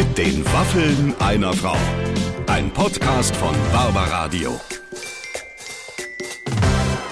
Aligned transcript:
Mit 0.00 0.16
den 0.16 0.42
Waffeln 0.46 1.14
einer 1.18 1.52
Frau. 1.52 1.76
Ein 2.46 2.70
Podcast 2.72 3.36
von 3.36 3.54
Barbaradio. 3.70 4.58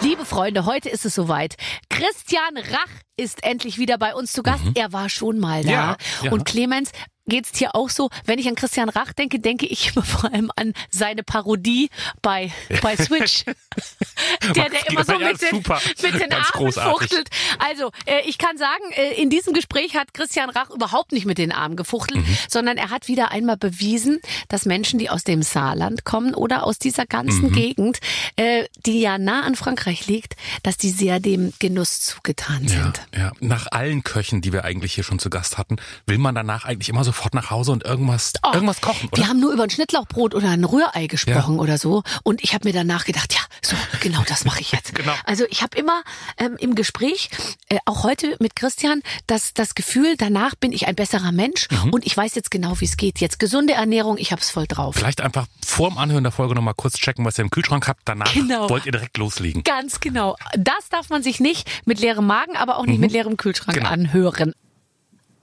Liebe 0.00 0.24
Freunde, 0.24 0.64
heute 0.64 0.88
ist 0.88 1.04
es 1.04 1.14
soweit. 1.14 1.56
Christian 1.98 2.56
Rach 2.56 2.88
ist 3.16 3.42
endlich 3.42 3.78
wieder 3.78 3.98
bei 3.98 4.14
uns 4.14 4.32
zu 4.32 4.42
Gast. 4.42 4.62
Er 4.74 4.92
war 4.92 5.08
schon 5.08 5.38
mal 5.38 5.64
da. 5.64 5.70
Ja, 5.70 5.96
ja. 6.22 6.30
Und 6.30 6.44
Clemens, 6.44 6.92
geht's 7.26 7.50
dir 7.52 7.74
auch 7.74 7.90
so? 7.90 8.08
Wenn 8.24 8.38
ich 8.38 8.46
an 8.48 8.54
Christian 8.54 8.88
Rach 8.88 9.12
denke, 9.12 9.40
denke 9.40 9.66
ich 9.66 9.94
immer 9.94 10.04
vor 10.04 10.32
allem 10.32 10.50
an 10.54 10.72
seine 10.90 11.22
Parodie 11.24 11.90
bei, 12.22 12.52
bei 12.80 12.96
Switch. 12.96 13.44
der, 14.54 14.70
der 14.70 14.88
immer 14.88 15.04
so 15.04 15.18
mit 15.18 15.42
den, 15.42 15.50
super. 15.50 15.80
mit 16.00 16.14
den 16.14 16.28
Ganz 16.30 16.34
Armen 16.34 16.66
großartig. 16.66 16.92
fuchtelt. 17.08 17.28
Also, 17.58 17.90
äh, 18.06 18.20
ich 18.24 18.38
kann 18.38 18.56
sagen, 18.56 18.84
äh, 18.92 19.20
in 19.20 19.30
diesem 19.30 19.52
Gespräch 19.52 19.96
hat 19.96 20.14
Christian 20.14 20.48
Rach 20.50 20.70
überhaupt 20.70 21.10
nicht 21.12 21.26
mit 21.26 21.38
den 21.38 21.50
Armen 21.52 21.74
gefuchtelt, 21.76 22.24
Mhm. 22.24 22.38
sondern 22.48 22.76
er 22.78 22.90
hat 22.90 23.08
wieder 23.08 23.30
einmal 23.32 23.56
bewiesen, 23.56 24.20
dass 24.48 24.64
Menschen, 24.64 24.98
die 25.00 25.10
aus 25.10 25.24
dem 25.24 25.42
Saarland 25.42 26.04
kommen 26.04 26.34
oder 26.34 26.62
aus 26.64 26.78
dieser 26.78 27.04
ganzen 27.06 27.48
Mhm. 27.50 27.52
Gegend, 27.52 27.98
äh, 28.36 28.64
die 28.86 29.00
ja 29.00 29.18
nah 29.18 29.42
an 29.42 29.56
Frankreich 29.56 30.06
liegt, 30.06 30.36
dass 30.62 30.76
die 30.76 30.90
sehr 30.90 31.18
dem 31.20 31.52
Genuss 31.58 31.87
zugetan 31.88 32.64
Ja, 32.64 32.68
sind. 32.68 33.00
ja. 33.16 33.32
Nach 33.40 33.66
allen 33.70 34.04
Köchen, 34.04 34.40
die 34.40 34.52
wir 34.52 34.64
eigentlich 34.64 34.94
hier 34.94 35.04
schon 35.04 35.18
zu 35.18 35.30
Gast 35.30 35.58
hatten, 35.58 35.76
will 36.06 36.18
man 36.18 36.34
danach 36.34 36.64
eigentlich 36.64 36.88
immer 36.88 37.04
sofort 37.04 37.34
nach 37.34 37.50
Hause 37.50 37.72
und 37.72 37.84
irgendwas, 37.84 38.32
Oh, 38.42 38.50
irgendwas 38.52 38.80
kochen, 38.80 39.08
oder? 39.08 39.16
Wir 39.22 39.28
haben 39.28 39.40
nur 39.40 39.52
über 39.52 39.62
ein 39.64 39.70
Schnittlauchbrot 39.70 40.34
oder 40.34 40.50
ein 40.50 40.64
Rührei 40.64 41.06
gesprochen 41.06 41.58
oder 41.58 41.78
so. 41.78 42.02
Und 42.22 42.42
ich 42.44 42.54
habe 42.54 42.68
mir 42.68 42.72
danach 42.74 43.04
gedacht, 43.04 43.34
ja, 43.34 43.40
so, 43.62 43.76
genau 44.00 44.22
das 44.28 44.44
mache 44.44 44.60
ich 44.60 44.72
jetzt. 44.72 44.92
Genau. 44.98 45.14
Also 45.24 45.44
ich 45.48 45.62
habe 45.62 45.76
immer 45.78 46.02
ähm, 46.38 46.56
im 46.58 46.74
Gespräch, 46.74 47.30
äh, 47.68 47.78
auch 47.84 48.02
heute 48.02 48.36
mit 48.40 48.56
Christian, 48.56 49.00
das, 49.28 49.54
das 49.54 49.74
Gefühl, 49.76 50.16
danach 50.16 50.54
bin 50.56 50.72
ich 50.72 50.88
ein 50.88 50.96
besserer 50.96 51.30
Mensch 51.30 51.68
Mhm. 51.70 51.90
und 51.92 52.06
ich 52.06 52.16
weiß 52.16 52.34
jetzt 52.34 52.50
genau, 52.50 52.80
wie 52.80 52.84
es 52.84 52.96
geht. 52.96 53.20
Jetzt 53.20 53.38
gesunde 53.38 53.74
Ernährung, 53.74 54.16
ich 54.18 54.32
hab's 54.32 54.50
voll 54.50 54.66
drauf. 54.66 54.96
Vielleicht 54.96 55.20
einfach 55.20 55.46
vorm 55.64 55.98
Anhören 55.98 56.24
der 56.24 56.32
Folge 56.32 56.54
nochmal 56.54 56.74
kurz 56.74 56.94
checken, 56.94 57.24
was 57.24 57.38
ihr 57.38 57.42
im 57.44 57.50
Kühlschrank 57.50 57.86
habt. 57.86 58.00
Danach 58.06 58.32
Genau. 58.32 58.68
wollt 58.70 58.86
ihr 58.86 58.92
direkt 58.92 59.18
loslegen. 59.18 59.62
Ganz 59.62 60.00
genau. 60.00 60.36
Das 60.56 60.88
darf 60.90 61.10
man 61.10 61.22
sich 61.22 61.38
nicht 61.38 61.68
mit 61.84 62.00
leerem 62.00 62.26
Magen, 62.26 62.56
aber 62.56 62.78
auch 62.78 62.86
nicht 62.86 63.00
mit 63.00 63.12
leerem 63.12 63.36
Kühlschrank 63.36 63.76
Genau. 63.78 63.90
anhören. 63.90 64.52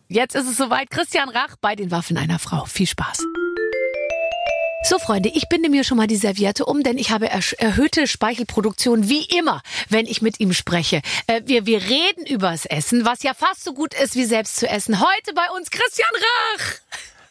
Jetzt 0.08 0.36
ist 0.36 0.50
es 0.50 0.58
soweit. 0.58 0.90
Christian 0.92 1.30
Rach 1.30 1.56
bei 1.60 1.76
den 1.76 1.90
Waffen 1.92 2.18
einer 2.18 2.38
Frau. 2.40 2.66
Viel 2.66 2.88
Spaß. 2.88 3.24
So, 4.88 5.00
Freunde, 5.00 5.30
ich 5.34 5.50
binde 5.50 5.70
mir 5.70 5.84
schon 5.84 5.98
mal 5.98 6.06
die 6.06 6.16
Serviette 6.16 6.64
um, 6.66 6.84
denn 6.84 7.00
ich 7.00 7.10
habe 7.10 7.28
erhöhte 7.28 8.06
Speichelproduktion, 8.06 9.10
wie 9.10 9.26
immer, 9.36 9.64
wenn 9.90 10.06
ich 10.06 10.22
mit 10.22 10.40
ihm 10.40 10.54
spreche. 10.54 11.02
Äh, 11.26 11.42
wir, 11.46 11.66
wir 11.66 11.82
reden 11.82 12.24
übers 12.28 12.68
Essen, 12.68 13.04
was 13.04 13.24
ja 13.24 13.34
fast 13.34 13.64
so 13.64 13.74
gut 13.74 13.96
ist 13.96 14.14
wie 14.16 14.26
selbst 14.26 14.58
zu 14.58 14.70
essen. 14.70 15.00
Heute 15.00 15.34
bei 15.34 15.50
uns 15.58 15.72
Christian 15.72 16.08
Rach. 16.14 16.66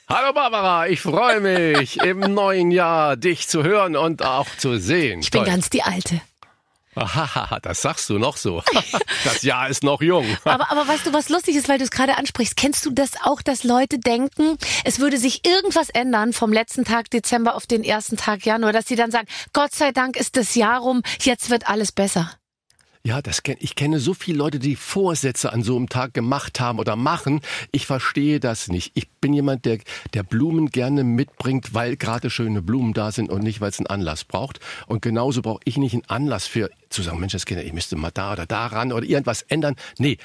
Hallo 0.08 0.33
Barbara, 0.34 0.89
ich 0.89 1.00
freue 1.00 1.39
mich 1.41 1.98
im 1.98 2.18
neuen 2.34 2.72
Jahr 2.72 3.16
dich 3.16 3.46
zu 3.46 3.62
hören 3.62 3.94
und 3.94 4.24
auch 4.24 4.48
zu 4.58 4.77
sehen. 4.78 5.20
Ich 5.20 5.30
bin 5.30 5.44
ganz 5.44 5.70
die 5.70 5.83
Alte. 5.83 6.20
Ahaha, 6.94 7.60
das 7.60 7.82
sagst 7.82 8.08
du 8.10 8.18
noch 8.18 8.36
so. 8.36 8.62
Das 9.24 9.42
Jahr 9.42 9.68
ist 9.68 9.82
noch 9.82 10.02
jung. 10.02 10.26
Aber, 10.44 10.70
aber 10.70 10.86
weißt 10.86 11.06
du, 11.06 11.12
was 11.12 11.28
lustig 11.28 11.56
ist, 11.56 11.68
weil 11.68 11.78
du 11.78 11.84
es 11.84 11.90
gerade 11.90 12.16
ansprichst? 12.16 12.56
Kennst 12.56 12.84
du 12.84 12.90
das 12.90 13.12
auch, 13.22 13.40
dass 13.42 13.64
Leute 13.64 13.98
denken, 13.98 14.58
es 14.84 14.98
würde 14.98 15.16
sich 15.18 15.46
irgendwas 15.46 15.88
ändern 15.88 16.32
vom 16.32 16.52
letzten 16.52 16.84
Tag 16.84 17.10
Dezember 17.10 17.54
auf 17.54 17.66
den 17.66 17.84
ersten 17.84 18.16
Tag 18.16 18.44
Januar, 18.44 18.72
dass 18.72 18.86
sie 18.86 18.96
dann 18.96 19.10
sagen, 19.10 19.26
Gott 19.52 19.74
sei 19.74 19.92
Dank 19.92 20.16
ist 20.16 20.36
das 20.36 20.54
Jahr 20.54 20.80
rum, 20.80 21.02
jetzt 21.22 21.48
wird 21.50 21.68
alles 21.68 21.92
besser. 21.92 22.30
Ja, 23.06 23.20
das 23.20 23.42
kenn, 23.42 23.56
ich 23.60 23.74
kenne 23.74 24.00
so 24.00 24.14
viele 24.14 24.38
Leute, 24.38 24.58
die 24.58 24.77
Vorsätze 24.77 25.52
an 25.52 25.62
so 25.62 25.77
einem 25.77 25.91
Tag 25.91 26.14
gemacht 26.14 26.58
haben 26.58 26.78
oder 26.78 26.97
machen. 26.97 27.42
Ich 27.70 27.84
verstehe 27.84 28.41
das 28.41 28.69
nicht. 28.69 28.92
Ich 28.94 29.11
bin 29.11 29.34
jemand, 29.34 29.66
der, 29.66 29.80
der 30.14 30.22
Blumen 30.22 30.70
gerne 30.70 31.05
mitbringt, 31.05 31.74
weil 31.74 31.98
gerade 31.98 32.30
schöne 32.30 32.62
Blumen 32.62 32.94
da 32.94 33.12
sind 33.12 33.28
und 33.30 33.42
nicht, 33.42 33.61
weil 33.61 33.69
es 33.69 33.78
einen 33.78 33.88
Anlass 33.88 34.24
braucht. 34.24 34.58
Und 34.86 35.02
genauso 35.02 35.42
brauche 35.42 35.61
ich 35.64 35.77
nicht 35.77 35.92
einen 35.92 36.08
Anlass 36.08 36.46
für 36.46 36.70
zu 36.89 37.02
sagen, 37.02 37.20
Mensch, 37.20 37.34
das 37.34 37.45
Kinder, 37.45 37.62
ich 37.62 37.74
müsste 37.74 37.96
mal 37.96 38.11
da 38.11 38.33
oder 38.33 38.46
da 38.46 38.68
ran 38.68 38.90
oder 38.90 39.05
irgendwas 39.05 39.42
ändern. 39.42 39.77
Nee, 39.98 40.17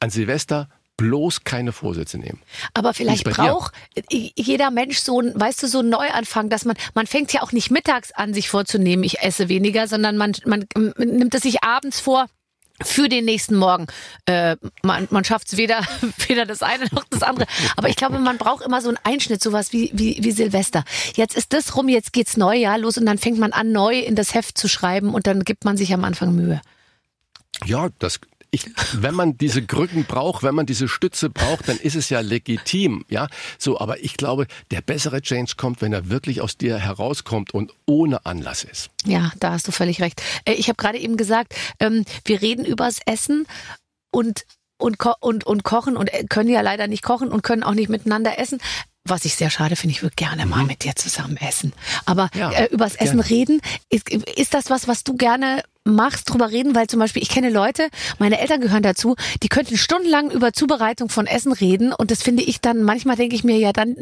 an 0.00 0.10
Silvester 0.10 0.68
bloß 0.96 1.44
keine 1.44 1.72
Vorsätze 1.72 2.18
nehmen. 2.18 2.40
Aber 2.74 2.94
vielleicht 2.94 3.24
bei 3.24 3.32
dir? 3.32 3.36
braucht 3.36 3.74
jeder 4.10 4.70
Mensch 4.70 4.98
so 4.98 5.20
ein, 5.20 5.38
weißt 5.38 5.62
du, 5.62 5.66
so 5.68 5.80
einen 5.80 5.90
Neuanfang, 5.90 6.48
dass 6.48 6.64
man, 6.64 6.76
man 6.94 7.06
fängt 7.06 7.32
ja 7.32 7.42
auch 7.42 7.52
nicht 7.52 7.70
mittags 7.70 8.12
an, 8.12 8.34
sich 8.34 8.48
vorzunehmen, 8.48 9.04
ich 9.04 9.20
esse 9.20 9.48
weniger, 9.48 9.88
sondern 9.88 10.16
man, 10.16 10.32
man 10.46 10.66
nimmt 10.96 11.34
es 11.34 11.42
sich 11.42 11.62
abends 11.62 12.00
vor, 12.00 12.26
für 12.82 13.08
den 13.08 13.24
nächsten 13.24 13.56
Morgen. 13.56 13.86
Äh, 14.26 14.56
man 14.82 15.08
man 15.10 15.24
schafft 15.24 15.48
es 15.52 15.56
weder, 15.56 15.80
weder 16.28 16.46
das 16.46 16.62
eine 16.62 16.86
noch 16.92 17.04
das 17.10 17.22
andere. 17.22 17.46
Aber 17.76 17.88
ich 17.88 17.96
glaube, 17.96 18.18
man 18.18 18.38
braucht 18.38 18.64
immer 18.64 18.80
so 18.80 18.88
einen 18.88 18.98
Einschnitt, 19.02 19.42
sowas 19.42 19.72
wie, 19.72 19.90
wie, 19.94 20.18
wie 20.22 20.30
Silvester. 20.32 20.84
Jetzt 21.14 21.36
ist 21.36 21.52
das 21.52 21.76
rum, 21.76 21.88
jetzt 21.88 22.12
geht's 22.12 22.36
Neujahr 22.36 22.78
los 22.78 22.98
und 22.98 23.06
dann 23.06 23.18
fängt 23.18 23.38
man 23.38 23.52
an, 23.52 23.72
neu 23.72 23.98
in 23.98 24.14
das 24.14 24.34
Heft 24.34 24.58
zu 24.58 24.68
schreiben 24.68 25.14
und 25.14 25.26
dann 25.26 25.44
gibt 25.44 25.64
man 25.64 25.76
sich 25.76 25.92
am 25.92 26.04
Anfang 26.04 26.34
Mühe. 26.34 26.60
Ja, 27.64 27.88
das. 27.98 28.20
Ich, 28.50 28.66
wenn 28.92 29.14
man 29.14 29.36
diese 29.36 29.62
Krücken 29.62 30.04
braucht, 30.04 30.42
wenn 30.42 30.54
man 30.54 30.66
diese 30.66 30.88
Stütze 30.88 31.30
braucht, 31.30 31.68
dann 31.68 31.76
ist 31.78 31.94
es 31.96 32.10
ja 32.10 32.20
legitim, 32.20 33.04
ja. 33.08 33.28
So, 33.58 33.80
aber 33.80 34.02
ich 34.02 34.16
glaube, 34.16 34.46
der 34.70 34.80
bessere 34.80 35.20
Change 35.20 35.54
kommt, 35.56 35.82
wenn 35.82 35.92
er 35.92 36.08
wirklich 36.10 36.40
aus 36.40 36.56
dir 36.56 36.78
herauskommt 36.78 37.52
und 37.52 37.72
ohne 37.86 38.24
Anlass 38.26 38.64
ist. 38.64 38.90
Ja, 39.04 39.32
da 39.40 39.52
hast 39.52 39.66
du 39.68 39.72
völlig 39.72 40.00
recht. 40.00 40.22
Äh, 40.44 40.54
Ich 40.54 40.68
habe 40.68 40.76
gerade 40.76 40.98
eben 40.98 41.16
gesagt, 41.16 41.54
ähm, 41.80 42.04
wir 42.24 42.40
reden 42.42 42.64
übers 42.64 43.00
Essen 43.06 43.46
und 44.10 44.44
und, 44.78 44.98
und 45.20 45.44
und 45.44 45.64
kochen 45.64 45.96
und 45.96 46.12
äh, 46.12 46.24
können 46.28 46.50
ja 46.50 46.60
leider 46.60 46.86
nicht 46.86 47.02
kochen 47.02 47.28
und 47.28 47.42
können 47.42 47.62
auch 47.62 47.74
nicht 47.74 47.88
miteinander 47.88 48.38
essen. 48.38 48.58
Was 49.08 49.24
ich 49.24 49.36
sehr 49.36 49.50
schade 49.50 49.76
finde, 49.76 49.94
ich 49.94 50.02
würde 50.02 50.16
gerne 50.16 50.46
mal 50.46 50.64
mit 50.64 50.84
dir 50.84 50.94
zusammen 50.96 51.36
essen. 51.36 51.72
Aber 52.04 52.28
Ja, 52.34 52.50
äh, 52.50 52.66
übers 52.66 52.94
Essen 52.94 53.18
gerne. 53.18 53.30
reden, 53.30 53.60
ist, 53.88 54.10
ist 54.10 54.54
das 54.54 54.70
was, 54.70 54.88
was 54.88 55.04
du 55.04 55.16
gerne 55.16 55.62
machst, 55.84 56.30
drüber 56.30 56.50
reden? 56.50 56.74
Weil 56.74 56.88
zum 56.88 57.00
Beispiel, 57.00 57.22
ich 57.22 57.28
kenne 57.28 57.50
Leute, 57.50 57.88
meine 58.18 58.40
Eltern 58.40 58.60
gehören 58.60 58.82
dazu, 58.82 59.16
die 59.42 59.48
könnten 59.48 59.76
stundenlang 59.76 60.30
über 60.30 60.52
Zubereitung 60.52 61.08
von 61.08 61.26
Essen 61.26 61.52
reden 61.52 61.92
und 61.92 62.10
das 62.10 62.22
finde 62.22 62.42
ich 62.42 62.60
dann, 62.60 62.82
manchmal 62.82 63.16
denke 63.16 63.36
ich 63.36 63.44
mir 63.44 63.58
ja 63.58 63.72
dann, 63.72 63.96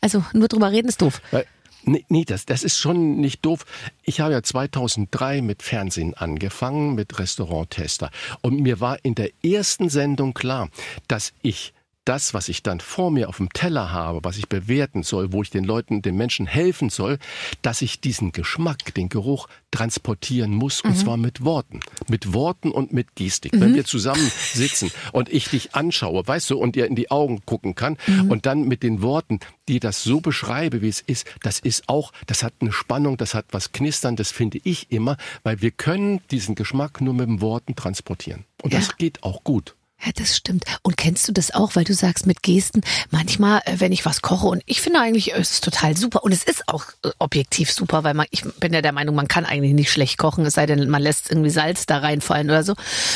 also 0.00 0.24
nur 0.32 0.48
drüber 0.48 0.72
reden 0.72 0.88
ist 0.88 1.00
doof. 1.00 1.20
Weil, 1.30 1.46
nee, 1.84 2.04
nee 2.08 2.24
das, 2.24 2.46
das 2.46 2.64
ist 2.64 2.78
schon 2.78 3.16
nicht 3.16 3.44
doof. 3.44 3.64
Ich 4.02 4.20
habe 4.20 4.32
ja 4.32 4.42
2003 4.42 5.40
mit 5.42 5.62
Fernsehen 5.62 6.14
angefangen, 6.14 6.94
mit 6.94 7.18
Restauranttester. 7.18 8.10
Und 8.42 8.60
mir 8.60 8.80
war 8.80 8.98
in 9.04 9.14
der 9.14 9.30
ersten 9.44 9.88
Sendung 9.88 10.34
klar, 10.34 10.68
dass 11.08 11.32
ich 11.42 11.72
das, 12.04 12.34
was 12.34 12.48
ich 12.48 12.62
dann 12.62 12.80
vor 12.80 13.10
mir 13.10 13.28
auf 13.28 13.38
dem 13.38 13.52
Teller 13.52 13.92
habe, 13.92 14.20
was 14.22 14.36
ich 14.36 14.48
bewerten 14.48 15.02
soll, 15.02 15.32
wo 15.32 15.42
ich 15.42 15.50
den 15.50 15.64
Leuten, 15.64 16.02
den 16.02 16.16
Menschen 16.16 16.46
helfen 16.46 16.90
soll, 16.90 17.18
dass 17.62 17.82
ich 17.82 18.00
diesen 18.00 18.32
Geschmack, 18.32 18.94
den 18.94 19.08
Geruch 19.08 19.48
transportieren 19.70 20.52
muss, 20.54 20.80
und 20.82 20.96
zwar 20.96 21.16
mit 21.16 21.44
Worten. 21.44 21.80
Mit 22.08 22.32
Worten 22.32 22.70
und 22.70 22.92
mit 22.92 23.14
Gestik. 23.16 23.52
Wenn 23.54 23.74
wir 23.74 23.84
zusammen 23.84 24.30
sitzen 24.52 24.90
und 25.12 25.28
ich 25.32 25.48
dich 25.48 25.74
anschaue, 25.74 26.26
weißt 26.26 26.50
du, 26.50 26.58
und 26.58 26.76
dir 26.76 26.86
in 26.86 26.94
die 26.94 27.10
Augen 27.10 27.44
gucken 27.44 27.74
kann 27.74 27.96
und 28.28 28.46
dann 28.46 28.68
mit 28.68 28.82
den 28.82 29.02
Worten, 29.02 29.40
die 29.68 29.80
das 29.80 30.02
so 30.04 30.20
beschreibe, 30.20 30.82
wie 30.82 30.88
es 30.88 31.00
ist, 31.00 31.26
das 31.42 31.58
ist 31.58 31.88
auch, 31.88 32.12
das 32.26 32.42
hat 32.42 32.54
eine 32.60 32.72
Spannung, 32.72 33.16
das 33.16 33.34
hat 33.34 33.46
was 33.50 33.72
Knistern, 33.72 34.16
das 34.16 34.30
finde 34.30 34.60
ich 34.62 34.90
immer, 34.90 35.16
weil 35.42 35.60
wir 35.60 35.70
können 35.70 36.20
diesen 36.30 36.54
Geschmack 36.54 37.00
nur 37.00 37.14
mit 37.14 37.28
den 37.28 37.40
Worten 37.40 37.74
transportieren. 37.74 38.44
Und 38.62 38.72
Ja. 38.72 38.78
das 38.78 38.96
geht 38.96 39.22
auch 39.22 39.42
gut. 39.44 39.74
Ja, 40.04 40.12
das 40.14 40.36
stimmt. 40.36 40.64
Und 40.82 40.96
kennst 40.96 41.26
du 41.28 41.32
das 41.32 41.54
auch, 41.54 41.76
weil 41.76 41.84
du 41.84 41.94
sagst 41.94 42.26
mit 42.26 42.42
Gesten, 42.42 42.82
manchmal, 43.10 43.62
äh, 43.64 43.76
wenn 43.78 43.92
ich 43.92 44.04
was 44.04 44.20
koche 44.20 44.46
und 44.46 44.62
ich 44.66 44.82
finde 44.82 45.00
eigentlich, 45.00 45.32
äh, 45.32 45.38
es 45.38 45.52
ist 45.52 45.64
total 45.64 45.96
super 45.96 46.24
und 46.24 46.32
es 46.32 46.44
ist 46.44 46.68
auch 46.68 46.84
äh, 47.04 47.10
objektiv 47.18 47.72
super, 47.72 48.04
weil 48.04 48.14
man, 48.14 48.26
ich 48.30 48.42
bin 48.60 48.74
ja 48.74 48.82
der 48.82 48.92
Meinung, 48.92 49.14
man 49.14 49.28
kann 49.28 49.46
eigentlich 49.46 49.72
nicht 49.72 49.90
schlecht 49.90 50.18
kochen, 50.18 50.44
es 50.44 50.54
sei 50.54 50.66
denn, 50.66 50.90
man 50.90 51.00
lässt 51.00 51.30
irgendwie 51.30 51.50
Salz 51.50 51.86
da 51.86 51.98
reinfallen 51.98 52.50
oder 52.50 52.64
so. 52.64 52.74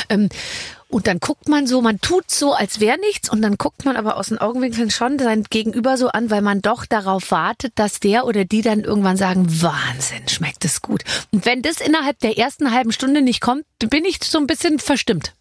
Ähm, 0.08 0.30
und 0.90 1.06
dann 1.06 1.20
guckt 1.20 1.48
man 1.48 1.66
so, 1.66 1.82
man 1.82 2.00
tut 2.00 2.30
so, 2.30 2.54
als 2.54 2.80
wäre 2.80 2.98
nichts 2.98 3.28
und 3.28 3.42
dann 3.42 3.58
guckt 3.58 3.84
man 3.84 3.96
aber 3.96 4.16
aus 4.16 4.28
den 4.28 4.38
Augenwinkeln 4.38 4.90
schon 4.90 5.18
sein 5.18 5.44
Gegenüber 5.44 5.98
so 5.98 6.08
an, 6.08 6.30
weil 6.30 6.40
man 6.40 6.62
doch 6.62 6.86
darauf 6.86 7.30
wartet, 7.30 7.74
dass 7.74 8.00
der 8.00 8.24
oder 8.24 8.46
die 8.46 8.62
dann 8.62 8.80
irgendwann 8.80 9.18
sagen, 9.18 9.46
Wahnsinn, 9.60 10.26
schmeckt 10.28 10.64
es 10.64 10.80
gut. 10.80 11.04
Und 11.30 11.44
wenn 11.44 11.60
das 11.60 11.82
innerhalb 11.82 12.18
der 12.20 12.38
ersten 12.38 12.72
halben 12.72 12.92
Stunde 12.92 13.20
nicht 13.20 13.42
kommt, 13.42 13.64
bin 13.78 14.06
ich 14.06 14.20
so 14.24 14.38
ein 14.38 14.46
bisschen 14.46 14.78
verstimmt. 14.78 15.34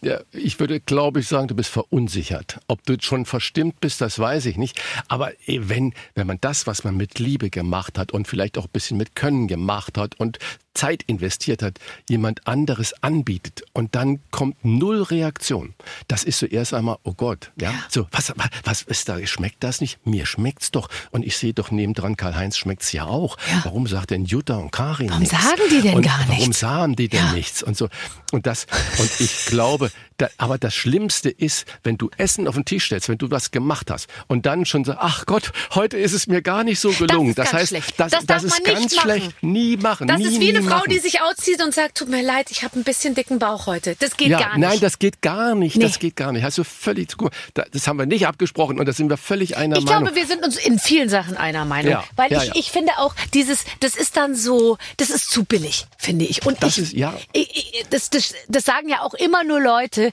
Ja, 0.00 0.20
ich 0.32 0.60
würde, 0.60 0.78
glaube 0.78 1.20
ich, 1.20 1.28
sagen, 1.28 1.48
du 1.48 1.56
bist 1.56 1.70
verunsichert. 1.70 2.60
Ob 2.68 2.84
du 2.86 2.96
schon 3.00 3.26
verstimmt 3.26 3.80
bist, 3.80 4.00
das 4.00 4.18
weiß 4.18 4.46
ich 4.46 4.56
nicht. 4.56 4.80
Aber 5.08 5.32
eh, 5.48 5.60
wenn, 5.62 5.92
wenn 6.14 6.26
man 6.26 6.38
das, 6.40 6.68
was 6.68 6.84
man 6.84 6.96
mit 6.96 7.18
Liebe 7.18 7.50
gemacht 7.50 7.98
hat 7.98 8.12
und 8.12 8.28
vielleicht 8.28 8.58
auch 8.58 8.66
ein 8.66 8.72
bisschen 8.72 8.96
mit 8.96 9.16
Können 9.16 9.48
gemacht 9.48 9.98
hat 9.98 10.18
und 10.20 10.38
Zeit 10.74 11.02
investiert 11.04 11.62
hat, 11.62 11.78
jemand 12.08 12.46
anderes 12.46 12.94
anbietet 13.02 13.62
und 13.72 13.94
dann 13.94 14.20
kommt 14.30 14.64
null 14.64 15.02
Reaktion. 15.02 15.74
Das 16.08 16.24
ist 16.24 16.38
so 16.38 16.46
erst 16.46 16.74
einmal, 16.74 16.96
oh 17.02 17.14
Gott, 17.14 17.52
ja, 17.60 17.72
so, 17.88 18.06
was, 18.10 18.32
was 18.64 18.82
ist 18.82 19.08
da, 19.08 19.24
schmeckt 19.26 19.62
das 19.62 19.80
nicht? 19.80 20.04
Mir 20.06 20.26
schmeckt's 20.26 20.70
doch. 20.70 20.88
Und 21.10 21.24
ich 21.24 21.36
sehe 21.36 21.52
doch 21.52 21.70
nebendran, 21.70 22.16
Karl-Heinz 22.16 22.56
schmeckt's 22.56 22.92
ja 22.92 23.04
auch. 23.04 23.36
Ja. 23.50 23.60
Warum 23.64 23.86
sagt 23.86 24.10
denn 24.10 24.24
Jutta 24.24 24.56
und 24.56 24.70
Karin 24.72 25.08
Warum 25.10 25.20
nichts? 25.22 25.40
sagen 25.40 25.62
die 25.70 25.80
denn 25.82 25.94
und 25.94 26.02
gar 26.02 26.18
Warum 26.26 26.36
nichts? 26.38 26.60
sagen 26.60 26.96
die 26.96 27.08
denn 27.08 27.24
Ja. 27.26 27.32
nichts? 27.32 27.62
Und 27.62 27.76
so. 27.76 27.88
Und 28.32 28.46
das, 28.46 28.66
und 28.98 29.10
ich 29.20 29.46
glaube, 29.46 29.90
da, 30.16 30.28
aber 30.38 30.56
das 30.56 30.74
Schlimmste 30.74 31.28
ist, 31.28 31.66
wenn 31.84 31.98
du 31.98 32.08
Essen 32.16 32.48
auf 32.48 32.54
den 32.54 32.64
Tisch 32.64 32.86
stellst, 32.86 33.08
wenn 33.10 33.18
du 33.18 33.30
was 33.30 33.50
gemacht 33.50 33.90
hast 33.90 34.08
und 34.26 34.46
dann 34.46 34.64
schon 34.64 34.84
sagst, 34.84 35.00
ach 35.02 35.26
Gott, 35.26 35.52
heute 35.74 35.98
ist 35.98 36.12
es 36.14 36.26
mir 36.26 36.40
gar 36.40 36.64
nicht 36.64 36.80
so 36.80 36.90
gelungen. 36.92 37.30
ist 37.30 37.36
ganz 37.36 37.52
heißt, 37.52 37.68
schlecht. 37.68 37.94
das, 38.00 38.10
Das 38.12 38.24
das, 38.26 38.44
ist 38.44 38.64
ganz 38.64 38.98
schlecht. 38.98 39.34
Nie 39.42 39.76
machen. 39.76 40.06
Das 40.08 40.18
nie, 40.18 40.26
ist 40.26 40.40
wie 40.40 40.48
eine 40.56 40.61
Frau, 40.62 40.76
machen. 40.76 40.90
die 40.90 40.98
sich 40.98 41.20
auszieht 41.20 41.62
und 41.62 41.74
sagt, 41.74 41.98
tut 41.98 42.08
mir 42.08 42.22
leid, 42.22 42.50
ich 42.50 42.62
habe 42.62 42.78
ein 42.78 42.84
bisschen 42.84 43.14
dicken 43.14 43.38
Bauch 43.38 43.66
heute. 43.66 43.96
Das 43.98 44.16
geht 44.16 44.28
ja, 44.28 44.38
gar 44.38 44.58
nicht. 44.58 44.68
Nein, 44.68 44.80
das 44.80 44.98
geht 44.98 45.20
gar 45.22 45.54
nicht. 45.54 45.76
Nee. 45.76 45.84
Das 45.84 45.98
geht 45.98 46.16
gar 46.16 46.32
nicht. 46.32 46.42
Hast 46.44 46.58
du 46.58 46.64
völlig, 46.64 47.08
da- 47.54 47.64
das 47.72 47.86
haben 47.86 47.98
wir 47.98 48.06
nicht 48.06 48.26
abgesprochen 48.26 48.78
und 48.78 48.86
da 48.86 48.92
sind 48.92 49.08
wir 49.10 49.16
völlig 49.16 49.56
einer 49.56 49.76
Ich 49.78 49.84
Meinung. 49.84 50.04
glaube, 50.04 50.16
wir 50.16 50.26
sind 50.26 50.44
uns 50.44 50.56
in 50.56 50.78
vielen 50.78 51.08
Sachen 51.08 51.36
einer 51.36 51.64
Meinung. 51.64 51.92
Ja, 51.92 52.04
Weil 52.16 52.32
ja, 52.32 52.42
ich, 52.42 52.54
ich 52.56 52.70
finde 52.70 52.92
auch, 52.98 53.14
dieses, 53.34 53.64
das 53.80 53.94
ist 53.96 54.16
dann 54.16 54.34
so, 54.34 54.78
das 54.96 55.10
ist 55.10 55.30
zu 55.30 55.44
billig, 55.44 55.86
finde 55.98 56.24
ich. 56.24 56.44
Und 56.46 56.62
Das 56.62 56.78
ich, 56.78 56.84
ist- 56.84 56.92
ja. 56.92 57.14
Ich, 57.32 57.50
ich, 57.56 57.84
das, 57.90 58.10
das, 58.10 58.34
das 58.48 58.64
sagen 58.64 58.88
ja 58.88 59.02
auch 59.02 59.14
immer 59.14 59.44
nur 59.44 59.60
Leute, 59.60 60.12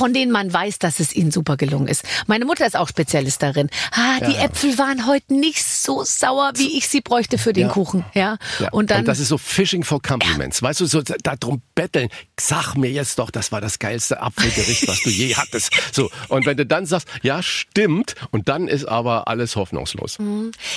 von 0.00 0.14
denen 0.14 0.32
man 0.32 0.50
weiß, 0.50 0.78
dass 0.78 0.98
es 0.98 1.14
ihnen 1.14 1.30
super 1.30 1.58
gelungen 1.58 1.86
ist. 1.86 2.04
Meine 2.26 2.46
Mutter 2.46 2.66
ist 2.66 2.74
auch 2.74 2.88
Spezialist 2.88 3.42
darin. 3.42 3.68
Ah, 3.92 4.18
die 4.20 4.32
Ja. 4.32 4.44
Äpfel 4.46 4.78
waren 4.78 5.06
heute 5.06 5.34
nicht 5.34 5.62
so 5.62 6.04
sauer, 6.04 6.52
wie 6.56 6.78
ich 6.78 6.88
sie 6.88 7.02
bräuchte 7.02 7.36
für 7.36 7.52
den 7.52 7.66
Ja. 7.66 7.68
Kuchen. 7.68 8.02
Ja. 8.14 8.38
Ja, 8.60 8.70
Und 8.70 8.90
dann. 8.90 9.04
das 9.04 9.18
ist 9.18 9.28
so 9.28 9.36
Fishing 9.36 9.84
for 9.84 10.00
Compliments. 10.00 10.62
Weißt 10.62 10.80
du, 10.80 10.86
so 10.86 11.02
darum 11.02 11.60
betteln. 11.74 12.08
Sag 12.40 12.76
mir 12.76 12.90
jetzt 12.90 13.18
doch, 13.18 13.30
das 13.30 13.52
war 13.52 13.60
das 13.60 13.78
geilste 13.78 14.22
Apfelgericht, 14.22 14.88
was 14.88 15.02
du 15.02 15.10
je 15.10 15.34
hattest. 15.36 15.70
So. 15.92 16.08
Und 16.28 16.46
wenn 16.46 16.56
du 16.56 16.64
dann 16.64 16.86
sagst, 16.86 17.06
ja, 17.22 17.42
stimmt, 17.42 18.14
und 18.30 18.48
dann 18.48 18.68
ist 18.68 18.86
aber 18.86 19.28
alles 19.28 19.54
hoffnungslos. 19.54 20.16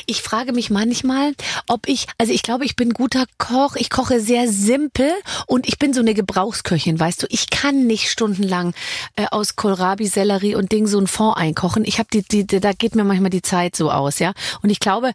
Ich 0.06 0.22
frage 0.22 0.52
mich 0.52 0.70
manchmal, 0.70 1.32
ob 1.68 1.88
ich, 1.88 2.08
also 2.18 2.34
ich 2.34 2.44
glaube, 2.44 2.66
ich 2.66 2.76
bin 2.76 2.90
guter 2.90 3.24
Koch. 3.38 3.78
Ich 3.78 3.90
koche 3.90 4.20
sehr 4.20 4.52
simpel 4.52 5.10
und 5.48 5.66
ich 5.66 5.80
bin 5.80 5.94
so 5.94 6.02
eine 6.02 6.14
Gebrauchsköchin, 6.14 7.00
weißt 7.00 7.24
du. 7.24 7.28
Ich 7.30 7.50
kann 7.50 7.88
nicht 7.88 8.10
stundenlang 8.12 8.74
äh, 9.16 9.26
aus 9.32 9.56
Kohlrabi, 9.56 10.08
Sellerie 10.08 10.56
und 10.56 10.72
Ding 10.72 10.88
so 10.88 11.00
ein 11.00 11.08
Fond 11.08 11.38
einkochen. 11.38 11.86
Ich 11.86 12.00
habe 12.00 12.10
die, 12.14 12.24
die, 12.24 12.46
da 12.60 12.72
geht 12.74 12.96
mir 12.96 13.04
manchmal 13.04 13.30
die 13.30 13.42
Zeit 13.42 13.76
so 13.76 13.92
aus, 13.92 14.20
ja. 14.20 14.34
Und 14.62 14.70
ich 14.70 14.80
glaube, 14.80 15.12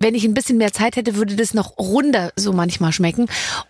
wenn 0.00 0.14
ich 0.14 0.24
ein 0.24 0.34
bisschen 0.34 0.58
mehr 0.58 0.72
Zeit 0.72 0.96
hätte, 0.96 1.14
würde 1.16 1.36
das 1.36 1.54
noch 1.54 1.78
runder 1.78 2.32
so 2.34 2.52
manchmal 2.52 2.92
schmecken. 2.92 3.26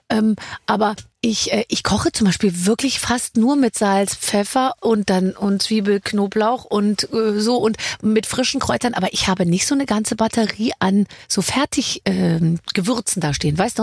Ähm, 0.09 0.37
aber 0.67 0.94
ich, 1.20 1.53
äh, 1.53 1.64
ich 1.69 1.82
koche 1.82 2.11
zum 2.12 2.26
Beispiel 2.26 2.64
wirklich 2.64 3.00
fast 3.00 3.37
nur 3.37 3.55
mit 3.56 3.76
Salz, 3.76 4.14
Pfeffer 4.17 4.73
und 4.81 5.11
dann 5.11 5.32
und 5.32 5.62
Zwiebel, 5.62 6.00
Knoblauch 6.00 6.64
und 6.64 7.12
äh, 7.12 7.38
so 7.38 7.56
und 7.59 7.76
mit 8.03 8.26
frischen 8.26 8.61
Kräutern. 8.61 8.94
Aber 8.94 9.12
ich 9.12 9.29
habe 9.29 9.44
nicht 9.47 9.67
so 9.67 9.75
eine 9.75 9.85
ganze 9.85 10.17
Batterie 10.17 10.73
an 10.79 11.06
so 11.29 11.43
fertig 11.43 12.00
ähm, 12.06 12.61
Gewürzen 12.73 13.20
da 13.20 13.35
stehen, 13.35 13.59
weißt 13.59 13.79
du? 13.81 13.82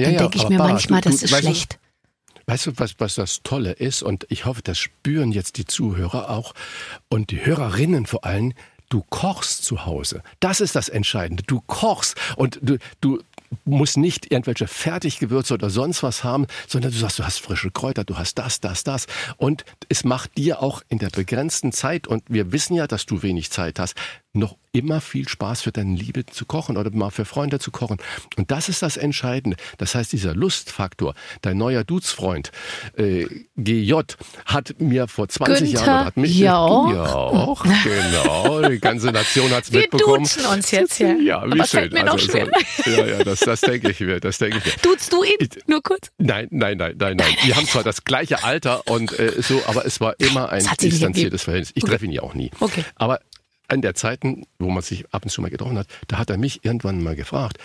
Ja, 0.00 0.06
Dann 0.06 0.12
ja, 0.14 0.18
denke 0.20 0.36
ich 0.38 0.44
aber 0.44 0.54
mir 0.54 0.58
manchmal, 0.58 1.00
du- 1.00 1.10
das 1.10 1.20
du- 1.20 1.24
ist 1.26 1.36
schlecht. 1.38 1.78
Weißt 2.52 2.66
du, 2.66 2.72
was, 2.76 2.96
was 2.98 3.14
das 3.14 3.42
Tolle 3.42 3.72
ist? 3.72 4.02
Und 4.02 4.26
ich 4.28 4.44
hoffe, 4.44 4.60
das 4.62 4.76
spüren 4.76 5.32
jetzt 5.32 5.56
die 5.56 5.64
Zuhörer 5.64 6.28
auch 6.28 6.52
und 7.08 7.30
die 7.30 7.46
Hörerinnen 7.46 8.04
vor 8.04 8.26
allem. 8.26 8.52
Du 8.90 9.02
kochst 9.08 9.64
zu 9.64 9.86
Hause. 9.86 10.22
Das 10.38 10.60
ist 10.60 10.76
das 10.76 10.90
Entscheidende. 10.90 11.44
Du 11.44 11.62
kochst 11.66 12.14
und 12.36 12.58
du, 12.60 12.76
du 13.00 13.20
musst 13.64 13.96
nicht 13.96 14.30
irgendwelche 14.30 14.66
Fertiggewürze 14.66 15.54
oder 15.54 15.70
sonst 15.70 16.02
was 16.02 16.24
haben, 16.24 16.46
sondern 16.68 16.92
du 16.92 16.98
sagst, 16.98 17.20
du 17.20 17.24
hast 17.24 17.38
frische 17.38 17.70
Kräuter, 17.70 18.04
du 18.04 18.18
hast 18.18 18.34
das, 18.34 18.60
das, 18.60 18.84
das. 18.84 19.06
Und 19.38 19.64
es 19.88 20.04
macht 20.04 20.36
dir 20.36 20.62
auch 20.62 20.82
in 20.90 20.98
der 20.98 21.08
begrenzten 21.08 21.72
Zeit, 21.72 22.06
und 22.06 22.22
wir 22.28 22.52
wissen 22.52 22.74
ja, 22.74 22.86
dass 22.86 23.06
du 23.06 23.22
wenig 23.22 23.50
Zeit 23.50 23.78
hast, 23.78 23.94
noch 24.34 24.56
immer 24.72 25.02
viel 25.02 25.28
Spaß 25.28 25.60
für 25.60 25.72
deine 25.72 25.94
Liebe 25.94 26.24
zu 26.24 26.46
kochen 26.46 26.78
oder 26.78 26.90
mal 26.90 27.10
für 27.10 27.26
Freunde 27.26 27.58
zu 27.58 27.70
kochen. 27.70 27.98
Und 28.38 28.50
das 28.50 28.70
ist 28.70 28.80
das 28.80 28.96
Entscheidende. 28.96 29.58
Das 29.76 29.94
heißt, 29.94 30.10
dieser 30.12 30.34
Lustfaktor, 30.34 31.14
dein 31.42 31.58
neuer 31.58 31.84
Dudesfreund 31.84 32.50
äh, 32.96 33.26
GJ 33.56 33.94
hat 34.46 34.74
mir 34.78 35.08
vor 35.08 35.28
20 35.28 35.72
Günther 35.72 35.86
Jahren 35.86 36.06
hat 36.06 36.16
mich 36.16 36.38
Jauch. 36.38 36.90
Jauch, 36.94 37.66
genau, 37.84 38.62
die 38.68 38.78
ganze 38.78 39.08
Nation 39.12 39.50
hat's 39.50 39.70
Wir 39.70 39.80
mitbekommen. 39.82 40.22
duzen 40.24 40.46
uns 40.46 40.70
jetzt 40.70 40.94
hier. 40.94 41.20
Ja, 41.20 41.44
wie 41.46 41.52
Aber 41.52 41.64
es 41.64 41.70
schön. 41.70 41.92
mir 41.92 42.04
noch 42.04 42.14
Also, 42.14 42.30
schwer. 42.30 42.48
So, 42.84 42.90
ja, 42.90 43.06
ja, 43.06 43.24
das, 43.24 43.40
das 43.40 43.60
denke 43.60 43.90
ich 43.90 44.00
mir, 44.00 44.18
das 44.20 44.38
denke 44.38 44.56
ich 44.58 44.64
mir. 44.64 44.72
Duzt 44.80 45.12
du 45.12 45.22
ihn? 45.22 45.36
Ich- 45.40 45.50
Nur 45.68 45.82
kurz. 45.82 46.10
Nein, 46.16 46.48
nein, 46.50 46.78
nein, 46.78 46.94
nein, 46.98 47.16
nein. 47.18 47.34
Wir 47.44 47.56
haben 47.56 47.66
zwar 47.66 47.82
das 47.84 48.04
gleiche 48.04 48.42
Alter 48.42 48.86
und 48.88 49.12
äh, 49.18 49.42
so, 49.42 49.60
aber 49.66 49.84
es 49.84 50.00
war 50.00 50.14
immer 50.18 50.48
ein 50.48 50.66
hat 50.70 50.80
distanziertes 50.80 51.42
Verhältnis. 51.42 51.72
Ich 51.74 51.84
treffe 51.84 52.06
ihn 52.06 52.12
ja 52.12 52.22
auch 52.22 52.32
nie. 52.32 52.50
Okay. 52.60 52.84
Aber 52.96 53.20
an 53.68 53.82
der 53.82 53.94
Zeiten, 53.94 54.46
wo 54.58 54.70
man 54.70 54.82
sich 54.82 55.12
ab 55.14 55.24
und 55.24 55.30
zu 55.30 55.40
mal 55.40 55.50
getroffen 55.50 55.78
hat, 55.78 55.88
da 56.08 56.18
hat 56.18 56.30
er 56.30 56.38
mich 56.38 56.64
irgendwann 56.64 57.02
mal 57.02 57.16
gefragt, 57.16 57.58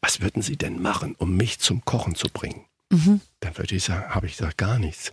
was 0.00 0.20
würden 0.20 0.42
Sie 0.42 0.56
denn 0.56 0.80
machen, 0.80 1.14
um 1.18 1.36
mich 1.36 1.58
zum 1.58 1.84
Kochen 1.84 2.14
zu 2.14 2.28
bringen? 2.28 2.64
Mhm. 2.90 3.20
Dann 3.40 3.56
würde 3.56 3.74
ich 3.74 3.84
sagen, 3.84 4.14
habe 4.14 4.26
ich 4.26 4.36
gesagt, 4.36 4.58
gar 4.58 4.78
nichts. 4.78 5.12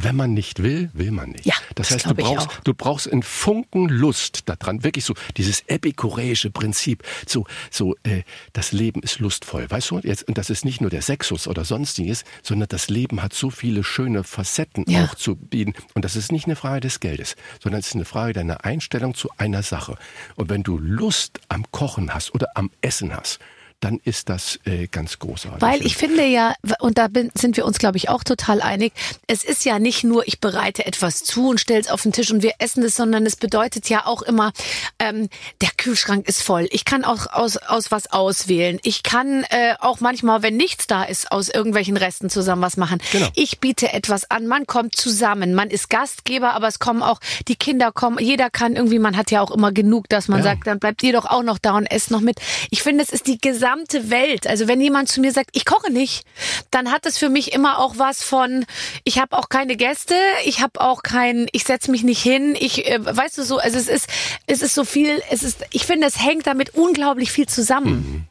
Wenn 0.00 0.16
man 0.16 0.32
nicht 0.32 0.62
will, 0.62 0.90
will 0.92 1.10
man 1.10 1.30
nicht. 1.30 1.44
Ja, 1.44 1.54
das 1.74 1.88
das 1.88 1.96
heißt, 2.04 2.06
du 2.10 2.14
brauchst, 2.14 2.48
auch. 2.48 2.60
du 2.60 2.74
brauchst 2.74 3.10
einen 3.12 3.22
Funken 3.22 3.88
Lust 3.88 4.48
daran, 4.48 4.84
wirklich 4.84 5.04
so 5.04 5.14
dieses 5.36 5.60
epikureische 5.66 6.50
Prinzip, 6.50 7.02
so 7.26 7.46
so 7.70 7.96
äh, 8.04 8.22
das 8.52 8.72
Leben 8.72 9.02
ist 9.02 9.18
lustvoll, 9.18 9.68
weißt 9.68 9.90
du? 9.90 9.98
Jetzt 10.00 10.28
und 10.28 10.38
das 10.38 10.50
ist 10.50 10.64
nicht 10.64 10.80
nur 10.80 10.90
der 10.90 11.02
Sexus 11.02 11.48
oder 11.48 11.64
sonstiges, 11.64 12.24
sondern 12.42 12.68
das 12.68 12.88
Leben 12.88 13.22
hat 13.22 13.32
so 13.34 13.50
viele 13.50 13.82
schöne 13.84 14.22
Facetten 14.24 14.84
Ja. 14.88 15.04
auch 15.06 15.14
zu 15.16 15.34
bieten 15.36 15.74
und 15.94 16.04
das 16.04 16.14
ist 16.16 16.30
nicht 16.32 16.44
eine 16.46 16.56
Frage 16.56 16.80
des 16.80 17.00
Geldes, 17.00 17.34
sondern 17.60 17.80
es 17.80 17.88
ist 17.88 17.94
eine 17.94 18.04
Frage 18.04 18.32
deiner 18.34 18.64
Einstellung 18.64 19.14
zu 19.14 19.30
einer 19.36 19.62
Sache. 19.62 19.96
Und 20.36 20.48
wenn 20.48 20.62
du 20.62 20.78
Lust 20.78 21.40
am 21.48 21.64
Kochen 21.72 22.14
hast 22.14 22.34
oder 22.34 22.48
am 22.54 22.70
Essen 22.82 23.14
hast, 23.14 23.38
dann 23.80 24.00
ist 24.04 24.28
das 24.28 24.58
äh, 24.64 24.88
ganz 24.88 25.18
großartig. 25.20 25.62
Weil 25.62 25.86
ich 25.86 25.96
finde 25.96 26.24
ja, 26.26 26.54
und 26.80 26.98
da 26.98 27.06
bin, 27.06 27.30
sind 27.34 27.56
wir 27.56 27.64
uns, 27.64 27.78
glaube 27.78 27.96
ich, 27.96 28.08
auch 28.08 28.24
total 28.24 28.60
einig, 28.60 28.92
es 29.28 29.44
ist 29.44 29.64
ja 29.64 29.78
nicht 29.78 30.02
nur, 30.02 30.26
ich 30.26 30.40
bereite 30.40 30.84
etwas 30.84 31.22
zu 31.22 31.48
und 31.50 31.60
stelle 31.60 31.80
es 31.80 31.88
auf 31.88 32.02
den 32.02 32.12
Tisch 32.12 32.32
und 32.32 32.42
wir 32.42 32.54
essen 32.58 32.82
es, 32.82 32.96
sondern 32.96 33.24
es 33.24 33.36
bedeutet 33.36 33.88
ja 33.88 34.04
auch 34.06 34.22
immer, 34.22 34.52
ähm, 34.98 35.28
der 35.60 35.70
Kühlschrank 35.76 36.28
ist 36.28 36.42
voll. 36.42 36.66
Ich 36.72 36.84
kann 36.84 37.04
auch 37.04 37.28
aus, 37.32 37.56
aus 37.56 37.92
was 37.92 38.10
auswählen. 38.10 38.80
Ich 38.82 39.04
kann 39.04 39.44
äh, 39.50 39.74
auch 39.78 40.00
manchmal, 40.00 40.42
wenn 40.42 40.56
nichts 40.56 40.88
da 40.88 41.04
ist, 41.04 41.30
aus 41.30 41.48
irgendwelchen 41.48 41.96
Resten 41.96 42.30
zusammen 42.30 42.62
was 42.62 42.76
machen. 42.76 43.00
Genau. 43.12 43.28
Ich 43.36 43.60
biete 43.60 43.92
etwas 43.92 44.28
an, 44.28 44.48
man 44.48 44.66
kommt 44.66 44.96
zusammen, 44.96 45.54
man 45.54 45.70
ist 45.70 45.88
Gastgeber, 45.88 46.52
aber 46.54 46.66
es 46.66 46.80
kommen 46.80 47.04
auch, 47.04 47.20
die 47.46 47.54
Kinder 47.56 47.92
kommen, 47.92 48.18
jeder 48.18 48.50
kann 48.50 48.74
irgendwie, 48.74 48.98
man 48.98 49.16
hat 49.16 49.30
ja 49.30 49.40
auch 49.40 49.52
immer 49.52 49.70
genug, 49.70 50.08
dass 50.08 50.26
man 50.26 50.38
Ja. 50.38 50.44
sagt, 50.44 50.66
dann 50.66 50.80
bleibt 50.80 51.00
ihr 51.04 51.12
doch 51.12 51.26
auch 51.26 51.44
noch 51.44 51.58
da 51.58 51.76
und 51.76 51.86
esst 51.86 52.10
noch 52.10 52.20
mit. 52.20 52.40
Ich 52.70 52.82
finde, 52.82 53.04
es 53.04 53.10
ist 53.10 53.28
die 53.28 53.38
gesamte 53.38 53.67
Welt. 54.10 54.46
Also 54.46 54.68
wenn 54.68 54.80
jemand 54.80 55.08
zu 55.08 55.20
mir 55.20 55.32
sagt, 55.32 55.50
ich 55.52 55.64
koche 55.64 55.92
nicht, 55.92 56.24
dann 56.70 56.90
hat 56.90 57.06
es 57.06 57.18
für 57.18 57.28
mich 57.28 57.52
immer 57.52 57.78
auch 57.78 57.98
was 57.98 58.22
von, 58.22 58.64
ich 59.04 59.18
habe 59.18 59.36
auch 59.36 59.48
keine 59.48 59.76
Gäste, 59.76 60.14
ich 60.44 60.60
habe 60.60 60.80
auch 60.80 61.02
kein, 61.02 61.48
ich 61.52 61.64
setze 61.64 61.90
mich 61.90 62.02
nicht 62.02 62.22
hin, 62.22 62.56
ich, 62.58 62.86
äh, 62.90 62.98
weißt 63.04 63.38
du 63.38 63.42
so, 63.42 63.58
also 63.58 63.78
es 63.78 63.88
ist, 63.88 64.08
es 64.46 64.62
ist 64.62 64.74
so 64.74 64.84
viel, 64.84 65.22
es 65.30 65.42
ist, 65.42 65.64
ich 65.70 65.86
finde, 65.86 66.06
es 66.06 66.22
hängt 66.22 66.46
damit 66.46 66.74
unglaublich 66.74 67.32
viel 67.32 67.48
zusammen. 67.48 67.90
Mhm. 67.90 68.27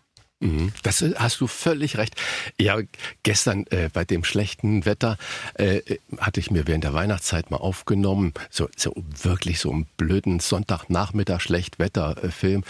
Das 0.83 1.01
ist- 1.01 1.17
hast 1.17 1.41
du 1.41 1.47
völlig 1.47 1.97
recht. 1.97 2.13
Ja, 2.59 2.77
gestern 3.23 3.65
äh, 3.71 3.89
bei 3.91 4.05
dem 4.05 4.23
schlechten 4.23 4.85
Wetter 4.85 5.17
äh, 5.57 5.77
äh, 5.77 5.97
hatte 6.19 6.39
ich 6.39 6.51
mir 6.51 6.67
während 6.67 6.83
der 6.83 6.93
Weihnachtszeit 6.93 7.49
mal 7.49 7.57
aufgenommen, 7.57 8.33
so, 8.51 8.69
so 8.77 8.93
wirklich 9.23 9.59
so 9.59 9.71
einen 9.71 9.87
blöden 9.97 10.39
Sonntagnachmittag 10.39 11.41
Schlechtwetter-Film, 11.41 12.63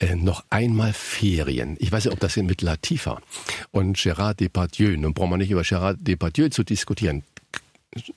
äh, 0.00 0.16
noch 0.16 0.44
einmal 0.50 0.92
Ferien. 0.92 1.76
Ich 1.80 1.90
weiß 1.90 2.04
nicht, 2.04 2.12
ob 2.12 2.20
das 2.20 2.34
hier 2.34 2.42
mit 2.42 2.60
Latifa 2.60 3.22
und 3.70 3.96
Gérard 3.96 4.34
Depardieu, 4.40 4.94
nun 4.98 5.14
brauchen 5.14 5.30
wir 5.30 5.36
nicht 5.38 5.50
über 5.50 5.62
Gérard 5.62 5.96
Depardieu 6.00 6.50
zu 6.50 6.62
diskutieren. 6.62 7.22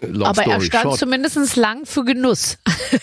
Long 0.02 0.28
Aber 0.30 0.44
er 0.46 0.62
stand 0.62 0.84
short. 0.84 1.00
zumindest 1.00 1.56
lang 1.56 1.86
für 1.86 2.04
Genuss. 2.04 2.58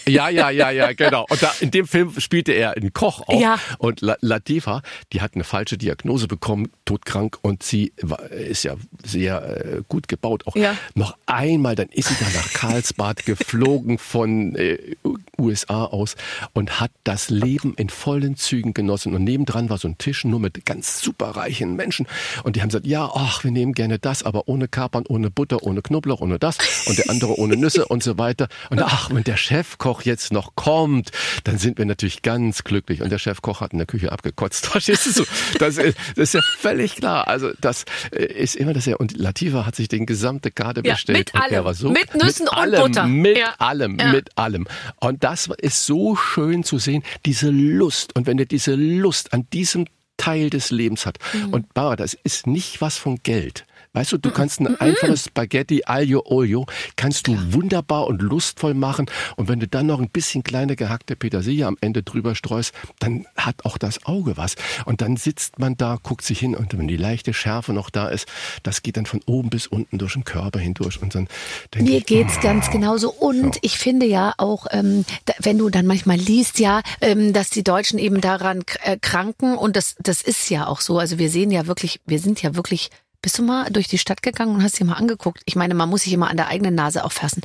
Ja, 0.09 0.29
ja, 0.29 0.51
ja, 0.51 0.71
ja, 0.71 0.93
genau. 0.97 1.27
Und 1.29 1.43
da, 1.43 1.53
in 1.61 1.71
dem 1.71 1.87
Film 1.87 2.19
spielte 2.19 2.53
er 2.53 2.73
einen 2.73 2.93
Koch 2.93 3.23
auch. 3.29 3.41
Ja. 3.41 3.59
Und 3.79 4.01
La 4.01 4.17
Latifa, 4.21 4.83
die 5.13 5.21
hat 5.21 5.35
eine 5.35 5.45
falsche 5.45 5.79
Diagnose 5.79 6.27
bekommen, 6.29 6.71
todkrank, 6.85 7.39
und 7.43 7.63
sie 7.63 7.93
war, 8.03 8.23
ist 8.31 8.63
ja 8.65 8.75
sehr 9.05 9.65
äh, 9.65 9.83
gut 9.89 10.09
gebaut. 10.09 10.47
Auch 10.47 10.57
Ja. 10.57 10.77
noch 10.95 11.17
einmal, 11.27 11.75
dann 11.77 11.89
ist 11.89 12.09
sie 12.09 12.15
da 12.19 12.27
nach 12.35 12.53
Karlsbad 12.53 13.25
geflogen 13.27 13.99
von 13.99 14.55
äh, 14.57 14.97
USA 15.39 15.85
aus 15.85 16.17
und 16.53 16.81
hat 16.81 16.91
das 17.05 17.31
Leben 17.31 17.75
in 17.77 17.89
vollen 17.89 18.37
Zügen 18.37 18.75
genossen. 18.75 19.15
Und 19.15 19.25
nebendran 19.25 19.71
war 19.71 19.79
so 19.79 19.89
ein 19.89 19.99
Tisch 19.99 20.25
nur 20.25 20.41
mit 20.41 20.65
ganz 20.67 21.01
superreichen 21.01 21.77
Menschen. 21.77 22.07
Und 22.43 22.57
die 22.57 22.63
haben 22.63 22.69
gesagt, 22.69 22.87
ja, 22.87 23.11
ach, 23.15 23.45
wir 23.45 23.51
nehmen 23.51 23.73
gerne 23.75 23.99
das, 23.99 24.23
aber 24.23 24.49
ohne 24.49 24.69
Kapern, 24.69 25.05
ohne 25.09 25.31
Butter, 25.31 25.63
ohne 25.63 25.83
Knoblauch, 25.83 26.21
ohne 26.21 26.39
das. 26.39 26.59
Und 26.87 26.99
der 26.99 27.11
andere 27.11 27.39
ohne 27.39 27.57
Nüsse 27.57 27.87
und 27.87 28.03
so 28.03 28.19
weiter. 28.19 28.49
Und 28.71 28.83
ach, 28.83 29.11
wenn 29.13 29.25
der 29.25 29.37
Chefkoch 29.37 30.03
jetzt 30.03 30.33
noch 30.33 30.55
kommt, 30.55 31.11
dann 31.45 31.59
sind 31.59 31.79
wir 31.79 31.85
natürlich 31.85 32.23
ganz 32.23 32.65
glücklich. 32.65 33.03
Und 33.03 33.11
der 33.11 33.19
Chefkoch 33.19 33.61
hat 33.61 33.73
in 33.73 33.79
der 33.79 33.87
Küche 33.87 34.13
abgekotzt. 34.13 34.67
Verstehst 34.75 35.19
du? 35.19 35.25
Das, 35.59 35.77
ist, 35.77 35.97
das 36.17 36.23
ist 36.29 36.35
ja 36.35 36.41
völlig 36.59 36.97
klar. 36.97 37.29
Also 37.29 37.51
das 37.61 37.85
äh, 38.13 38.25
ist 38.25 38.57
immer 38.57 38.73
das 38.73 38.87
ja. 38.87 38.97
Und 38.97 39.17
Latifa 39.17 39.67
hat 39.67 39.77
sich 39.77 39.89
den 39.89 40.07
gesamte 40.07 40.51
Karte 40.51 40.83
Ja, 40.85 40.95
bestellt. 40.95 41.19
mit 41.19 41.35
und 41.35 41.41
allem. 41.41 41.75
so, 41.75 41.91
Mit 41.91 42.15
Nüssen 42.15 42.45
mit 42.45 42.53
und 42.53 42.59
allem, 42.59 42.81
Butter. 42.81 43.07
Mit 43.07 43.39
Ja. 43.39 43.55
allem, 43.59 43.99
Ja. 43.99 44.13
mit 44.13 44.37
allem. 44.37 44.67
Und 45.01 45.25
das 45.25 45.49
ist 45.59 45.87
so 45.87 46.17
schön 46.17 46.65
zu 46.65 46.79
sehen, 46.79 47.03
diese 47.27 47.51
Lust. 47.51 48.15
Und 48.17 48.27
wenn 48.27 48.39
er 48.39 48.47
diese 48.47 48.75
Lust 48.75 49.33
an 49.33 49.47
diesem 49.53 49.87
Teil 50.17 50.49
des 50.51 50.71
Lebens 50.71 51.07
hat. 51.07 51.19
Mhm. 51.33 51.53
Und 51.53 51.75
Barbara, 51.75 51.97
das 51.97 52.15
ist 52.15 52.47
nicht 52.47 52.81
was 52.81 52.97
von 52.99 53.19
Geld. 53.25 53.65
Weißt 53.95 54.11
du, 54.11 54.19
du 54.19 54.33
kannst 54.33 54.61
ein 54.61 54.79
einfaches 54.81 55.27
Spaghetti 55.27 55.83
Aglio 55.87 56.25
Olio, 56.27 56.67
kannst 56.97 57.29
du 57.29 57.53
wunderbar 57.53 58.09
und 58.09 58.21
lustvoll 58.21 58.75
machen. 58.75 59.07
Und 59.37 59.49
wenn 59.49 59.61
du 59.61 59.69
dann 59.69 59.87
noch 59.87 60.01
ein 60.01 60.11
bisschen 60.11 60.43
kleine 60.43 60.75
gehackte 60.75 61.15
Petersilie 61.15 61.65
am 61.65 61.79
Ende 61.81 62.03
drüber 62.03 62.35
streust, 62.35 62.75
dann 62.99 63.27
hat 63.37 63.65
auch 63.65 63.79
das 63.79 64.05
Auge 64.05 64.37
was. 64.37 64.57
Und 64.85 65.01
dann 65.01 65.17
sitzt 65.17 65.61
man 65.61 65.77
da, 65.77 65.99
guckt 66.03 66.25
sich 66.25 66.41
hin 66.41 66.57
und 66.57 66.77
wenn 66.77 66.89
die 66.89 66.97
leichte 66.97 67.33
Schärfe 67.33 67.73
noch 67.73 67.89
da 67.89 68.09
ist, 68.09 68.27
das 68.65 68.83
geht 68.83 68.97
dann 68.97 69.07
von 69.07 69.21
oben 69.27 69.49
bis 69.49 69.69
unten 69.69 69.99
durch 69.99 70.15
den 70.15 70.25
Körper 70.25 70.59
hindurch. 70.59 71.01
Und 71.01 71.15
dann 71.15 71.29
denke 71.73 71.93
Mir 71.93 71.99
ich, 71.99 72.07
geht's 72.07 72.41
ganz 72.41 72.73
genauso. 72.73 73.13
Und 73.13 73.59
ich 73.63 73.79
finde 73.79 74.07
ja 74.07 74.35
auch, 74.39 74.67
ähm, 74.73 75.05
wenn 75.39 75.57
du 75.57 75.71
dann 75.71 75.87
manchmal 75.87 76.17
liest, 76.17 76.59
ja, 76.59 76.83
ähm, 77.01 77.33
dass 77.33 77.51
die 77.51 77.63
Deutschen 77.63 78.01
eben 78.01 78.21
daran 78.21 78.65
äh, 78.83 78.97
kranken 79.01 79.57
und 79.57 79.77
das, 79.77 79.95
das 80.01 80.21
ist 80.21 80.51
ja 80.51 80.67
auch 80.67 80.81
so. 80.81 80.99
Also 80.99 81.19
wir 81.19 81.31
sehen 81.31 81.53
ja 81.53 81.69
wirklich, 81.69 82.01
wir 82.07 82.19
sind 82.19 82.43
ja 82.43 82.57
wirklich. 82.57 82.91
Bist 83.25 83.39
du 83.39 83.43
mal 83.43 83.71
durch 83.71 83.89
die 83.89 83.97
Stadt 83.97 84.23
gegangen 84.23 84.55
und 84.55 84.63
hast 84.63 84.79
dir 84.79 84.85
mal 84.85 84.99
angeguckt? 84.99 85.41
Ich 85.47 85.57
meine, 85.57 85.73
man 85.73 85.89
muss 85.89 86.03
sich 86.03 86.13
immer 86.13 86.29
an 86.29 86.37
der 86.37 86.49
eigenen 86.49 86.75
Nase 86.75 87.07
auch 87.07 87.13
fassen. 87.13 87.41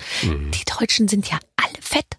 Die 0.51 0.65
Deutschen 0.77 1.07
sind 1.07 1.31
ja 1.31 1.39
alle 1.55 1.81
fett. 1.81 2.17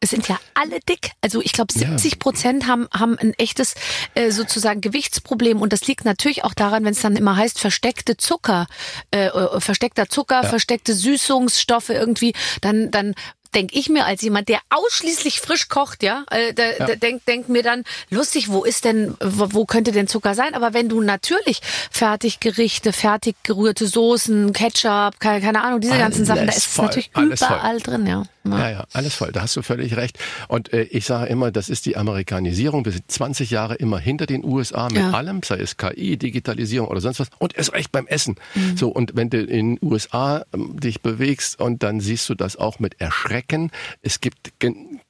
Es 0.00 0.10
sind 0.10 0.26
ja 0.26 0.40
alle 0.54 0.80
dick. 0.80 1.12
Also 1.20 1.40
ich 1.40 1.52
glaube, 1.52 1.72
70 1.72 2.18
Prozent 2.18 2.66
haben, 2.66 2.88
haben 2.92 3.16
ein 3.16 3.32
echtes 3.34 3.76
äh, 4.14 4.32
sozusagen 4.32 4.80
Gewichtsproblem. 4.80 5.60
Und 5.60 5.72
das 5.72 5.86
liegt 5.86 6.04
natürlich 6.04 6.42
auch 6.42 6.52
daran, 6.52 6.84
wenn 6.84 6.94
es 6.94 7.00
dann 7.00 7.14
immer 7.14 7.36
heißt, 7.36 7.60
versteckte 7.60 8.16
Zucker, 8.16 8.66
äh, 9.12 9.26
äh, 9.26 9.60
versteckter 9.60 10.08
Zucker, 10.08 10.42
versteckte 10.42 10.92
Süßungsstoffe 10.92 11.90
irgendwie, 11.90 12.34
dann, 12.60 12.90
dann 12.90 13.14
denke 13.54 13.78
ich 13.78 13.88
mir 13.88 14.04
als 14.06 14.22
jemand, 14.22 14.48
der 14.48 14.60
ausschließlich 14.70 15.40
frisch 15.40 15.68
kocht, 15.68 16.02
ja, 16.02 16.24
äh, 16.30 16.52
da, 16.52 16.86
da 16.86 16.94
denk, 16.96 17.24
denk 17.26 17.48
mir 17.48 17.62
dann, 17.62 17.84
lustig, 18.10 18.50
wo 18.50 18.64
ist 18.64 18.84
denn, 18.84 19.16
wo, 19.22 19.48
wo 19.52 19.64
könnte 19.64 19.92
denn 19.92 20.08
Zucker 20.08 20.34
sein? 20.34 20.54
Aber 20.54 20.74
wenn 20.74 20.88
du 20.88 21.00
natürlich 21.00 21.60
Fertiggerichte, 21.90 22.92
fertig 22.92 23.36
gerührte 23.42 23.86
Soßen, 23.86 24.52
Ketchup, 24.52 25.20
keine, 25.20 25.40
keine 25.40 25.62
Ahnung, 25.62 25.80
diese 25.80 25.98
ganzen 25.98 26.20
Alles 26.20 26.28
Sachen, 26.28 26.46
da 26.46 26.52
ist 26.52 26.58
es 26.58 26.66
voll, 26.66 26.84
natürlich 26.86 27.10
alles 27.14 27.40
voll. 27.40 27.48
überall 27.48 27.80
drin, 27.80 28.06
ja. 28.06 28.22
Ja, 28.52 28.70
ja, 28.70 28.84
alles 28.92 29.14
voll. 29.14 29.32
Da 29.32 29.42
hast 29.42 29.56
du 29.56 29.62
völlig 29.62 29.96
recht. 29.96 30.18
Und 30.48 30.72
äh, 30.72 30.82
ich 30.84 31.04
sage 31.06 31.26
immer, 31.30 31.50
das 31.50 31.68
ist 31.68 31.86
die 31.86 31.96
Amerikanisierung. 31.96 32.84
Wir 32.84 32.92
sind 32.92 33.10
20 33.10 33.50
Jahre 33.50 33.74
immer 33.76 33.98
hinter 33.98 34.26
den 34.26 34.44
USA 34.44 34.88
mit 34.88 34.98
Ja. 34.98 35.10
allem, 35.12 35.42
sei 35.42 35.56
es 35.58 35.76
KI, 35.76 36.16
Digitalisierung 36.16 36.88
oder 36.88 37.00
sonst 37.00 37.20
was. 37.20 37.28
Und 37.38 37.56
erst 37.56 37.72
recht 37.72 37.92
beim 37.92 38.06
Essen. 38.06 38.36
So, 38.76 38.88
und 38.88 39.12
wenn 39.16 39.30
du 39.30 39.38
in 39.40 39.76
den 39.76 39.78
USA 39.82 40.44
ähm, 40.52 40.78
dich 40.80 41.00
bewegst 41.00 41.60
und 41.60 41.82
dann 41.82 42.00
siehst 42.00 42.28
du 42.28 42.34
das 42.34 42.56
auch 42.56 42.78
mit 42.78 43.00
Erschrecken. 43.00 43.70
Es 44.02 44.20
gibt 44.20 44.52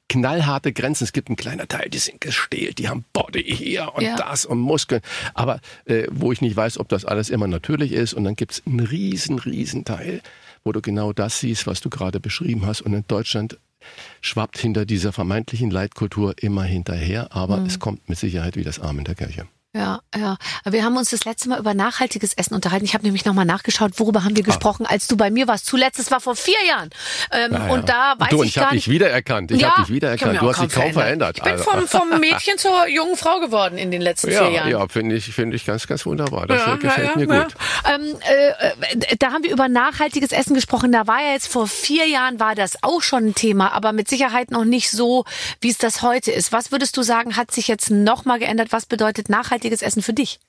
knallharte 0.09 0.71
Grenzen. 0.73 1.03
Es 1.03 1.13
gibt 1.13 1.29
ein 1.29 1.35
kleiner 1.35 1.67
Teil, 1.67 1.89
die 1.89 1.97
sind 1.97 2.21
gestählt, 2.21 2.77
die 2.79 2.87
haben 2.87 3.03
Body 3.13 3.43
hier 3.43 3.93
und 3.93 4.03
Ja. 4.03 4.15
das 4.15 4.45
und 4.45 4.59
Muskeln. 4.59 5.01
Aber 5.33 5.59
äh, 5.85 6.07
wo 6.09 6.31
ich 6.31 6.41
nicht 6.41 6.55
weiß, 6.55 6.79
ob 6.79 6.87
das 6.89 7.03
alles 7.05 7.29
immer 7.29 7.47
natürlich 7.47 7.91
ist. 7.91 8.13
Und 8.13 8.23
dann 8.23 8.35
gibt's 8.35 8.61
einen 8.65 8.79
riesen, 8.79 9.39
riesen 9.39 9.83
Teil, 9.85 10.21
wo 10.63 10.71
du 10.71 10.81
genau 10.81 11.13
das 11.13 11.39
siehst, 11.39 11.67
was 11.67 11.81
du 11.81 11.89
gerade 11.89 12.19
beschrieben 12.19 12.65
hast. 12.65 12.81
Und 12.81 12.93
in 12.93 13.05
Deutschland 13.07 13.59
schwappt 14.21 14.57
hinter 14.57 14.85
dieser 14.85 15.13
vermeintlichen 15.13 15.71
Leitkultur 15.71 16.35
immer 16.41 16.63
hinterher, 16.63 17.33
aber 17.35 17.63
es 17.65 17.79
kommt 17.79 18.09
mit 18.09 18.17
Sicherheit 18.17 18.55
wie 18.55 18.63
das 18.63 18.79
Arm 18.79 18.99
in 18.99 19.05
der 19.05 19.15
Kirche. 19.15 19.47
Ja, 19.77 19.99
ja. 20.15 20.37
Wir 20.65 20.83
haben 20.83 20.97
uns 20.97 21.11
das 21.11 21.25
letzte 21.25 21.49
Mal 21.49 21.59
über 21.59 21.73
nachhaltiges 21.73 22.33
Essen 22.33 22.55
unterhalten. 22.55 22.85
Ich 22.85 22.93
habe 22.93 23.03
nämlich 23.03 23.25
nochmal 23.25 23.45
nachgeschaut, 23.45 23.91
worüber 23.97 24.23
haben 24.23 24.35
wir 24.35 24.43
gesprochen, 24.43 24.85
als 24.85 25.07
du 25.07 25.15
bei 25.17 25.29
mir 25.29 25.47
warst. 25.47 25.65
Zuletzt, 25.67 25.99
es 25.99 26.09
war 26.09 26.19
vor 26.19 26.35
vier 26.35 26.57
Jahren. 26.67 26.89
Ähm, 27.31 27.51
Ja, 27.53 27.67
ja. 27.67 27.73
Und 27.73 27.89
da 27.89 28.15
weiß 28.17 28.29
du, 28.29 28.37
und 28.39 28.43
ich 28.45 28.49
ich 28.49 28.55
gar 28.55 28.65
habe 28.65 28.75
nicht. 28.75 28.87
dich 28.87 28.93
wiedererkannt. 28.93 29.51
Ich 29.51 29.61
ja, 29.61 29.71
habe 29.71 29.81
dich 29.85 29.93
wiedererkannt. 29.93 30.33
ich 30.33 30.39
hab 30.39 30.43
Du 30.45 30.49
hast 30.51 30.61
dich 30.63 30.73
kaum 30.73 30.93
verändert. 30.93 31.37
Ich 31.37 31.43
bin 31.43 31.51
Also, 31.53 31.63
vom, 31.63 31.87
vom 31.87 32.09
Mädchen 32.19 32.57
zur 32.57 32.87
jungen 32.87 33.15
Frau 33.17 33.39
geworden 33.39 33.77
in 33.77 33.91
den 33.91 34.01
letzten 34.01 34.31
ja, 34.31 34.43
vier 34.45 34.51
Jahren. 34.51 34.71
ja, 34.71 34.87
finde 34.87 35.15
ich, 35.15 35.25
finde 35.33 35.55
ich 35.55 35.65
ganz, 35.65 35.85
ganz 35.87 36.05
wunderbar. 36.05 36.47
Das 36.47 36.65
Ja, 36.65 36.73
äh, 36.73 36.77
gefällt 36.77 37.15
mir 37.17 37.27
gut. 37.27 37.55
Ähm, 37.85 38.15
äh, 38.27 38.95
äh, 39.11 39.15
da 39.19 39.31
haben 39.31 39.43
wir 39.43 39.51
über 39.51 39.67
nachhaltiges 39.69 40.31
Essen 40.31 40.55
gesprochen. 40.55 40.91
Da 40.91 41.07
war 41.07 41.21
ja 41.21 41.33
jetzt 41.33 41.47
vor 41.47 41.67
vier 41.67 42.07
Jahren 42.07 42.39
war 42.39 42.55
das 42.55 42.81
auch 42.83 43.01
schon 43.01 43.27
ein 43.27 43.35
Thema, 43.35 43.73
aber 43.73 43.93
mit 43.93 44.09
Sicherheit 44.09 44.51
noch 44.51 44.65
nicht 44.65 44.89
so, 44.89 45.25
wie 45.61 45.69
es 45.69 45.77
das 45.77 46.01
heute 46.01 46.31
ist. 46.31 46.51
Was 46.51 46.71
würdest 46.71 46.97
du 46.97 47.03
sagen, 47.03 47.35
hat 47.35 47.51
sich 47.51 47.67
jetzt 47.67 47.89
noch 47.91 48.25
mal 48.25 48.39
geändert? 48.39 48.69
Was 48.71 48.85
bedeutet 48.85 49.29
nachhaltiges 49.67 49.81
Essen 49.81 50.01
für 50.01 50.13
dich? 50.13 50.39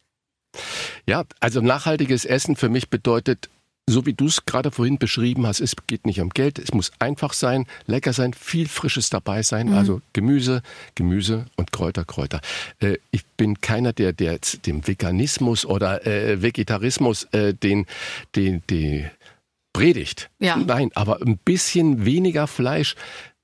Ja, 1.06 1.24
also 1.40 1.60
nachhaltiges 1.60 2.24
Essen 2.24 2.56
für 2.56 2.68
mich 2.68 2.88
bedeutet, 2.88 3.48
so 3.86 4.04
wie 4.04 4.12
du 4.12 4.26
es 4.26 4.44
gerade 4.44 4.70
vorhin 4.70 4.98
beschrieben 4.98 5.46
hast, 5.46 5.60
es 5.60 5.74
geht 5.86 6.04
nicht 6.04 6.20
um 6.20 6.28
Geld, 6.30 6.58
es 6.58 6.72
muss 6.72 6.92
einfach 6.98 7.32
sein, 7.32 7.66
lecker 7.86 8.12
sein, 8.12 8.34
viel 8.34 8.68
Frisches 8.68 9.08
dabei 9.08 9.42
sein, 9.42 9.72
also 9.72 10.02
Gemüse, 10.12 10.62
Gemüse 10.94 11.46
und 11.56 11.72
Kräuter, 11.72 12.04
Kräuter. 12.04 12.40
Äh, 12.80 12.98
ich 13.10 13.24
bin 13.36 13.60
keiner, 13.60 13.94
der, 13.94 14.12
der 14.12 14.32
jetzt 14.32 14.66
dem 14.66 14.86
Veganismus 14.86 15.64
oder 15.64 16.06
äh, 16.06 16.42
Vegetarismus 16.42 17.24
äh, 17.32 17.54
den, 17.54 17.86
den, 18.36 18.62
den 18.68 19.10
predigt. 19.72 20.28
Ja. 20.38 20.56
Nein, 20.56 20.90
aber 20.94 21.22
ein 21.22 21.38
bisschen 21.38 22.04
weniger 22.04 22.46
Fleisch 22.46 22.94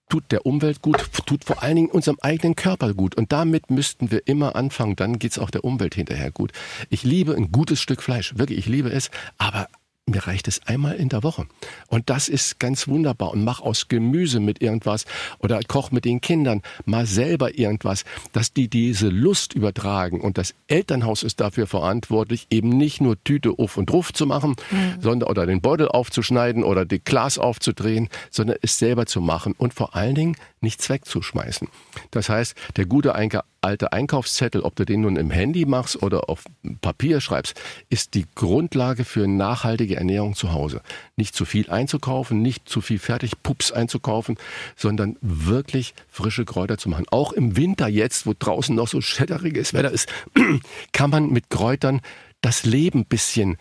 tut 0.08 0.30
der 0.30 0.46
Umwelt 0.46 0.82
gut, 0.82 0.98
tut 1.26 1.44
vor 1.44 1.62
allen 1.62 1.76
Dingen 1.76 1.90
unserem 1.90 2.18
eigenen 2.20 2.56
Körper 2.56 2.94
gut. 2.94 3.14
Und 3.14 3.32
damit 3.32 3.70
müssten 3.70 4.10
wir 4.10 4.26
immer 4.26 4.56
anfangen, 4.56 4.96
dann 4.96 5.18
geht's 5.18 5.38
auch 5.38 5.50
der 5.50 5.64
Umwelt 5.64 5.94
hinterher 5.94 6.30
gut. 6.30 6.52
Ich 6.90 7.02
liebe 7.04 7.34
ein 7.34 7.50
gutes 7.50 7.80
Stück 7.80 8.02
Fleisch, 8.02 8.36
wirklich, 8.36 8.58
ich 8.58 8.66
liebe 8.66 8.90
es, 8.90 9.10
aber 9.38 9.68
mir 10.06 10.26
reicht 10.26 10.48
es 10.48 10.60
einmal 10.66 10.96
in 10.96 11.08
der 11.08 11.22
Woche. 11.22 11.46
Und 11.88 12.10
das 12.10 12.28
ist 12.28 12.58
ganz 12.58 12.88
wunderbar. 12.88 13.32
Und 13.32 13.42
mach 13.42 13.60
aus 13.60 13.88
Gemüse 13.88 14.38
mit 14.38 14.60
irgendwas 14.60 15.06
oder 15.38 15.60
koch 15.66 15.92
mit 15.92 16.04
den 16.04 16.20
Kindern 16.20 16.62
mal 16.84 17.06
selber 17.06 17.58
irgendwas, 17.58 18.04
dass 18.32 18.52
die 18.52 18.68
diese 18.68 19.08
Lust 19.08 19.54
übertragen. 19.54 20.20
Und 20.20 20.36
das 20.36 20.54
Elternhaus 20.66 21.22
ist 21.22 21.40
dafür 21.40 21.66
verantwortlich, 21.66 22.46
eben 22.50 22.68
nicht 22.68 23.00
nur 23.00 23.22
Tüte 23.24 23.54
auf 23.58 23.78
und 23.78 23.90
ruf 23.92 24.12
zu 24.12 24.26
machen, 24.26 24.56
sondern 25.00 25.30
oder 25.30 25.46
den 25.46 25.62
Beutel 25.62 25.88
aufzuschneiden 25.88 26.64
oder 26.64 26.84
die 26.84 27.02
Glas 27.02 27.38
aufzudrehen, 27.38 28.08
sondern 28.30 28.58
es 28.60 28.78
selber 28.78 29.06
zu 29.06 29.22
machen 29.22 29.54
und 29.56 29.72
vor 29.72 29.96
allen 29.96 30.14
Dingen 30.14 30.36
nichts 30.64 30.90
wegzuschmeißen. 30.90 31.68
Das 32.10 32.28
heißt, 32.28 32.56
der 32.76 32.86
gute 32.86 33.14
alte 33.14 33.92
Einkaufszettel, 33.92 34.62
ob 34.62 34.74
du 34.74 34.84
den 34.84 35.02
nun 35.02 35.16
im 35.16 35.30
Handy 35.30 35.64
machst 35.64 36.02
oder 36.02 36.28
auf 36.28 36.44
Papier 36.80 37.20
schreibst, 37.20 37.60
ist 37.88 38.14
die 38.14 38.26
Grundlage 38.34 39.04
für 39.04 39.28
nachhaltige 39.28 39.96
Ernährung 39.96 40.34
zu 40.34 40.52
Hause. 40.52 40.82
Nicht 41.16 41.36
zu 41.36 41.44
viel 41.44 41.70
einzukaufen, 41.70 42.42
nicht 42.42 42.68
zu 42.68 42.80
viel 42.80 42.98
Fertigpups 42.98 43.70
einzukaufen, 43.70 44.36
sondern 44.74 45.16
wirklich 45.20 45.94
frische 46.08 46.44
Kräuter 46.44 46.78
zu 46.78 46.88
machen. 46.88 47.06
Auch 47.10 47.32
im 47.32 47.56
Winter 47.56 47.86
jetzt, 47.86 48.26
wo 48.26 48.34
draußen 48.36 48.74
noch 48.74 48.88
so 48.88 49.00
schätteriges 49.00 49.72
Wetter 49.72 49.92
ist, 49.92 50.08
kann 50.92 51.10
man 51.10 51.30
mit 51.30 51.50
Kräutern 51.50 52.00
das 52.40 52.64
Leben 52.64 53.06
bisschen 53.06 53.56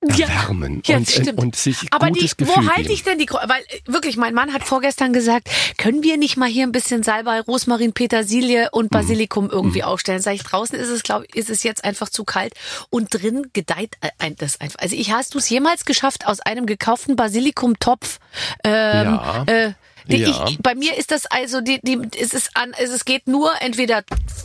erwärmen 0.00 0.82
Ja, 0.86 0.96
und, 0.96 1.08
das 1.08 1.14
stimmt. 1.14 1.38
und 1.38 1.56
sich 1.56 1.78
Aber 1.90 2.08
gutes 2.08 2.36
die, 2.36 2.44
Gefühl 2.44 2.64
wo 2.64 2.70
halte 2.70 2.92
ich 2.92 3.02
denn 3.02 3.18
die 3.18 3.28
Weil 3.28 3.62
äh, 3.68 3.80
wirklich, 3.86 4.16
mein 4.16 4.32
Mann 4.34 4.52
hat 4.52 4.62
vorgestern 4.64 5.12
gesagt, 5.12 5.48
können 5.76 6.02
wir 6.02 6.16
nicht 6.16 6.36
mal 6.36 6.48
hier 6.48 6.64
ein 6.66 6.72
bisschen 6.72 7.02
Salbei, 7.02 7.40
Rosmarin, 7.40 7.92
Petersilie 7.92 8.62
Mhm. 8.64 8.68
und 8.72 8.90
Basilikum 8.90 9.50
irgendwie 9.50 9.82
aufstellen? 9.82 10.20
Sag 10.20 10.34
ich, 10.34 10.42
draußen 10.44 10.78
ist 10.78 10.88
es, 10.88 11.02
glaube 11.02 11.26
ich, 11.26 11.34
ist 11.36 11.50
es 11.50 11.62
jetzt 11.62 11.84
einfach 11.84 12.08
zu 12.08 12.24
kalt 12.24 12.54
und 12.90 13.08
drin 13.12 13.48
gedeiht 13.52 13.96
äh, 14.00 14.30
das 14.36 14.60
einfach. 14.60 14.78
Also 14.80 14.94
ich 14.94 15.10
hast 15.12 15.34
du 15.34 15.38
es 15.38 15.48
jemals 15.48 15.84
geschafft, 15.84 16.26
aus 16.26 16.40
einem 16.40 16.66
gekauften 16.66 17.16
Basilikumtopf 17.16 18.18
ähm, 18.64 19.14
Ja. 19.14 19.44
äh, 19.46 19.72
die 20.06 20.18
Ja. 20.18 20.46
ich, 20.48 20.58
bei 20.60 20.74
mir 20.74 20.96
ist 20.96 21.10
das 21.10 21.26
also, 21.26 21.60
die, 21.60 21.80
die, 21.82 21.98
es 22.18 22.32
ist 22.32 22.50
an, 22.54 22.72
es, 22.78 22.90
es 22.90 23.04
geht 23.04 23.26
nur 23.26 23.50
entweder 23.60 24.04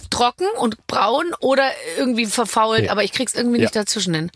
trocken 0.10 0.48
und 0.60 0.86
braun 0.88 1.26
oder 1.40 1.70
irgendwie 1.98 2.26
verfault, 2.26 2.86
Ja. 2.86 2.92
aber 2.92 3.04
ich 3.04 3.12
krieg's 3.14 3.34
irgendwie 3.34 3.58
Ja. 3.60 3.64
nicht 3.64 3.76
dazwischen 3.76 4.14
hin. 4.14 4.32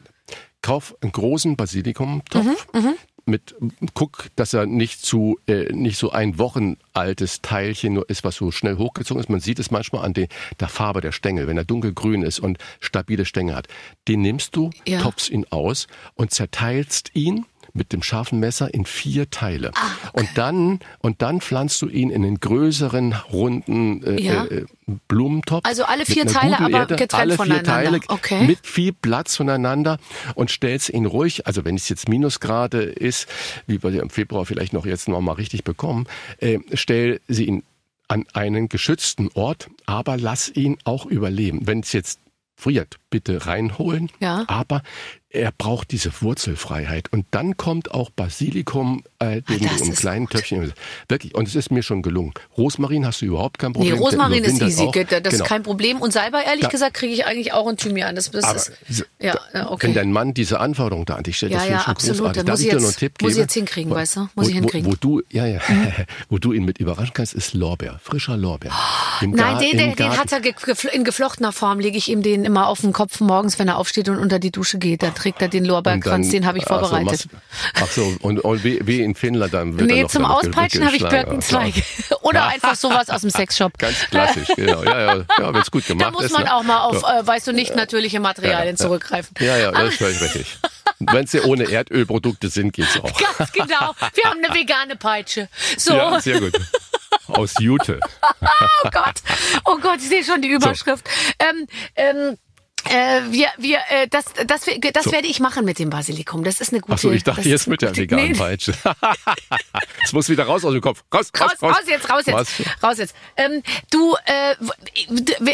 Kauf 0.61 0.95
einen 1.01 1.11
großen 1.11 1.55
Basilikumtopf. 1.55 2.67
Mhm, 2.73 2.95
Mit, 3.25 3.55
guck, 3.93 4.27
dass 4.37 4.53
er 4.53 4.65
nicht 4.65 5.01
zu, 5.05 5.37
äh, 5.47 5.71
nicht 5.73 5.97
so 5.97 6.11
ein 6.11 6.39
Wochen 6.39 6.77
altes 6.93 7.41
Teilchen 7.41 7.93
nur 7.93 8.09
ist, 8.09 8.23
was 8.23 8.35
so 8.37 8.51
schnell 8.51 8.77
hochgezogen 8.77 9.21
ist. 9.21 9.29
Man 9.29 9.41
sieht 9.41 9.59
es 9.59 9.69
manchmal 9.69 10.05
an 10.05 10.13
die, 10.13 10.27
der 10.61 10.69
Farbe 10.69 11.01
der 11.01 11.11
Stängel, 11.11 11.45
wenn 11.47 11.57
er 11.57 11.65
dunkelgrün 11.65 12.21
ist 12.21 12.39
und 12.39 12.57
stabile 12.79 13.25
Stängel 13.25 13.55
hat. 13.55 13.67
Den 14.07 14.21
nimmst 14.21 14.55
du, 14.55 14.69
Ja. 14.87 15.01
topfst 15.01 15.29
ihn 15.29 15.45
aus 15.49 15.87
und 16.15 16.31
zerteilst 16.31 17.11
ihn 17.15 17.45
mit 17.77 17.93
dem 17.93 18.03
scharfen 18.03 18.39
Messer 18.39 18.73
in 18.73 18.85
vier 18.85 19.29
Teile. 19.29 19.71
Ah, 19.75 19.91
Und 20.13 20.29
dann 20.35 20.79
und 20.99 21.21
dann 21.21 21.39
pflanzt 21.41 21.81
du 21.81 21.87
ihn 21.87 22.09
in 22.09 22.23
den 22.23 22.39
größeren 22.39 23.13
runden 23.31 24.03
äh, 24.03 24.21
Ja. 24.21 24.45
äh, 24.45 24.65
Blumentopf. 25.07 25.65
Also 25.65 25.83
alle 25.85 26.05
vier 26.05 26.25
Teile, 26.25 26.59
aber 26.59 26.69
Erde, 26.71 26.95
getrennt 26.95 27.13
alle 27.21 27.31
vier 27.31 27.37
voneinander. 27.37 27.71
Teile 27.71 27.99
Okay. 28.07 28.45
mit 28.47 28.65
viel 28.65 28.93
Platz 28.93 29.35
voneinander 29.35 29.97
und 30.35 30.49
stellst 30.51 30.89
ihn 30.89 31.05
ruhig, 31.05 31.45
also 31.47 31.63
wenn 31.65 31.75
es 31.75 31.87
jetzt 31.89 32.09
Minusgrade 32.09 32.81
ist, 32.83 33.27
wie 33.67 33.81
wir 33.83 34.01
im 34.01 34.09
Februar 34.09 34.45
vielleicht 34.45 34.73
noch 34.73 34.85
jetzt 34.85 35.07
noch 35.07 35.21
mal 35.21 35.33
richtig 35.33 35.63
bekommen, 35.63 36.07
äh, 36.39 36.59
stell 36.73 37.21
sie 37.27 37.45
ihn 37.45 37.63
an 38.09 38.25
einen 38.33 38.69
geschützten 38.69 39.29
Ort, 39.33 39.69
aber 39.85 40.15
lass 40.17 40.49
ihn 40.49 40.77
auch 40.85 41.05
überleben. 41.05 41.67
Wenn 41.67 41.81
es 41.81 41.91
jetzt 41.91 42.19
friert, 42.55 42.95
bitte 43.09 43.45
reinholen, 43.45 44.09
Ja. 44.21 44.45
aber 44.47 44.81
er 45.29 45.51
braucht 45.51 45.91
diese 45.91 46.11
Wurzelfreiheit. 46.21 47.11
Und 47.11 47.25
dann 47.31 47.57
kommt 47.57 47.91
auch 47.91 48.09
Basilikum, 48.09 49.03
äh, 49.19 49.41
den 49.41 49.59
du 49.59 49.65
ist 49.89 49.99
kleinen 49.99 50.25
gut. 50.25 50.37
Töpfchen. 50.37 50.71
Wirklich, 51.09 51.35
und 51.35 51.47
es 51.47 51.55
ist 51.55 51.69
mir 51.69 51.83
schon 51.83 52.01
gelungen. 52.01 52.33
Rosmarin 52.57 53.05
hast 53.05 53.21
du 53.21 53.25
überhaupt 53.25 53.59
kein 53.59 53.71
Nee, 53.71 53.73
Problem. 53.73 53.93
der 53.95 54.01
Rosmarin 54.03 54.43
ist 54.45 54.61
easy, 54.61 54.83
auch. 54.83 54.91
das 54.93 55.07
Genau. 55.09 55.29
ist 55.29 55.43
kein 55.43 55.63
Problem. 55.63 55.97
Und 55.99 56.13
Salbei, 56.13 56.43
ehrlich 56.43 56.61
Da- 56.63 56.69
gesagt, 56.69 56.93
kriege 56.93 57.13
ich 57.13 57.25
eigentlich 57.25 57.51
auch 57.51 57.69
in 57.69 57.75
Thymian. 57.75 58.15
Das, 58.15 58.31
das 58.31 58.43
Aber 58.45 58.55
ist, 58.55 59.05
ja, 59.19 59.37
da- 59.51 59.69
okay. 59.69 59.87
Wenn 59.87 59.95
dein 59.95 60.11
Mann 60.13 60.33
diese 60.33 60.61
Anforderung 60.61 61.05
da 61.05 61.15
an 61.15 61.23
dich 61.23 61.35
stellt, 61.37 61.51
Ja, 61.51 61.59
das 61.59 61.67
ja, 61.67 61.75
ich 61.77 61.81
schon 61.83 61.91
absolut. 61.91 62.17
großartig. 62.19 62.43
Darf 62.43 62.53
muss 62.53 62.59
ich 62.61 62.65
ich 62.65 62.69
dir 62.71 62.75
noch 62.75 62.81
einen 62.83 62.89
jetzt- 62.91 62.99
Tipp 62.99 63.21
muss 63.21 63.29
ich 63.31 63.35
geben? 63.35 63.43
jetzt 63.43 63.53
hinkriegen, 63.53 63.91
Wo- 63.91 63.95
weißt 63.95 64.15
du? 64.15 64.29
Muss 64.33 64.47
ich 64.47 64.53
wo, 64.55 64.59
hinkriegen. 64.59 64.91
Wo, 64.91 64.95
du, 64.95 65.21
ja, 65.29 65.45
ja, 65.45 65.59
wo 66.29 66.37
du 66.37 66.53
ihn 66.53 66.63
mit 66.63 66.77
überraschen 66.79 67.13
kannst, 67.13 67.33
ist 67.33 67.53
Lorbeer, 67.53 67.99
frischer 68.01 68.37
Lorbeer. 68.37 68.71
Im 69.21 69.31
Nein, 69.31 69.53
Gar- 69.55 69.59
den, 69.59 69.77
den, 69.77 69.95
den 69.95 70.17
hat 70.17 70.31
er 70.31 70.41
in 70.93 71.03
geflochtener 71.03 71.51
Form, 71.51 71.79
lege 71.79 71.97
ich 71.97 72.07
ihm 72.09 72.21
den 72.23 72.45
immer 72.45 72.67
auf 72.67 72.79
den 72.81 72.93
Kopf 72.93 73.19
morgens, 73.19 73.59
wenn 73.59 73.67
er 73.67 73.77
aufsteht 73.77 74.07
und 74.09 74.17
unter 74.19 74.39
die 74.39 74.51
Dusche 74.51 74.77
geht. 74.77 75.03
Dann 75.03 75.13
trägt 75.27 75.41
er 75.41 75.47
den 75.49 75.65
Lorbeerkranz, 75.65 76.29
den 76.29 76.45
habe 76.45 76.57
ich 76.57 76.63
ach 76.67 76.79
so, 76.81 76.87
vorbereitet. 76.87 77.27
Ach 77.75 77.87
so, 77.87 78.15
und, 78.21 78.39
und 78.39 78.63
wie, 78.63 78.79
wie 78.87 79.01
in 79.01 79.13
Finnland 79.13 79.53
dann 79.53 79.77
wird 79.77 79.89
nee, 79.89 80.07
zum 80.07 80.23
Auspeitschen 80.23 80.85
habe 80.85 80.95
ich 80.95 81.03
geschlagen. 81.03 81.29
Birkenzweig. 81.29 81.73
Oder 82.21 82.47
einfach 82.47 82.75
sowas 82.75 83.09
aus 83.09 83.21
dem 83.21 83.29
Sexshop. 83.29 83.77
Ganz 83.77 83.99
klassisch, 84.09 84.47
genau. 84.55 84.83
Ja, 84.83 85.15
ja, 85.17 85.25
ja 85.37 85.59
es 85.59 85.69
gut 85.69 85.85
gemacht 85.85 86.05
Da 86.07 86.11
muss 86.11 86.25
ist. 86.25 86.31
man 86.31 86.43
ne? 86.43 86.55
auch 86.55 86.63
mal 86.63 86.79
auf, 86.79 87.01
Ja. 87.01 87.19
äh, 87.19 87.27
weißt 87.27 87.47
du, 87.47 87.51
nicht 87.51 87.75
natürliche 87.75 88.21
Materialien 88.21 88.75
Ja, 88.77 88.83
zurückgreifen. 88.85 89.35
Ja, 89.39 89.57
ja, 89.57 89.71
das 89.71 89.89
ist 89.89 89.97
völlig 89.97 90.21
richtig. 90.21 90.57
Wenn 90.99 91.27
sie 91.27 91.41
ohne 91.41 91.69
Erdölprodukte 91.69 92.47
sind, 92.47 92.71
geht's 92.71 92.97
auch. 92.97 93.11
Ganz 93.37 93.51
genau. 93.51 93.93
Wir 94.13 94.23
haben 94.29 94.43
eine 94.43 94.55
vegane 94.55 94.95
Peitsche. 94.95 95.49
So, 95.77 95.93
Ja, 95.93 96.19
sehr 96.21 96.39
gut. 96.39 96.53
Aus 97.27 97.53
Jute. 97.59 97.99
oh 98.41 98.89
Gott. 98.91 99.15
Oh 99.65 99.77
Gott, 99.81 99.97
ich 99.97 100.07
sehe 100.07 100.23
schon 100.23 100.41
die 100.41 100.47
Überschrift. 100.49 101.05
Ähm, 101.39 101.67
ähm, 101.95 102.37
äh, 102.89 103.21
wir, 103.31 103.47
wir, 103.57 103.79
äh, 103.89 104.07
das, 104.09 104.25
das, 104.47 104.61
das 104.93 105.03
So. 105.05 105.11
werde 105.11 105.27
ich 105.27 105.39
machen 105.39 105.65
mit 105.65 105.79
dem 105.79 105.89
Basilikum. 105.89 106.43
Das 106.43 106.61
ist 106.61 106.71
eine 106.71 106.81
gute. 106.81 106.93
Ach 106.93 106.97
so, 106.99 107.11
ich 107.11 107.23
dachte 107.23 107.47
jetzt 107.47 107.67
mit 107.67 107.81
der 107.81 107.95
veganen 107.95 108.31
Nee, 108.31 108.37
Peitsche. 108.37 108.73
Es 110.03 110.13
muss 110.13 110.29
wieder 110.29 110.45
raus 110.45 110.63
aus 110.65 110.73
dem 110.73 110.81
Kopf. 110.81 111.03
Raus, 111.13 111.31
raus, 111.39 111.51
Raus, 111.61 111.71
raus 111.75 111.83
jetzt, 111.87 112.09
raus 112.09 112.23
jetzt, 112.25 112.35
Was? 112.35 112.83
raus 112.83 112.97
jetzt. 112.97 113.15
Ähm, 113.35 113.61
du, 113.91 114.15
äh, 114.25 114.55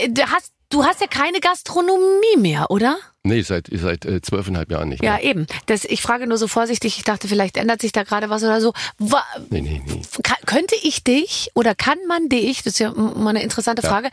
du 0.09 0.21
hast, 0.31 0.51
du 0.69 0.83
hast 0.85 1.01
ja 1.01 1.07
keine 1.07 1.39
Gastronomie 1.39 2.37
mehr, 2.37 2.69
oder? 2.71 2.97
Nee, 3.25 3.41
seit, 3.41 3.67
seit 3.71 4.03
äh, 4.05 4.21
zwölfeinhalb 4.21 4.69
Jahren 4.69 4.89
nicht 4.89 5.01
Ja, 5.01 5.13
mehr. 5.13 5.23
eben. 5.23 5.47
Das, 5.67 5.85
ich 5.85 6.01
frage 6.01 6.27
nur 6.27 6.37
so 6.37 6.49
vorsichtig. 6.49 6.97
Ich 6.97 7.03
dachte, 7.05 7.29
vielleicht 7.29 7.55
ändert 7.55 7.79
sich 7.81 7.93
da 7.93 8.03
gerade 8.03 8.29
was 8.29 8.43
oder 8.43 8.59
so. 8.59 8.73
Wa 8.99 9.23
Nee, 9.49 9.61
nee, 9.61 9.81
nee. 9.85 10.01
kann, 10.23 10.35
könnte 10.45 10.75
ich 10.83 11.03
dich 11.05 11.49
oder 11.55 11.73
kann 11.73 11.97
man 12.09 12.27
dich, 12.27 12.57
das 12.63 12.73
ist 12.73 12.79
ja 12.79 12.91
mal 12.91 13.29
eine 13.29 13.41
interessante 13.41 13.81
Ja. 13.81 13.87
Frage, 13.89 14.09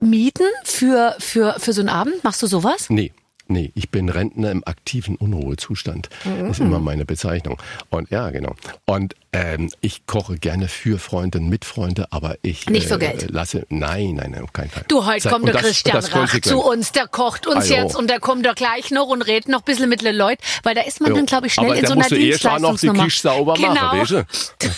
mieten 0.00 0.48
für, 0.64 1.16
für, 1.18 1.56
für 1.58 1.72
so 1.72 1.80
einen 1.80 1.88
Abend? 1.88 2.22
Machst 2.24 2.42
du 2.42 2.46
sowas? 2.46 2.88
Nee. 2.90 3.12
Nee, 3.50 3.72
ich 3.74 3.90
bin 3.90 4.08
Rentner 4.10 4.50
im 4.50 4.62
aktiven 4.66 5.16
Unruhezustand. 5.16 6.10
Mhm. 6.24 6.40
Das 6.48 6.50
ist 6.52 6.60
immer 6.60 6.78
meine 6.80 7.04
Bezeichnung. 7.04 7.56
Und 7.90 8.10
ja, 8.10 8.28
genau. 8.30 8.54
Und 8.84 9.14
ähm, 9.32 9.70
ich 9.80 10.06
koche 10.06 10.36
gerne 10.38 10.68
für 10.68 10.98
Freunde, 10.98 11.40
mit 11.40 11.64
Freunde, 11.64 12.06
aber 12.10 12.36
ich 12.42 12.66
Nicht 12.68 12.88
für 12.88 12.94
äh, 12.94 12.98
Geld. 12.98 13.30
lasse. 13.30 13.66
Nein, 13.68 14.14
nein, 14.16 14.30
nein, 14.32 14.42
auf 14.44 14.52
keinen 14.52 14.70
Fall. 14.70 14.84
Du, 14.88 15.04
heute 15.06 15.22
Sag- 15.22 15.32
kommt 15.32 15.46
der 15.46 15.54
das- 15.54 15.62
Christian 15.62 15.96
das 15.96 16.14
Rach 16.14 16.40
zu 16.40 16.60
uns, 16.60 16.92
der 16.92 17.06
kocht 17.08 17.46
uns 17.46 17.68
jo. 17.68 17.76
jetzt 17.76 17.96
und 17.96 18.08
der 18.08 18.20
kommt 18.20 18.44
da 18.46 18.52
gleich 18.52 18.90
noch 18.90 19.08
und 19.08 19.22
redet 19.22 19.48
noch 19.48 19.60
ein 19.60 19.64
bisschen 19.64 19.88
mit 19.88 20.02
den 20.02 20.14
Leuten, 20.16 20.42
weil 20.62 20.74
da 20.74 20.82
ist 20.82 21.00
man 21.00 21.10
Jo. 21.10 21.16
dann, 21.16 21.26
glaube 21.26 21.46
ich, 21.46 21.54
schnell 21.54 21.66
Aber 21.70 21.76
in 21.78 21.86
so 21.86 21.92
einer 21.92 22.00
mal 22.00 22.04
noch 22.04 22.16
die 22.16 22.24
Dienstleistungsnummer. 22.24 23.10
Sauber 23.10 23.58
machen, 23.58 23.74
genau. 23.74 23.92
weißt 23.92 24.10
du? 24.12 24.26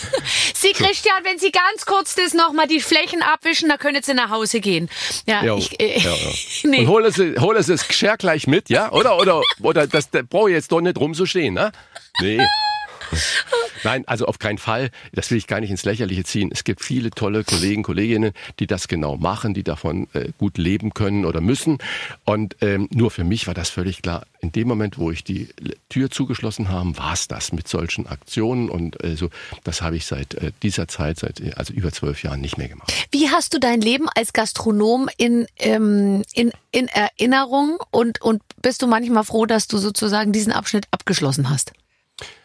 Sie, 0.53 0.71
Christian, 0.73 1.23
wenn 1.23 1.39
Sie 1.39 1.51
ganz 1.51 1.85
kurz 1.85 2.15
das 2.15 2.33
nochmal 2.33 2.67
die 2.67 2.79
Flächen 2.79 3.21
abwischen, 3.21 3.69
dann 3.69 3.79
können 3.79 4.01
Sie 4.03 4.13
nach 4.13 4.29
Hause 4.29 4.59
gehen. 4.59 4.89
Ja, 5.27 5.43
Ja, 5.43 5.55
ich, 5.57 5.79
äh, 5.79 5.99
ja, 5.99 6.11
ja. 6.13 6.15
nee. 6.69 6.79
Und 6.81 6.87
hol 6.87 7.05
es, 7.05 7.17
hol 7.17 7.55
es 7.57 7.67
das 7.67 7.87
Geschirr 7.87 8.17
gleich 8.17 8.47
mit, 8.47 8.60
ja? 8.69 8.91
Oder, 8.91 9.17
oder, 9.17 9.41
oder 9.61 9.87
das, 9.87 10.09
der 10.09 10.23
braucht 10.23 10.51
jetzt 10.51 10.71
doch 10.71 10.81
nicht 10.81 10.97
rumzustehen, 10.97 11.53
ne? 11.53 11.71
Nee. 12.19 12.39
Nein, 13.83 14.07
also 14.07 14.25
auf 14.25 14.39
keinen 14.39 14.57
Fall. 14.57 14.91
Das 15.11 15.31
will 15.31 15.37
ich 15.37 15.47
gar 15.47 15.59
nicht 15.59 15.71
ins 15.71 15.85
Lächerliche 15.85 16.23
ziehen. 16.23 16.49
Es 16.51 16.63
gibt 16.63 16.83
viele 16.83 17.09
tolle 17.11 17.43
Kollegen, 17.43 17.83
Kolleginnen, 17.83 18.33
die 18.59 18.67
das 18.67 18.87
genau 18.87 19.17
machen, 19.17 19.53
die 19.53 19.63
davon 19.63 20.07
äh, 20.13 20.29
gut 20.37 20.57
leben 20.57 20.93
können 20.93 21.25
oder 21.25 21.41
müssen. 21.41 21.79
Und 22.25 22.55
ähm, 22.61 22.87
nur 22.91 23.11
für 23.11 23.23
mich 23.23 23.47
war 23.47 23.53
das 23.53 23.69
völlig 23.69 24.01
klar. 24.01 24.25
In 24.39 24.51
dem 24.51 24.67
Moment, 24.67 24.97
wo 24.97 25.11
ich 25.11 25.23
die 25.23 25.49
Tür 25.89 26.09
zugeschlossen 26.09 26.69
habe, 26.69 26.97
war 26.97 27.13
es 27.13 27.27
das 27.27 27.53
mit 27.53 27.67
solchen 27.67 28.07
Aktionen. 28.07 28.69
Und 28.69 29.03
äh, 29.03 29.15
so, 29.15 29.29
das 29.63 29.81
habe 29.81 29.95
ich 29.95 30.05
seit 30.05 30.35
äh, 30.35 30.51
dieser 30.63 30.87
Zeit, 30.87 31.19
seit 31.19 31.41
also 31.57 31.73
über 31.73 31.91
zwölf 31.91 32.23
Jahren 32.23 32.41
nicht 32.41 32.57
mehr 32.57 32.67
gemacht. 32.67 32.91
Wie 33.11 33.29
hast 33.29 33.53
du 33.53 33.59
dein 33.59 33.81
Leben 33.81 34.07
als 34.15 34.33
Gastronom 34.33 35.09
in, 35.17 35.47
ähm, 35.57 36.23
in, 36.33 36.51
in 36.71 36.87
Erinnerung 36.87 37.77
und, 37.91 38.21
und 38.21 38.41
bist 38.61 38.81
du 38.81 38.87
manchmal 38.87 39.23
froh, 39.23 39.45
dass 39.45 39.67
du 39.67 39.77
sozusagen 39.77 40.31
diesen 40.31 40.51
Abschnitt 40.51 40.85
abgeschlossen 40.91 41.49
hast? 41.49 41.73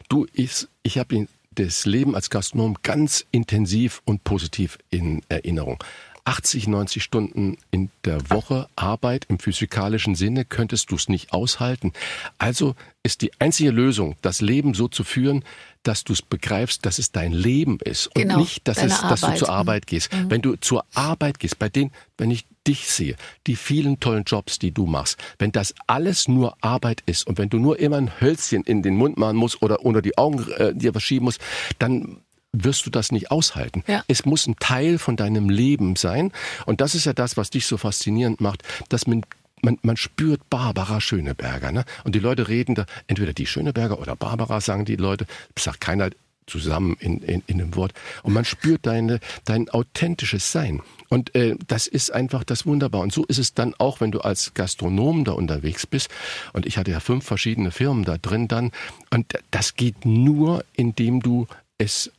Du, 0.08 0.26
ich, 0.32 0.66
ich 0.82 0.98
habe 0.98 1.26
das 1.52 1.86
Leben 1.86 2.14
als 2.14 2.30
Gastronom 2.30 2.76
ganz 2.82 3.26
intensiv 3.30 4.02
und 4.04 4.24
positiv 4.24 4.78
in 4.90 5.22
Erinnerung. 5.28 5.82
80, 6.26 6.66
90 6.66 7.02
Stunden 7.02 7.56
in 7.70 7.90
der 8.04 8.30
Woche 8.30 8.68
Arbeit 8.74 9.26
im 9.28 9.38
physikalischen 9.38 10.16
Sinne 10.16 10.44
könntest 10.44 10.90
du 10.90 10.96
es 10.96 11.08
nicht 11.08 11.32
aushalten. 11.32 11.92
Also 12.36 12.74
ist 13.04 13.22
die 13.22 13.30
einzige 13.38 13.70
Lösung, 13.70 14.16
das 14.22 14.40
Leben 14.40 14.74
so 14.74 14.88
zu 14.88 15.04
führen, 15.04 15.44
dass 15.84 16.02
du 16.02 16.12
es 16.12 16.22
begreifst, 16.22 16.84
dass 16.84 16.98
es 16.98 17.12
dein 17.12 17.32
Leben 17.32 17.78
ist 17.84 18.08
und 18.08 18.22
Genau, 18.22 18.40
nicht, 18.40 18.66
dass, 18.66 18.82
es, 18.82 19.00
dass 19.02 19.20
du 19.20 19.34
zur 19.36 19.48
Mhm. 19.48 19.54
Arbeit 19.54 19.86
gehst. 19.86 20.10
Wenn 20.28 20.42
du 20.42 20.56
zur 20.56 20.84
Arbeit 20.94 21.38
gehst, 21.38 21.60
bei 21.60 21.68
denen, 21.68 21.92
wenn 22.18 22.32
ich 22.32 22.44
dich 22.66 22.88
sehe, 22.90 23.14
die 23.46 23.54
vielen 23.54 24.00
tollen 24.00 24.24
Jobs, 24.24 24.58
die 24.58 24.72
du 24.72 24.86
machst, 24.86 25.18
wenn 25.38 25.52
das 25.52 25.74
alles 25.86 26.26
nur 26.26 26.56
Arbeit 26.60 27.04
ist 27.06 27.24
und 27.28 27.38
wenn 27.38 27.48
du 27.48 27.58
nur 27.58 27.78
immer 27.78 27.98
ein 27.98 28.20
Hölzchen 28.20 28.64
in 28.64 28.82
den 28.82 28.96
Mund 28.96 29.16
machen 29.16 29.36
musst 29.36 29.62
oder 29.62 29.84
unter 29.84 30.02
die 30.02 30.18
Augen 30.18 30.44
äh, 30.56 30.74
dir 30.74 30.90
verschieben 30.90 31.26
musst, 31.26 31.40
dann 31.78 32.22
wirst 32.64 32.86
du 32.86 32.90
das 32.90 33.12
nicht 33.12 33.30
aushalten. 33.30 33.84
Ja. 33.86 34.04
Es 34.08 34.24
muss 34.24 34.46
ein 34.46 34.56
Teil 34.58 34.98
von 34.98 35.16
deinem 35.16 35.48
Leben 35.48 35.96
sein. 35.96 36.32
Und 36.64 36.80
das 36.80 36.94
ist 36.94 37.06
ja 37.06 37.12
das, 37.12 37.36
was 37.36 37.50
dich 37.50 37.66
so 37.66 37.76
faszinierend 37.76 38.40
macht, 38.40 38.62
dass 38.88 39.06
man 39.06 39.22
man, 39.62 39.78
man 39.82 39.96
spürt 39.96 40.48
Barbara 40.50 41.00
Schöneberger. 41.00 41.72
Ne? 41.72 41.84
Und 42.04 42.14
die 42.14 42.18
Leute 42.18 42.46
reden 42.48 42.74
da, 42.74 42.84
entweder 43.06 43.32
die 43.32 43.46
Schöneberger 43.46 43.98
oder 43.98 44.14
Barbara, 44.14 44.60
sagen 44.60 44.84
die 44.84 44.96
Leute, 44.96 45.26
sagt 45.58 45.80
keiner 45.80 46.10
zusammen 46.46 46.96
in, 47.00 47.18
in, 47.22 47.42
in 47.46 47.60
einem 47.60 47.74
Wort. 47.74 47.92
Und 48.22 48.32
man 48.32 48.44
spürt 48.44 48.86
deine, 48.86 49.18
dein 49.44 49.68
authentisches 49.68 50.52
Sein. 50.52 50.82
Und 51.08 51.34
äh, 51.34 51.56
das 51.66 51.86
ist 51.86 52.12
einfach 52.12 52.44
das 52.44 52.66
Wunderbar. 52.66 53.00
Und 53.00 53.12
so 53.12 53.24
ist 53.24 53.38
es 53.38 53.54
dann 53.54 53.74
auch, 53.78 54.00
wenn 54.00 54.12
du 54.12 54.20
als 54.20 54.54
Gastronom 54.54 55.24
da 55.24 55.32
unterwegs 55.32 55.86
bist. 55.86 56.08
Und 56.52 56.66
ich 56.66 56.78
hatte 56.78 56.92
ja 56.92 57.00
fünf 57.00 57.24
verschiedene 57.24 57.70
Firmen 57.70 58.04
da 58.04 58.18
drin 58.18 58.48
dann. 58.48 58.70
Und 59.10 59.34
das 59.50 59.74
geht 59.74 60.04
nur, 60.04 60.64
indem 60.74 61.20
du 61.20 61.46
es 61.78 62.12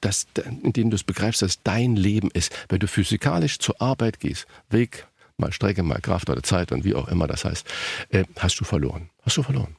das, 0.00 0.26
indem 0.62 0.90
du 0.90 0.96
es 0.96 1.04
begreifst, 1.04 1.42
dass 1.42 1.50
es 1.52 1.62
dein 1.62 1.96
Leben 1.96 2.30
ist. 2.32 2.52
Wenn 2.68 2.80
du 2.80 2.88
physikalisch 2.88 3.58
zur 3.58 3.80
Arbeit 3.80 4.20
gehst, 4.20 4.46
Weg, 4.68 5.06
mal 5.36 5.52
Strecke, 5.52 5.82
mal 5.82 6.00
Kraft 6.00 6.28
oder 6.28 6.42
Zeit 6.42 6.72
und 6.72 6.84
wie 6.84 6.94
auch 6.94 7.08
immer 7.08 7.26
das 7.26 7.44
heißt, 7.44 7.66
äh, 8.10 8.24
hast 8.38 8.58
du 8.60 8.64
verloren. 8.64 9.10
Hast 9.22 9.36
du 9.36 9.42
verloren. 9.42 9.76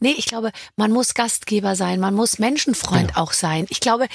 Nee, 0.00 0.14
ich 0.16 0.26
glaube, 0.26 0.50
man 0.76 0.90
muss 0.90 1.14
Gastgeber 1.14 1.76
sein, 1.76 2.00
man 2.00 2.14
muss 2.14 2.38
Menschenfreund 2.38 3.08
Genau. 3.08 3.20
auch 3.20 3.32
sein. 3.32 3.66
Ich 3.68 3.78
glaube, 3.80 4.06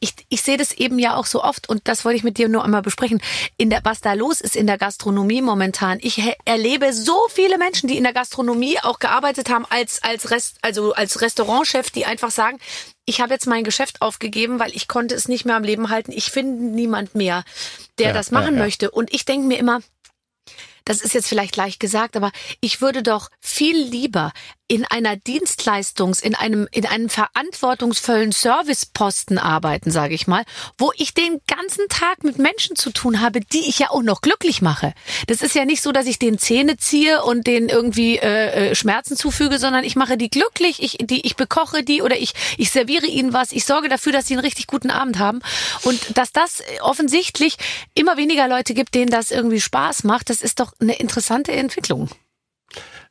ich, 0.00 0.14
ich 0.28 0.42
sehe 0.42 0.56
das 0.56 0.72
eben 0.72 0.98
ja 0.98 1.16
auch 1.16 1.26
so 1.26 1.42
oft 1.42 1.68
und 1.68 1.88
das 1.88 2.04
wollte 2.04 2.16
ich 2.16 2.24
mit 2.24 2.38
dir 2.38 2.48
nur 2.48 2.64
einmal 2.64 2.82
besprechen. 2.82 3.20
In 3.56 3.70
der, 3.70 3.80
was 3.84 4.00
da 4.00 4.12
los 4.12 4.40
ist 4.40 4.56
in 4.56 4.66
der 4.66 4.78
Gastronomie 4.78 5.42
momentan. 5.42 5.98
Ich 6.02 6.22
erlebe 6.44 6.92
so 6.92 7.16
viele 7.30 7.58
Menschen, 7.58 7.88
die 7.88 7.96
in 7.96 8.04
der 8.04 8.12
Gastronomie 8.12 8.78
auch 8.82 8.98
gearbeitet 8.98 9.50
haben 9.50 9.66
als 9.68 10.02
als 10.02 10.30
Rest, 10.30 10.58
also 10.62 10.92
als 10.92 11.20
Restaurantchef, 11.20 11.90
die 11.90 12.04
einfach 12.04 12.30
sagen, 12.30 12.58
ich 13.06 13.20
habe 13.20 13.32
jetzt 13.32 13.46
mein 13.46 13.64
Geschäft 13.64 14.02
aufgegeben, 14.02 14.58
weil 14.58 14.74
ich 14.74 14.88
konnte 14.88 15.14
es 15.14 15.28
nicht 15.28 15.44
mehr 15.44 15.56
am 15.56 15.62
Leben 15.62 15.90
halten. 15.90 16.12
Ich 16.12 16.30
finde 16.30 16.64
niemand 16.64 17.14
mehr, 17.14 17.44
der 17.98 18.08
Ja, 18.08 18.12
das 18.12 18.30
machen 18.32 18.54
ja, 18.54 18.58
ja. 18.60 18.64
möchte. 18.64 18.90
Und 18.90 19.14
ich 19.14 19.24
denke 19.24 19.46
mir 19.46 19.58
immer, 19.58 19.80
das 20.86 21.02
ist 21.02 21.12
jetzt 21.12 21.28
vielleicht 21.28 21.56
leicht 21.56 21.80
gesagt, 21.80 22.16
aber 22.16 22.32
ich 22.60 22.80
würde 22.80 23.02
doch 23.02 23.28
viel 23.40 23.76
lieber 23.76 24.32
in 24.68 24.84
einer 24.84 25.16
Dienstleistungs, 25.16 26.20
in 26.20 26.34
einem, 26.34 26.66
in 26.72 26.86
einem 26.86 27.08
verantwortungsvollen 27.08 28.32
Serviceposten 28.32 29.38
arbeiten, 29.38 29.92
sage 29.92 30.14
ich 30.14 30.26
mal, 30.26 30.44
wo 30.76 30.90
ich 30.96 31.14
den 31.14 31.40
ganzen 31.46 31.88
Tag 31.88 32.24
mit 32.24 32.38
Menschen 32.38 32.74
zu 32.74 32.90
tun 32.90 33.20
habe, 33.20 33.40
die 33.40 33.68
ich 33.68 33.78
ja 33.78 33.90
auch 33.90 34.02
noch 34.02 34.22
glücklich 34.22 34.62
mache. 34.62 34.92
Das 35.28 35.42
ist 35.42 35.54
ja 35.54 35.64
nicht 35.64 35.82
so, 35.82 35.92
dass 35.92 36.06
ich 36.06 36.18
den 36.18 36.38
Zähne 36.38 36.76
ziehe 36.78 37.22
und 37.22 37.46
den 37.46 37.68
irgendwie 37.68 38.18
äh, 38.18 38.70
äh 38.70 38.74
Schmerzen 38.74 39.16
zufüge, 39.16 39.58
sondern 39.58 39.84
ich 39.84 39.94
mache 39.94 40.16
die 40.16 40.30
glücklich, 40.30 40.82
ich, 40.82 40.98
die, 41.00 41.24
ich 41.24 41.36
bekoche 41.36 41.84
die 41.84 42.02
oder 42.02 42.18
ich, 42.18 42.32
ich 42.58 42.70
serviere 42.70 43.06
ihnen 43.06 43.32
was, 43.32 43.52
ich 43.52 43.64
sorge 43.64 43.88
dafür, 43.88 44.12
dass 44.12 44.26
sie 44.26 44.34
einen 44.34 44.44
richtig 44.44 44.66
guten 44.66 44.90
Abend 44.90 45.18
haben. 45.20 45.40
Und 45.82 46.18
dass 46.18 46.32
das 46.32 46.62
offensichtlich 46.80 47.56
immer 47.94 48.16
weniger 48.16 48.48
Leute 48.48 48.74
gibt, 48.74 48.96
denen 48.96 49.10
das 49.10 49.30
irgendwie 49.30 49.60
Spaß 49.60 50.02
macht, 50.02 50.28
das 50.30 50.42
ist 50.42 50.58
doch 50.58 50.72
eine 50.80 50.94
interessante 50.94 51.52
Entwicklung. 51.52 52.10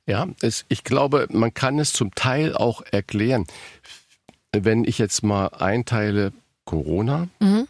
Ja, 0.08 0.28
es, 0.41 0.65
ich 0.69 0.84
glaube, 0.84 1.28
man 1.32 1.54
kann 1.54 1.80
es 1.80 1.93
zum 1.93 2.13
Teil 2.13 2.56
auch 2.56 2.82
erklären. 2.91 3.45
Wenn 4.51 4.86
ich 4.86 4.99
jetzt 4.99 5.23
mal 5.23 5.47
einteile 5.47 6.32
Corona, 6.63 7.28
mhm. 7.39 7.67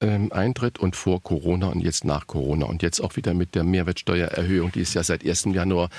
ähm, 0.00 0.32
Eintritt 0.32 0.78
und 0.78 0.94
vor 0.96 1.22
Corona 1.22 1.68
und 1.68 1.80
jetzt 1.80 2.04
nach 2.04 2.26
Corona 2.26 2.66
und 2.66 2.82
jetzt 2.82 3.00
auch 3.00 3.16
wieder 3.16 3.34
mit 3.34 3.54
der 3.54 3.64
Mehrwertsteuererhöhung, 3.64 4.72
die 4.72 4.80
es 4.80 4.94
ja 4.94 5.02
seit 5.02 5.26
1. 5.26 5.46
Januar 5.52 5.90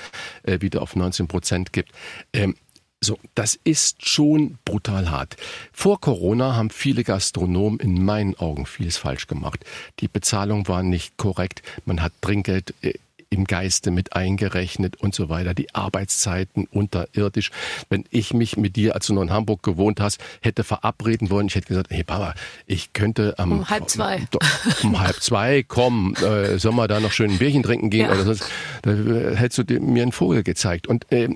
äh, 0.42 0.60
wieder 0.60 0.80
auf 0.82 0.96
19 0.96 1.28
Prozent 1.28 1.72
gibt. 1.72 1.92
Ähm, 2.32 2.56
so, 3.00 3.18
das 3.36 3.58
ist 3.62 4.08
schon 4.08 4.58
brutal 4.64 5.10
hart. 5.10 5.36
Vor 5.72 6.00
Corona 6.00 6.56
haben 6.56 6.70
viele 6.70 7.04
Gastronomen 7.04 7.78
in 7.78 8.04
meinen 8.04 8.34
Augen 8.36 8.66
vieles 8.66 8.96
falsch 8.96 9.28
gemacht. 9.28 9.64
Die 10.00 10.08
Bezahlung 10.08 10.66
war 10.66 10.82
nicht 10.82 11.16
korrekt. 11.16 11.62
Man 11.84 12.02
hat 12.02 12.12
Trinkgeld 12.20 12.74
äh, 12.82 12.94
im 13.30 13.44
Geiste 13.44 13.90
mit 13.90 14.14
eingerechnet 14.14 14.96
und 14.96 15.14
so 15.14 15.28
weiter, 15.28 15.54
die 15.54 15.74
Arbeitszeiten 15.74 16.66
unterirdisch. 16.70 17.50
Wenn 17.90 18.04
ich 18.10 18.32
mich 18.32 18.56
mit 18.56 18.76
dir, 18.76 18.94
als 18.94 19.06
du 19.06 19.14
noch 19.14 19.22
in 19.22 19.30
Hamburg 19.30 19.62
gewohnt 19.62 20.00
hast, 20.00 20.20
hätte 20.40 20.64
verabreden 20.64 21.30
wollen, 21.30 21.48
ich 21.48 21.54
hätte 21.54 21.68
gesagt, 21.68 21.90
hey 21.90 22.04
Papa, 22.04 22.34
ich 22.66 22.92
könnte 22.92 23.34
am 23.38 23.52
um 23.52 23.70
halb 23.70 23.88
zwei, 23.90 24.26
um 24.82 24.98
halb 24.98 25.16
zwei 25.16 25.62
kommen, 25.62 26.14
äh, 26.16 26.58
soll 26.58 26.72
man 26.72 26.88
da 26.88 27.00
noch 27.00 27.12
schön 27.12 27.32
ein 27.32 27.38
Bierchen 27.38 27.62
trinken 27.62 27.90
gehen 27.90 28.06
ja. 28.06 28.12
oder 28.12 28.24
sonst, 28.24 28.44
da 28.82 28.92
hättest 28.92 29.70
du 29.70 29.80
mir 29.80 30.02
einen 30.02 30.12
Vogel 30.12 30.42
gezeigt. 30.42 30.86
Und 30.86 31.10
äh, 31.12 31.28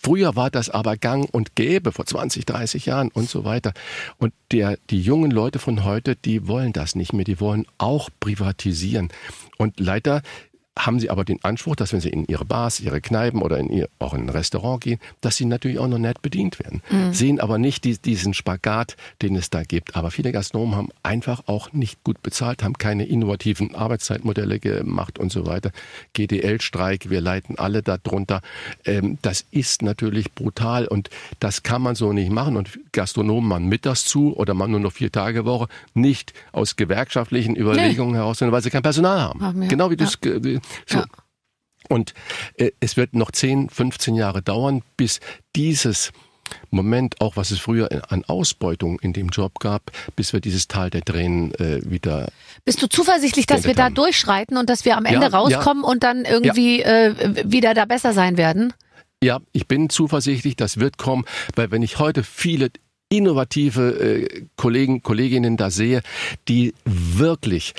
früher 0.00 0.34
war 0.34 0.50
das 0.50 0.68
aber 0.68 0.96
gang 0.96 1.28
und 1.32 1.54
gäbe, 1.54 1.92
vor 1.92 2.06
20, 2.06 2.44
30 2.44 2.86
Jahren 2.86 3.08
und 3.08 3.30
so 3.30 3.44
weiter. 3.44 3.72
Und 4.18 4.32
der, 4.50 4.78
die 4.90 5.00
jungen 5.00 5.30
Leute 5.30 5.58
von 5.58 5.84
heute, 5.84 6.16
die 6.16 6.48
wollen 6.48 6.72
das 6.72 6.96
nicht 6.96 7.12
mehr, 7.12 7.24
die 7.24 7.40
wollen 7.40 7.66
auch 7.78 8.10
privatisieren. 8.18 9.08
Und 9.58 9.78
leider 9.80 10.22
haben 10.78 11.00
sie 11.00 11.08
aber 11.08 11.24
den 11.24 11.42
Anspruch, 11.42 11.74
dass 11.74 11.92
wenn 11.92 12.00
sie 12.00 12.10
in 12.10 12.26
ihre 12.26 12.44
Bars, 12.44 12.80
ihre 12.80 13.00
Kneipen 13.00 13.40
oder 13.40 13.58
in 13.58 13.70
ihr, 13.70 13.88
auch 13.98 14.12
in 14.12 14.22
ein 14.22 14.28
Restaurant 14.28 14.82
gehen, 14.82 15.00
dass 15.22 15.36
sie 15.36 15.46
natürlich 15.46 15.78
auch 15.78 15.88
noch 15.88 15.98
nett 15.98 16.20
bedient 16.20 16.58
werden. 16.58 16.82
Mhm. 16.90 17.14
Sehen 17.14 17.40
aber 17.40 17.56
nicht 17.58 17.84
die, 17.84 17.96
diesen 17.96 18.34
Spagat, 18.34 18.96
den 19.22 19.36
es 19.36 19.48
da 19.48 19.62
gibt. 19.62 19.96
Aber 19.96 20.10
viele 20.10 20.32
Gastronomen 20.32 20.76
haben 20.76 20.88
einfach 21.02 21.44
auch 21.46 21.72
nicht 21.72 22.04
gut 22.04 22.22
bezahlt, 22.22 22.62
haben 22.62 22.74
keine 22.74 23.06
innovativen 23.06 23.74
Arbeitszeitmodelle 23.74 24.60
gemacht 24.60 25.18
und 25.18 25.32
so 25.32 25.46
weiter. 25.46 25.70
GDL-Streik, 26.12 27.08
wir 27.08 27.22
leiten 27.22 27.58
alle 27.58 27.82
darunter. 27.82 28.42
Ähm, 28.84 29.18
das 29.22 29.46
ist 29.50 29.80
natürlich 29.80 30.32
brutal 30.32 30.86
und 30.86 31.08
das 31.40 31.62
kann 31.62 31.80
man 31.80 31.94
so 31.94 32.12
nicht 32.12 32.30
machen. 32.30 32.56
Und 32.56 32.78
Gastronomen 32.92 33.48
machen 33.48 33.66
mittags 33.66 34.04
zu 34.04 34.36
oder 34.36 34.52
machen 34.52 34.72
nur 34.72 34.80
noch 34.80 34.92
vier 34.92 35.10
Tage 35.10 35.46
Woche, 35.46 35.68
nicht 35.94 36.34
aus 36.52 36.76
gewerkschaftlichen 36.76 37.56
Überlegungen 37.56 38.12
nee. 38.12 38.18
heraus, 38.18 38.38
sondern 38.38 38.52
weil 38.52 38.62
sie 38.62 38.70
kein 38.70 38.82
Personal 38.82 39.20
haben. 39.20 39.40
haben 39.40 39.68
genau 39.68 39.90
wie 39.90 39.96
ja. 39.96 40.04
das 40.04 40.20
so. 40.86 40.98
Ja. 40.98 41.04
Und 41.88 42.14
äh, 42.56 42.72
es 42.80 42.96
wird 42.96 43.14
noch 43.14 43.30
10, 43.30 43.70
15 43.70 44.14
Jahre 44.14 44.42
dauern, 44.42 44.82
bis 44.96 45.20
dieses 45.54 46.12
Moment, 46.70 47.20
auch 47.20 47.36
was 47.36 47.50
es 47.50 47.58
früher 47.58 47.88
an 48.08 48.24
Ausbeutung 48.24 49.00
in 49.00 49.12
dem 49.12 49.28
Job 49.28 49.58
gab, 49.58 49.90
bis 50.14 50.32
wir 50.32 50.40
dieses 50.40 50.68
Tal 50.68 50.90
der 50.90 51.02
Tränen 51.02 51.52
äh, 51.54 51.80
wieder. 51.84 52.28
Bist 52.64 52.82
du 52.82 52.88
zuversichtlich, 52.88 53.46
dass 53.46 53.64
wir 53.64 53.74
da 53.74 53.90
durchschreiten 53.90 54.56
und 54.56 54.70
dass 54.70 54.84
wir 54.84 54.96
am 54.96 55.04
Ende 55.04 55.26
ja, 55.26 55.36
rauskommen 55.36 55.82
ja. 55.82 55.90
und 55.90 56.02
dann 56.02 56.24
irgendwie 56.24 56.80
ja. 56.80 56.86
äh, 56.86 57.50
wieder 57.50 57.74
da 57.74 57.84
besser 57.84 58.12
sein 58.12 58.36
werden? 58.36 58.72
Ja, 59.22 59.40
ich 59.52 59.66
bin 59.66 59.88
zuversichtlich, 59.88 60.56
das 60.56 60.78
wird 60.78 60.98
kommen, 60.98 61.24
weil 61.54 61.70
wenn 61.70 61.82
ich 61.82 61.98
heute 61.98 62.22
viele 62.22 62.70
innovative 63.08 63.90
äh, 64.00 64.46
Kollegen, 64.56 65.02
Kolleginnen 65.02 65.56
da 65.56 65.70
sehe, 65.70 66.02
die 66.48 66.74
wirklich 66.84 67.74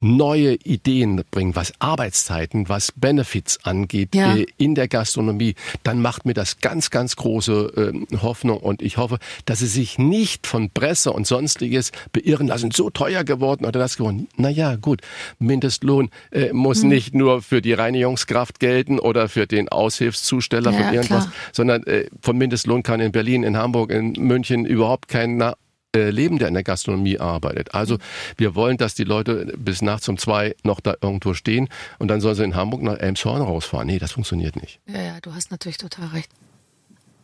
neue 0.00 0.54
Ideen 0.54 1.24
bringen, 1.30 1.56
was 1.56 1.72
Arbeitszeiten, 1.80 2.68
was 2.68 2.92
Benefits 2.92 3.64
angeht 3.64 4.14
ja. 4.14 4.36
äh, 4.36 4.46
in 4.56 4.74
der 4.74 4.86
Gastronomie, 4.86 5.54
dann 5.82 6.00
macht 6.00 6.24
mir 6.24 6.34
das 6.34 6.60
ganz, 6.60 6.90
ganz 6.90 7.16
große 7.16 7.92
äh, 8.12 8.16
Hoffnung 8.18 8.58
und 8.58 8.80
ich 8.80 8.96
hoffe, 8.96 9.18
dass 9.44 9.58
sie 9.58 9.66
sich 9.66 9.98
nicht 9.98 10.46
von 10.46 10.70
Presse 10.70 11.12
und 11.12 11.26
sonstiges 11.26 11.90
beirren 12.12 12.46
lassen, 12.46 12.70
so 12.70 12.90
teuer 12.90 13.24
geworden 13.24 13.64
oder 13.64 13.80
das 13.80 13.96
geworden. 13.96 14.28
Naja, 14.36 14.76
gut, 14.76 15.00
Mindestlohn 15.40 16.10
äh, 16.30 16.52
muss 16.52 16.82
hm. 16.82 16.90
nicht 16.90 17.14
nur 17.14 17.42
für 17.42 17.60
die 17.60 17.72
Reinigungskraft 17.72 18.60
gelten 18.60 19.00
oder 19.00 19.28
für 19.28 19.46
den 19.46 19.68
Aushilfszusteller 19.68 20.70
ja, 20.70 20.78
von 20.78 20.94
irgendwas, 20.94 21.24
klar. 21.24 21.32
sondern 21.52 21.82
äh, 21.84 22.06
vom 22.20 22.38
Mindestlohn 22.38 22.84
kann 22.84 23.00
in 23.00 23.10
Berlin, 23.10 23.42
in 23.42 23.56
Hamburg, 23.56 23.90
in 23.90 24.12
München 24.12 24.64
überhaupt 24.64 25.08
keiner 25.08 25.52
äh, 25.52 25.67
leben, 25.94 26.38
der 26.38 26.48
in 26.48 26.54
der 26.54 26.64
Gastronomie 26.64 27.18
arbeitet. 27.18 27.74
Also 27.74 27.98
wir 28.36 28.54
wollen, 28.54 28.76
dass 28.76 28.94
die 28.94 29.04
Leute 29.04 29.54
bis 29.56 29.82
nachts 29.82 30.08
um 30.08 30.18
zwei 30.18 30.54
noch 30.62 30.80
da 30.80 30.94
irgendwo 31.00 31.34
stehen 31.34 31.68
und 31.98 32.08
dann 32.08 32.20
sollen 32.20 32.34
sie 32.34 32.44
in 32.44 32.54
Hamburg 32.54 32.82
nach 32.82 32.98
Elmshorn 32.98 33.42
rausfahren. 33.42 33.86
Nee, 33.86 33.98
das 33.98 34.12
funktioniert 34.12 34.60
nicht. 34.60 34.80
Ja, 34.86 35.00
ja, 35.00 35.20
du 35.22 35.34
hast 35.34 35.50
natürlich 35.50 35.78
total 35.78 36.08
recht. 36.08 36.30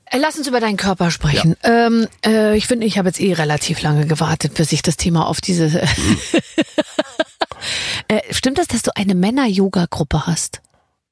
Äh, 0.06 0.18
lass 0.18 0.36
uns 0.36 0.46
über 0.46 0.60
deinen 0.60 0.76
Körper 0.76 1.10
sprechen. 1.10 1.56
Ja. 1.62 1.86
Ähm, 1.86 2.08
äh, 2.24 2.56
ich 2.56 2.66
finde, 2.66 2.86
ich 2.86 2.98
habe 2.98 3.08
jetzt 3.08 3.20
eh 3.20 3.32
relativ 3.32 3.82
lange 3.82 4.06
gewartet, 4.06 4.54
bis 4.54 4.72
ich 4.72 4.82
das 4.82 4.96
Thema 4.96 5.26
auf 5.26 5.40
diese. 5.40 5.68
Mhm. 5.68 6.18
äh, 8.08 8.20
stimmt 8.30 8.58
das, 8.58 8.68
dass 8.68 8.82
du 8.82 8.94
eine 8.96 9.14
Männer-Yoga-Gruppe 9.14 10.26
hast? 10.26 10.60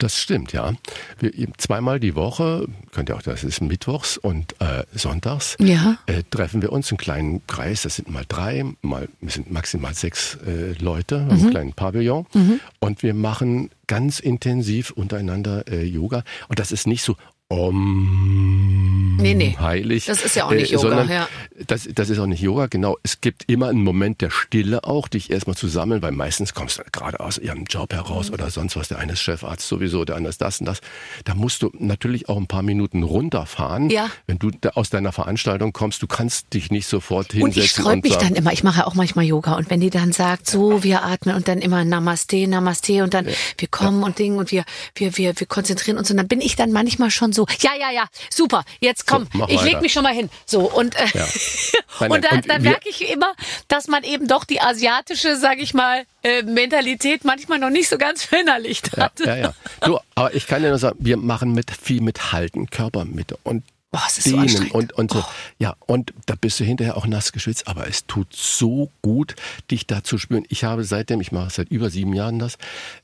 Das 0.02 0.18
stimmt, 0.18 0.52
ja. 0.52 0.72
Wir, 1.20 1.30
zweimal 1.58 2.00
die 2.00 2.16
Woche, 2.16 2.66
könnt 2.90 3.08
ihr 3.08 3.14
auch, 3.14 3.22
das 3.22 3.44
ist 3.44 3.60
mittwochs 3.60 4.16
und 4.16 4.60
äh, 4.60 4.82
sonntags, 4.92 5.56
ja. 5.60 5.96
äh, 6.06 6.24
treffen 6.28 6.60
wir 6.60 6.72
uns 6.72 6.90
in 6.90 6.96
kleinen 6.96 7.46
Kreis. 7.46 7.82
Das 7.82 7.96
sind 7.96 8.10
mal 8.10 8.24
drei, 8.26 8.64
mal 8.82 9.08
wir 9.20 9.30
sind 9.30 9.52
maximal 9.52 9.94
sechs 9.94 10.38
äh, 10.44 10.72
Leute, 10.72 11.20
mhm. 11.20 11.30
einen 11.30 11.50
kleinen 11.50 11.72
Pavillon. 11.72 12.26
Mhm. 12.34 12.58
Und 12.80 13.04
wir 13.04 13.14
machen 13.14 13.70
ganz 13.86 14.18
intensiv 14.18 14.90
untereinander 14.90 15.68
äh, 15.68 15.84
Yoga. 15.84 16.24
Und 16.48 16.58
das 16.58 16.72
ist 16.72 16.88
nicht 16.88 17.04
so, 17.04 17.16
Om 17.52 19.02
nee, 19.22 19.34
nee. 19.34 19.56
heilig. 19.58 20.06
Das 20.06 20.24
ist 20.24 20.36
ja 20.36 20.46
auch 20.46 20.52
nicht 20.52 20.72
äh, 20.72 20.76
Yoga. 20.76 21.04
Ja. 21.04 21.28
Das, 21.66 21.88
das 21.94 22.10
ist 22.10 22.18
auch 22.18 22.26
nicht 22.26 22.40
Yoga, 22.40 22.66
genau. 22.66 22.96
Es 23.02 23.20
gibt 23.20 23.44
immer 23.48 23.68
einen 23.68 23.84
Moment 23.84 24.20
der 24.20 24.30
Stille 24.30 24.84
auch, 24.84 25.08
dich 25.08 25.30
erstmal 25.30 25.56
zu 25.56 25.68
sammeln, 25.68 26.02
weil 26.02 26.12
meistens 26.12 26.54
kommst 26.54 26.78
du 26.78 26.82
gerade 26.90 27.20
aus 27.20 27.38
ihrem 27.38 27.64
Job 27.64 27.92
heraus 27.92 28.28
mhm. 28.28 28.34
oder 28.34 28.50
sonst 28.50 28.76
was. 28.76 28.88
Der 28.88 28.98
eine 28.98 29.12
ist 29.12 29.20
Chefarzt 29.20 29.66
sowieso, 29.66 30.04
der 30.04 30.16
andere 30.16 30.30
ist 30.30 30.40
das 30.40 30.60
und 30.60 30.66
das. 30.66 30.80
Da 31.24 31.34
musst 31.34 31.62
du 31.62 31.70
natürlich 31.78 32.28
auch 32.28 32.36
ein 32.36 32.46
paar 32.46 32.62
Minuten 32.62 33.02
runterfahren. 33.02 33.90
Ja. 33.90 34.08
Wenn 34.26 34.38
du 34.38 34.50
aus 34.74 34.90
deiner 34.90 35.12
Veranstaltung 35.12 35.72
kommst, 35.72 36.02
du 36.02 36.06
kannst 36.06 36.54
dich 36.54 36.70
nicht 36.70 36.86
sofort 36.86 37.32
hinsetzen. 37.32 37.44
Und 37.44 37.56
ich 37.56 37.70
sträub 37.70 38.02
mich 38.02 38.14
sagen, 38.14 38.28
dann 38.28 38.34
immer, 38.36 38.52
ich 38.52 38.64
mache 38.64 38.80
ja 38.80 38.86
auch 38.86 38.94
manchmal 38.94 39.24
Yoga 39.24 39.54
und 39.56 39.70
wenn 39.70 39.80
die 39.80 39.90
dann 39.90 40.12
sagt, 40.12 40.48
so, 40.48 40.82
wir 40.82 41.04
atmen 41.04 41.34
und 41.36 41.48
dann 41.48 41.58
immer 41.58 41.84
Namaste, 41.84 42.46
Namaste 42.46 43.02
und 43.02 43.14
dann 43.14 43.26
ja. 43.26 43.32
wir 43.58 43.68
kommen 43.68 44.02
und 44.02 44.18
Ding 44.18 44.36
und 44.36 44.50
wir, 44.50 44.64
wir, 44.94 45.16
wir, 45.16 45.38
wir 45.38 45.46
konzentrieren 45.46 45.98
uns 45.98 46.10
und 46.10 46.16
dann 46.16 46.28
bin 46.28 46.40
ich 46.40 46.56
dann 46.56 46.72
manchmal 46.72 47.10
schon 47.10 47.32
so 47.32 47.41
so, 47.42 47.46
ja, 47.61 47.74
ja, 47.78 47.90
ja, 47.90 48.07
super, 48.31 48.64
jetzt 48.81 49.07
komm, 49.07 49.26
so, 49.33 49.46
ich 49.48 49.62
leg 49.62 49.81
mich 49.81 49.92
schon 49.92 50.02
mal 50.02 50.14
hin. 50.14 50.31
So, 50.46 50.61
und, 50.70 50.94
äh, 50.96 51.07
ja. 51.14 51.26
und 52.09 52.24
da, 52.24 52.40
da 52.40 52.59
merke 52.59 52.88
ich 52.88 53.11
immer, 53.11 53.35
dass 53.68 53.88
man 53.88 54.05
eben 54.05 54.28
doch 54.28 54.44
die 54.44 54.61
asiatische, 54.61 55.37
sag 55.37 55.59
ich 55.59 55.74
mal, 55.74 56.05
äh, 56.22 56.42
Mentalität 56.42 57.24
manchmal 57.24 57.59
noch 57.59 57.70
nicht 57.70 57.88
so 57.88 57.98
ganz 57.98 58.24
verinnerlicht 58.24 58.96
hat. 58.96 59.20
Ja, 59.20 59.37
ja, 59.37 59.37
ja. 59.37 59.55
Du, 59.81 59.98
aber 60.14 60.35
ich 60.35 60.46
kann 60.46 60.62
dir 60.62 60.68
nur 60.68 60.78
sagen, 60.78 60.96
wir 61.00 61.16
machen 61.16 61.52
mit 61.52 61.70
viel 61.70 62.00
mit 62.00 62.33
Halten, 62.33 62.70
Körpermitte 62.70 63.38
und 63.42 63.64
Oh, 63.94 63.98
es 64.09 64.18
ist 64.18 64.26
dehnen 64.28 64.48
so 64.48 64.64
und, 64.72 64.94
und 64.94 65.12
so. 65.12 65.18
Oh. 65.18 65.24
Ja, 65.59 65.76
und 65.87 66.14
da 66.24 66.35
bist 66.35 66.59
du 66.59 66.64
hinterher 66.64 66.96
auch 66.96 67.07
nass 67.07 67.31
geschwitzt, 67.33 67.68
aber 67.68 67.87
es 67.88 68.07
tut 68.07 68.35
so 68.35 68.90
gut, 69.02 69.37
dich 69.70 69.87
da 69.87 70.02
zu 70.02 70.16
spüren. 70.16 70.44
Ich 70.48 70.64
habe 70.64 70.85
seitdem, 70.85 71.20
ich 71.20 71.31
mache 71.31 71.50
seit 71.50 71.68
über 71.68 71.90
sieben 71.90 72.14
Jahren 72.14 72.38
das, 72.38 72.57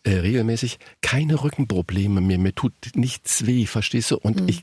äh, 0.05 0.13
regelmäßig 0.13 0.79
keine 1.03 1.43
Rückenprobleme 1.43 2.23
mehr. 2.23 2.39
Mir 2.39 2.55
tut 2.55 2.73
nichts 2.95 3.45
weh, 3.45 3.67
verstehst 3.67 4.13
du? 4.13 4.17
Und 4.17 4.41
mhm. 4.41 4.49
ich, 4.49 4.63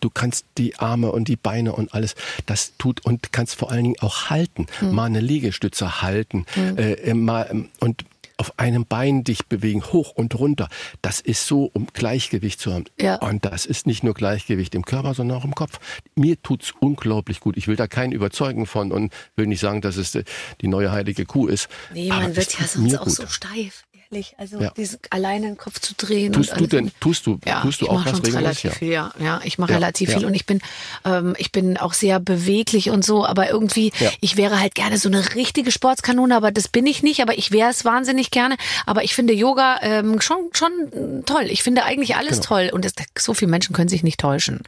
du 0.00 0.10
kannst 0.10 0.44
die 0.58 0.76
Arme 0.76 1.12
und 1.12 1.28
die 1.28 1.36
Beine 1.36 1.72
und 1.72 1.94
alles, 1.94 2.16
das 2.46 2.72
tut 2.76 3.04
und 3.04 3.32
kannst 3.32 3.54
vor 3.54 3.70
allen 3.70 3.84
Dingen 3.84 4.00
auch 4.00 4.28
halten. 4.28 4.66
Mhm. 4.80 4.90
Mal 4.92 5.04
eine 5.04 5.20
Liegestütze 5.20 6.02
halten. 6.02 6.46
Mhm. 6.56 6.78
Äh, 6.78 7.14
mal, 7.14 7.68
und 7.78 8.04
auf 8.40 8.58
einem 8.58 8.86
Bein 8.86 9.22
dich 9.22 9.46
bewegen, 9.48 9.84
hoch 9.92 10.12
und 10.12 10.34
runter. 10.38 10.70
Das 11.02 11.20
ist 11.20 11.46
so, 11.46 11.70
um 11.74 11.88
Gleichgewicht 11.92 12.58
zu 12.58 12.72
haben. 12.72 12.86
Ja. 12.98 13.16
Und 13.16 13.44
das 13.44 13.66
ist 13.66 13.86
nicht 13.86 14.02
nur 14.02 14.14
Gleichgewicht 14.14 14.74
im 14.74 14.82
Körper, 14.86 15.12
sondern 15.12 15.36
auch 15.36 15.44
im 15.44 15.54
Kopf. 15.54 15.78
Mir 16.14 16.40
tut's 16.42 16.72
unglaublich 16.80 17.40
gut. 17.40 17.58
Ich 17.58 17.68
will 17.68 17.76
da 17.76 17.86
keinen 17.86 18.12
überzeugen 18.12 18.64
von 18.64 18.92
und 18.92 19.12
will 19.36 19.46
nicht 19.46 19.60
sagen, 19.60 19.82
dass 19.82 19.96
es 19.96 20.12
die 20.12 20.68
neue 20.68 20.90
heilige 20.90 21.26
Kuh 21.26 21.48
ist. 21.48 21.68
Nee, 21.92 22.08
man 22.08 22.34
wird 22.34 22.58
ja 22.58 22.66
sonst 22.66 22.96
auch 22.96 23.04
gut. 23.04 23.12
so 23.12 23.26
steif. 23.26 23.84
Herrlich. 24.10 24.34
Also 24.38 24.60
Ja. 24.60 24.70
diesen 24.76 24.98
alleine 25.10 25.46
den 25.46 25.56
Kopf 25.56 25.80
zu 25.80 25.94
drehen. 25.96 26.32
Tust 26.32 26.52
du 26.58 26.66
denn, 26.66 26.90
tust 27.00 27.26
du, 27.26 27.38
Ja, 27.46 27.60
tust 27.62 27.80
du 27.80 27.86
ich 27.86 27.90
auch 27.90 28.04
was 28.04 28.06
regelmäßig? 28.22 28.36
relativ 28.36 28.74
viel, 28.74 28.92
ja. 28.92 29.12
Ja, 29.20 29.40
ich 29.44 29.58
mache 29.58 29.70
Ja, 29.72 29.78
relativ 29.78 30.12
viel 30.12 30.24
und 30.24 30.34
ich 30.34 30.46
bin, 30.46 30.60
ähm, 31.04 31.34
ich 31.38 31.52
bin 31.52 31.76
auch 31.76 31.92
sehr 31.94 32.20
beweglich 32.20 32.90
und 32.90 33.04
so, 33.04 33.24
aber 33.24 33.50
irgendwie, 33.50 33.92
ich 34.20 34.36
wäre 34.36 34.60
halt 34.60 34.74
gerne 34.74 34.98
so 34.98 35.08
eine 35.08 35.34
richtige 35.34 35.70
Sportskanone, 35.70 36.36
aber 36.36 36.50
das 36.50 36.68
bin 36.68 36.86
ich 36.86 37.02
nicht, 37.02 37.20
aber 37.22 37.36
ich 37.38 37.52
wäre 37.52 37.70
es 37.70 37.84
wahnsinnig 37.84 38.30
gerne. 38.30 38.56
Aber 38.86 39.04
ich 39.04 39.14
finde 39.14 39.32
Yoga 39.32 39.78
ähm, 39.82 40.20
schon, 40.20 40.50
schon 40.52 41.22
toll. 41.26 41.44
Ich 41.48 41.62
finde 41.62 41.84
eigentlich 41.84 42.16
alles 42.16 42.30
Genau. 42.40 42.42
toll 42.48 42.70
und 42.72 42.84
es, 42.84 42.92
so 43.18 43.34
viele 43.34 43.50
Menschen 43.50 43.74
können 43.74 43.88
sich 43.88 44.02
nicht 44.02 44.20
täuschen. 44.20 44.60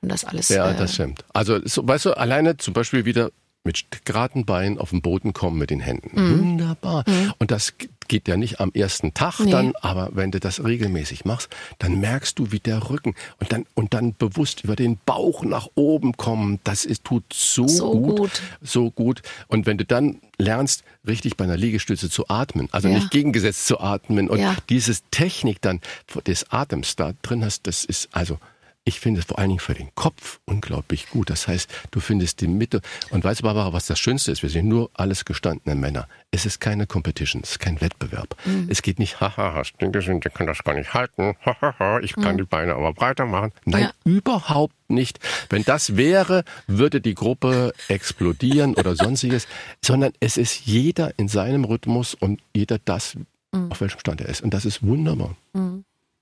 Und 0.00 0.10
das 0.10 0.24
alles. 0.24 0.48
Ja, 0.48 0.70
äh, 0.70 0.76
das 0.76 0.94
stimmt. 0.94 1.24
Also, 1.32 1.58
so, 1.64 1.86
weißt 1.86 2.04
du, 2.06 2.12
alleine 2.16 2.56
zum 2.56 2.72
Beispiel 2.74 3.04
wieder 3.04 3.30
mit 3.64 3.84
geraden 4.04 4.46
Beinen 4.46 4.78
auf 4.78 4.90
den 4.90 5.02
Boden 5.02 5.32
kommen 5.32 5.58
mit 5.58 5.70
den 5.70 5.80
Händen. 5.80 6.12
Wunderbar. 6.16 7.04
Und 7.38 7.50
das 7.50 7.74
geht 8.08 8.26
ja 8.28 8.36
nicht 8.36 8.60
am 8.60 8.72
ersten 8.72 9.14
Tag. 9.14 9.40
Nee. 9.40 9.50
dann, 9.50 9.72
aber 9.80 10.10
wenn 10.12 10.30
du 10.30 10.40
das 10.40 10.64
regelmäßig 10.64 11.24
machst, 11.24 11.48
dann 11.78 12.00
merkst 12.00 12.38
du, 12.38 12.50
wie 12.52 12.58
der 12.60 12.90
Rücken 12.90 13.14
und 13.38 13.52
dann, 13.52 13.66
und 13.74 13.94
dann 13.94 14.14
bewusst 14.14 14.64
über 14.64 14.74
den 14.76 14.98
Bauch 15.06 15.44
nach 15.44 15.68
oben 15.74 16.16
kommen. 16.16 16.58
Das 16.64 16.84
ist, 16.84 17.04
tut 17.04 17.24
so, 17.32 17.68
So 17.68 17.92
gut, 17.92 18.16
gut. 18.16 18.42
So 18.62 18.90
gut. 18.90 19.22
Und 19.46 19.66
wenn 19.66 19.78
du 19.78 19.84
dann 19.84 20.20
lernst, 20.38 20.82
richtig 21.06 21.36
bei 21.36 21.44
einer 21.44 21.56
Liegestütze 21.56 22.10
zu 22.10 22.28
atmen, 22.28 22.68
also 22.72 22.88
Ja. 22.88 22.94
nicht 22.94 23.10
gegengesetzt 23.10 23.66
zu 23.66 23.80
atmen 23.80 24.28
und 24.28 24.40
Ja. 24.40 24.56
dieses 24.68 25.02
Technik 25.10 25.60
dann 25.60 25.80
des 26.26 26.50
Atems 26.50 26.96
da 26.96 27.12
drin 27.22 27.44
hast, 27.44 27.66
das 27.66 27.84
ist 27.84 28.08
also, 28.12 28.38
ich 28.88 29.00
finde 29.00 29.20
es 29.20 29.26
vor 29.26 29.38
allen 29.38 29.50
Dingen 29.50 29.60
für 29.60 29.74
den 29.74 29.94
Kopf 29.94 30.40
unglaublich 30.46 31.10
gut. 31.10 31.28
Das 31.30 31.46
heißt, 31.46 31.70
du 31.90 32.00
findest 32.00 32.40
die 32.40 32.48
Mitte. 32.48 32.80
Und 33.10 33.22
weißt 33.22 33.40
du, 33.40 33.44
Barbara, 33.44 33.72
was 33.72 33.86
das 33.86 33.98
Schönste 33.98 34.32
ist? 34.32 34.42
Wir 34.42 34.48
sind 34.50 34.66
nur 34.66 34.90
alles 34.94 35.24
gestandene 35.24 35.74
Männer. 35.76 36.08
Es 36.30 36.46
ist 36.46 36.58
keine 36.60 36.86
Competition, 36.86 37.42
es 37.44 37.52
ist 37.52 37.58
kein 37.58 37.80
Wettbewerb. 37.80 38.34
Es 38.68 38.82
geht 38.82 38.98
nicht, 38.98 39.20
haha, 39.20 39.62
stinke 39.64 40.00
sind, 40.02 40.24
ich 40.24 40.32
kann 40.34 40.46
das 40.46 40.64
gar 40.64 40.74
nicht 40.74 40.94
halten. 40.94 41.34
Hahaha, 41.44 42.00
ich 42.00 42.14
kann 42.14 42.36
die 42.38 42.44
Beine 42.44 42.74
aber 42.74 42.92
breiter 42.94 43.26
machen. 43.26 43.52
Nein, 43.64 43.82
Ja. 43.82 43.92
überhaupt 44.04 44.74
nicht. 44.88 45.20
Wenn 45.50 45.64
das 45.64 45.96
wäre, 45.96 46.44
würde 46.66 47.00
die 47.00 47.14
Gruppe 47.14 47.72
explodieren 47.88 48.74
oder 48.74 48.96
sonstiges. 48.96 49.46
Sondern 49.84 50.12
es 50.20 50.36
ist 50.38 50.64
jeder 50.66 51.12
in 51.18 51.28
seinem 51.28 51.64
Rhythmus 51.64 52.14
und 52.14 52.40
jeder 52.54 52.78
das, 52.84 53.16
auf 53.70 53.80
welchem 53.80 54.00
Stand 54.00 54.20
er 54.22 54.28
ist. 54.28 54.40
Und 54.42 54.54
das 54.54 54.64
ist 54.64 54.82
wunderbar. 54.82 55.36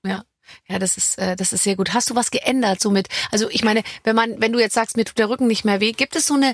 Ja. 0.05 0.23
Ja, 0.67 0.79
das 0.79 0.97
ist, 0.97 1.17
äh, 1.17 1.35
das 1.35 1.53
ist 1.53 1.63
sehr 1.63 1.75
gut. 1.75 1.93
Hast 1.93 2.09
du 2.09 2.15
was 2.15 2.31
geändert 2.31 2.81
somit? 2.81 3.07
Also 3.31 3.49
ich 3.49 3.63
meine, 3.63 3.83
wenn 4.03 4.15
man, 4.15 4.39
wenn 4.39 4.53
du 4.53 4.59
jetzt 4.59 4.73
sagst, 4.73 4.97
mir 4.97 5.05
tut 5.05 5.17
der 5.17 5.29
Rücken 5.29 5.47
nicht 5.47 5.65
mehr 5.65 5.79
weh, 5.79 5.91
gibt 5.91 6.15
es 6.15 6.25
so 6.27 6.33
eine, 6.33 6.53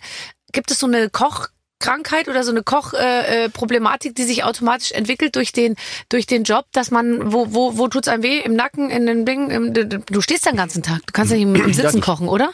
gibt 0.51 0.71
es 0.71 0.79
so 0.79 0.87
eine 0.87 1.09
Kochkrankheit 1.09 2.27
oder 2.27 2.43
so 2.43 2.51
eine 2.51 2.63
Kochproblematik, 2.63 3.45
äh, 3.45 3.49
Problematik, 3.49 4.15
die 4.15 4.23
sich 4.23 4.43
automatisch 4.43 4.91
entwickelt 4.91 5.35
durch 5.35 5.51
den, 5.51 5.75
durch 6.09 6.27
den 6.27 6.43
Job, 6.43 6.65
dass 6.73 6.91
man, 6.91 7.31
wo, 7.33 7.53
wo, 7.53 7.77
wo 7.77 7.87
tut's 7.87 8.07
einem 8.07 8.23
weh? 8.23 8.39
Im 8.39 8.55
Nacken, 8.55 8.89
in 8.89 9.05
den 9.05 9.25
Dingen, 9.25 9.49
im, 9.49 9.73
du 9.73 10.21
stehst 10.21 10.45
den 10.45 10.55
ganzen 10.55 10.83
Tag. 10.83 11.05
Du 11.05 11.13
kannst 11.13 11.31
ja 11.31 11.37
nicht 11.37 11.43
im, 11.43 11.55
im 11.55 11.73
Sitzen 11.73 12.01
kochen, 12.01 12.27
oder? 12.27 12.51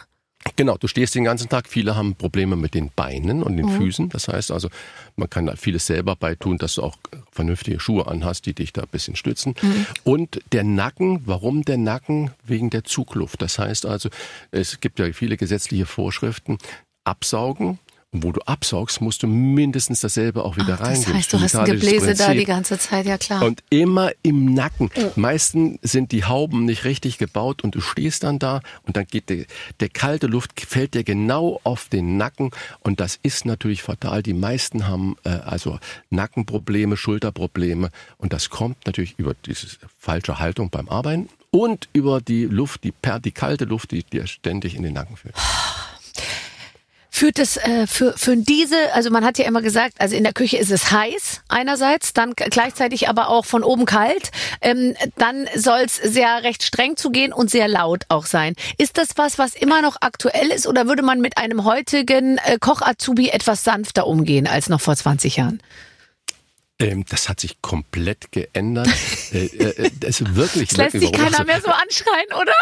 Genau, 0.55 0.77
du 0.77 0.87
stehst 0.87 1.15
den 1.15 1.23
ganzen 1.23 1.49
Tag. 1.49 1.67
Viele 1.67 1.95
haben 1.95 2.15
Probleme 2.15 2.55
mit 2.55 2.73
den 2.73 2.91
Beinen 2.95 3.43
und 3.43 3.57
den 3.57 3.67
Mhm. 3.67 3.77
Füßen. 3.77 4.09
Das 4.09 4.27
heißt 4.27 4.51
also, 4.51 4.69
man 5.15 5.29
kann 5.29 5.45
da 5.45 5.55
vieles 5.55 5.85
selber 5.85 6.15
beitun, 6.15 6.57
dass 6.57 6.75
du 6.75 6.83
auch 6.83 6.97
vernünftige 7.31 7.79
Schuhe 7.79 8.07
anhast, 8.07 8.45
die 8.45 8.53
dich 8.53 8.73
da 8.73 8.81
ein 8.81 8.87
bisschen 8.91 9.15
stützen. 9.15 9.55
Mhm. 9.61 9.85
Und 10.03 10.39
der 10.51 10.63
Nacken, 10.63 11.21
warum 11.25 11.63
der 11.63 11.77
Nacken? 11.77 12.31
Wegen 12.43 12.69
der 12.69 12.83
Zugluft. 12.83 13.41
Das 13.41 13.59
heißt 13.59 13.85
also, 13.85 14.09
es 14.51 14.79
gibt 14.79 14.99
ja 14.99 15.11
viele 15.13 15.37
gesetzliche 15.37 15.85
Vorschriften. 15.85 16.57
Absaugen. 17.03 17.79
Wo 18.11 18.31
du 18.31 18.41
absaugst, 18.41 19.01
musst 19.01 19.21
du 19.21 19.27
mindestens 19.27 19.99
dasselbe 19.99 20.43
auch 20.43 20.55
wieder 20.55 20.77
das 20.77 20.81
reingeben. 20.81 21.13
heißt, 21.13 21.31
du 21.31 21.39
hast 21.39 21.55
ein 21.55 21.65
Gebläse 21.65 22.15
da 22.15 22.25
Prinzip. 22.25 22.39
die 22.39 22.45
ganze 22.45 22.79
Zeit, 22.79 23.05
ja 23.05 23.19
klar. 23.19 23.43
Und 23.43 23.61
immer 23.69 24.09
im 24.23 24.51
Nacken. 24.55 24.89
Meistens 25.15 25.77
sind 25.83 26.11
die 26.11 26.25
Hauben 26.25 26.65
nicht 26.65 26.85
richtig 26.85 27.19
gebaut 27.19 27.63
und 27.63 27.75
du 27.75 27.81
stehst 27.81 28.23
dann 28.23 28.39
da 28.39 28.61
und 28.81 28.97
dann 28.97 29.05
geht 29.05 29.29
der, 29.29 29.45
der 29.79 29.89
kalte 29.89 30.25
Luft 30.25 30.59
fällt 30.59 30.95
dir 30.95 31.03
genau 31.03 31.59
auf 31.63 31.87
den 31.87 32.17
Nacken 32.17 32.49
und 32.79 32.99
das 32.99 33.19
ist 33.21 33.45
natürlich 33.45 33.83
fatal. 33.83 34.23
Die 34.23 34.33
meisten 34.33 34.87
haben 34.87 35.15
äh, 35.23 35.29
also 35.29 35.77
Nackenprobleme, 36.09 36.97
Schulterprobleme 36.97 37.91
und 38.17 38.33
das 38.33 38.49
kommt 38.49 38.87
natürlich 38.87 39.13
über 39.19 39.35
diese 39.45 39.67
falsche 39.99 40.39
Haltung 40.39 40.71
beim 40.71 40.89
Arbeiten 40.89 41.29
und 41.51 41.89
über 41.93 42.21
die 42.21 42.45
Luft, 42.45 42.83
die, 42.83 42.91
per, 42.91 43.19
die 43.19 43.31
kalte 43.31 43.65
Luft, 43.65 43.91
die 43.91 44.03
dir 44.03 44.25
ständig 44.25 44.75
in 44.75 44.81
den 44.81 44.93
Nacken 44.93 45.15
fällt. 45.15 45.35
Führt 47.11 47.39
es 47.39 47.57
äh, 47.57 47.87
für, 47.87 48.13
für 48.17 48.37
diese, 48.37 48.93
also 48.93 49.09
man 49.09 49.25
hat 49.25 49.37
ja 49.37 49.45
immer 49.45 49.61
gesagt, 49.61 49.95
also 49.99 50.15
in 50.15 50.23
der 50.23 50.33
Küche 50.33 50.57
ist 50.57 50.71
es 50.71 50.91
heiß 50.91 51.41
einerseits, 51.47 52.13
dann 52.13 52.33
gleichzeitig 52.35 53.09
aber 53.09 53.29
auch 53.29 53.45
von 53.45 53.63
oben 53.63 53.85
kalt. 53.85 54.31
Ähm, 54.61 54.95
dann 55.17 55.47
soll 55.55 55.79
es 55.79 55.95
sehr 55.95 56.43
recht 56.43 56.63
streng 56.63 56.97
zugehen 56.97 57.33
und 57.33 57.49
sehr 57.49 57.67
laut 57.67 58.03
auch 58.09 58.25
sein. 58.25 58.53
Ist 58.77 58.97
das 58.97 59.09
was, 59.15 59.39
was 59.39 59.55
immer 59.55 59.81
noch 59.81 59.97
aktuell 60.01 60.49
ist 60.51 60.67
oder 60.67 60.87
würde 60.87 61.01
man 61.01 61.19
mit 61.19 61.37
einem 61.37 61.63
heutigen 61.63 62.37
äh, 62.37 62.57
Koch-Azubi 62.59 63.29
etwas 63.29 63.63
sanfter 63.63 64.05
umgehen 64.05 64.47
als 64.47 64.69
noch 64.69 64.81
vor 64.81 64.95
20 64.95 65.37
Jahren? 65.37 65.61
Ähm, 66.79 67.03
das 67.09 67.27
hat 67.27 67.39
sich 67.41 67.61
komplett 67.61 68.31
geändert. 68.31 68.87
äh, 69.33 69.45
äh, 69.45 69.91
das 69.99 70.21
ist 70.21 70.35
wirklich, 70.35 70.71
Es 70.71 70.77
lässt 70.77 70.93
wirklich 70.93 71.09
sich 71.09 71.19
keiner 71.19 71.43
mehr 71.43 71.61
so 71.61 71.71
anschreien, 71.71 72.33
oder? 72.39 72.53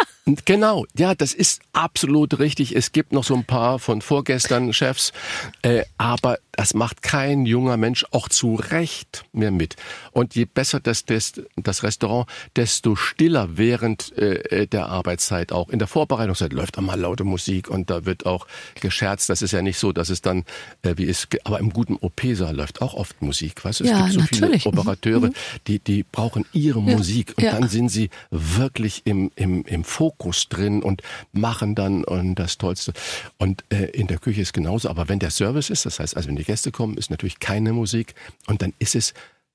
Genau, 0.45 0.85
ja, 0.97 1.15
das 1.15 1.33
ist 1.33 1.61
absolut 1.71 2.39
richtig. 2.39 2.75
Es 2.75 2.91
gibt 2.91 3.13
noch 3.13 3.23
so 3.23 3.33
ein 3.33 3.45
paar 3.45 3.79
von 3.79 4.01
vorgestern 4.01 4.73
Chefs, 4.73 5.13
äh, 5.61 5.83
aber 5.97 6.37
das 6.51 6.73
macht 6.73 7.01
kein 7.01 7.45
junger 7.45 7.77
Mensch 7.77 8.05
auch 8.11 8.27
zu 8.27 8.55
Recht 8.55 9.23
mehr 9.31 9.51
mit. 9.51 9.75
Und 10.11 10.35
je 10.35 10.43
besser 10.45 10.79
das, 10.81 11.05
das, 11.05 11.33
das 11.55 11.83
Restaurant, 11.83 12.27
desto 12.57 12.95
stiller 12.95 13.57
während 13.57 14.17
äh, 14.17 14.67
der 14.67 14.87
Arbeitszeit 14.87 15.53
auch. 15.53 15.69
In 15.69 15.79
der 15.79 15.87
Vorbereitungszeit 15.87 16.51
läuft 16.51 16.77
auch 16.77 16.81
mal 16.81 16.99
laute 16.99 17.23
Musik 17.23 17.69
und 17.69 17.89
da 17.89 18.03
wird 18.05 18.25
auch 18.25 18.47
gescherzt. 18.81 19.29
Das 19.29 19.41
ist 19.41 19.51
ja 19.51 19.61
nicht 19.61 19.77
so, 19.79 19.93
dass 19.93 20.09
es 20.09 20.21
dann, 20.21 20.43
äh, 20.81 20.95
wie 20.97 21.05
es, 21.07 21.27
aber 21.45 21.59
im 21.59 21.69
guten 21.69 21.95
OP-Saal 21.95 22.53
läuft 22.55 22.81
auch 22.81 22.95
oft 22.95 23.21
Musik. 23.21 23.63
Weißt 23.63 23.79
du, 23.79 23.83
es 23.85 23.91
Ja, 23.91 24.01
gibt 24.01 24.13
so 24.13 24.19
natürlich. 24.19 24.63
viele 24.63 24.73
Mhm. 24.73 24.79
Operateure, 24.79 25.29
die, 25.67 25.79
die 25.79 26.03
brauchen 26.03 26.43
ihre 26.51 26.79
Ja, 26.79 26.97
Musik 26.97 27.33
und 27.37 27.43
ja. 27.45 27.51
dann 27.51 27.69
sind 27.69 27.87
sie 27.89 28.09
wirklich 28.31 29.03
im, 29.05 29.31
im, 29.35 29.63
im 29.63 29.83
Fokus 29.85 30.16
drin 30.49 30.83
und 30.83 31.01
machen 31.31 31.75
dann 31.75 32.03
und 32.03 32.35
das 32.35 32.57
Tollste. 32.57 32.93
Und 33.37 33.63
äh, 33.69 33.85
in 33.85 34.07
der 34.07 34.19
Küche 34.19 34.41
ist 34.41 34.53
genauso. 34.53 34.89
Aber 34.89 35.09
wenn 35.09 35.19
der 35.19 35.31
Service 35.31 35.69
ist, 35.69 35.85
das 35.85 35.99
heißt, 35.99 36.15
also 36.15 36.29
wenn 36.29 36.35
die 36.35 36.43
Gäste 36.43 36.71
kommen, 36.71 36.97
ist 36.97 37.09
natürlich 37.09 37.39
keine 37.39 37.73
Musik 37.73 38.15
und 38.47 38.61
dann 38.61 38.73
ist 38.79 38.95
es 38.95 39.13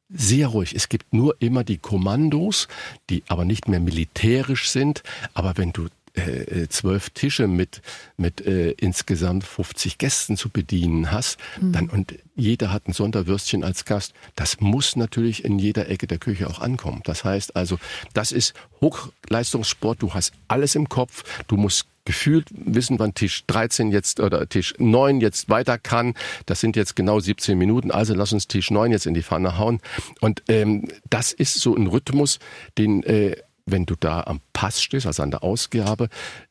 sehr 0.08 0.48
ruhig. 0.48 0.74
Es 0.74 0.88
gibt 0.88 1.12
nur 1.14 1.36
immer 1.40 1.64
die 1.64 1.78
Kommandos, 1.78 2.68
die 3.08 3.22
aber 3.28 3.44
nicht 3.44 3.68
mehr 3.68 3.80
militärisch 3.80 4.68
sind. 4.68 5.02
Aber 5.34 5.56
wenn 5.56 5.72
du 5.72 5.88
äh, 6.14 6.62
äh, 6.62 6.68
zwölf 6.68 7.08
Tische 7.10 7.46
mit, 7.46 7.80
mit 8.18 8.44
äh, 8.46 8.72
insgesamt 8.72 9.44
50 9.44 9.96
Gästen 9.96 10.36
zu 10.36 10.50
bedienen 10.50 11.10
hast, 11.10 11.38
dann 11.60 11.88
und 11.88 12.14
jeder 12.34 12.70
hat 12.70 12.86
ein 12.86 12.92
Sonderwürstchen 12.92 13.64
als 13.64 13.84
Gast, 13.84 14.12
das 14.36 14.60
muss 14.60 14.94
natürlich 14.96 15.44
in 15.44 15.58
jeder 15.58 15.88
Ecke 15.88 16.06
der 16.06 16.18
Küche 16.18 16.48
auch 16.48 16.60
ankommen. 16.60 17.00
Das 17.04 17.24
heißt 17.24 17.56
also, 17.56 17.78
das 18.12 18.32
ist 18.32 18.52
Hochleistungssport, 18.80 20.02
du 20.02 20.12
hast 20.12 20.32
alles 20.48 20.74
im 20.74 20.88
Kopf, 20.88 21.24
du 21.46 21.56
musst 21.56 21.86
gefühlt 22.04 22.46
wissen, 22.50 22.98
wann 22.98 23.14
Tisch 23.14 23.44
13 23.46 23.92
jetzt 23.92 24.20
oder 24.20 24.48
Tisch 24.48 24.74
9 24.78 25.20
jetzt 25.20 25.48
weiter 25.48 25.78
kann. 25.78 26.14
Das 26.46 26.60
sind 26.60 26.76
jetzt 26.76 26.96
genau 26.96 27.20
17 27.20 27.56
Minuten, 27.56 27.90
also 27.90 28.14
lass 28.14 28.32
uns 28.32 28.48
Tisch 28.48 28.70
9 28.70 28.90
jetzt 28.90 29.06
in 29.06 29.14
die 29.14 29.22
Pfanne 29.22 29.56
hauen. 29.56 29.80
Und 30.20 30.42
ähm, 30.48 30.88
das 31.08 31.32
ist 31.32 31.54
so 31.54 31.76
ein 31.76 31.86
Rhythmus, 31.86 32.38
den 32.76 33.02
äh, 33.04 33.36
wenn 33.66 33.86
du 33.86 33.94
da 33.98 34.22
am 34.22 34.40
Pass 34.52 34.82
stehst, 34.82 35.06
also 35.06 35.22
an 35.22 35.30
der 35.30 35.42
Ausgabe, 35.42 36.08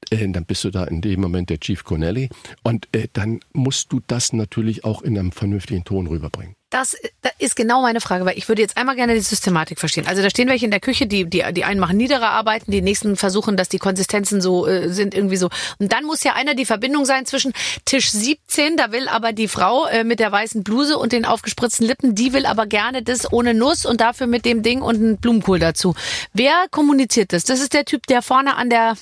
äh, 0.10 0.28
dann 0.28 0.46
bist 0.46 0.64
du 0.64 0.72
da 0.72 0.84
in 0.86 1.02
dem 1.02 1.22
Moment 1.22 1.50
der 1.50 1.60
Chief 1.60 1.84
Connelly 1.84 2.30
und 2.64 2.88
äh, 2.94 3.08
dann 3.14 3.40
musst 3.54 3.92
du 3.92 4.02
das 4.08 4.34
natürlich 4.34 4.84
auch 4.84 5.02
in 5.02 5.18
einem 5.18 5.32
vernünftigen 5.32 5.84
Ton 5.84 6.08
rüberbringen. 6.08 6.56
Das, 6.72 6.96
das 7.22 7.34
ist 7.38 7.56
genau 7.58 7.82
meine 7.82 8.00
Frage, 8.02 8.26
weil 8.26 8.38
ich 8.38 8.48
würde 8.48 8.62
jetzt 8.62 8.78
einmal 8.78 8.96
gerne 8.96 9.14
die 9.14 9.20
Systematik 9.20 9.78
verstehen. 9.78 10.08
Also 10.08 10.22
da 10.24 10.30
stehen 10.30 10.48
welche 10.48 10.64
in 10.66 10.72
der 10.72 10.80
Küche, 10.80 11.06
die, 11.06 11.26
die, 11.30 11.44
die 11.52 11.64
einen 11.66 11.80
machen 11.82 11.98
niedere 11.98 12.30
Arbeiten, 12.30 12.72
die 12.72 12.82
nächsten 12.82 13.18
versuchen, 13.18 13.58
dass 13.58 13.68
die 13.68 13.78
Konsistenzen 13.78 14.42
so 14.42 14.66
äh, 14.66 14.88
sind, 14.90 15.14
irgendwie 15.14 15.36
so. 15.36 15.50
Und 15.80 15.92
dann 15.92 16.06
muss 16.06 16.24
ja 16.24 16.34
einer 16.34 16.56
die 16.56 16.66
Verbindung 16.66 17.04
sein 17.04 17.26
zwischen 17.26 17.52
Tisch 17.86 18.10
17, 18.10 18.78
da 18.78 18.94
will 18.94 19.10
aber 19.10 19.34
die 19.34 19.50
Frau 19.50 19.86
äh, 19.88 20.04
mit 20.06 20.20
der 20.22 20.32
weißen 20.32 20.64
Bluse 20.64 20.98
und 20.98 21.12
den 21.12 21.26
aufgespritzten 21.26 21.86
Lippen, 21.86 22.16
die 22.16 22.32
will 22.32 22.46
aber 22.46 22.66
gerne 22.68 23.04
das 23.04 23.32
ohne 23.32 23.54
Nuss 23.54 23.86
und 23.86 24.00
dafür 24.00 24.28
mit 24.28 24.46
dem 24.46 24.64
Ding 24.64 24.82
und 24.82 24.96
einen 24.96 25.18
Blumenkohl 25.18 25.60
dazu. 25.60 25.94
Wer 26.34 26.68
kommuniziert 26.72 27.34
das? 27.34 27.44
Das 27.44 27.60
ist 27.60 27.74
der 27.74 27.84
Typ, 27.84 28.08
der 28.08 28.22
vorne 28.22 28.56
an 28.56 28.70
der 28.70 28.96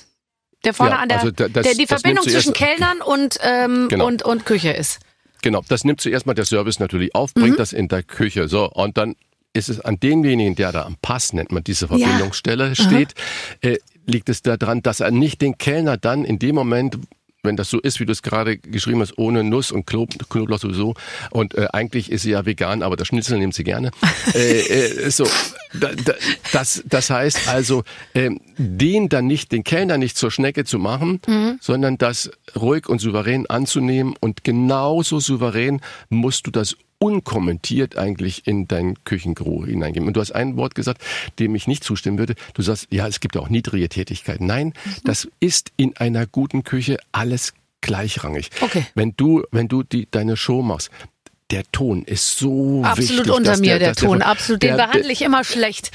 der 0.64 0.74
vorne 0.74 0.92
Ja, 0.92 0.98
an 0.98 1.08
der, 1.08 1.18
also 1.20 1.30
da- 1.30 1.48
das- 1.48 1.64
der 1.64 1.74
die 1.74 1.86
Verbindung 1.86 2.24
zwischen 2.28 2.52
Kellnern 2.52 3.00
und, 3.00 3.38
ähm, 3.42 3.86
Genau. 3.88 4.06
und, 4.06 4.22
und 4.24 4.44
Küche 4.44 4.72
ist. 4.72 4.98
Genau, 5.42 5.62
das 5.68 5.84
nimmt 5.84 6.00
zuerst 6.00 6.26
mal 6.26 6.34
der 6.34 6.44
Service 6.44 6.80
natürlich 6.80 7.14
auf, 7.14 7.34
bringt 7.34 7.58
das 7.58 7.72
in 7.72 7.88
der 7.88 8.02
Küche. 8.02 8.48
So, 8.48 8.70
und 8.70 8.96
dann 8.96 9.14
ist 9.52 9.68
es 9.68 9.80
an 9.80 9.98
denjenigen, 9.98 10.54
der 10.54 10.72
da 10.72 10.84
am 10.84 10.96
Pass, 11.00 11.32
nennt 11.32 11.52
man 11.52 11.64
diese 11.64 11.88
Verbindungsstelle, 11.88 12.76
steht, 12.76 13.14
äh, 13.62 13.78
liegt 14.06 14.28
es 14.28 14.42
daran, 14.42 14.82
dass 14.82 15.00
er 15.00 15.10
nicht 15.10 15.40
den 15.40 15.58
Kellner 15.58 15.96
dann 15.96 16.24
in 16.24 16.38
dem 16.38 16.54
Moment 16.54 16.98
wenn 17.42 17.56
das 17.56 17.70
so 17.70 17.80
ist, 17.80 18.00
wie 18.00 18.06
du 18.06 18.12
es 18.12 18.22
gerade 18.22 18.58
geschrieben 18.58 19.00
hast, 19.00 19.16
ohne 19.18 19.44
Nuss 19.44 19.72
und 19.72 19.86
Knob 19.86 20.10
Knoblauch 20.28 20.58
sowieso. 20.58 20.94
Und 21.30 21.54
äh, 21.54 21.68
eigentlich 21.72 22.10
ist 22.10 22.22
sie 22.22 22.30
ja 22.30 22.44
vegan, 22.44 22.82
aber 22.82 22.96
das 22.96 23.08
Schnitzel 23.08 23.38
nimmt 23.38 23.54
sie 23.54 23.64
gerne. 23.64 23.90
äh, 24.34 24.60
äh, 24.60 25.10
so, 25.10 25.24
da, 25.74 25.90
da, 26.04 26.14
das, 26.52 26.82
das 26.86 27.10
heißt 27.10 27.48
also, 27.48 27.84
äh, 28.14 28.30
den 28.56 29.08
dann 29.08 29.26
nicht, 29.26 29.52
den 29.52 29.64
Kellner 29.64 29.98
nicht 29.98 30.16
zur 30.16 30.30
Schnecke 30.30 30.64
zu 30.64 30.78
machen, 30.78 31.20
mhm. 31.26 31.58
sondern 31.60 31.98
das 31.98 32.30
ruhig 32.54 32.88
und 32.88 33.00
souverän 33.00 33.46
anzunehmen 33.48 34.14
und 34.20 34.44
genauso 34.44 35.20
souverän 35.20 35.80
musst 36.08 36.46
du 36.46 36.50
das 36.50 36.76
unkommentiert 37.00 37.96
eigentlich 37.96 38.46
in 38.46 38.68
dein 38.68 39.02
Küchengeruch 39.04 39.66
hineingeben. 39.66 40.06
Und 40.06 40.16
du 40.16 40.20
hast 40.20 40.32
ein 40.32 40.56
Wort 40.56 40.74
gesagt, 40.74 41.02
dem 41.38 41.54
ich 41.54 41.66
nicht 41.66 41.82
zustimmen 41.82 42.18
würde. 42.18 42.34
Du 42.54 42.62
sagst, 42.62 42.88
ja, 42.90 43.08
es 43.08 43.20
gibt 43.20 43.34
ja 43.34 43.40
auch 43.40 43.48
niedrige 43.48 43.88
Tätigkeiten. 43.88 44.46
Nein, 44.46 44.68
mhm. 44.68 44.94
das 45.04 45.28
ist 45.40 45.72
in 45.76 45.96
einer 45.96 46.26
guten 46.26 46.62
Küche 46.62 46.98
alles 47.10 47.54
gleichrangig. 47.80 48.50
Okay. 48.60 48.86
Wenn 48.94 49.14
du, 49.16 49.44
wenn 49.50 49.66
du 49.66 49.82
die, 49.82 50.08
deine 50.10 50.36
Show 50.36 50.62
machst, 50.62 50.90
der 51.50 51.64
Ton 51.72 52.04
ist 52.04 52.38
so 52.38 52.82
absolut 52.84 53.26
wichtig. 53.26 53.32
unter 53.32 53.56
mir, 53.58 53.78
der, 53.78 53.94
der, 53.94 53.94
Ton, 53.94 54.22
absolut. 54.22 54.62
Den 54.62 54.76
der, 54.76 54.86
behandle 54.86 55.12
ich 55.12 55.22
immer 55.22 55.44
schlecht. 55.44 55.90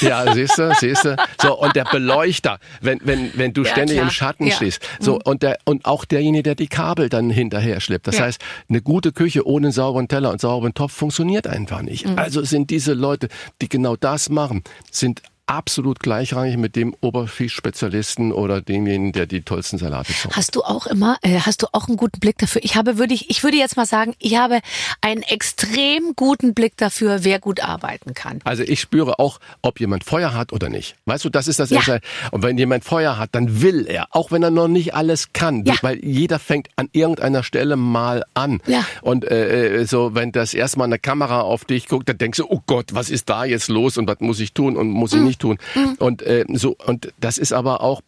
Ja, 0.00 0.32
siehst 0.32 0.58
du, 0.58 0.74
siehst 0.80 1.04
du. 1.04 1.16
So, 1.40 1.58
und 1.58 1.76
der 1.76 1.84
Beleuchter, 1.84 2.58
wenn, 2.80 3.00
wenn, 3.04 3.30
wenn 3.34 3.52
du 3.52 3.62
ja, 3.62 3.70
ständig 3.70 3.96
klar. 3.96 4.06
im 4.06 4.10
Schatten 4.10 4.46
ja. 4.46 4.54
stehst. 4.54 4.82
So, 5.00 5.14
mhm. 5.14 5.20
und 5.24 5.42
der, 5.42 5.58
und 5.64 5.84
auch 5.84 6.04
derjenige, 6.04 6.42
der 6.42 6.54
die 6.54 6.68
Kabel 6.68 7.08
dann 7.08 7.30
hinterher 7.30 7.80
schleppt. 7.80 8.06
Das 8.06 8.18
ja. 8.18 8.24
heißt, 8.24 8.40
eine 8.68 8.80
gute 8.80 9.12
Küche 9.12 9.46
ohne 9.46 9.66
einen 9.66 9.72
sauberen 9.72 10.08
Teller 10.08 10.30
und 10.30 10.40
sauberen 10.40 10.74
Topf 10.74 10.92
funktioniert 10.92 11.46
einfach 11.46 11.82
nicht. 11.82 12.06
Mhm. 12.06 12.18
Also 12.18 12.42
sind 12.42 12.70
diese 12.70 12.94
Leute, 12.94 13.28
die 13.60 13.68
genau 13.68 13.96
das 13.96 14.28
machen, 14.28 14.62
sind 14.90 15.22
absolut 15.46 16.00
gleichrangig 16.00 16.56
mit 16.56 16.74
dem 16.76 16.94
Oberfischspezialisten 17.00 18.32
oder 18.32 18.60
demjenigen, 18.60 19.12
der 19.12 19.26
die 19.26 19.42
tollsten 19.42 19.78
Salate 19.78 20.12
zaubert. 20.12 20.36
Hast 20.36 20.56
du 20.56 20.62
auch 20.62 20.86
immer, 20.86 21.18
äh, 21.22 21.38
hast 21.40 21.62
du 21.62 21.68
auch 21.72 21.86
einen 21.86 21.96
guten 21.96 22.18
Blick 22.18 22.38
dafür? 22.38 22.62
Ich 22.64 22.76
habe, 22.76 22.98
würde 22.98 23.14
ich, 23.14 23.30
ich 23.30 23.44
würde 23.44 23.56
jetzt 23.56 23.76
mal 23.76 23.86
sagen, 23.86 24.14
ich 24.18 24.36
habe 24.36 24.60
einen 25.00 25.22
extrem 25.22 26.14
guten 26.16 26.52
Blick 26.52 26.76
dafür, 26.76 27.22
wer 27.22 27.38
gut 27.38 27.60
arbeiten 27.60 28.14
kann. 28.14 28.40
Also 28.44 28.64
ich 28.64 28.80
spüre 28.80 29.18
auch, 29.18 29.38
ob 29.62 29.78
jemand 29.78 30.04
Feuer 30.04 30.34
hat 30.34 30.52
oder 30.52 30.68
nicht. 30.68 30.96
Weißt 31.04 31.24
du, 31.24 31.30
das 31.30 31.46
ist 31.46 31.60
das 31.60 31.70
ja. 31.70 31.76
Erste. 31.76 32.00
Und 32.32 32.42
wenn 32.42 32.58
jemand 32.58 32.84
Feuer 32.84 33.16
hat, 33.16 33.30
dann 33.34 33.62
will 33.62 33.86
er, 33.86 34.08
auch 34.10 34.32
wenn 34.32 34.42
er 34.42 34.50
noch 34.50 34.68
nicht 34.68 34.94
alles 34.94 35.32
kann, 35.32 35.64
ja. 35.64 35.74
weil 35.82 36.04
jeder 36.04 36.40
fängt 36.40 36.68
an 36.74 36.88
irgendeiner 36.92 37.44
Stelle 37.44 37.76
mal 37.76 38.24
an. 38.34 38.60
Ja. 38.66 38.84
Und 39.02 39.24
äh, 39.24 39.82
äh 39.82 39.86
so, 39.86 40.14
wenn 40.14 40.32
das 40.32 40.54
erstmal 40.54 40.86
eine 40.86 40.98
Kamera 40.98 41.42
auf 41.42 41.64
dich 41.64 41.86
guckt, 41.86 42.08
dann 42.08 42.18
denkst 42.18 42.38
du, 42.38 42.46
oh 42.48 42.62
Gott, 42.66 42.94
was 42.94 43.10
ist 43.10 43.28
da 43.28 43.44
jetzt 43.44 43.68
los 43.68 43.96
und 43.96 44.08
was 44.08 44.18
muss 44.18 44.40
ich 44.40 44.52
tun 44.52 44.76
und 44.76 44.90
muss 44.90 45.12
ich 45.12 45.20
mhm. 45.20 45.26
nicht 45.26 45.35
nicht 45.36 45.40
tun. 45.40 45.58
Mhm. 45.74 45.94
Und 45.98 46.22
äh, 46.22 46.44
so 46.54 46.76
und 46.86 47.12
das 47.20 47.38
ist 47.38 47.52
aber 47.52 47.80
auch, 47.82 48.02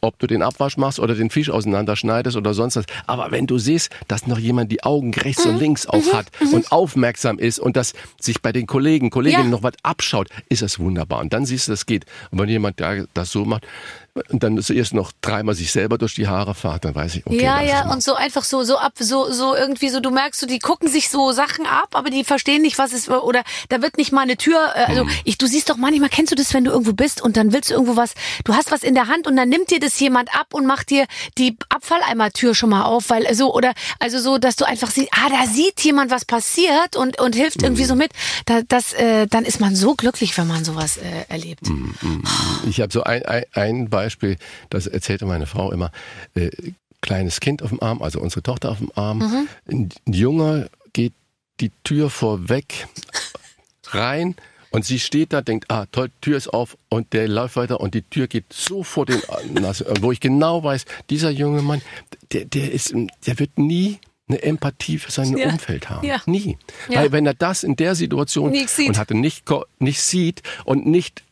ob 0.00 0.18
du 0.18 0.26
den 0.26 0.42
Abwasch 0.42 0.76
machst 0.76 1.00
oder 1.00 1.14
den 1.14 1.30
Fisch 1.30 1.50
auseinanderschneidest 1.50 2.36
oder 2.36 2.54
sonst 2.54 2.76
was. 2.76 2.84
Aber 3.06 3.30
wenn 3.30 3.46
du 3.46 3.58
siehst, 3.58 3.90
dass 4.08 4.26
noch 4.26 4.38
jemand 4.38 4.70
die 4.70 4.82
Augen 4.82 5.12
rechts 5.14 5.44
mhm. 5.44 5.52
und 5.52 5.58
links 5.58 5.86
auf 5.86 6.12
hat 6.12 6.26
mhm. 6.40 6.54
und 6.54 6.72
aufmerksam 6.72 7.38
ist 7.38 7.58
und 7.58 7.76
das 7.76 7.94
sich 8.20 8.40
bei 8.42 8.52
den 8.52 8.66
Kollegen, 8.66 9.10
Kolleginnen 9.10 9.44
ja. 9.44 9.50
noch 9.50 9.62
was 9.62 9.74
abschaut, 9.82 10.28
ist 10.48 10.62
das 10.62 10.78
wunderbar. 10.78 11.20
Und 11.20 11.32
dann 11.32 11.46
siehst 11.46 11.68
du, 11.68 11.72
das 11.72 11.86
geht. 11.86 12.04
Und 12.30 12.38
wenn 12.40 12.48
jemand 12.48 12.80
das 13.14 13.30
so 13.30 13.44
macht, 13.44 13.66
und 14.30 14.44
dann 14.44 14.60
zuerst 14.62 14.94
noch 14.94 15.10
dreimal 15.20 15.56
sich 15.56 15.72
selber 15.72 15.98
durch 15.98 16.14
die 16.14 16.28
Haare 16.28 16.54
fahrt, 16.54 16.84
dann 16.84 16.94
weiß 16.94 17.16
ich, 17.16 17.26
okay. 17.26 17.42
Ja, 17.42 17.60
ja, 17.60 17.90
und 17.90 18.02
so 18.02 18.14
einfach 18.14 18.44
so, 18.44 18.62
so 18.62 18.78
ab, 18.78 18.92
so, 18.98 19.32
so 19.32 19.56
irgendwie 19.56 19.88
so, 19.88 19.98
du 19.98 20.10
merkst 20.10 20.40
so, 20.40 20.46
die 20.46 20.60
gucken 20.60 20.88
sich 20.88 21.08
so 21.08 21.32
Sachen 21.32 21.66
ab, 21.66 21.88
aber 21.92 22.10
die 22.10 22.22
verstehen 22.22 22.62
nicht, 22.62 22.78
was 22.78 22.92
es, 22.92 23.08
oder 23.08 23.42
da 23.70 23.82
wird 23.82 23.98
nicht 23.98 24.12
mal 24.12 24.20
eine 24.20 24.36
Tür, 24.36 24.72
äh, 24.76 24.84
also 24.84 25.02
hm. 25.02 25.10
ich, 25.24 25.36
du 25.36 25.46
siehst 25.46 25.68
doch 25.68 25.76
manchmal, 25.76 26.10
kennst 26.10 26.30
du 26.30 26.36
das, 26.36 26.54
wenn 26.54 26.64
du 26.64 26.70
irgendwo 26.70 26.92
bist 26.92 27.22
und 27.22 27.36
dann 27.36 27.52
willst 27.52 27.70
du 27.70 27.74
irgendwo 27.74 27.96
was, 27.96 28.14
du 28.44 28.54
hast 28.54 28.70
was 28.70 28.84
in 28.84 28.94
der 28.94 29.08
Hand 29.08 29.26
und 29.26 29.34
dann 29.34 29.48
nimmt 29.48 29.70
dir 29.70 29.80
das 29.80 29.98
jemand 29.98 30.32
ab 30.32 30.54
und 30.54 30.64
macht 30.64 30.90
dir 30.90 31.06
die 31.36 31.56
Abfalleimertür 31.68 32.54
schon 32.54 32.70
mal 32.70 32.84
auf, 32.84 33.10
weil 33.10 33.34
so, 33.34 33.52
oder, 33.52 33.72
also 33.98 34.20
so, 34.20 34.38
dass 34.38 34.54
du 34.54 34.64
einfach 34.64 34.92
siehst, 34.92 35.08
ah, 35.10 35.28
da 35.28 35.50
sieht 35.50 35.80
jemand, 35.80 36.12
was 36.12 36.24
passiert 36.24 36.94
und, 36.94 37.20
und 37.20 37.34
hilft 37.34 37.62
irgendwie 37.62 37.82
hm. 37.82 37.88
so 37.88 37.94
mit, 37.96 38.12
da, 38.46 38.60
das, 38.62 38.92
äh, 38.92 39.26
dann 39.26 39.44
ist 39.44 39.60
man 39.60 39.74
so 39.74 39.96
glücklich, 39.96 40.38
wenn 40.38 40.46
man 40.46 40.64
sowas 40.64 40.98
äh, 40.98 41.24
erlebt. 41.28 41.66
Hm, 41.66 42.22
ich 42.68 42.80
habe 42.80 42.92
so 42.92 43.02
ein, 43.02 43.24
ein, 43.24 43.44
ein 43.54 43.90
Beispiel 43.90 44.03
Beispiel, 44.04 44.36
das 44.70 44.86
erzählte 44.86 45.26
meine 45.26 45.46
Frau 45.46 45.72
immer, 45.72 45.90
äh, 46.34 46.50
kleines 47.00 47.40
Kind 47.40 47.62
auf 47.62 47.70
dem 47.70 47.82
Arm, 47.82 48.02
also 48.02 48.20
unsere 48.20 48.42
Tochter 48.42 48.70
auf 48.70 48.78
dem 48.78 48.90
Arm, 48.94 49.18
mhm. 49.18 49.48
ein 49.70 49.90
Junge 50.06 50.70
geht 50.92 51.12
die 51.60 51.70
Tür 51.84 52.10
vorweg 52.10 52.86
rein 53.88 54.34
und 54.70 54.84
sie 54.84 54.98
steht 54.98 55.32
da, 55.32 55.40
denkt, 55.40 55.70
ah 55.70 55.86
toll, 55.92 56.10
Tür 56.20 56.36
ist 56.36 56.48
auf 56.48 56.76
und 56.88 57.12
der 57.12 57.28
läuft 57.28 57.56
weiter 57.56 57.80
und 57.80 57.94
die 57.94 58.02
Tür 58.02 58.26
geht 58.26 58.46
so 58.52 58.82
vor 58.82 59.06
den 59.06 59.20
Nase, 59.52 59.86
wo 60.00 60.12
ich 60.12 60.20
genau 60.20 60.64
weiß, 60.64 60.84
dieser 61.10 61.30
junge 61.30 61.62
Mann, 61.62 61.82
der, 62.32 62.44
der 62.44 62.72
ist, 62.72 62.94
der 63.26 63.38
wird 63.38 63.58
nie 63.58 63.98
eine 64.26 64.42
Empathie 64.42 64.98
für 64.98 65.10
sein 65.10 65.36
ja. 65.36 65.48
Umfeld 65.48 65.90
haben. 65.90 66.06
Ja. 66.06 66.22
Nie. 66.26 66.56
Ja. 66.88 67.00
Weil 67.00 67.12
wenn 67.12 67.26
er 67.26 67.34
das 67.34 67.62
in 67.62 67.76
der 67.76 67.94
Situation 67.94 68.52
und 68.52 68.98
hatte 68.98 69.14
nicht, 69.14 69.44
nicht 69.78 70.00
sieht 70.00 70.42
und 70.64 70.86
nicht 70.86 71.22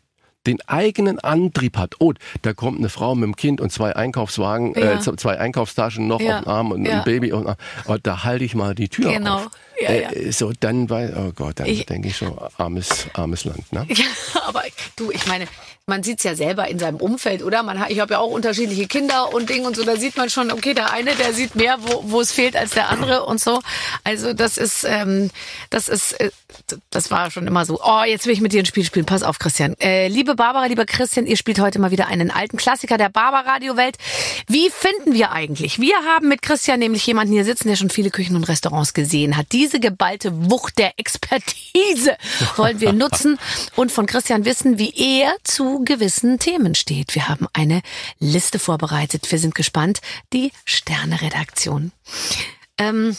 den 0.47 0.61
eigenen 0.67 1.19
Antrieb 1.19 1.77
hat. 1.77 1.95
Oh, 2.01 2.13
da 2.43 2.53
kommt 2.53 2.79
eine 2.79 2.89
Frau 2.89 3.15
mit 3.15 3.25
dem 3.25 3.37
Kind 3.37 3.61
und 3.61 3.71
zwei 3.71 3.95
Einkaufswagen, 3.95 4.75
ja. 4.75 4.95
äh, 4.95 5.17
zwei 5.17 5.39
Einkaufstaschen 5.39 6.07
noch 6.07 6.21
ja. 6.21 6.39
auf 6.39 6.45
dem 6.45 6.49
Arm 6.49 6.73
und 6.73 6.85
ja. 6.85 6.99
ein 6.99 7.05
Baby 7.05 7.33
und, 7.33 7.47
und 7.47 7.57
oh, 7.87 7.97
da 8.03 8.25
halte 8.25 8.45
ich 8.45 8.55
mal 8.55 8.75
die 8.75 8.89
Tür 8.89 9.13
genau. 9.13 9.37
auf. 9.37 9.51
Ja, 9.81 9.89
äh, 9.89 10.31
so 10.33 10.53
dann 10.59 10.91
weil 10.91 11.15
oh 11.17 11.33
Gott, 11.35 11.59
dann 11.59 11.67
denke 11.67 12.09
ich 12.09 12.17
schon 12.17 12.37
armes 12.59 13.07
armes 13.15 13.45
Land, 13.45 13.73
ne? 13.73 13.87
Ja, 13.93 14.07
aber 14.47 14.63
du, 14.97 15.11
ich 15.11 15.27
meine, 15.27 15.47
man 15.87 16.05
sieht's 16.05 16.23
ja 16.23 16.37
selber 16.37 16.69
in 16.69 16.79
seinem 16.79 16.99
Umfeld, 16.99 17.43
oder? 17.43 17.65
Man 17.65 17.85
ich 17.89 17.99
habe 17.99 18.15
ja 18.15 18.21
auch 18.21 18.31
unterschiedliche 18.31 18.87
Kinder 18.87 19.35
und 19.35 19.51
Ding 19.51 19.67
und 19.67 19.75
so, 19.75 19.83
da 19.85 19.97
sieht 19.97 20.17
man 20.17 20.31
schon, 20.31 20.53
okay, 20.53 20.75
der 20.75 20.93
eine, 20.93 21.15
der 21.17 21.33
sieht 21.35 21.57
mehr, 21.57 21.77
wo, 21.81 22.05
wo 22.07 22.21
es 22.21 22.31
fehlt 22.31 22.57
als 22.57 22.71
der 22.71 22.89
andere 22.89 23.25
und 23.25 23.41
so. 23.41 23.61
Also 24.05 24.33
das 24.33 24.59
ist 24.59 24.85
ähm, 24.85 25.31
das 25.71 25.89
ist 25.89 26.13
äh, 26.21 26.31
das 26.91 27.11
war 27.11 27.31
schon 27.33 27.49
immer 27.49 27.65
so. 27.65 27.81
Oh, 27.83 28.03
jetzt 28.07 28.27
will 28.27 28.33
ich 28.33 28.41
mit 28.41 28.53
dir 28.53 28.63
ein 28.63 28.67
Spiel 28.67 28.85
spielen. 28.85 29.07
Pass 29.07 29.25
auf, 29.25 29.41
Christian. 29.41 29.75
Äh, 29.81 30.07
liebe 30.07 30.37
Barbara, 30.37 30.67
lieber 30.67 30.85
Christian, 30.85 31.27
ihr 31.27 31.37
spielt 31.37 31.59
heute 31.59 31.81
mal 31.81 31.91
wieder 31.91 32.07
einen 32.07 32.31
alten 32.31 32.59
Klassiker 32.59 32.97
der 32.97 33.09
Barbara-Radio-Welt. 33.09 33.97
Wie 34.47 34.71
finden 34.71 35.15
wir 35.15 35.33
eigentlich? 35.33 35.81
Wir 35.81 35.97
haben 36.07 36.29
mit 36.29 36.43
Christian 36.43 36.79
nämlich 36.79 37.05
jemanden 37.07 37.33
hier 37.33 37.45
sitzen, 37.45 37.69
der 37.69 37.77
schon 37.77 37.91
viele 37.91 38.11
Küchen 38.11 38.37
und 38.37 38.49
Restaurants 38.49 38.95
gesehen 38.95 39.37
hat. 39.37 39.47
Diese 39.53 39.81
geballte 39.81 40.51
Wucht 40.51 40.79
der 40.79 40.93
Expertise 40.99 42.17
wollen 42.57 42.81
wir 42.81 42.93
nutzen 42.93 43.39
und 43.75 43.91
von 43.91 44.07
Christian 44.07 44.45
wissen, 44.45 44.79
wie 44.79 44.93
er 44.95 45.35
zu 45.43 45.72
gewissen 45.81 46.39
Themen 46.39 46.75
steht. 46.75 47.15
Wir 47.15 47.29
haben 47.29 47.47
eine 47.53 47.83
Liste 48.19 48.59
vorbereitet. 48.59 49.31
Wir 49.31 49.39
sind 49.39 49.55
gespannt. 49.55 50.01
Die 50.33 50.53
Sterne-Redaktion. 50.65 51.93
Ähm, 52.79 53.17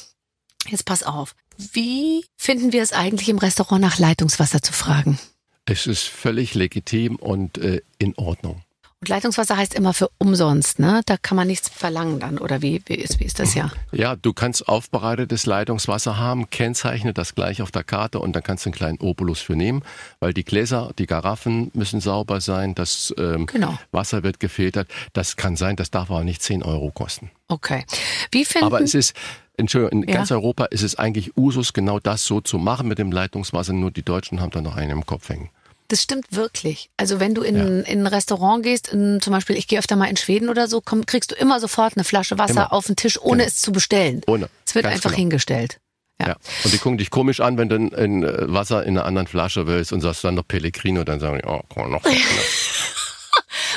jetzt 0.68 0.86
pass 0.86 1.04
auf. 1.04 1.36
Wie 1.58 2.26
finden 2.36 2.74
wir 2.74 2.82
es 2.82 2.94
eigentlich 2.94 3.30
im 3.30 3.38
Restaurant 3.38 3.82
nach 3.82 4.00
Leitungswasser 4.00 4.62
zu 4.62 4.74
fragen? 4.74 5.20
Es 5.66 5.88
ist 5.88 6.04
völlig 6.04 6.56
legitim 6.56 7.16
und 7.16 7.58
äh, 7.58 7.82
in 8.00 8.16
Ordnung. 8.18 8.64
Und 9.04 9.10
Leitungswasser 9.10 9.58
heißt 9.58 9.74
immer 9.74 9.94
für 9.94 10.10
umsonst, 10.18 10.80
ne? 10.80 11.02
Da 11.06 11.18
kann 11.18 11.36
man 11.36 11.46
nichts 11.46 11.68
verlangen 11.68 12.22
dann, 12.22 12.38
oder 12.38 12.62
wie, 12.62 12.82
wie, 12.86 12.94
ist, 12.94 13.20
wie 13.20 13.26
ist 13.26 13.38
das 13.38 13.54
ja? 13.54 13.70
Ja, 13.92 14.16
du 14.16 14.32
kannst 14.32 14.70
aufbereitetes 14.70 15.46
Leitungswasser 15.46 16.16
haben, 16.16 16.50
kennzeichne 16.50 17.14
das 17.14 17.36
gleich 17.36 17.62
auf 17.62 17.70
der 17.70 17.84
Karte 17.84 18.20
und 18.20 18.34
dann 18.34 18.44
kannst 18.44 18.64
du 18.64 18.70
einen 18.70 18.76
kleinen 18.76 18.98
Obolus 19.00 19.42
für 19.42 19.58
nehmen, 19.58 19.84
weil 20.22 20.34
die 20.34 20.46
Gläser, 20.46 20.92
die 20.98 21.06
Garaffen 21.06 21.70
müssen 21.74 22.00
sauber 22.00 22.40
sein, 22.40 22.76
das 22.76 23.14
ähm, 23.18 23.46
genau. 23.48 23.78
Wasser 23.92 24.24
wird 24.24 24.40
gefiltert. 24.40 24.88
Das 25.12 25.36
kann 25.36 25.58
sein, 25.58 25.76
das 25.76 25.92
darf 25.92 26.10
aber 26.10 26.24
nicht 26.24 26.42
10 26.42 26.64
Euro 26.64 26.90
kosten. 26.90 27.30
Okay. 27.50 27.84
Wie 28.32 28.46
finden... 28.46 28.68
Aber 28.68 28.80
es 28.80 28.94
ist, 28.94 29.18
Entschuldigung, 29.58 30.04
in 30.04 30.08
ja. 30.08 30.16
ganz 30.16 30.32
Europa 30.32 30.64
ist 30.64 30.82
es 30.82 30.96
eigentlich 30.96 31.36
Usus, 31.36 31.74
genau 31.74 32.00
das 32.00 32.24
so 32.24 32.40
zu 32.40 32.58
machen 32.58 32.88
mit 32.88 33.00
dem 33.00 33.12
Leitungswasser, 33.12 33.74
nur 33.74 33.92
die 33.92 34.04
Deutschen 34.04 34.40
haben 34.40 34.52
da 34.52 34.62
noch 34.62 34.78
einen 34.78 34.92
im 34.92 35.06
Kopf 35.06 35.28
hängen. 35.28 35.50
Das 35.94 36.02
stimmt 36.02 36.26
wirklich. 36.32 36.90
Also 36.98 37.20
wenn 37.20 37.36
du 37.36 37.44
in, 37.44 37.56
ja. 37.56 37.64
in 37.66 38.00
ein 38.00 38.08
Restaurant 38.08 38.64
gehst, 38.64 38.88
in, 38.88 39.22
zum 39.22 39.32
Beispiel, 39.32 39.56
ich 39.56 39.68
gehe 39.68 39.78
öfter 39.78 39.96
mal 39.96 40.08
in 40.08 40.18
Schweden 40.18 40.50
oder 40.50 40.68
so, 40.68 40.82
komm, 40.82 41.06
kriegst 41.06 41.30
du 41.30 41.36
immer 41.36 41.60
sofort 41.60 41.96
eine 41.96 42.04
Flasche 42.04 42.40
Wasser 42.40 42.54
immer. 42.54 42.74
auf 42.74 42.88
den 42.88 42.96
Tisch, 42.96 43.22
ohne 43.22 43.44
genau. 43.44 43.48
es 43.48 43.60
zu 43.60 43.72
bestellen. 43.72 44.24
Ohne. 44.26 44.50
Es 44.66 44.74
wird 44.74 44.86
Ganz 44.86 44.96
einfach 44.96 45.12
genau. 45.12 45.20
hingestellt. 45.20 45.78
Ja. 46.20 46.30
ja. 46.30 46.36
Und 46.64 46.74
die 46.74 46.80
gucken 46.80 46.98
dich 46.98 47.12
komisch 47.12 47.42
an, 47.42 47.60
wenn 47.60 47.70
du 47.70 47.76
ein, 47.76 48.24
äh, 48.24 48.52
Wasser 48.52 48.84
in 48.84 48.98
einer 48.98 49.06
anderen 49.06 49.28
Flasche 49.28 49.68
willst 49.68 49.94
und 49.94 50.02
sagst 50.02 50.24
dann 50.24 50.34
noch 50.34 50.48
Pellegrino, 50.48 51.04
dann 51.04 51.20
sagen 51.20 51.38
die, 51.44 51.48
oh, 51.48 51.62
komm, 51.70 51.92
noch. 51.92 52.02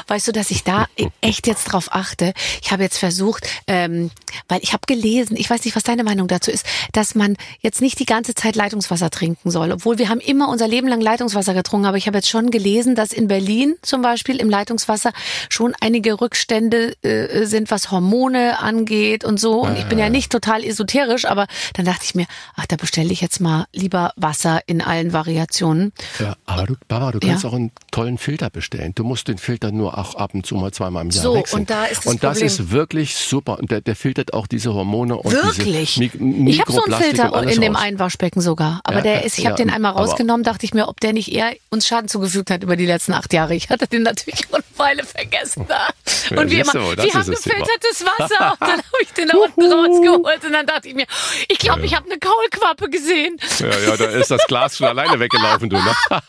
Weißt 0.07 0.29
du, 0.29 0.33
dass 0.33 0.51
ich 0.51 0.63
da 0.63 0.87
echt 1.21 1.47
jetzt 1.47 1.65
drauf 1.65 1.89
achte? 1.91 2.33
Ich 2.63 2.71
habe 2.71 2.83
jetzt 2.83 2.99
versucht, 2.99 3.47
ähm, 3.67 4.11
weil 4.49 4.61
ich 4.63 4.73
habe 4.73 4.83
gelesen, 4.87 5.37
ich 5.37 5.51
weiß 5.51 5.65
nicht, 5.65 5.75
was 5.75 5.83
deine 5.83 6.05
Meinung 6.05 6.29
dazu 6.29 6.51
ist, 6.51 6.65
dass 6.93 7.15
man 7.15 7.37
jetzt 7.61 7.81
nicht 7.81 7.99
die 7.99 8.07
ganze 8.07 8.35
Zeit 8.35 8.55
Leitungswasser 8.55 9.11
trinken 9.11 9.51
soll. 9.51 9.73
Obwohl 9.73 9.99
wir 9.99 10.09
haben 10.09 10.21
immer 10.21 10.49
unser 10.49 10.69
Leben 10.69 10.89
lang 10.89 11.01
Leitungswasser 11.01 11.55
getrunken, 11.55 11.87
aber 11.87 11.97
ich 11.97 12.07
habe 12.07 12.19
jetzt 12.19 12.29
schon 12.29 12.51
gelesen, 12.51 12.95
dass 12.95 13.13
in 13.13 13.29
Berlin 13.29 13.77
zum 13.83 14.03
Beispiel 14.03 14.37
im 14.41 14.49
Leitungswasser 14.49 15.13
schon 15.49 15.75
einige 15.81 16.21
Rückstände 16.21 16.95
äh, 17.03 17.45
sind, 17.47 17.71
was 17.71 17.91
Hormone 17.91 18.61
angeht 18.61 19.25
und 19.25 19.41
so. 19.41 19.63
Und 19.63 19.77
ich 19.77 19.87
bin 19.87 19.99
ja 19.99 20.09
nicht 20.09 20.31
total 20.31 20.63
esoterisch, 20.65 21.25
aber 21.25 21.47
dann 21.75 21.85
dachte 21.85 22.05
ich 22.05 22.15
mir, 22.15 22.27
ach, 22.55 22.67
da 22.67 22.77
bestelle 22.77 23.13
ich 23.13 23.21
jetzt 23.21 23.41
mal 23.41 23.67
lieber 23.73 24.13
Wasser 24.17 24.61
in 24.67 24.83
allen 24.83 25.13
Variationen. 25.13 25.93
Ja, 26.21 26.37
aber 26.47 26.67
du, 26.67 26.77
Baba, 26.89 27.11
du 27.13 27.19
kannst 27.21 27.45
ja. 27.45 27.51
auch 27.51 27.55
einen 27.55 27.73
tollen 27.91 28.19
Filter 28.19 28.51
bestellen. 28.51 28.93
Du 28.95 29.05
musst 29.05 29.29
den 29.29 29.39
Filter 29.39 29.73
nur 29.73 29.96
auch 29.97 30.15
ab 30.17 30.35
und 30.35 30.45
zu 30.47 30.55
mal 30.57 30.73
zweimal 30.73 31.03
im 31.05 31.11
Jahr 31.11 31.23
So, 31.23 31.35
wechseln. 31.35 31.61
und 31.61 31.71
da 31.71 31.85
ist 31.87 31.99
das 32.05 32.07
Und 32.13 32.23
das 32.23 32.33
Problem. 32.39 32.47
ist 32.47 32.71
wirklich 32.71 33.17
super. 33.17 33.59
Und 33.59 33.71
der, 33.71 33.81
der 33.81 33.97
filtert 33.97 34.35
auch 34.35 34.47
diese 34.47 34.75
Hormone 34.75 35.17
und 35.17 35.33
Wirklich? 35.33 35.95
diese 35.95 36.17
Mi 36.23 36.51
ich 36.51 36.61
habe 36.61 36.73
so 36.73 36.83
einen 36.85 36.95
Filter 36.95 37.43
in 37.49 37.61
dem 37.61 37.75
raus. 37.75 37.83
Einwaschbecken 37.83 38.41
sogar. 38.43 38.81
Aber 38.85 38.97
Ja, 38.97 39.03
der 39.03 39.15
ja, 39.15 39.21
ist, 39.21 39.39
ich 39.39 39.47
habe 39.47 39.59
ja, 39.59 39.65
den 39.65 39.71
einmal 39.71 39.93
aber- 39.93 40.01
rausgenommen, 40.01 40.45
dachte 40.45 40.67
ich 40.67 40.75
mir, 40.75 40.89
ob 40.89 41.01
der 41.01 41.13
nicht 41.13 41.33
eher 41.33 41.53
uns 41.71 41.87
Schaden 41.87 42.09
zugefügt 42.09 42.51
hat 42.51 42.63
über 42.63 42.77
die 42.77 42.87
letzten 42.87 43.13
acht 43.13 43.33
Jahre. 43.33 43.55
Ich 43.55 43.71
hatte 43.71 43.87
den 43.87 44.03
natürlich 44.03 44.41
schon 44.47 44.55
eine 44.57 44.65
Weile 44.77 45.05
vergessen 45.05 45.65
da. 45.69 45.89
Ja, 46.31 46.41
Und 46.41 46.51
wie 46.51 46.59
immer, 46.59 46.73
wir 46.75 46.81
haben 46.83 46.97
Thema. 46.97 47.23
gefiltertes 47.25 48.05
Wasser. 48.05 48.51
Und 48.53 48.61
dann 48.61 48.71
habe 48.79 48.83
ich 49.03 49.13
den 49.13 49.29
da 49.29 49.37
unten 49.37 49.63
rausgeholt 49.73 50.45
und 50.45 50.53
dann 50.53 50.67
dachte 50.67 50.89
ich 50.89 50.95
mir, 50.97 51.07
ich 51.49 51.59
glaube, 51.59 51.83
ich 51.87 51.95
habe 51.95 52.07
eine 52.11 52.19
Kaulquappe 52.19 52.91
gesehen. 52.91 53.37
Ja, 53.61 53.67
ja, 53.91 53.97
da 53.97 54.05
ist 54.07 54.31
das 54.33 54.45
Glas 54.49 54.77
schon 54.77 54.89
alleine 54.89 55.21
weggelaufen, 55.21 55.71
du. 55.71 55.77
Ne? 55.77 55.95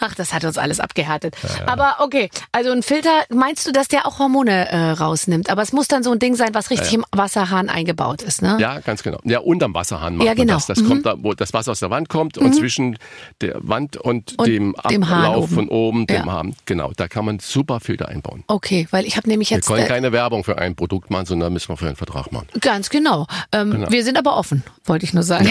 Ach, 0.00 0.14
das 0.14 0.32
hat 0.32 0.44
uns 0.44 0.58
alles 0.58 0.80
abgehärtet. 1.00 1.36
Aber 1.66 1.96
okay, 2.00 2.30
also 2.52 2.70
ein 2.70 2.82
Filter, 2.82 3.24
meinst 3.30 3.66
du, 3.66 3.72
dass 3.72 3.88
der 3.88 4.06
auch 4.06 4.18
Hormone 4.18 4.68
äh, 4.68 4.90
rausnimmt? 4.92 5.50
Aber 5.50 5.62
es 5.62 5.72
muss 5.72 5.88
dann 5.88 6.02
so 6.02 6.12
ein 6.12 6.18
Ding 6.18 6.34
sein, 6.36 6.50
was 6.52 6.70
richtig 6.70 6.92
im 6.94 7.04
Wasserhahn 7.12 7.68
eingebaut 7.68 8.22
ist, 8.22 8.42
ne? 8.42 8.56
Ja, 8.60 8.80
ganz 8.80 9.02
genau. 9.02 9.18
Ja, 9.24 9.40
unterm 9.40 9.74
Wasserhahn 9.74 10.16
macht 10.16 10.26
Ja, 10.26 10.34
genau. 10.34 10.52
man 10.54 10.56
das. 10.58 10.66
Das 10.66 10.84
kommt 10.84 11.06
da, 11.06 11.14
wo 11.18 11.32
das 11.34 11.52
Wasser 11.52 11.72
aus 11.72 11.80
der 11.80 11.90
Wand 11.90 12.08
kommt 12.08 12.38
und 12.38 12.54
zwischen 12.54 12.98
der 13.40 13.56
Wand 13.60 13.96
und, 13.96 14.38
Und 14.38 14.46
dem 14.46 14.74
Ablauf 14.76 15.44
oben. 15.44 15.54
von 15.54 15.68
oben, 15.68 16.06
dem 16.06 16.26
Ja. 16.26 16.32
Hahn. 16.32 16.54
Genau, 16.66 16.92
da 16.96 17.08
kann 17.08 17.24
man 17.24 17.38
super 17.38 17.80
Filter 17.80 18.08
einbauen. 18.08 18.44
Okay, 18.46 18.86
weil 18.90 19.04
ich 19.06 19.16
habe 19.16 19.28
nämlich 19.28 19.50
Wir 19.50 19.56
jetzt 19.58 19.66
können 19.66 19.84
äh, 19.84 19.88
keine 19.88 20.12
Werbung 20.12 20.44
für 20.44 20.58
ein 20.58 20.74
Produkt 20.76 21.10
machen, 21.10 21.26
sondern 21.26 21.52
müssen 21.52 21.68
wir 21.68 21.76
für 21.76 21.86
einen 21.86 21.96
Vertrag 21.96 22.32
machen. 22.32 22.46
ganz 22.60 22.90
genau. 22.90 23.26
Ähm, 23.52 23.86
Wir 23.88 24.04
sind 24.04 24.16
aber 24.18 24.36
offen, 24.36 24.62
wollte 24.84 25.04
ich 25.04 25.14
nur 25.14 25.22
sagen. 25.22 25.46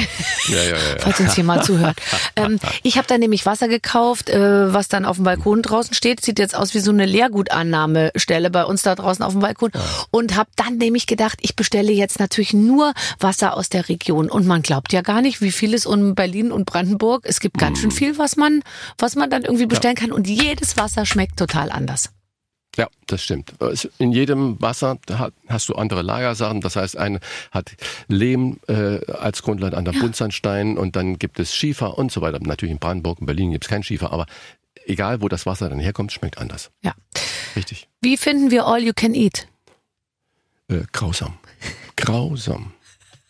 Ja, 0.47 0.55
ja, 0.57 0.63
ja. 0.63 0.69
ja. 0.71 0.77
Falls 0.99 1.19
uns 1.19 1.35
jemand 1.37 1.65
zuhört. 1.65 1.97
Ähm, 2.35 2.59
ich 2.83 2.97
habe 2.97 3.07
da 3.07 3.17
nämlich 3.17 3.45
Wasser 3.45 3.67
gekauft, 3.67 4.29
äh, 4.29 4.73
was 4.73 4.87
dann 4.87 5.03
auf 5.05 5.15
dem 5.17 5.25
Balkon 5.25 5.38
draußen 5.43 5.93
steht. 5.93 6.23
Sieht 6.23 6.39
jetzt 6.39 6.55
aus 6.55 6.73
wie 6.73 6.79
so 6.79 6.91
eine 6.91 7.05
Leergutannahmestelle 7.05 8.49
bei 8.49 8.65
uns 8.65 8.83
da 8.83 8.95
draußen 8.95 9.23
auf 9.23 9.33
dem 9.33 9.41
Balkon. 9.41 9.71
Und 10.11 10.35
habe 10.35 10.49
dann 10.55 10.77
nämlich 10.77 11.07
gedacht, 11.07 11.39
ich 11.41 11.55
bestelle 11.55 11.91
jetzt 11.91 12.19
natürlich 12.19 12.53
nur 12.53 12.93
Wasser 13.19 13.55
aus 13.57 13.69
der 13.69 13.89
Region. 13.89 14.29
Und 14.29 14.45
man 14.45 14.61
glaubt 14.61 14.93
ja 14.93 15.01
gar 15.01 15.21
nicht, 15.21 15.41
wie 15.41 15.51
viel 15.51 15.73
es 15.73 15.85
in 15.85 16.15
Berlin 16.15 16.51
und 16.51 16.65
Brandenburg. 16.65 17.25
Es 17.25 17.39
gibt 17.39 17.57
ganz 17.57 17.79
schön 17.79 17.91
viel, 17.91 18.17
was 18.17 18.35
man, 18.35 18.61
was 18.97 19.15
man 19.15 19.29
dann 19.29 19.43
irgendwie 19.43 19.65
bestellen 19.65 19.95
kann. 19.95 20.11
Und 20.11 20.27
jedes 20.27 20.77
Wasser 20.77 21.05
schmeckt 21.05 21.37
total 21.37 21.71
anders. 21.71 22.09
Ja, 22.79 22.87
das 23.07 23.23
stimmt. 23.23 23.53
In 23.97 24.11
jedem 24.11 24.61
Wasser 24.61 24.99
hast 25.47 25.69
du 25.69 25.75
andere 25.75 26.01
Lagersachen. 26.01 26.61
Das 26.61 26.75
heißt, 26.75 26.97
eine 26.97 27.19
hat 27.51 27.75
Lehm 28.07 28.59
äh, 28.67 29.05
als 29.11 29.41
Grundlage, 29.41 29.75
andere 29.75 29.97
Buntsandstein 29.99 30.77
und 30.77 30.95
dann 30.95 31.17
gibt 31.17 31.39
es 31.39 31.53
Schiefer 31.53 31.97
und 31.97 32.11
so 32.11 32.21
weiter. 32.21 32.39
Natürlich 32.39 32.71
in 32.71 32.79
Brandenburg 32.79 33.19
und 33.19 33.25
Berlin 33.25 33.51
gibt 33.51 33.65
es 33.65 33.69
keinen 33.69 33.83
Schiefer, 33.83 34.13
aber 34.13 34.27
egal, 34.85 35.21
wo 35.21 35.27
das 35.27 35.45
Wasser 35.45 35.69
dann 35.69 35.79
herkommt, 35.79 36.11
schmeckt 36.11 36.37
anders. 36.37 36.71
Ja. 36.81 36.93
Richtig. 37.55 37.87
Wie 38.01 38.17
finden 38.17 38.51
wir 38.51 38.65
All 38.65 38.81
You 38.83 38.93
Can 38.95 39.13
Eat? 39.13 39.47
Äh, 40.69 40.81
grausam. 40.91 41.37
Grausam. 41.95 42.73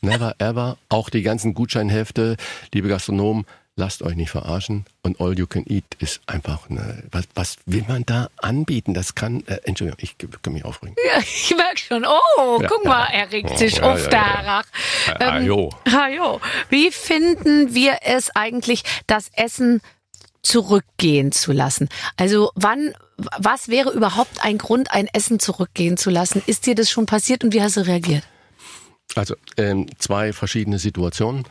Never 0.01 0.35
ever. 0.39 0.77
Auch 0.89 1.09
die 1.09 1.21
ganzen 1.23 1.53
Gutscheinhefte, 1.53 2.37
liebe 2.73 2.87
Gastronomen, 2.87 3.45
lasst 3.75 4.01
euch 4.01 4.15
nicht 4.15 4.29
verarschen. 4.29 4.85
Und 5.01 5.19
All 5.21 5.37
You 5.37 5.47
Can 5.47 5.65
Eat 5.67 5.83
ist 5.99 6.21
einfach 6.27 6.69
eine, 6.69 7.03
was, 7.11 7.25
was 7.33 7.57
will 7.65 7.83
man 7.87 8.05
da 8.05 8.29
anbieten? 8.37 8.93
Das 8.93 9.15
kann, 9.15 9.43
äh, 9.47 9.59
Entschuldigung, 9.63 9.99
ich 10.01 10.15
kann 10.41 10.53
mich 10.53 10.63
aufregen. 10.65 10.95
Ja, 11.05 11.19
ich 11.19 11.53
merke 11.55 11.77
schon. 11.77 12.05
Oh, 12.05 12.59
Ja, 12.61 12.67
guck 12.67 12.83
ja. 12.83 12.89
mal, 12.89 13.05
er 13.05 13.31
regt 13.31 13.51
Oh, 13.51 13.57
sich 13.57 13.77
ja, 13.77 13.83
auf 13.93 14.03
ja, 14.03 14.09
der 14.09 14.19
ja. 14.19 14.41
Rach. 14.41 14.65
Ah, 15.19 15.39
jo. 15.39 15.69
Ah, 15.85 16.07
jo. 16.09 16.39
Wie 16.69 16.91
finden 16.91 17.73
wir 17.73 17.99
es 18.03 18.33
eigentlich, 18.35 18.83
das 19.07 19.29
Essen 19.33 19.81
zurückgehen 20.41 21.31
zu 21.31 21.51
lassen? 21.51 21.89
Also 22.17 22.51
wann, 22.55 22.93
was 23.37 23.67
wäre 23.67 23.91
überhaupt 23.91 24.43
ein 24.43 24.57
Grund, 24.57 24.91
ein 24.91 25.07
Essen 25.11 25.39
zurückgehen 25.39 25.97
zu 25.97 26.09
lassen? 26.09 26.41
Ist 26.45 26.65
dir 26.65 26.75
das 26.75 26.89
schon 26.89 27.05
passiert 27.05 27.43
und 27.43 27.53
wie 27.53 27.61
hast 27.61 27.77
du 27.77 27.85
reagiert? 27.85 28.23
Also 29.15 29.35
ähm, 29.57 29.87
zwei 29.97 30.33
verschiedene 30.33 30.79
Situationen. 30.79 31.45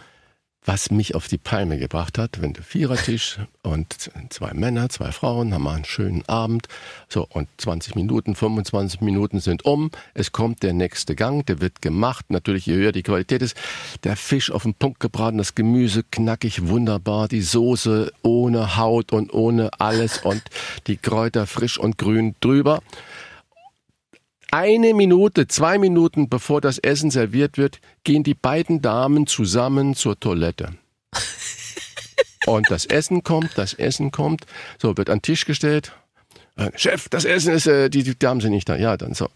Was 0.69 0.91
mich 0.91 1.15
auf 1.15 1.29
die 1.29 1.39
Palme 1.39 1.79
gebracht 1.79 2.19
hat, 2.19 2.43
wenn 2.43 2.53
der 2.53 2.63
Vierertisch 2.63 3.39
und 3.63 4.11
zwei 4.29 4.53
Männer, 4.53 4.91
zwei 4.91 5.13
Frauen 5.13 5.55
haben 5.55 5.67
einen 5.67 5.87
schönen 5.87 6.29
Abend. 6.29 6.69
So, 7.09 7.27
und 7.31 7.49
20 7.57 7.95
Minuten, 7.95 8.35
25 8.35 9.01
Minuten 9.01 9.41
sind 9.41 9.65
um. 9.65 9.91
Es 10.13 10.31
kommt 10.31 10.63
der 10.63 10.75
nächste 10.75 11.15
Gang, 11.15 11.47
der 11.47 11.63
wird 11.63 11.81
gemacht. 11.81 12.27
Natürlich, 12.29 12.67
je 12.67 12.75
höher 12.75 12.93
die 12.93 13.03
Qualität 13.03 13.41
ist, 13.41 13.57
der 14.05 14.15
Fisch 14.15 14.51
auf 14.51 14.65
den 14.65 14.75
Punkt 14.75 15.01
gebraten, 15.01 15.39
das 15.39 15.55
Gemüse 15.55 16.03
knackig, 16.03 16.69
wunderbar, 16.69 17.29
die 17.29 17.41
Soße 17.41 18.13
ohne 18.21 18.77
Haut 18.77 19.11
und 19.11 19.33
ohne 19.33 19.71
alles 19.81 20.19
und 20.19 20.43
die 20.87 20.99
Kräuter 20.99 21.47
frisch 21.47 21.79
und 21.79 21.97
grün 21.97 22.35
drüber 22.41 22.83
eine 24.51 24.95
Minute, 24.95 25.47
zwei 25.49 25.79
Minuten 25.79 26.29
bevor 26.29 26.61
das 26.61 26.79
Essen 26.79 27.11
serviert 27.11 27.59
wird, 27.59 27.81
gehen 28.05 28.23
die 28.23 28.35
beiden 28.35 28.81
Damen 28.83 29.27
zusammen 29.27 29.95
zur 29.95 30.19
Toilette. 30.19 30.75
Und 32.47 32.71
das 32.71 32.87
Essen 32.87 33.23
kommt, 33.23 33.57
das 33.59 33.75
Essen 33.75 34.11
kommt, 34.11 34.47
so 34.81 34.97
wird 34.97 35.11
an 35.11 35.19
den 35.19 35.23
Tisch 35.23 35.45
gestellt. 35.45 35.93
Äh, 36.57 36.71
Chef, 36.77 37.09
das 37.09 37.25
Essen 37.25 37.53
ist, 37.53 37.67
äh, 37.67 37.91
die, 37.91 38.03
die 38.03 38.19
Damen 38.19 38.41
sind 38.41 38.53
nicht 38.53 38.69
da. 38.69 38.77
Ja, 38.77 38.97
dann 38.97 39.15
so, 39.15 39.29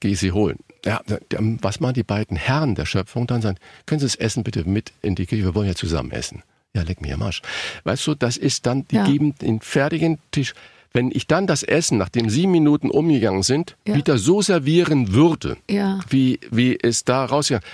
geh 0.00 0.14
sie 0.14 0.32
holen. 0.32 0.58
Ja, 0.84 1.00
da- 1.06 1.18
da- 1.28 1.38
was 1.62 1.78
machen 1.80 1.94
die 1.94 2.02
beiden 2.02 2.36
Herren 2.36 2.74
der 2.74 2.86
Schöpfung 2.86 3.26
dann 3.26 3.42
sagen? 3.42 3.58
Können 3.86 4.00
Sie 4.00 4.06
das 4.06 4.16
Essen 4.16 4.42
bitte 4.42 4.64
mit 4.68 4.92
in 5.02 5.14
die 5.14 5.26
Küche? 5.26 5.44
Wir 5.44 5.54
wollen 5.54 5.68
ja 5.68 5.74
zusammen 5.74 6.10
essen. 6.10 6.42
Ja, 6.74 6.82
leck 6.82 7.00
mir 7.00 7.14
am 7.14 7.22
Arsch. 7.22 7.42
Weißt 7.84 8.06
du, 8.06 8.14
das 8.14 8.36
ist 8.36 8.66
dann, 8.66 8.86
die 8.88 8.96
Ja. 8.96 9.04
geben 9.06 9.34
den 9.38 9.60
fertigen 9.60 10.18
Tisch. 10.30 10.54
Wenn 10.92 11.10
ich 11.12 11.26
dann 11.26 11.46
das 11.46 11.62
Essen, 11.62 11.98
nachdem 11.98 12.28
sieben 12.30 12.52
Minuten 12.52 12.90
umgegangen 12.90 13.42
sind, 13.42 13.76
Ja. 13.86 13.94
wieder 13.96 14.18
so 14.18 14.42
servieren 14.42 15.12
würde, 15.12 15.56
Ja. 15.70 16.00
wie, 16.08 16.40
wie 16.50 16.78
es 16.80 17.04
da 17.04 17.24
rausgegangen 17.24 17.64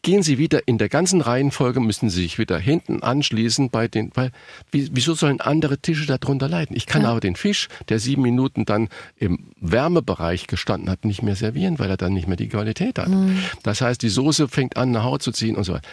gehen 0.00 0.22
Sie 0.22 0.38
wieder 0.38 0.66
in 0.66 0.76
der 0.78 0.88
ganzen 0.88 1.20
Reihenfolge, 1.22 1.80
müssen 1.80 2.08
Sie 2.10 2.22
sich 2.22 2.38
wieder 2.38 2.58
hinten 2.58 3.02
anschließen 3.02 3.68
bei 3.70 3.86
den, 3.88 4.10
weil, 4.14 4.30
wie, 4.70 4.88
wieso 4.92 5.14
sollen 5.14 5.40
andere 5.42 5.78
Tische 5.78 6.06
darunter 6.06 6.48
leiden? 6.48 6.74
Ich 6.76 6.86
kann 6.86 7.02
Ja. 7.02 7.10
aber 7.10 7.20
den 7.20 7.36
Fisch, 7.36 7.68
der 7.88 7.98
sieben 7.98 8.22
Minuten 8.22 8.64
dann 8.64 8.88
im 9.16 9.50
Wärmebereich 9.60 10.46
gestanden 10.46 10.88
hat, 10.90 11.04
nicht 11.04 11.22
mehr 11.22 11.36
servieren, 11.36 11.78
weil 11.78 11.90
er 11.90 11.96
dann 11.98 12.12
nicht 12.14 12.28
mehr 12.28 12.36
die 12.36 12.48
Qualität 12.48 12.98
hat. 12.98 13.08
Mhm. 13.08 13.38
Das 13.62 13.80
heißt, 13.82 14.00
die 14.02 14.08
Soße 14.08 14.48
fängt 14.48 14.76
an, 14.78 14.88
eine 14.90 15.04
Haut 15.04 15.22
zu 15.22 15.32
ziehen 15.32 15.56
und 15.56 15.64
so 15.64 15.74
weiter. 15.74 15.88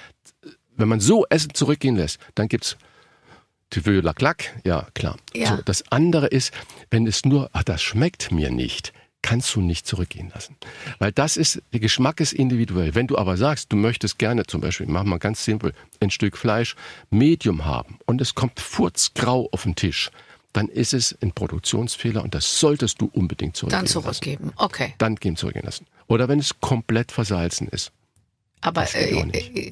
Wenn 0.77 0.87
man 0.87 0.99
so 1.01 1.25
Essen 1.29 1.53
zurückgehen 1.53 1.95
lässt, 1.95 2.17
dann 2.35 2.47
gibt's 2.47 2.77
Tüvö 3.71 4.01
la 4.01 4.13
Clack, 4.13 4.61
ja 4.63 4.87
klar. 4.93 5.17
Ja. 5.33 5.55
So, 5.55 5.61
das 5.63 5.83
andere 5.91 6.27
ist, 6.27 6.53
wenn 6.91 7.07
es 7.07 7.25
nur, 7.25 7.49
ach, 7.53 7.63
das 7.63 7.81
schmeckt 7.81 8.31
mir 8.31 8.51
nicht, 8.51 8.93
kannst 9.23 9.55
du 9.55 9.61
nicht 9.61 9.87
zurückgehen 9.87 10.29
lassen. 10.33 10.55
Weil 10.99 11.11
das 11.11 11.37
ist, 11.37 11.61
der 11.73 11.79
Geschmack 11.79 12.19
ist 12.19 12.33
individuell. 12.33 12.93
Wenn 12.95 13.07
du 13.07 13.17
aber 13.17 13.37
sagst, 13.37 13.71
du 13.71 13.77
möchtest 13.77 14.19
gerne 14.19 14.45
zum 14.45 14.61
Beispiel, 14.61 14.87
machen 14.87 15.09
wir 15.09 15.19
ganz 15.19 15.43
simpel, 15.45 15.73
ein 15.99 16.11
Stück 16.11 16.37
Fleisch 16.37 16.75
Medium 17.09 17.65
haben 17.65 17.97
und 18.05 18.21
es 18.21 18.35
kommt 18.35 18.59
furzgrau 18.59 19.47
auf 19.51 19.63
den 19.63 19.75
Tisch, 19.75 20.11
dann 20.53 20.67
ist 20.67 20.93
es 20.93 21.17
ein 21.21 21.31
Produktionsfehler 21.31 22.23
und 22.23 22.35
das 22.35 22.59
solltest 22.59 22.99
du 22.99 23.09
unbedingt 23.13 23.55
zurückgehen 23.55 23.77
Dann 23.77 23.85
lassen. 23.85 24.01
zurückgeben. 24.03 24.51
Okay. 24.57 24.93
Dann 24.97 25.15
gehen 25.15 25.37
zurückgehen 25.37 25.65
lassen. 25.65 25.85
Oder 26.07 26.27
wenn 26.27 26.39
es 26.39 26.59
komplett 26.59 27.11
versalzen 27.13 27.69
ist. 27.69 27.93
Aber 28.59 28.83
äh, 28.95 29.23
nicht. 29.23 29.55
äh, 29.55 29.69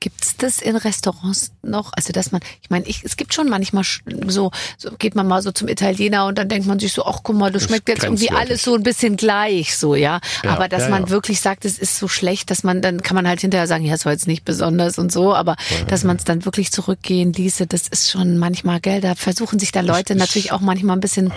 gibt's 0.00 0.36
das 0.36 0.60
in 0.60 0.76
Restaurants 0.76 1.52
noch? 1.62 1.92
Also 1.94 2.12
dass 2.12 2.32
man, 2.32 2.40
ich 2.62 2.70
meine, 2.70 2.86
ich, 2.86 3.04
es 3.04 3.16
gibt 3.16 3.34
schon 3.34 3.48
manchmal 3.48 3.84
so, 4.26 4.50
so 4.76 4.90
geht 4.98 5.14
man 5.14 5.26
mal 5.26 5.42
so 5.42 5.52
zum 5.52 5.68
Italiener 5.68 6.26
und 6.26 6.36
dann 6.38 6.48
denkt 6.48 6.66
man 6.66 6.78
sich 6.78 6.92
so, 6.92 7.04
ach 7.04 7.20
guck 7.22 7.36
mal, 7.36 7.50
das 7.50 7.62
Das 7.62 7.70
schmeckt 7.70 7.88
jetzt 7.88 8.04
irgendwie 8.04 8.30
alles 8.30 8.62
so 8.62 8.74
ein 8.74 8.82
bisschen 8.82 9.16
gleich, 9.16 9.76
so 9.76 9.94
ja. 9.94 10.20
Ja, 10.44 10.50
aber 10.50 10.68
dass 10.68 10.84
ja, 10.84 10.88
man 10.90 11.04
ja. 11.04 11.10
wirklich 11.10 11.40
sagt, 11.40 11.64
es 11.64 11.78
ist 11.78 11.98
so 11.98 12.08
schlecht, 12.08 12.50
dass 12.50 12.62
man 12.62 12.82
dann 12.82 13.02
kann 13.02 13.14
man 13.14 13.26
halt 13.26 13.40
hinterher 13.40 13.66
sagen, 13.66 13.84
ja, 13.84 13.94
es 13.94 14.04
war 14.04 14.12
jetzt 14.12 14.26
nicht 14.26 14.44
besonders 14.44 14.98
und 14.98 15.10
so, 15.10 15.34
aber 15.34 15.56
dass 15.88 16.04
man 16.04 16.16
es 16.16 16.24
dann 16.24 16.44
wirklich 16.44 16.72
zurückgehen 16.72 17.32
ließe, 17.32 17.66
das 17.66 17.88
ist 17.88 18.10
schon 18.10 18.38
manchmal, 18.38 18.80
gell, 18.80 19.00
da 19.00 19.14
versuchen 19.14 19.58
sich 19.58 19.72
da 19.72 19.80
Leute 19.80 20.14
natürlich 20.14 20.52
auch 20.52 20.60
manchmal 20.60 20.96
ein 20.96 21.00
bisschen 21.00 21.32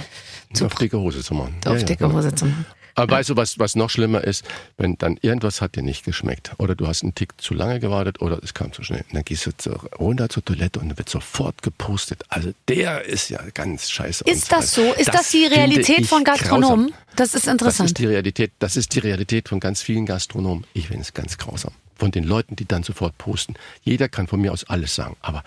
zu 0.53 0.66
auf 0.66 0.76
dicke 0.76 0.97
Hose 0.99 1.22
zu 1.24 1.34
machen. 1.34 1.55
auf 1.66 1.84
dicke. 1.84 2.12
Hose 2.12 2.34
zu 2.34 2.45
machen. 2.45 2.66
Aber 2.96 3.16
weißt 3.16 3.30
du, 3.30 3.36
was, 3.38 3.60
was 3.60 3.76
noch 3.76 3.90
schlimmer 3.90 4.24
ist? 4.24 4.44
Wenn 4.78 4.98
dann 4.98 5.18
irgendwas 5.22 5.62
hat 5.62 5.76
dir 5.76 5.84
nicht 5.84 6.04
geschmeckt 6.06 6.52
oder 6.58 6.76
du 6.76 6.88
hast 6.88 7.04
einen 7.04 7.16
Tick 7.16 7.40
zu 7.42 7.54
lange 7.54 7.80
gewartet 7.80 8.22
oder 8.22 8.40
es 8.44 8.54
kam 8.54 8.74
zu 8.74 8.84
schnell. 8.84 9.02
Und 9.10 9.16
dann 9.16 9.24
gehst 9.24 9.46
du 9.46 9.52
zu, 9.56 9.72
runter 10.00 10.30
zur 10.30 10.44
Toilette 10.46 10.80
und 10.80 10.90
dann 10.90 10.98
wird 10.98 11.10
sofort 11.10 11.62
gepostet. 11.62 12.24
Also 12.30 12.52
der 12.68 13.06
ist 13.06 13.30
ja 13.30 13.40
ganz 13.54 13.90
scheiße. 13.90 14.24
Ist 14.26 14.52
das 14.52 14.74
so? 14.74 14.94
Ist 14.94 15.14
das, 15.14 15.30
die 15.32 15.44
finde 15.44 15.58
Realität 15.58 16.06
von 16.08 16.24
Gastronomen? 16.24 16.88
grausam. 16.88 16.94
Das 17.16 17.34
ist 17.34 17.48
Das 17.48 17.52
interessant. 17.52 17.90
ist 17.90 17.98
die 17.98 18.06
Realität. 18.06 18.52
Das 18.60 18.76
ist 18.78 18.94
die 18.96 19.00
Realität 19.00 19.50
von 19.50 19.60
ganz 19.60 19.82
vielen 19.82 20.06
Gastronomen. 20.06 20.66
Ich 20.74 20.88
finde 20.88 21.02
es 21.04 21.14
ganz 21.14 21.38
grausam. 21.38 21.72
Von 21.96 22.12
den 22.12 22.24
Leuten, 22.24 22.56
die 22.56 22.66
dann 22.66 22.84
sofort 22.84 23.18
posten. 23.18 23.56
Jeder 23.84 24.08
kann 24.08 24.28
von 24.28 24.40
mir 24.40 24.54
aus 24.54 24.64
alles 24.64 24.96
sagen, 24.96 25.18
aber 25.22 25.44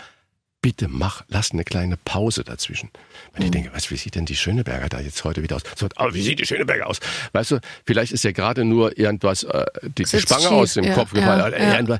bitte 0.63 0.87
mach, 0.87 1.23
lass 1.27 1.51
eine 1.51 1.63
kleine 1.63 1.97
Pause 1.97 2.43
dazwischen. 2.43 2.89
Wenn 3.33 3.41
Mhm. 3.41 3.45
ich 3.45 3.51
denke, 3.51 3.69
was, 3.73 3.91
wie 3.91 3.97
sieht 3.97 4.15
denn 4.15 4.25
die 4.25 4.35
Schöneberger 4.35 4.89
da 4.89 4.99
jetzt 5.01 5.23
heute 5.23 5.43
wieder 5.43 5.57
aus? 5.57 5.61
So, 5.75 5.87
aber 5.95 6.13
wie 6.15 6.23
sieht 6.23 6.39
die 6.39 6.45
Schöneberger 6.47 6.87
aus? 6.87 6.99
Weißt 7.33 7.51
du, 7.51 7.59
vielleicht 7.85 8.13
ist 8.13 8.23
ja 8.23 8.31
gerade 8.31 8.65
nur 8.65 8.97
irgendwas, 8.97 9.43
äh, 9.43 9.65
die, 9.83 10.05
die 10.05 10.19
Spange 10.19 10.41
schief, 10.41 10.51
aus 10.51 10.73
dem 10.73 10.85
ja, 10.85 10.93
Kopf 10.95 11.13
gefallen. 11.13 11.53
ja, 11.53 11.79
ja. 11.81 11.99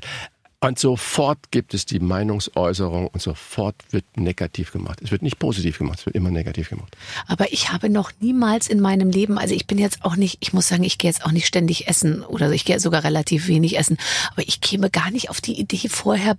Und 0.60 0.78
sofort 0.78 1.50
gibt 1.50 1.74
es 1.74 1.84
die 1.84 1.98
Meinungsäußerung 2.00 3.08
und 3.08 3.20
sofort 3.20 3.74
wird 3.90 4.04
negativ 4.16 4.72
gemacht. 4.72 4.98
Es 5.02 5.10
wird 5.10 5.20
nicht 5.20 5.38
positiv 5.38 5.76
gemacht, 5.76 5.98
es 5.98 6.06
wird 6.06 6.16
immer 6.16 6.30
negativ 6.30 6.70
gemacht. 6.70 6.96
Aber 7.26 7.52
ich 7.52 7.70
habe 7.70 7.90
noch 7.90 8.12
niemals 8.20 8.66
in 8.68 8.80
meinem 8.80 9.10
Leben, 9.10 9.36
also 9.36 9.54
ich 9.54 9.66
bin 9.66 9.76
jetzt 9.76 10.02
auch 10.06 10.16
nicht, 10.16 10.38
ich 10.40 10.54
muss 10.54 10.68
sagen, 10.68 10.82
ich 10.82 10.96
gehe 10.96 11.10
jetzt 11.10 11.26
auch 11.26 11.32
nicht 11.32 11.46
ständig 11.46 11.86
essen 11.86 12.22
oder 12.22 12.50
ich 12.50 12.64
gehe 12.64 12.80
sogar 12.80 13.04
relativ 13.04 13.46
wenig 13.46 13.76
essen, 13.78 13.98
aber 14.32 14.48
ich 14.48 14.62
käme 14.62 14.88
gar 14.88 15.10
nicht 15.10 15.28
auf 15.28 15.42
die 15.42 15.60
Idee 15.60 15.86
vorher, 15.90 16.38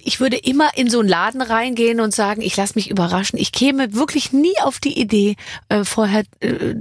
ich 0.00 0.20
würde 0.20 0.36
immer 0.36 0.70
in 0.76 0.90
so 0.90 1.00
einen 1.00 1.08
Laden 1.08 1.42
reingehen 1.42 2.00
und 2.00 2.14
sagen, 2.14 2.42
ich 2.42 2.56
lasse 2.56 2.74
mich 2.76 2.90
überraschen. 2.90 3.38
Ich 3.38 3.52
käme 3.52 3.94
wirklich 3.94 4.32
nie 4.32 4.54
auf 4.62 4.78
die 4.78 4.98
Idee, 4.98 5.36
äh, 5.68 5.84
vorher 5.84 6.22
äh, 6.40 6.74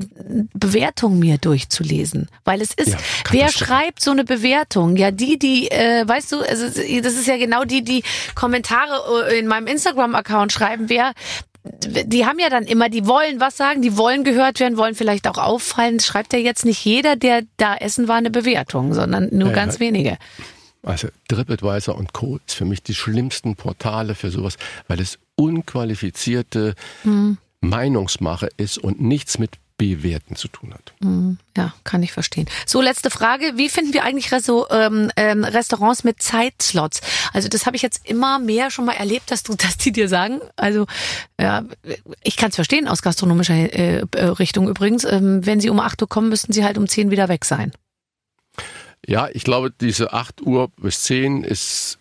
Bewertung 0.54 1.20
mir 1.20 1.38
durchzulesen. 1.38 2.28
Weil 2.46 2.62
es 2.62 2.74
ist, 2.74 2.92
Ja, 2.92 2.98
wer 3.32 3.50
schreibt 3.50 4.02
so 4.02 4.12
eine 4.12 4.24
Bewertung? 4.24 4.96
Ja, 4.96 5.12
die, 5.12 5.38
die, 5.40 5.70
äh, 5.72 6.08
weißt 6.08 6.32
du, 6.32 6.40
also 6.40 6.66
das 6.68 7.14
ist 7.14 7.28
ja 7.28 7.38
genau 7.38 7.64
die, 7.64 7.84
die 7.84 8.04
Kommentare 8.36 9.30
äh, 9.30 9.40
in 9.40 9.48
meinem 9.48 9.68
Instagram-Account 9.68 10.52
schreiben, 10.52 10.90
wer 10.90 11.14
die 11.86 12.26
haben 12.26 12.40
ja 12.40 12.50
dann 12.50 12.64
immer, 12.64 12.88
die 12.90 13.08
wollen 13.08 13.40
was 13.42 13.58
sagen, 13.58 13.82
die 13.82 13.98
wollen 13.98 14.24
gehört 14.24 14.60
werden, 14.60 14.78
wollen 14.78 14.96
vielleicht 14.96 15.28
auch 15.28 15.38
auffallen. 15.38 16.00
Schreibt 16.00 16.34
ja 16.34 16.40
jetzt 16.40 16.66
nicht 16.66 16.84
jeder, 16.86 17.16
der 17.16 17.42
da 17.58 17.76
essen 17.76 18.08
war, 18.08 18.16
eine 18.16 18.32
Bewertung, 18.32 18.94
sondern 18.94 19.30
nur 19.32 19.50
Ja, 19.50 19.56
ganz 19.56 19.76
ja. 19.76 19.80
wenige. 19.82 20.18
Also 20.88 21.10
TripAdvisor 21.28 21.96
und 21.96 22.14
Co. 22.14 22.40
ist 22.48 22.56
für 22.56 22.66
mich 22.66 22.82
die 22.82 22.96
schlimmsten 22.96 23.56
Portale 23.56 24.16
für 24.16 24.32
sowas, 24.32 24.58
weil 24.88 25.02
es 25.02 25.20
unqualifizierte 25.36 26.76
Meinungsmache 27.60 28.50
ist 28.58 28.78
und 28.78 29.02
nichts 29.02 29.38
mit 29.38 29.58
Bewerten 29.78 30.36
zu 30.36 30.48
tun 30.48 30.74
hat. 30.74 30.94
Ja, 31.56 31.74
kann 31.84 32.02
ich 32.02 32.12
verstehen. 32.12 32.48
So, 32.66 32.82
letzte 32.82 33.12
Frage. 33.12 33.54
Wie 33.58 33.70
finden 33.70 33.94
wir 33.94 34.04
eigentlich 34.04 34.32
Reso, 34.32 34.66
ähm, 34.72 35.12
ähm, 35.16 35.44
Restaurants 35.44 36.04
mit 36.04 36.22
Zeitslots? 36.22 37.02
Also 37.32 37.48
das 37.48 37.68
habe 37.68 37.76
ich 37.76 37.84
jetzt 37.84 38.08
immer 38.10 38.40
mehr 38.40 38.72
schon 38.72 38.86
mal 38.86 38.96
erlebt, 38.96 39.30
dass 39.30 39.44
du, 39.44 39.54
dass 39.56 39.78
die 39.78 39.92
dir 39.92 40.10
sagen. 40.10 40.40
Also 40.56 40.88
ja, 41.40 41.64
ich 42.24 42.38
kann 42.38 42.50
es 42.50 42.56
verstehen 42.56 42.88
aus 42.88 43.04
gastronomischer 43.04 43.54
äh, 43.54 44.04
Richtung 44.40 44.68
übrigens. 44.68 45.04
Ähm, 45.04 45.46
wenn 45.46 45.60
sie 45.60 45.70
um 45.70 45.80
8 45.80 46.02
Uhr 46.02 46.10
kommen, 46.10 46.30
müssten 46.30 46.54
sie 46.54 46.64
halt 46.64 46.80
um 46.80 46.88
10 46.88 47.12
wieder 47.12 47.28
weg 47.28 47.46
sein. 47.46 47.72
Ja, 49.06 49.30
ich 49.32 49.44
glaube, 49.44 49.72
diese 49.72 50.14
8 50.14 50.42
Uhr 50.42 50.70
bis 50.78 51.04
10 51.04 51.44
ist, 51.44 52.00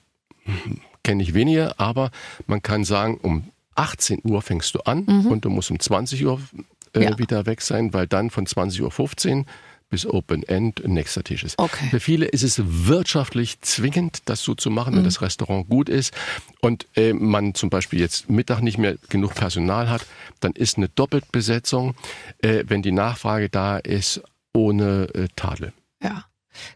kenne 1.03 1.23
ich 1.23 1.35
weniger, 1.35 1.79
aber 1.79 2.11
man 2.47 2.63
kann 2.63 2.85
sagen, 2.85 3.19
um 3.23 3.51
18 3.75 4.21
Uhr 4.25 4.43
fängst 4.43 4.75
du 4.75 4.81
an 4.81 5.05
und 5.05 5.45
du 5.45 5.51
musst 5.51 5.71
um 5.71 5.79
20 5.79 6.25
Uhr 6.27 6.41
äh, 6.95 7.05
Ja. 7.05 7.19
wieder 7.19 7.47
weg 7.47 7.61
sein, 7.61 7.93
weil 7.93 8.07
dann 8.07 8.31
von 8.31 8.47
20.15 8.47 9.39
Uhr 9.41 9.45
bis 9.89 10.05
Open 10.05 10.43
End 10.43 10.85
ein 10.85 10.95
nächster 10.95 11.23
Tisch 11.23 11.45
ist. 11.45 11.59
Okay. 11.61 11.87
Für 11.91 12.01
viele 12.01 12.27
ist 12.27 12.43
es 12.43 12.61
wirtschaftlich 12.65 13.61
zwingend, 13.61 14.23
das 14.25 14.43
so 14.43 14.57
zu 14.57 14.69
machen, 14.71 14.97
wenn 14.97 15.05
das 15.05 15.21
Restaurant 15.23 15.69
gut 15.69 15.89
ist 15.89 16.13
und 16.61 16.87
äh, 16.97 17.13
man 17.13 17.55
zum 17.55 17.71
Beispiel 17.71 18.01
jetzt 18.01 18.29
Mittag 18.29 18.63
nicht 18.63 18.79
mehr 18.79 18.97
genug 19.11 19.35
Personal 19.37 19.89
hat, 19.89 20.05
dann 20.41 20.53
ist 20.53 20.77
eine 20.77 20.89
Doppeltbesetzung, 20.89 21.95
äh, 22.43 22.65
wenn 22.67 22.83
die 22.83 22.91
Nachfrage 22.91 23.49
da 23.49 23.79
ist, 23.79 24.23
ohne 24.53 25.09
äh, 25.15 25.29
Tadel. 25.37 25.73
Ja. 26.03 26.25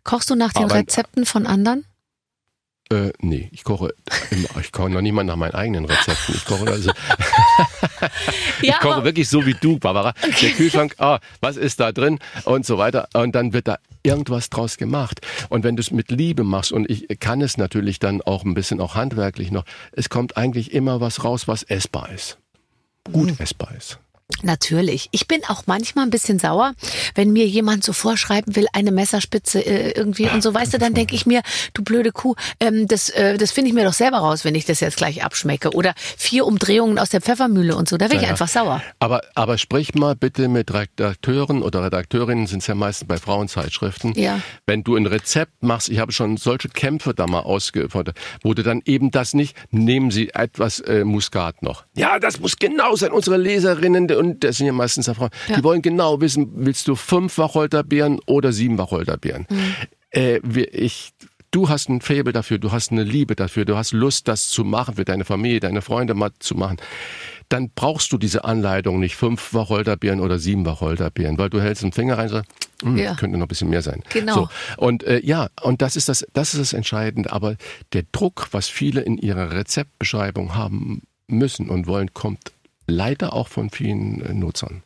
Kochst 0.05 0.31
du 0.31 0.35
nach 0.35 0.53
den 0.53 0.64
Aber- 0.64 0.74
Rezepten 0.74 1.26
von 1.26 1.47
anderen? 1.47 1.85
Äh, 2.93 3.12
nee, 3.20 3.49
ich 3.53 3.62
koche, 3.62 3.95
immer- 4.33 4.61
ich 4.61 4.72
koche 4.72 4.91
noch 4.91 5.01
nicht 5.01 5.12
mal 5.12 5.22
nach 5.22 5.37
meinen 5.37 5.55
eigenen 5.55 5.85
Rezepten. 5.85 6.35
Ich 6.35 6.45
koche 6.45 6.66
also, 6.68 6.91
Ja, 8.62 8.74
ich 8.74 8.81
koche 8.81 9.05
wirklich 9.05 9.28
so 9.28 9.47
wie 9.47 9.55
du, 9.55 9.78
Barbara. 9.78 10.12
Der 10.43 10.51
Kühlschrank, 10.51 10.97
ah, 10.99 11.20
was 11.41 11.57
ist 11.57 11.78
da 11.81 11.93
drin 11.93 12.18
und 12.45 12.66
so 12.66 12.78
weiter. 12.78 13.09
Und 13.14 13.35
dann 13.35 13.53
wird 13.53 13.68
da 13.68 13.78
irgendwas 14.03 14.51
draus 14.51 14.76
gemacht. 14.76 15.20
Und 15.51 15.62
wenn 15.64 15.76
du 15.76 15.81
es 15.83 15.91
mit 15.93 16.11
Liebe 16.11 16.43
machst, 16.43 16.72
und 16.72 16.91
ich 16.91 17.07
kann 17.20 17.41
es 17.43 17.57
natürlich 17.57 17.99
dann 18.01 18.22
auch 18.22 18.45
ein 18.45 18.55
bisschen 18.55 18.81
auch 18.81 18.95
handwerklich 18.97 19.51
noch, 19.51 19.64
es 19.93 20.09
kommt 20.09 20.37
eigentlich 20.37 20.72
immer 20.72 21.01
was 21.01 21.22
raus, 21.24 21.47
was 21.49 21.62
essbar 21.62 22.11
ist. 22.11 22.39
Gut 23.05 23.39
essbar 23.41 23.72
ist. 23.76 23.99
Natürlich. 24.43 25.09
Ich 25.11 25.28
bin 25.28 25.41
auch 25.49 25.64
manchmal 25.66 26.07
ein 26.07 26.11
bisschen 26.11 26.39
sauer, 26.39 26.72
wenn 27.14 27.33
mir 27.33 27.47
jemand 27.47 27.85
so 27.85 27.93
vorschreiben 27.93 28.57
will, 28.57 28.66
eine 28.72 28.91
Messerspitze 28.91 29.64
äh, 29.64 29.93
irgendwie 29.93 30.28
und 30.28 30.43
so, 30.43 30.55
weißt 30.55 30.74
du, 30.74 30.78
dann 30.78 30.95
denke 30.95 31.14
ich 31.14 31.26
mir, 31.26 31.43
du 31.74 31.83
blöde 31.83 32.12
Kuh, 32.12 32.35
ähm, 32.59 32.89
das, 32.89 33.11
äh, 33.11 33.37
das 33.37 33.53
finde 33.53 33.68
ich 33.68 33.74
mir 33.74 33.85
doch 33.85 33.93
selber 33.93 34.18
raus, 34.18 34.45
wenn 34.45 34.55
ich 34.55 34.64
das 34.64 34.81
jetzt 34.81 34.97
gleich 34.97 35.24
abschmecke. 35.24 35.70
Oder 35.72 35.95
vier 36.16 36.47
Umdrehungen 36.47 36.99
aus 36.99 37.11
der 37.11 37.20
Pfeffermühle 37.20 37.76
und 37.76 37.89
so, 37.89 37.97
da 37.97 38.07
wäre 38.07 38.16
ich 38.16 38.22
Ja, 38.22 38.31
einfach 38.31 38.49
sauer. 38.49 38.83
Aber, 38.99 39.22
aber 39.35 39.59
sprich 39.59 39.95
mal 39.95 40.14
bitte 40.16 40.49
mit 40.49 40.72
Redakteuren 40.72 41.62
oder 41.62 41.85
Redakteurinnen, 41.85 42.47
sind 42.47 42.61
es 42.61 42.66
ja 42.66 42.74
meistens 42.74 43.09
bei 43.09 43.18
Frauenzeitschriften. 43.18 44.14
Ja. 44.14 44.41
Wenn 44.66 44.85
du 44.85 44.97
ein 44.97 45.07
Rezept 45.07 45.62
machst, 45.62 45.89
ich 45.89 45.99
habe 45.99 46.12
schon 46.12 46.37
solche 46.37 46.68
Kämpfe 46.68 47.14
da 47.14 47.26
mal 47.26 47.41
ausgefordert, 47.41 48.16
wo 48.43 48.55
du 48.55 48.62
dann 48.62 48.83
eben 48.85 49.11
das 49.11 49.35
nicht, 49.35 49.57
nehmen 49.70 50.11
Sie 50.11 50.31
etwas 50.31 50.81
äh, 50.81 51.05
Muskat 51.05 51.62
noch. 51.62 51.85
Ja, 51.95 52.18
das 52.18 52.41
muss 52.41 52.57
genau 52.57 52.97
sein. 52.97 53.12
Unsere 53.12 53.37
Leserinnen, 53.37 54.07
und 54.21 54.45
das 54.45 54.59
sind 54.59 54.66
ja 54.66 54.73
meistens 54.73 55.07
ja 55.07 55.14
Frauen, 55.14 55.31
Ja. 55.49 55.57
die 55.57 55.64
wollen 55.64 55.83
genau 55.83 56.21
wissen, 56.21 56.49
willst 56.55 56.87
du 56.89 56.95
fünf 56.95 57.39
Wacholderbeeren 57.39 58.21
oder 58.27 58.53
sieben 58.53 58.79
Wacholderbeeren? 58.79 59.47
Mhm. 59.49 59.75
Äh, 60.12 60.39
ich, 60.73 61.11
du 61.51 61.68
hast 61.68 61.89
ein 61.89 62.01
Faible 62.01 62.33
dafür, 62.33 62.59
du 62.59 62.71
hast 62.73 62.93
eine 62.93 63.03
Liebe 63.05 63.35
dafür, 63.37 63.64
du 63.64 63.77
hast 63.77 63.93
Lust, 63.93 64.29
das 64.29 64.49
zu 64.49 64.64
machen, 64.64 64.95
für 64.97 65.05
deine 65.05 65.25
Familie, 65.25 65.61
deine 65.61 65.83
Freunde 65.83 66.14
mal 66.14 66.31
zu 66.39 66.55
machen. 66.55 66.77
Dann 67.49 67.71
brauchst 67.75 68.12
du 68.12 68.18
diese 68.18 68.45
Anleitung 68.45 69.01
nicht 69.01 69.16
fünf 69.16 69.53
Wacholderbeeren 69.53 70.21
oder 70.21 70.39
sieben 70.39 70.64
Wacholderbeeren, 70.66 71.37
weil 71.37 71.51
du 71.51 71.61
hältst 71.61 71.83
den 71.83 71.91
Finger 71.91 72.16
rein 72.16 72.27
und 72.29 72.33
sagst, 72.33 72.51
hm, 72.83 72.97
Ja. 72.97 73.14
könnte 73.16 73.37
noch 73.39 73.47
ein 73.47 73.49
bisschen 73.49 73.71
mehr 73.71 73.83
sein. 73.83 74.03
Genau. 74.11 74.35
So. 74.35 74.49
Und 74.77 75.03
äh, 75.03 75.21
ja, 75.25 75.49
und 75.62 75.83
das 75.83 75.97
ist 75.97 76.09
das, 76.09 76.25
das 76.33 76.55
ist 76.55 76.61
das 76.61 76.73
Entscheidende. 76.73 77.33
Aber 77.33 77.57
der 77.93 78.05
Druck, 78.12 78.49
was 78.53 78.68
viele 78.68 79.01
in 79.01 79.18
ihrer 79.18 79.51
Rezeptbeschreibung 79.53 80.55
haben 80.55 81.03
müssen 81.27 81.68
und 81.68 81.89
wollen, 81.89 82.14
kommt 82.14 82.53
leider 82.91 83.32
auch 83.32 83.49
von 83.49 83.70
vielen 83.70 84.20
äh, 84.22 84.34
Nutzern. 84.34 84.82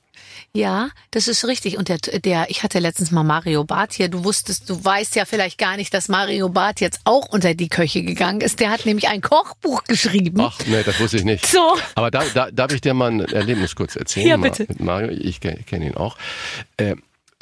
Ja, 0.52 0.90
das 1.10 1.26
ist 1.26 1.44
richtig. 1.46 1.78
Und 1.78 1.88
der, 1.88 1.98
der, 1.98 2.48
ich 2.48 2.62
hatte 2.62 2.78
letztens 2.78 3.10
mal 3.10 3.24
Mario 3.24 3.64
Barth 3.64 3.92
hier. 3.92 4.08
Du 4.08 4.24
wusstest, 4.24 4.70
du 4.70 4.84
weißt 4.84 5.16
ja 5.16 5.24
vielleicht 5.24 5.58
gar 5.58 5.76
nicht, 5.76 5.92
dass 5.92 6.08
Mario 6.08 6.48
Barth 6.48 6.80
jetzt 6.80 7.00
auch 7.04 7.28
unter 7.28 7.54
die 7.54 7.68
Köche 7.68 8.02
gegangen 8.02 8.40
ist. 8.40 8.60
Der 8.60 8.70
hat 8.70 8.86
nämlich 8.86 9.08
ein 9.08 9.20
Kochbuch 9.20 9.82
geschrieben. 9.84 10.40
Ach, 10.40 10.58
nee, 10.66 10.82
das 10.84 11.00
wusste 11.00 11.16
ich 11.16 11.24
nicht. 11.24 11.46
So. 11.46 11.76
Aber 11.96 12.10
da, 12.10 12.24
da 12.32 12.50
darf 12.50 12.72
ich 12.72 12.80
dir 12.80 12.94
mal 12.94 13.10
ein 13.10 13.20
Erlebnis 13.20 13.74
kurz 13.74 13.96
erzählen. 13.96 14.28
Ja, 14.28 14.36
bitte. 14.36 14.66
Mario, 14.78 15.10
ich 15.10 15.40
kenne 15.40 15.62
kenn 15.66 15.82
ihn 15.82 15.94
auch. 15.94 16.16
Äh, 16.76 16.96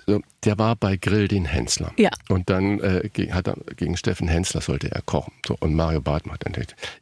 so, 0.07 0.21
der 0.45 0.59
war 0.59 0.75
bei 0.77 0.97
Grill 0.97 1.29
den 1.29 1.45
Hensler. 1.45 1.93
Ja. 1.97 2.11
Und 2.29 2.51
dann 2.51 2.81
äh, 2.81 3.09
hat 3.31 3.47
er 3.49 3.57
gegen 3.77 3.97
Steffen 3.97 4.29
Hensler 4.29 4.61
sollte 4.61 4.91
er 4.91 5.03
kochen. 5.03 5.33
So, 5.47 5.57
und 5.61 5.75
Mario 5.75 6.01
Barth 6.01 6.27
macht 6.27 6.45
dann, 6.45 6.55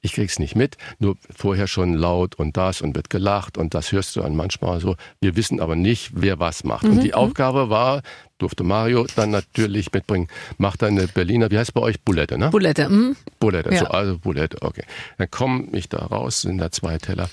ich 0.03 0.12
krieg's 0.12 0.38
nicht 0.38 0.57
mit, 0.57 0.76
nur 0.99 1.16
vorher 1.34 1.66
schon 1.66 1.95
laut 1.95 2.34
und 2.36 2.57
das 2.57 2.80
und 2.82 2.95
wird 2.95 3.11
gelacht 3.11 3.57
und 3.59 3.74
das 3.74 3.93
hörst 3.93 4.14
du 4.16 4.20
dann 4.20 4.36
manchmal 4.36 4.80
so. 4.80 4.97
Wir 5.20 5.36
wissen 5.36 5.61
aber 5.61 5.76
nicht, 5.76 6.11
wer 6.14 6.38
was 6.38 6.64
macht. 6.64 6.84
Und 6.84 7.03
die 7.03 7.14
Aufgabe 7.14 7.70
war, 7.70 8.03
durfte 8.38 8.64
Mario 8.64 9.07
dann 9.16 9.30
natürlich 9.30 9.93
mitbringen, 9.93 10.28
macht 10.57 10.82
eine 10.82 11.07
Berliner, 11.09 11.51
wie 11.51 11.59
heißt 11.59 11.74
bei 11.74 11.80
euch, 11.82 12.01
Bulette, 12.01 12.38
ne? 12.38 12.49
Bulette. 12.51 12.86
Hm? 12.86 13.16
Bulette, 13.38 13.72
Ja. 13.72 13.80
so, 13.80 13.86
also 13.86 14.18
Bulette, 14.18 14.59
okay. 14.62 14.84
Dann 15.18 15.30
komme 15.30 15.68
ich 15.72 15.88
da 15.91 15.99
raus, 15.99 16.43
sind 16.43 16.57
da 16.59 16.70
zwei 16.70 16.97
Teller. 16.99 17.28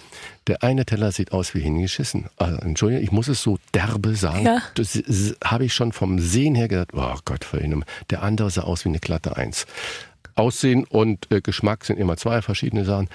Der 0.48 0.64
eine 0.64 0.86
Teller 0.86 1.12
sieht 1.12 1.32
aus 1.34 1.54
wie 1.56 1.60
hingeschissen. 1.62 2.26
Also, 2.38 2.58
Entschuldigung, 2.60 3.04
ich 3.04 3.12
muss 3.12 3.28
es 3.30 3.42
so 3.42 3.58
derbe 3.74 4.16
sagen. 4.16 4.46
Ja. 4.46 4.62
Das 4.76 4.96
ist- 4.96 5.36
habe 5.44 5.66
ich 5.66 5.74
schon 5.74 5.92
vom 5.98 6.20
Sehen 6.20 6.56
her 6.56 6.68
gedacht, 6.68 6.92
oh 6.94 7.16
Gott. 7.26 7.46
Der 8.10 8.24
andere 8.24 8.50
sah 8.52 8.62
aus 8.62 8.86
wie 8.86 8.90
eine 8.90 9.00
glatte 9.00 9.36
Eins. 9.36 9.66
Aussehen 10.36 10.84
und 10.84 11.32
äh, 11.32 11.42
Geschmack 11.42 11.84
sind 11.84 11.98
immer 11.98 12.16
zwei 12.18 12.42
verschiedene 12.42 12.86
Sachen. 12.86 13.10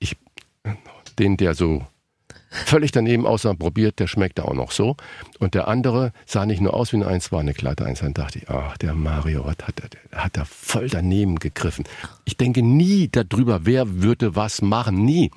Ich, 0.00 0.16
den, 1.18 1.36
der 1.36 1.54
so 1.54 1.86
völlig 2.50 2.92
daneben 2.92 3.26
aussah, 3.26 3.54
probiert, 3.54 3.98
der 3.98 4.06
schmeckte 4.06 4.44
auch 4.44 4.54
noch 4.54 4.70
so. 4.70 4.96
Und 5.38 5.54
der 5.54 5.68
andere 5.68 6.12
sah 6.26 6.46
nicht 6.46 6.60
nur 6.60 6.74
aus 6.74 6.92
wie 6.92 6.96
eine 6.96 7.06
Eins, 7.06 7.32
war 7.32 7.40
eine 7.40 7.54
glatte 7.54 7.84
Eins. 7.84 8.00
Dann 8.00 8.14
dachte 8.14 8.38
ich, 8.38 8.48
ach, 8.48 8.76
der 8.78 8.94
Mario, 8.94 9.44
was 9.44 9.56
hat 9.66 9.80
er, 9.80 10.18
hat 10.24 10.36
da 10.36 10.44
voll 10.44 10.88
daneben 10.88 11.38
gegriffen. 11.38 11.84
Ich 12.24 12.36
denke 12.36 12.62
nie 12.62 13.08
darüber, 13.10 13.66
wer 13.66 14.02
würde 14.02 14.36
was 14.36 14.62
machen, 14.62 15.04
nie. 15.04 15.30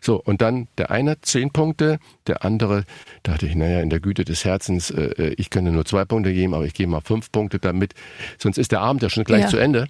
So, 0.00 0.20
und 0.22 0.40
dann 0.40 0.68
der 0.78 0.90
eine 0.90 1.20
zehn 1.20 1.50
Punkte, 1.50 1.98
der 2.26 2.44
andere 2.44 2.84
dachte 3.22 3.46
ich, 3.46 3.54
naja, 3.54 3.80
in 3.80 3.90
der 3.90 4.00
Güte 4.00 4.24
des 4.24 4.44
Herzens, 4.44 4.90
äh, 4.90 5.02
äh, 5.18 5.34
ich 5.36 5.50
könnte 5.50 5.70
nur 5.72 5.84
zwei 5.84 6.04
Punkte 6.04 6.32
geben, 6.32 6.54
aber 6.54 6.64
ich 6.64 6.74
gebe 6.74 6.90
mal 6.90 7.00
fünf 7.02 7.30
Punkte 7.32 7.58
damit, 7.58 7.94
sonst 8.38 8.56
ist 8.58 8.72
der 8.72 8.80
Abend 8.80 9.02
ja 9.02 9.10
schon 9.10 9.24
gleich 9.24 9.42
Ja. 9.42 9.48
zu 9.48 9.58
Ende. 9.58 9.86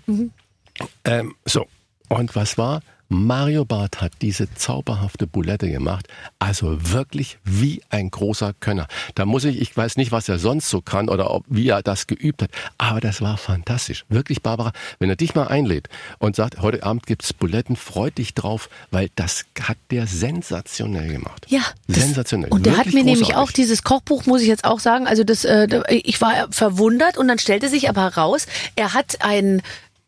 Ähm, 1.05 1.35
so, 1.45 1.67
und 2.09 2.35
was 2.35 2.59
war? 2.59 2.83
Mario 3.13 3.65
Barth 3.65 4.01
hat 4.01 4.13
diese 4.23 4.55
zauberhafte 4.55 5.27
Boulette 5.27 5.69
gemacht, 5.69 6.07
also 6.39 6.93
wirklich 6.93 7.39
wie 7.43 7.83
ein 7.91 8.09
großer 8.09 8.55
Könner. 8.61 8.87
Da 9.17 9.27
muss 9.27 9.45
ich, 9.45 9.61
ich 9.61 9.77
weiß 9.77 9.97
nicht, 9.97 10.13
was 10.13 10.29
er 10.29 10.39
sonst 10.39 10.71
so 10.71 10.81
kann 10.81 11.09
oder 11.09 11.33
ob, 11.33 11.45
wie 11.49 11.69
er 11.69 11.83
das 11.83 12.07
geübt 12.07 12.41
hat, 12.41 12.51
aber 12.79 13.01
das 13.01 13.21
war 13.21 13.37
fantastisch. 13.37 14.05
Wirklich, 14.09 14.43
Barbara, 14.43 14.71
wenn 15.01 15.11
er 15.11 15.17
dich 15.17 15.35
mal 15.35 15.49
einlädt 15.49 15.89
und 16.21 16.37
sagt, 16.37 16.63
heute 16.63 16.85
Abend 16.85 17.05
gibt's 17.05 17.33
Buletten, 17.33 17.75
freut 17.75 18.17
dich 18.17 18.35
drauf, 18.35 18.71
weil 18.93 19.11
das 19.17 19.45
hat 19.61 19.77
der 19.91 20.07
sensationell 20.07 21.09
gemacht. 21.09 21.47
Ja, 21.49 21.63
sensationell. 21.89 22.51
Und 22.51 22.65
der 22.65 22.77
hat 22.77 22.87
mir 22.87 23.03
nämlich 23.03 23.31
großartig. 23.31 23.37
auch 23.37 23.51
dieses 23.51 23.83
Kochbuch, 23.83 24.27
muss 24.27 24.41
ich 24.41 24.49
jetzt 24.49 24.65
auch 24.65 24.79
sagen, 24.79 25.09
also 25.09 25.25
das, 25.25 25.45
äh, 25.45 25.67
ich 25.91 26.21
war 26.21 26.47
verwundert 26.53 27.19
und 27.19 27.27
dann 27.27 27.41
stellte 27.41 27.69
sich 27.69 27.89
aber 27.89 28.03
heraus, 28.03 28.47
er 28.77 28.95
hat 28.95 29.17
ein 29.19 29.63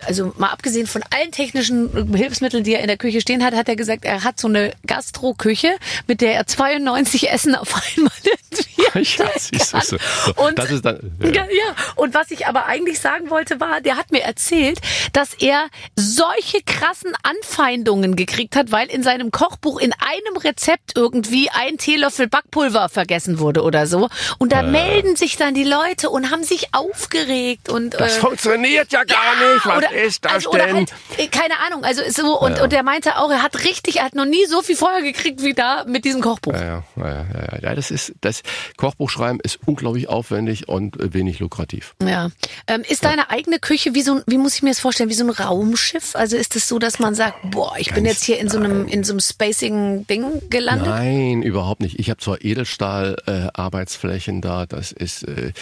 also 0.07 0.33
mal 0.37 0.49
abgesehen 0.49 0.87
von 0.87 1.03
allen 1.11 1.33
technischen 1.33 2.15
Hilfsmitteln, 2.15 2.65
die 2.65 2.75
er 2.75 2.81
in 2.81 2.89
der 2.89 2.97
Küche 2.97 3.21
stehen 3.21 3.45
hat, 3.45 3.55
hat 3.55 3.69
er 3.69 3.77
gesagt, 3.77 4.05
er 4.05 4.25
hat 4.25 4.41
so 4.41 4.49
eine 4.49 4.73
Gastro-Küche, 4.87 5.71
mit 6.07 6.21
der 6.21 6.35
er 6.35 6.47
92 6.47 7.31
Essen 7.31 7.55
auf 7.55 7.75
einmal 7.75 8.13
Ja, 8.95 9.27
siehst 9.39 9.73
du, 9.73 9.81
so. 9.81 9.97
So, 9.97 10.35
Und, 10.45 10.59
das 10.59 10.71
ist 10.71 10.85
dann, 10.85 11.13
ja. 11.21 11.29
ja. 11.29 11.45
ja, 11.45 11.77
und 11.97 12.15
was 12.15 12.31
ich 12.31 12.47
aber 12.47 12.67
eigentlich 12.67 13.01
sagen 13.01 13.31
wollte 13.31 13.59
war, 13.61 13.81
der 13.81 13.97
hat 13.97 14.13
mir 14.13 14.23
erzählt, 14.23 14.81
dass 15.13 15.35
er 15.35 15.69
solche 15.97 16.59
krassen 16.63 17.13
Anfeindungen 17.23 18.17
gekriegt 18.17 18.55
hat, 18.57 18.71
weil 18.71 18.91
in 18.91 19.03
seinem 19.03 19.31
Kochbuch 19.31 19.81
in 19.81 19.93
einem 19.93 20.37
Rezept 20.37 20.93
irgendwie 20.95 21.49
ein 21.51 21.79
Teelöffel 21.79 22.29
Backpulver 22.29 22.89
vergessen 22.89 23.39
wurde 23.39 23.63
oder 23.63 23.87
so. 23.87 24.09
Und 24.39 24.53
da 24.53 24.63
melden 24.63 25.17
sich 25.17 25.37
dann 25.37 25.55
die 25.55 25.65
Leute 25.65 26.11
und 26.11 26.31
haben 26.31 26.45
sich 26.45 26.69
aufgeregt 26.73 27.69
und 27.69 27.95
Das 27.95 28.17
äh, 28.19 28.21
funktioniert 28.21 28.93
ja 28.93 29.05
gar 29.05 29.37
nicht. 29.37 29.67
Was 29.67 29.77
oder, 29.79 29.92
ist 29.93 30.25
das 30.25 30.33
also, 30.33 30.51
oder 30.51 30.67
denn? 30.67 30.77
Halt, 30.77 30.93
äh, 31.19 31.29
keine 31.29 31.59
Ahnung, 31.61 31.85
also 31.85 32.03
so 32.09 32.39
und, 32.39 32.61
und 32.61 32.73
er 32.73 32.83
meinte 32.83 33.17
auch, 33.17 33.31
er 33.31 33.43
hat 33.43 33.65
richtig, 33.65 33.97
er 33.97 34.05
hat 34.05 34.15
noch 34.15 34.25
nie 34.25 34.47
so 34.47 34.63
viel 34.63 34.77
Feuer 34.77 35.03
gekriegt 35.03 35.43
wie 35.43 35.55
da 35.55 35.85
mit 35.87 36.05
diesem 36.05 36.21
Kochbuch. 36.21 36.55
Ja, 36.55 36.63
ja, 36.63 36.85
ja, 36.97 37.07
ja, 37.07 37.27
ja. 37.35 37.59
ja, 37.63 37.75
das 37.75 37.91
ist 37.91 38.15
das 38.21 38.43
Kochbuchschreiben 38.77 39.41
ist 39.41 39.59
unglaublich 39.67 40.09
aufwendig 40.09 40.69
und 40.69 40.99
äh, 41.01 41.13
wenig 41.15 41.39
lukrativ. 41.39 41.95
Ja. 42.03 42.31
Ähm, 42.67 42.83
ist 42.89 43.05
deine 43.05 43.31
eigene 43.31 43.59
Küche 43.59 43.95
wie 43.95 44.03
so 44.03 44.15
ein, 44.17 44.23
wie 44.27 44.39
muss 44.39 44.55
ich 44.55 44.63
mir 44.63 44.71
das 44.71 44.81
vorstellen, 44.81 45.11
wie 45.11 45.15
so 45.15 45.25
ein 45.25 45.31
Raumschiff? 45.31 46.15
Also 46.17 46.37
ist 46.37 46.57
es 46.57 46.69
so, 46.69 46.79
dass 46.79 46.99
man 46.99 47.15
sagt, 47.15 47.51
boah, 47.51 47.75
ich 47.79 47.93
bin 47.93 48.05
Ganz- 48.05 48.17
jetzt 48.17 48.25
hier 48.25 48.39
in 48.39 48.49
so 48.49 48.59
einem, 48.59 48.87
in 48.87 49.05
so 49.05 49.13
einem 49.13 49.21
spacigen 49.21 50.07
Ding 50.07 50.43
gelandet? 50.51 50.89
Nein, 50.89 51.43
überhaupt 51.43 51.81
nicht. 51.81 51.99
Ich 51.99 52.11
habe 52.11 52.21
zwar 52.21 52.43
Edelstahl-Arbeitsflächen 52.45 54.41
da, 54.41 54.67
das 54.67 54.93
ist 54.93 55.25
äh, 55.25 55.53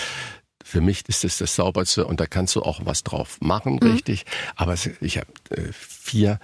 für 0.71 0.81
mich 0.81 1.03
ist 1.09 1.25
das 1.25 1.39
das 1.39 1.55
sauberste 1.57 2.07
und 2.07 2.21
da 2.21 2.27
kannst 2.27 2.55
du 2.57 2.63
auch 2.63 2.81
was 2.85 3.03
drauf 3.03 3.39
machen, 3.41 3.79
Mhm. 3.83 3.91
richtig. 3.93 4.25
Aber 4.57 4.73
es, 4.73 4.89
ich 5.01 5.19
habe 5.19 5.27
äh, 5.51 5.63
vier, 5.73 6.39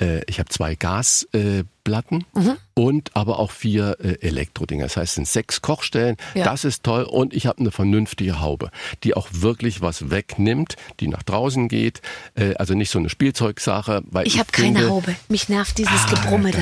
äh, 0.00 0.22
ich 0.26 0.38
habe 0.38 0.48
zwei 0.48 0.74
Gasplatten 0.74 2.24
äh, 2.34 2.38
Mhm. 2.38 2.56
und 2.74 3.16
aber 3.16 3.38
auch 3.38 3.50
vier 3.50 3.96
äh, 4.00 4.14
Elektrodinger. 4.26 4.84
Das 4.84 4.96
heißt, 4.96 5.10
es 5.10 5.14
sind 5.16 5.28
sechs 5.28 5.62
Kochstellen. 5.62 6.16
Ja. 6.34 6.44
Das 6.44 6.64
ist 6.64 6.82
toll 6.84 7.02
und 7.04 7.34
ich 7.34 7.46
habe 7.46 7.58
eine 7.60 7.70
vernünftige 7.70 8.40
Haube, 8.40 8.70
die 9.04 9.14
auch 9.14 9.28
wirklich 9.32 9.80
was 9.80 10.10
wegnimmt, 10.10 10.76
die 11.00 11.08
nach 11.08 11.22
draußen 11.22 11.68
geht. 11.68 12.00
Äh, 12.34 12.54
also 12.54 12.74
nicht 12.74 12.90
so 12.90 12.98
eine 12.98 13.08
Spielzeugsache. 13.08 14.02
Weil 14.06 14.26
Ich 14.26 14.38
habe 14.38 14.50
keine 14.52 14.88
Haube. 14.88 15.14
Mich 15.28 15.48
nervt 15.48 15.78
dieses 15.78 16.04
Ah, 16.06 16.10
Gebrumme 16.10 16.52
da. 16.52 16.60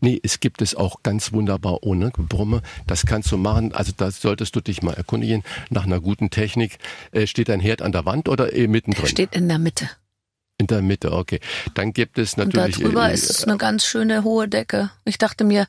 Nee, 0.00 0.20
es 0.22 0.40
gibt 0.40 0.62
es 0.62 0.74
auch 0.74 1.02
ganz 1.02 1.32
wunderbar 1.32 1.82
ohne 1.82 2.10
Gebrumme. 2.10 2.62
Das 2.86 3.06
kannst 3.06 3.30
du 3.32 3.36
machen. 3.36 3.72
Also 3.72 3.92
da 3.96 4.10
solltest 4.10 4.54
du 4.56 4.60
dich 4.60 4.82
mal 4.82 4.94
erkundigen. 4.94 5.42
Nach 5.70 5.84
einer 5.84 6.00
guten 6.00 6.30
Technik 6.30 6.78
äh, 7.12 7.26
steht 7.26 7.50
ein 7.50 7.60
Herd 7.60 7.82
an 7.82 7.92
der 7.92 8.04
Wand 8.04 8.28
oder 8.28 8.54
eh 8.54 8.66
mittendrin? 8.66 9.06
Steht 9.06 9.34
in 9.34 9.48
der 9.48 9.58
Mitte. 9.58 9.88
in 10.58 10.66
der 10.68 10.82
Mitte, 10.82 11.12
okay. 11.12 11.40
Dann 11.74 11.92
gibt 11.92 12.18
es 12.18 12.34
Und 12.34 12.54
natürlich. 12.54 12.76
drüber 12.78 13.10
äh, 13.10 13.14
ist 13.14 13.28
es 13.30 13.44
eine 13.44 13.56
ganz 13.56 13.84
schöne 13.84 14.22
hohe 14.24 14.48
Decke. 14.48 14.90
Ich 15.04 15.18
dachte 15.18 15.44
mir, 15.44 15.66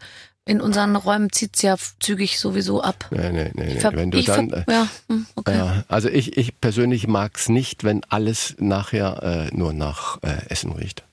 in 0.47 0.61
unseren 0.61 0.95
Räumen 0.95 1.31
zieht's 1.31 1.63
ja 1.63 1.75
zügig 1.99 2.39
sowieso 2.39 2.83
ab. 2.83 3.07
Nee, 3.09 3.31
nee, 3.31 3.51
nee, 3.55 3.73
nee. 3.73 3.83
Wenn 3.93 4.11
du 4.11 4.21
dann. 4.21 4.51
äh, 4.51 4.63
ja, 4.69 4.87
hm, 5.09 5.25
okay. 5.35 5.57
ja, 5.57 5.83
also 5.87 6.07
ich, 6.07 6.37
ich 6.37 6.59
persönlich 6.61 7.07
mag's 7.07 7.49
nicht, 7.49 7.83
wenn 7.83 8.03
alles 8.09 8.55
nachher 8.59 9.23
äh, 9.51 9.55
nur 9.55 9.73
nach 9.73 10.21
äh, 10.21 10.47
Essen 10.49 10.71
riecht. 10.73 11.03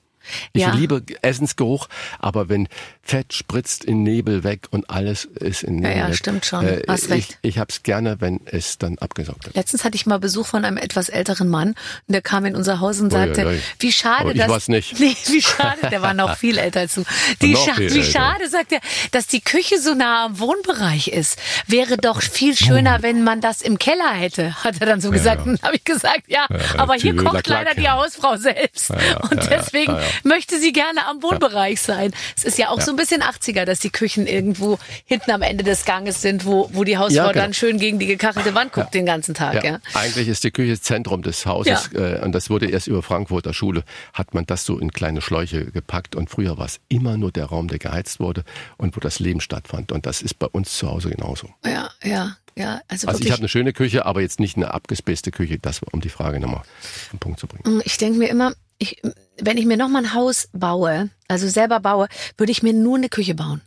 Ich 0.53 0.61
Ja. 0.61 0.73
liebe 0.73 1.03
Essensgeruch, 1.21 1.87
aber 2.19 2.49
wenn 2.49 2.67
Fett 3.01 3.33
spritzt 3.33 3.83
in 3.83 4.03
Nebel 4.03 4.43
weg 4.43 4.67
und 4.71 4.89
alles 4.89 5.25
ist 5.25 5.63
in 5.63 5.75
Ja, 5.81 5.89
Nebel 5.89 5.97
ja, 6.01 6.07
weg, 6.09 6.15
stimmt 6.15 6.45
schon. 6.45 6.65
Äh, 6.65 6.83
Hast 6.87 7.09
recht. 7.09 7.37
Ich, 7.41 7.49
ich 7.55 7.57
hab's 7.59 7.83
gerne, 7.83 8.21
wenn 8.21 8.39
es 8.45 8.77
dann 8.77 8.97
abgesaugt 8.99 9.45
wird. 9.45 9.55
Letztens 9.55 9.83
hatte 9.83 9.95
ich 9.95 10.05
mal 10.05 10.19
Besuch 10.19 10.47
von 10.47 10.63
einem 10.63 10.77
etwas 10.77 11.09
älteren 11.09 11.49
Mann 11.49 11.69
und 11.69 11.77
der 12.07 12.21
kam 12.21 12.45
in 12.45 12.55
unser 12.55 12.79
Haus 12.79 12.99
und 13.01 13.11
sagte, 13.11 13.45
ui, 13.45 13.53
ui. 13.55 13.59
wie 13.79 13.91
schade, 13.91 14.21
Aber 14.21 14.31
ich 14.31 14.37
dass 14.37 14.49
war's 14.49 14.67
nicht. 14.69 14.99
Nee, 15.03 15.15
wie 15.27 15.41
schade, 15.41 15.89
der 15.91 16.01
war 16.01 16.13
noch 16.13 16.37
viel 16.37 16.57
älter 16.57 16.79
als 16.81 16.95
du. 16.95 17.03
Die 17.41 17.55
scha 17.55 17.77
wie 17.77 17.83
älter. 17.87 18.03
schade, 18.03 18.49
sagt 18.49 18.71
er, 18.71 18.79
dass 19.11 19.27
die 19.27 19.41
Küche 19.41 19.79
so 19.79 19.93
nah 19.93 20.25
am 20.25 20.39
Wohnbereich 20.39 21.09
ist. 21.09 21.37
Wäre 21.67 21.97
doch 21.97 22.21
viel 22.21 22.55
schöner, 22.55 23.01
wenn 23.01 23.23
man 23.23 23.41
das 23.41 23.61
im 23.61 23.77
Keller 23.79 24.11
hätte, 24.13 24.63
hat 24.63 24.79
er 24.79 24.85
dann 24.87 25.01
so 25.01 25.11
gesagt. 25.11 25.45
ja. 25.45 25.51
Und 25.51 25.61
habe 25.63 25.75
ich 25.75 25.83
gesagt, 25.83 26.23
ja, 26.27 26.47
aber 26.77 26.93
hier 26.95 27.15
kocht 27.15 27.47
leider 27.47 27.73
die 27.75 27.89
Hausfrau 27.89 28.37
selbst. 28.37 28.89
ja, 28.91 29.17
und 29.29 29.43
ja, 29.43 29.51
ja, 29.51 29.57
deswegen 29.57 29.91
ja, 29.93 29.99
ja. 29.99 30.07
Möchte 30.23 30.59
sie 30.59 30.71
gerne 30.71 31.05
am 31.07 31.23
Wohnbereich 31.23 31.81
sein. 31.81 32.11
Es 32.35 32.43
ist 32.43 32.57
ja 32.57 32.69
auch 32.69 32.81
so 32.81 32.91
ein 32.91 32.97
bisschen 32.97 33.21
80er, 33.21 33.65
dass 33.65 33.79
die 33.79 33.89
Küchen 33.89 34.27
irgendwo 34.27 34.79
hinten 35.05 35.31
am 35.31 35.41
Ende 35.41 35.63
des 35.63 35.85
Ganges 35.85 36.21
sind, 36.21 36.45
wo, 36.45 36.69
wo 36.73 36.83
die 36.83 36.97
Hausfrau 36.97 37.29
genau. 37.29 37.33
dann 37.33 37.53
schön 37.53 37.79
gegen 37.79 37.99
die 37.99 38.07
gekachelte 38.07 38.53
Wand 38.55 38.73
guckt 38.73 38.93
den 38.93 39.05
ganzen 39.05 39.33
Tag. 39.33 39.63
Ja. 39.63 39.79
Eigentlich 39.93 40.27
ist 40.27 40.43
die 40.43 40.51
Küche 40.51 40.79
Zentrum 40.79 41.21
des 41.21 41.45
Hauses 41.45 41.89
äh, 41.93 42.19
und 42.23 42.33
das 42.33 42.49
wurde 42.49 42.67
erst 42.69 42.87
über 42.87 43.01
Frankfurter 43.01 43.53
Schule, 43.53 43.83
hat 44.13 44.33
man 44.33 44.45
das 44.45 44.65
so 44.65 44.79
in 44.79 44.91
kleine 44.91 45.21
Schläuche 45.21 45.65
gepackt 45.65 46.15
und 46.15 46.29
früher 46.29 46.57
war 46.57 46.65
es 46.65 46.79
immer 46.89 47.17
nur 47.17 47.31
der 47.31 47.45
Raum, 47.45 47.67
der 47.67 47.79
geheizt 47.79 48.19
wurde 48.19 48.43
und 48.77 48.95
wo 48.95 48.99
das 48.99 49.19
Leben 49.19 49.41
stattfand 49.41 49.91
und 49.91 50.05
das 50.05 50.21
ist 50.21 50.39
bei 50.39 50.47
uns 50.47 50.77
zu 50.77 50.89
Hause 50.89 51.09
genauso. 51.09 51.49
Ja, 51.65 51.89
ja, 52.03 52.35
ja. 52.55 52.81
Also, 52.87 53.07
Also 53.07 53.23
ich 53.23 53.31
habe 53.31 53.39
eine 53.39 53.49
schöne 53.49 53.73
Küche, 53.73 54.05
aber 54.05 54.21
jetzt 54.21 54.39
nicht 54.39 54.57
eine 54.57 54.73
abgespacete 54.73 55.31
Küche, 55.31 55.59
das 55.59 55.81
um 55.91 56.01
die 56.01 56.09
Frage 56.09 56.39
nochmal 56.39 56.61
auf 56.61 57.09
den 57.11 57.19
Punkt 57.19 57.39
zu 57.39 57.47
bringen. 57.47 57.81
Ich 57.85 57.97
denke 57.97 58.19
mir 58.19 58.29
immer, 58.29 58.53
ich, 58.77 59.01
wenn 59.41 59.57
ich 59.57 59.65
mir 59.65 59.77
noch 59.77 59.89
mal 59.89 60.03
ein 60.03 60.13
Haus 60.13 60.49
baue, 60.53 61.09
also 61.27 61.47
selber 61.47 61.79
baue, 61.79 62.07
würde 62.37 62.51
ich 62.51 62.63
mir 62.63 62.73
nur 62.73 62.97
eine 62.97 63.09
Küche 63.09 63.35
bauen. 63.35 63.61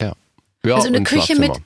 Ja. 0.00 0.14
Ja, 0.64 0.76
Also 0.76 0.88
eine 0.88 1.02
Küche 1.02 1.34
Schlafzimmer. 1.34 1.56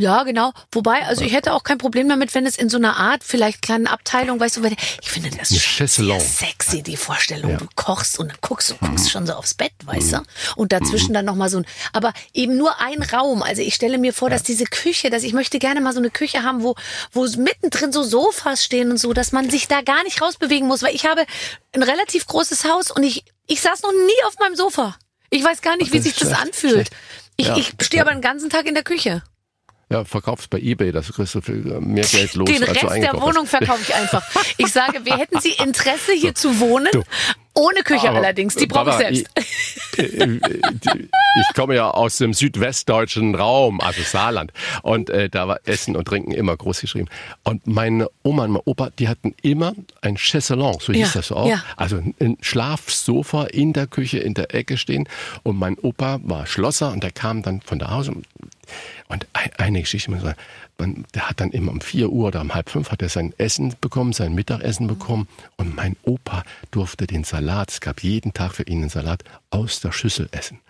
Ja, 0.00 0.24
genau. 0.24 0.52
Wobei, 0.72 1.02
also 1.06 1.24
ich 1.24 1.32
hätte 1.32 1.52
auch 1.52 1.62
kein 1.62 1.78
Problem 1.78 2.08
damit, 2.08 2.34
wenn 2.34 2.46
es 2.46 2.56
in 2.56 2.68
so 2.68 2.78
einer 2.78 2.96
Art, 2.96 3.22
vielleicht 3.22 3.62
kleinen 3.62 3.86
Abteilung, 3.86 4.40
weißt 4.40 4.56
du, 4.56 4.64
weil 4.64 4.74
ich 5.00 5.08
finde 5.08 5.30
das 5.30 5.56
schon 5.56 5.86
sehr 5.86 6.18
sexy, 6.18 6.82
die 6.82 6.96
Vorstellung. 6.96 7.50
Ja. 7.52 7.56
Mhm. 7.56 7.60
Du 7.60 7.68
kochst 7.76 8.18
und 8.18 8.26
dann 8.28 8.36
guckst 8.40 8.70
du 8.70 8.74
guckst 8.74 9.08
schon 9.12 9.24
so 9.24 9.34
aufs 9.34 9.54
Bett, 9.54 9.70
weißt 9.84 10.14
du? 10.14 10.22
Und 10.56 10.72
dazwischen 10.72 11.14
dann 11.14 11.24
nochmal 11.24 11.48
so 11.48 11.58
ein, 11.58 11.66
aber 11.92 12.12
eben 12.32 12.56
nur 12.56 12.80
ein 12.80 13.02
Raum. 13.02 13.44
Also 13.44 13.62
ich 13.62 13.76
stelle 13.76 13.98
mir 13.98 14.12
vor, 14.12 14.30
dass 14.30 14.42
diese 14.42 14.64
Küche, 14.64 15.10
dass 15.10 15.22
ich 15.22 15.32
möchte 15.32 15.60
gerne 15.60 15.80
mal 15.80 15.92
so 15.92 16.00
eine 16.00 16.10
Küche 16.10 16.42
haben, 16.42 16.64
wo, 16.64 16.74
wo 17.12 17.24
mittendrin 17.36 17.92
so 17.92 18.02
Sofas 18.02 18.64
stehen 18.64 18.90
und 18.90 18.98
so, 18.98 19.12
dass 19.12 19.30
man 19.30 19.48
sich 19.48 19.68
da 19.68 19.80
gar 19.82 20.02
nicht 20.02 20.20
rausbewegen 20.20 20.66
muss, 20.66 20.82
weil 20.82 20.94
ich 20.96 21.06
habe 21.06 21.24
ein 21.72 21.84
relativ 21.84 22.26
großes 22.26 22.64
Haus 22.64 22.90
und 22.90 23.04
ich, 23.04 23.24
ich 23.46 23.60
saß 23.60 23.82
noch 23.82 23.92
nie 23.92 24.24
auf 24.26 24.40
meinem 24.40 24.56
Sofa. 24.56 24.96
Ich 25.30 25.44
weiß 25.44 25.62
gar 25.62 25.76
nicht, 25.76 25.92
wie 25.92 26.00
sich 26.00 26.16
das 26.16 26.32
anfühlt. 26.32 26.72
schlecht. 26.72 26.92
Ich, 27.36 27.46
Ja. 27.46 27.56
ich 27.56 27.74
stehe 27.80 28.02
aber 28.02 28.10
den 28.12 28.20
ganzen 28.22 28.50
Tag 28.50 28.66
in 28.66 28.74
der 28.74 28.84
Küche. 28.84 29.22
Ja, 29.90 30.04
verkaufst 30.04 30.50
bei 30.50 30.58
Ebay, 30.58 30.92
das 30.92 31.12
kriegst 31.12 31.34
du 31.34 31.40
viel 31.40 31.56
mehr 31.80 32.04
Geld 32.04 32.34
los, 32.34 32.48
Den 32.48 32.62
als 32.64 32.82
Rest 32.82 32.96
du 32.96 33.00
der 33.00 33.20
Wohnung 33.20 33.46
verkaufe 33.46 33.80
ich 33.82 33.94
einfach. 33.94 34.22
Ich 34.56 34.72
sage, 34.72 35.04
wir 35.04 35.16
hätten 35.16 35.40
Sie 35.40 35.52
Interesse 35.52 36.12
hier 36.12 36.34
zu 36.34 36.58
wohnen? 36.58 36.88
Ohne 37.56 37.82
Küche 37.84 38.08
Aber, 38.08 38.18
allerdings, 38.18 38.56
die 38.56 38.66
brauche 38.66 38.90
ich 38.90 38.96
selbst. 38.96 39.30
Ich, 39.96 39.98
äh, 40.20 40.38
ich 41.40 41.54
komme 41.54 41.76
ja 41.76 41.88
aus 41.90 42.18
dem 42.18 42.32
südwestdeutschen 42.34 43.34
Raum, 43.36 43.80
also 43.80 44.02
Saarland. 44.02 44.52
Und 44.82 45.08
äh, 45.10 45.28
da 45.28 45.46
war 45.46 45.60
Essen 45.64 45.94
und 45.94 46.06
Trinken 46.06 46.32
immer 46.32 46.56
groß 46.56 46.80
geschrieben. 46.80 47.08
Und 47.44 47.66
meine 47.66 48.08
Oma 48.24 48.44
und 48.44 48.50
mein 48.52 48.62
Opa, 48.64 48.90
die 48.98 49.08
hatten 49.08 49.34
immer 49.42 49.72
ein 50.00 50.16
Chaiselong, 50.16 50.80
so 50.80 50.92
hieß 50.92 51.14
Ja, 51.14 51.20
das 51.20 51.30
auch. 51.32 51.46
ja. 51.48 51.62
Also 51.76 51.96
ein 52.20 52.36
Schlafsofa 52.40 53.44
in 53.44 53.72
der 53.72 53.86
Küche, 53.86 54.18
in 54.18 54.34
der 54.34 54.52
Ecke 54.54 54.76
stehen. 54.76 55.08
Und 55.44 55.56
mein 55.58 55.78
Opa 55.78 56.18
war 56.24 56.46
Schlosser 56.46 56.90
und 56.92 57.04
der 57.04 57.12
kam 57.12 57.42
dann 57.42 57.60
von 57.60 57.78
da 57.78 57.90
Hause. 57.90 58.12
Und 59.08 59.26
ein- 59.32 59.50
eine 59.58 59.80
Geschichte, 59.82 60.10
muss 60.10 60.18
ich 60.20 60.24
sagen, 60.24 60.38
man, 60.78 61.04
der 61.14 61.28
hat 61.28 61.40
dann 61.40 61.50
immer 61.50 61.72
um 61.72 61.80
4 61.80 62.10
Uhr 62.10 62.28
oder 62.28 62.40
um 62.40 62.54
halb 62.54 62.70
fünf 62.70 62.90
hat 62.90 63.02
er 63.02 63.08
sein 63.08 63.32
Essen 63.38 63.74
bekommen, 63.80 64.12
sein 64.12 64.34
Mittagessen 64.34 64.86
bekommen. 64.86 65.28
Und 65.56 65.76
mein 65.76 65.96
Opa 66.02 66.42
durfte 66.70 67.06
den 67.06 67.24
Salat, 67.24 67.70
es 67.70 67.80
gab 67.80 68.02
jeden 68.02 68.32
Tag 68.32 68.54
für 68.54 68.64
ihn 68.64 68.78
einen 68.78 68.88
Salat, 68.88 69.24
aus 69.50 69.80
der 69.80 69.92
Schüssel 69.92 70.28
essen. 70.32 70.60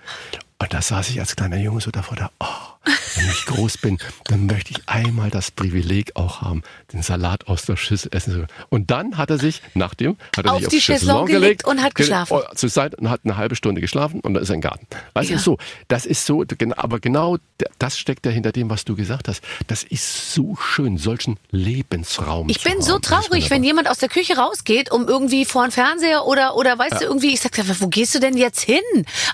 Und 0.59 0.73
da 0.73 0.83
saß 0.83 1.11
ich 1.11 1.21
als 1.21 1.37
kleiner 1.37 1.59
Junge 1.59 1.81
so 1.81 1.91
davor, 1.91 2.17
da, 2.17 2.31
oh, 2.41 2.74
wenn 3.17 3.29
ich 3.31 3.47
groß 3.47 3.79
bin, 3.79 3.99
dann 4.25 4.47
möchte 4.47 4.73
ich 4.73 4.89
einmal 4.89 5.31
das 5.31 5.51
Privileg 5.51 6.13
auch 6.17 6.43
haben, 6.43 6.63
den 6.93 7.03
Salat 7.03 7.47
aus 7.49 7.65
der 7.65 7.77
Schüssel 7.77 8.11
essen 8.15 8.31
zu 8.33 8.37
können. 8.39 8.49
Und 8.69 8.91
dann 8.91 9.17
hat 9.17 9.31
er 9.31 9.39
sich, 9.39 9.63
nachdem, 9.75 10.17
hat 10.37 10.45
er 10.47 10.53
Auf 10.53 10.61
sich 10.61 10.69
die 10.69 10.77
aufs 10.77 10.85
Chaiselong 10.87 11.27
Chaiselong 11.27 11.41
gelegt 11.43 11.65
und 11.67 11.83
hat 11.83 11.95
ge- 11.95 12.05
geschlafen. 12.05 12.33
oh, 12.37 12.55
zur 12.55 12.69
Seite 12.69 12.97
und 12.97 13.11
hat 13.11 13.21
eine 13.25 13.37
halbe 13.37 13.57
Stunde 13.57 13.81
geschlafen 13.81 14.21
und 14.21 14.35
da 14.35 14.41
ist 14.41 14.51
ein 14.51 14.61
Garten. 14.61 14.87
Weißt 15.15 15.31
Ja. 15.31 15.37
du, 15.37 15.43
so, 15.43 15.59
das 15.89 16.07
ist 16.07 16.27
so, 16.27 16.45
aber 16.77 17.01
genau 17.01 17.39
das 17.79 17.99
steckt 17.99 18.27
ja 18.27 18.33
hinter 18.33 18.53
dem, 18.53 18.69
was 18.71 18.85
du 18.85 18.97
gesagt 18.97 19.29
hast. 19.29 19.43
Das 19.67 19.83
ist 19.83 20.35
so 20.35 20.57
schön, 20.57 20.99
solchen 20.99 21.39
Lebensraum. 21.51 22.49
Ich 22.49 22.63
bin 22.63 22.81
so 22.83 22.95
haben. 22.95 23.01
Ist 23.03 23.09
traurig, 23.09 23.51
wenn 23.51 23.65
jemand 23.65 23.89
aus 23.89 23.99
der 23.99 24.09
Küche 24.09 24.37
rausgeht, 24.37 24.91
um 24.91 25.09
irgendwie 25.09 25.45
vor 25.45 25.67
den 25.67 25.71
Fernseher 25.71 26.25
oder, 26.27 26.57
oder 26.57 26.79
weißt 26.79 27.01
du, 27.01 27.05
irgendwie, 27.05 27.33
ich 27.33 27.41
sag, 27.41 27.53
wo 27.81 27.89
gehst 27.89 28.15
du 28.15 28.21
denn 28.21 28.37
jetzt 28.37 28.61
hin? 28.61 28.77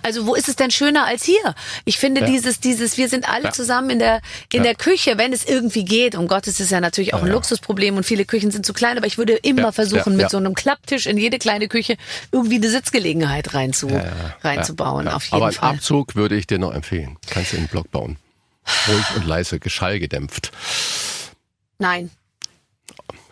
Also 0.03 0.27
wo 0.27 0.35
ist 0.35 0.49
es 0.49 0.57
denn 0.57 0.71
schöner 0.71 1.05
als 1.07 1.25
hier? 1.25 1.55
Ich 1.85 1.99
finde 1.99 2.25
dieses, 2.25 2.61
dieses, 2.61 2.97
wir 2.97 3.09
sind 3.09 3.29
alle 3.29 3.40
Ja. 3.45 3.53
zusammen 3.53 3.91
in 3.91 3.99
der, 3.99 4.21
in 4.53 4.59
Ja. 4.59 4.63
der 4.65 4.75
Küche, 4.75 5.19
wenn 5.19 5.33
es 5.33 5.45
irgendwie 5.45 5.85
geht. 5.85 6.15
Um 6.15 6.29
Gottes 6.29 6.61
ist 6.61 6.71
ja 6.71 6.81
natürlich 6.81 7.15
auch 7.15 7.23
ein 7.23 7.29
Luxusproblem 7.31 7.97
und 7.97 8.05
viele 8.05 8.25
Küchen 8.25 8.51
sind 8.51 8.65
zu 8.67 8.73
klein, 8.73 8.97
aber 8.97 9.07
ich 9.07 9.19
würde 9.19 9.35
immer 9.35 9.73
versuchen, 9.73 10.17
mit 10.17 10.31
so 10.31 10.37
einem 10.37 10.55
Klapptisch 10.55 11.07
in 11.07 11.17
jede 11.19 11.39
kleine 11.39 11.69
Küche 11.69 11.97
irgendwie 12.33 12.57
eine 12.57 12.69
Sitzgelegenheit 12.69 13.55
reinzu, 13.55 13.89
reinzubauen, 14.43 15.09
auf 15.09 15.25
jeden 15.25 15.37
Aber 15.37 15.53
Fall. 15.53 15.71
Abzug 15.77 16.15
würde 16.17 16.37
ich 16.37 16.47
dir 16.47 16.59
noch 16.59 16.73
empfehlen. 16.73 17.17
Kannst 17.29 17.53
du 17.53 17.57
in 17.57 17.65
den 17.65 17.69
Block 17.69 17.91
bauen. 17.91 18.17
Ruhig 18.89 19.05
und 19.17 19.27
leise, 19.27 19.59
geschallgedämpft. 19.59 20.53
Nein. 21.79 22.11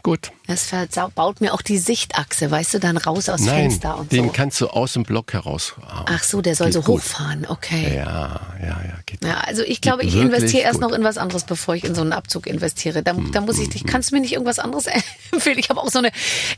Gut. 0.03 0.31
Das 0.49 0.65
verbaut 0.67 1.41
mir 1.41 1.53
auch 1.55 1.63
die 1.63 1.79
Sichtachse, 1.79 2.51
weißt 2.51 2.75
du, 2.75 2.81
dann 2.81 2.97
raus 2.97 3.29
aus 3.29 3.43
Nein, 3.43 3.71
Fenster 3.71 3.99
und 3.99 4.11
den 4.11 4.25
so. 4.27 4.33
kannst 4.33 4.61
du 4.61 4.67
aus 4.69 4.95
dem 4.95 5.03
Block 5.05 5.33
heraus. 5.35 5.75
Ach 5.87 6.23
so, 6.25 6.41
der 6.41 6.55
soll 6.57 6.73
so 6.73 6.81
gut. 6.83 7.03
hochfahren, 7.03 7.47
okay. 7.49 7.97
Ja, 7.97 8.41
ja, 8.61 8.67
ja, 8.69 8.95
geht. 9.07 9.23
Ja, 9.25 9.41
also 9.47 9.63
ich 9.63 9.81
glaube, 9.81 10.03
ich 10.05 10.17
investiere 10.17 10.63
erst 10.65 10.81
gut. 10.81 10.91
noch 10.91 10.97
in 10.97 11.05
was 11.05 11.19
anderes, 11.19 11.45
bevor 11.45 11.75
ich 11.77 11.85
in 11.85 11.95
so 11.95 12.01
einen 12.01 12.13
Abzug 12.13 12.47
investiere. 12.47 13.03
Da, 13.03 13.15
da 13.33 13.41
muss 13.43 13.59
ich 13.59 13.69
dich, 13.69 13.85
kannst 13.85 14.11
du 14.11 14.15
mir 14.17 14.23
nicht 14.23 14.33
irgendwas 14.33 14.59
anderes 14.59 14.87
empfehlen? 15.33 15.59
Ich 15.59 15.69
habe 15.69 15.81
auch 15.81 15.91
so 15.91 15.99
eine, 15.99 16.11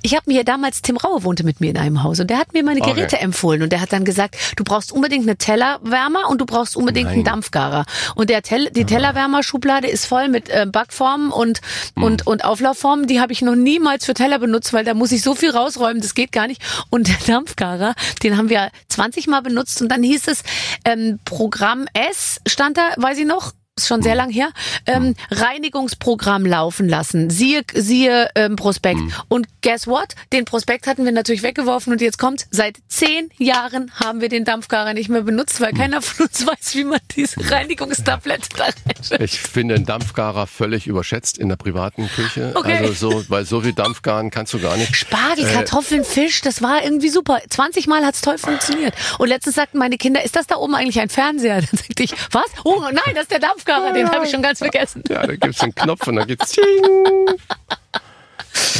ich 0.02 0.14
habe 0.14 0.22
mir 0.30 0.44
damals, 0.44 0.82
Tim 0.82 0.96
Raue 0.96 1.24
wohnte 1.24 1.42
mit 1.44 1.60
mir 1.60 1.70
in 1.70 1.76
einem 1.76 2.02
Haus 2.04 2.20
und 2.20 2.30
der 2.30 2.38
hat 2.38 2.52
mir 2.52 2.62
meine 2.64 2.80
Okay. 2.80 2.94
Geräte 2.94 3.18
empfohlen 3.20 3.62
und 3.62 3.72
der 3.72 3.80
hat 3.80 3.92
dann 3.92 4.04
gesagt, 4.04 4.36
du 4.56 4.62
brauchst 4.64 4.92
unbedingt 4.92 5.24
eine 5.24 5.36
Tellerwärmer 5.36 6.28
und 6.30 6.40
du 6.40 6.46
brauchst 6.46 6.76
unbedingt 6.76 7.08
einen 7.08 7.18
Nein. 7.24 7.24
Dampfgarer. 7.32 7.84
Und 8.14 8.30
der 8.30 8.42
Tell, 8.42 8.70
die 8.70 8.84
Tellerwärmerschublade 8.84 9.88
ist 9.88 10.06
voll 10.06 10.28
mit 10.28 10.48
äh, 10.48 10.66
Backformen 10.70 11.30
und, 11.32 11.60
Hm. 11.96 12.02
und, 12.04 12.26
und 12.28 12.44
Auflaufformen. 12.44 13.06
Die 13.08 13.20
habe 13.20 13.32
ich 13.32 13.42
noch 13.42 13.56
niemals 13.80 14.04
für 14.04 14.14
Teller 14.14 14.38
benutzt, 14.38 14.72
weil 14.72 14.84
da 14.84 14.94
muss 14.94 15.10
ich 15.10 15.22
so 15.22 15.34
viel 15.34 15.50
rausräumen, 15.50 16.02
das 16.02 16.14
geht 16.14 16.32
gar 16.32 16.46
nicht. 16.46 16.62
Und 16.90 17.08
der 17.08 17.16
Dampfgarer, 17.26 17.94
den 18.22 18.36
haben 18.36 18.50
wir 18.50 18.70
20 18.88 19.26
Mal 19.26 19.40
benutzt 19.40 19.80
und 19.80 19.88
dann 19.88 20.02
hieß 20.02 20.28
es, 20.28 20.42
ähm, 20.84 21.18
Programm 21.24 21.86
S 21.94 22.40
stand 22.46 22.76
da, 22.76 22.90
weiß 22.96 23.18
ich 23.18 23.26
noch, 23.26 23.52
ist 23.82 23.88
schon 23.88 24.02
sehr 24.02 24.14
lang 24.14 24.30
her, 24.30 24.50
ähm, 24.86 25.14
Reinigungsprogramm 25.30 26.46
laufen 26.46 26.88
lassen. 26.88 27.30
Siehe, 27.30 27.62
siehe 27.74 28.28
ähm, 28.34 28.56
Prospekt. 28.56 29.00
Und 29.28 29.46
guess 29.62 29.86
what? 29.86 30.14
Den 30.32 30.44
Prospekt 30.44 30.86
hatten 30.86 31.04
wir 31.04 31.12
natürlich 31.12 31.42
weggeworfen 31.42 31.92
und 31.92 32.00
jetzt 32.00 32.18
kommt, 32.18 32.46
seit 32.50 32.78
zehn 32.88 33.28
Jahren 33.38 33.92
haben 33.94 34.20
wir 34.20 34.28
den 34.28 34.44
Dampfgarer 34.44 34.94
nicht 34.94 35.08
mehr 35.08 35.22
benutzt, 35.22 35.60
weil 35.60 35.72
keiner 35.72 36.02
von 36.02 36.26
uns 36.26 36.46
weiß, 36.46 36.74
wie 36.74 36.84
man 36.84 37.00
diese 37.14 37.40
Reinigungstablette 37.50 38.48
da 38.56 38.64
reinstellt. 38.64 39.20
Ich 39.22 39.40
finde 39.40 39.74
den 39.74 39.86
Dampfgarer 39.86 40.46
völlig 40.46 40.86
überschätzt 40.86 41.38
in 41.38 41.48
der 41.48 41.56
privaten 41.56 42.08
Küche. 42.08 42.52
Okay. 42.54 42.78
Also 42.78 43.10
so, 43.10 43.24
weil 43.28 43.44
so 43.44 43.60
viel 43.60 43.72
Dampfgaren 43.72 44.30
kannst 44.30 44.52
du 44.54 44.60
gar 44.60 44.76
nicht. 44.76 44.94
Spargel, 44.96 45.46
Äh, 45.46 45.52
Kartoffeln, 45.52 46.04
Fisch, 46.04 46.40
das 46.42 46.62
war 46.62 46.82
irgendwie 46.82 47.08
super. 47.08 47.40
20 47.48 47.86
Mal 47.86 48.04
hat's 48.04 48.20
toll 48.20 48.38
funktioniert. 48.38 48.94
Und 49.18 49.28
letztens 49.28 49.56
sagten 49.56 49.78
meine 49.78 49.96
Kinder, 49.98 50.24
ist 50.24 50.36
das 50.36 50.46
da 50.46 50.56
oben 50.56 50.74
eigentlich 50.74 51.00
ein 51.00 51.08
Fernseher? 51.08 51.60
Dann 51.70 51.78
sagte 51.78 52.02
ich, 52.02 52.12
was? 52.32 52.44
Oh 52.64 52.80
nein, 52.82 53.14
das 53.14 53.22
ist 53.22 53.30
der 53.30 53.38
Dampfgarer, 53.38 53.69
den 53.94 54.10
habe 54.10 54.24
ich 54.24 54.30
schon 54.30 54.42
ganz 54.42 54.58
vergessen. 54.58 55.02
Ja, 55.08 55.26
da 55.26 55.36
gibt's 55.36 55.60
einen 55.62 55.74
Knopf 55.74 56.06
und 56.06 56.16
dann 56.16 56.26
geht's. 56.26 56.56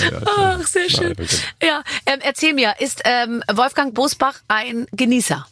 Ja, 0.03 0.11
ja, 0.11 0.21
Ach, 0.27 0.67
sehr 0.67 0.89
schön. 0.91 1.15
Nein, 1.17 1.27
okay. 1.27 1.37
Ja, 1.63 1.83
ähm, 2.07 2.19
erzähl 2.23 2.55
mir, 2.55 2.75
ist 2.81 3.03
ähm, 3.05 3.43
Wolfgang 3.53 3.95
Bosbach 3.95 4.41
ein 4.49 4.87
Genießer? 4.93 5.47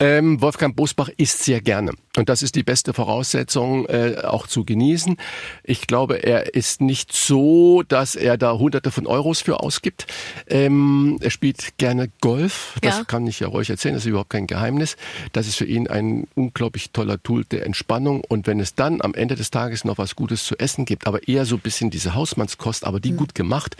Ähm, 0.00 0.40
Wolfgang 0.40 0.74
Bosbach 0.76 1.10
isst 1.16 1.44
sehr 1.44 1.60
gerne. 1.60 1.92
Und 2.16 2.28
das 2.28 2.42
ist 2.42 2.54
die 2.56 2.62
beste 2.62 2.94
Voraussetzung, 2.94 3.86
äh, 3.86 4.16
auch 4.24 4.46
zu 4.46 4.64
genießen. 4.64 5.16
Ich 5.62 5.86
glaube, 5.86 6.22
er 6.24 6.54
ist 6.54 6.80
nicht 6.80 7.12
so, 7.12 7.82
dass 7.86 8.16
er 8.16 8.36
da 8.36 8.54
hunderte 8.58 8.90
von 8.90 9.06
Euros 9.06 9.40
für 9.40 9.60
ausgibt. 9.60 10.06
Ähm, 10.48 11.18
er 11.20 11.30
spielt 11.30 11.76
gerne 11.78 12.10
Golf. 12.20 12.76
Das 12.82 12.98
Ja. 12.98 13.04
kann 13.04 13.26
ich 13.26 13.40
ja 13.40 13.48
euch 13.50 13.70
erzählen, 13.70 13.94
das 13.94 14.04
ist 14.04 14.08
überhaupt 14.08 14.30
kein 14.30 14.46
Geheimnis. 14.46 14.96
Das 15.32 15.46
ist 15.46 15.56
für 15.56 15.66
ihn 15.66 15.86
ein 15.86 16.26
unglaublich 16.34 16.90
toller 16.90 17.22
Tool 17.22 17.44
der 17.44 17.64
Entspannung. 17.66 18.22
Und 18.26 18.46
wenn 18.46 18.58
es 18.58 18.74
dann 18.74 19.00
am 19.02 19.14
Ende 19.14 19.36
des 19.36 19.50
Tages 19.50 19.84
noch 19.84 19.98
was 19.98 20.16
Gutes 20.16 20.44
zu 20.44 20.56
essen 20.58 20.86
gibt, 20.86 21.06
aber 21.06 21.28
eher 21.28 21.44
so 21.44 21.56
ein 21.56 21.60
bisschen 21.60 21.90
diese 21.90 22.14
Hausmannskost, 22.14 22.84
aber 22.84 23.00
die 23.00 23.12
gut 23.12 23.34
gemacht, 23.34 23.76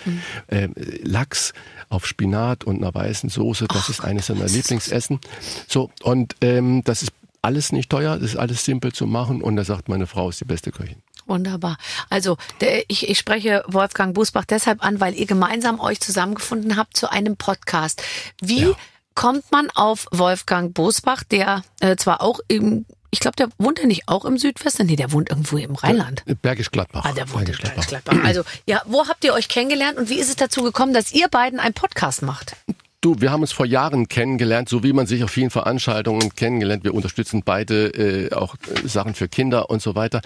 ähm, 0.48 0.74
Lachs 1.02 1.54
auf 1.88 2.06
Spinat 2.06 2.64
und 2.64 2.76
einer 2.76 2.94
weißen 2.94 3.30
Soße, 3.30 3.66
das 3.68 3.88
ist 3.88 4.00
eines 4.04 4.26
seiner 4.26 4.46
Lieblingsessen. 4.46 5.18
So, 5.66 5.90
und 6.02 6.36
ähm, 6.40 6.82
das 6.84 7.02
ist 7.02 7.12
alles 7.42 7.72
nicht 7.72 7.90
teuer, 7.90 8.16
das 8.18 8.30
ist 8.30 8.36
alles 8.36 8.64
simpel 8.64 8.92
zu 8.92 9.06
machen 9.06 9.42
und 9.42 9.56
da 9.56 9.64
sagt 9.64 9.88
meine 9.88 10.06
Frau 10.06 10.28
ist 10.28 10.40
die 10.40 10.44
beste 10.44 10.70
Köchin. 10.72 11.02
Wunderbar. 11.26 11.76
Also 12.08 12.36
der, 12.60 12.84
ich, 12.88 13.08
ich 13.08 13.18
spreche 13.18 13.62
Wolfgang 13.68 14.14
Bosbach 14.14 14.44
deshalb 14.46 14.82
an, 14.84 14.98
weil 15.00 15.14
ihr 15.14 15.26
gemeinsam 15.26 15.78
euch 15.78 16.00
zusammengefunden 16.00 16.76
habt 16.76 16.96
zu 16.96 17.10
einem 17.10 17.36
Podcast. 17.36 18.02
Wie 18.40 18.62
Ja. 18.62 18.76
kommt 19.14 19.50
man 19.52 19.68
auf 19.74 20.06
Wolfgang 20.10 20.72
Bosbach, 20.72 21.22
der 21.24 21.62
äh, 21.80 21.96
zwar 21.96 22.22
auch 22.22 22.40
im, 22.48 22.86
ich 23.10 23.20
glaube, 23.20 23.36
der 23.36 23.48
wohnt 23.58 23.78
ja 23.78 23.86
nicht 23.86 24.08
auch 24.08 24.24
im 24.24 24.38
Südwesten, 24.38 24.86
nee, 24.86 24.96
der 24.96 25.12
wohnt 25.12 25.28
irgendwo 25.28 25.58
im 25.58 25.74
Rheinland. 25.74 26.22
Bergisch 26.40 26.70
Gladbach. 26.70 27.04
Ah, 27.04 27.12
der 27.12 27.28
wohnt 27.30 27.40
in 27.48 27.56
Bergisch 27.56 27.60
Gladbach. 27.60 27.86
Bergisch 27.86 28.04
Gladbach. 28.04 28.26
Also, 28.26 28.42
ja, 28.66 28.80
wo 28.86 29.06
habt 29.06 29.22
ihr 29.24 29.34
euch 29.34 29.48
kennengelernt 29.48 29.98
und 29.98 30.08
wie 30.08 30.18
ist 30.18 30.30
es 30.30 30.36
dazu 30.36 30.62
gekommen, 30.62 30.94
dass 30.94 31.12
ihr 31.12 31.28
beiden 31.28 31.60
einen 31.60 31.74
Podcast 31.74 32.22
macht? 32.22 32.56
Du, 33.00 33.20
wir 33.20 33.30
haben 33.30 33.42
uns 33.42 33.52
vor 33.52 33.64
Jahren 33.64 34.08
kennengelernt, 34.08 34.68
so 34.68 34.82
wie 34.82 34.92
man 34.92 35.06
sich 35.06 35.22
auf 35.22 35.30
vielen 35.30 35.50
Veranstaltungen 35.50 36.34
kennengelernt. 36.34 36.82
Wir 36.82 36.94
unterstützen 36.94 37.42
beide 37.44 37.86
äh, 37.94 38.32
auch 38.34 38.56
äh, 38.56 38.88
Sachen 38.88 39.14
für 39.14 39.28
Kinder 39.28 39.70
und 39.70 39.80
so 39.80 39.94
weiter. 39.94 40.20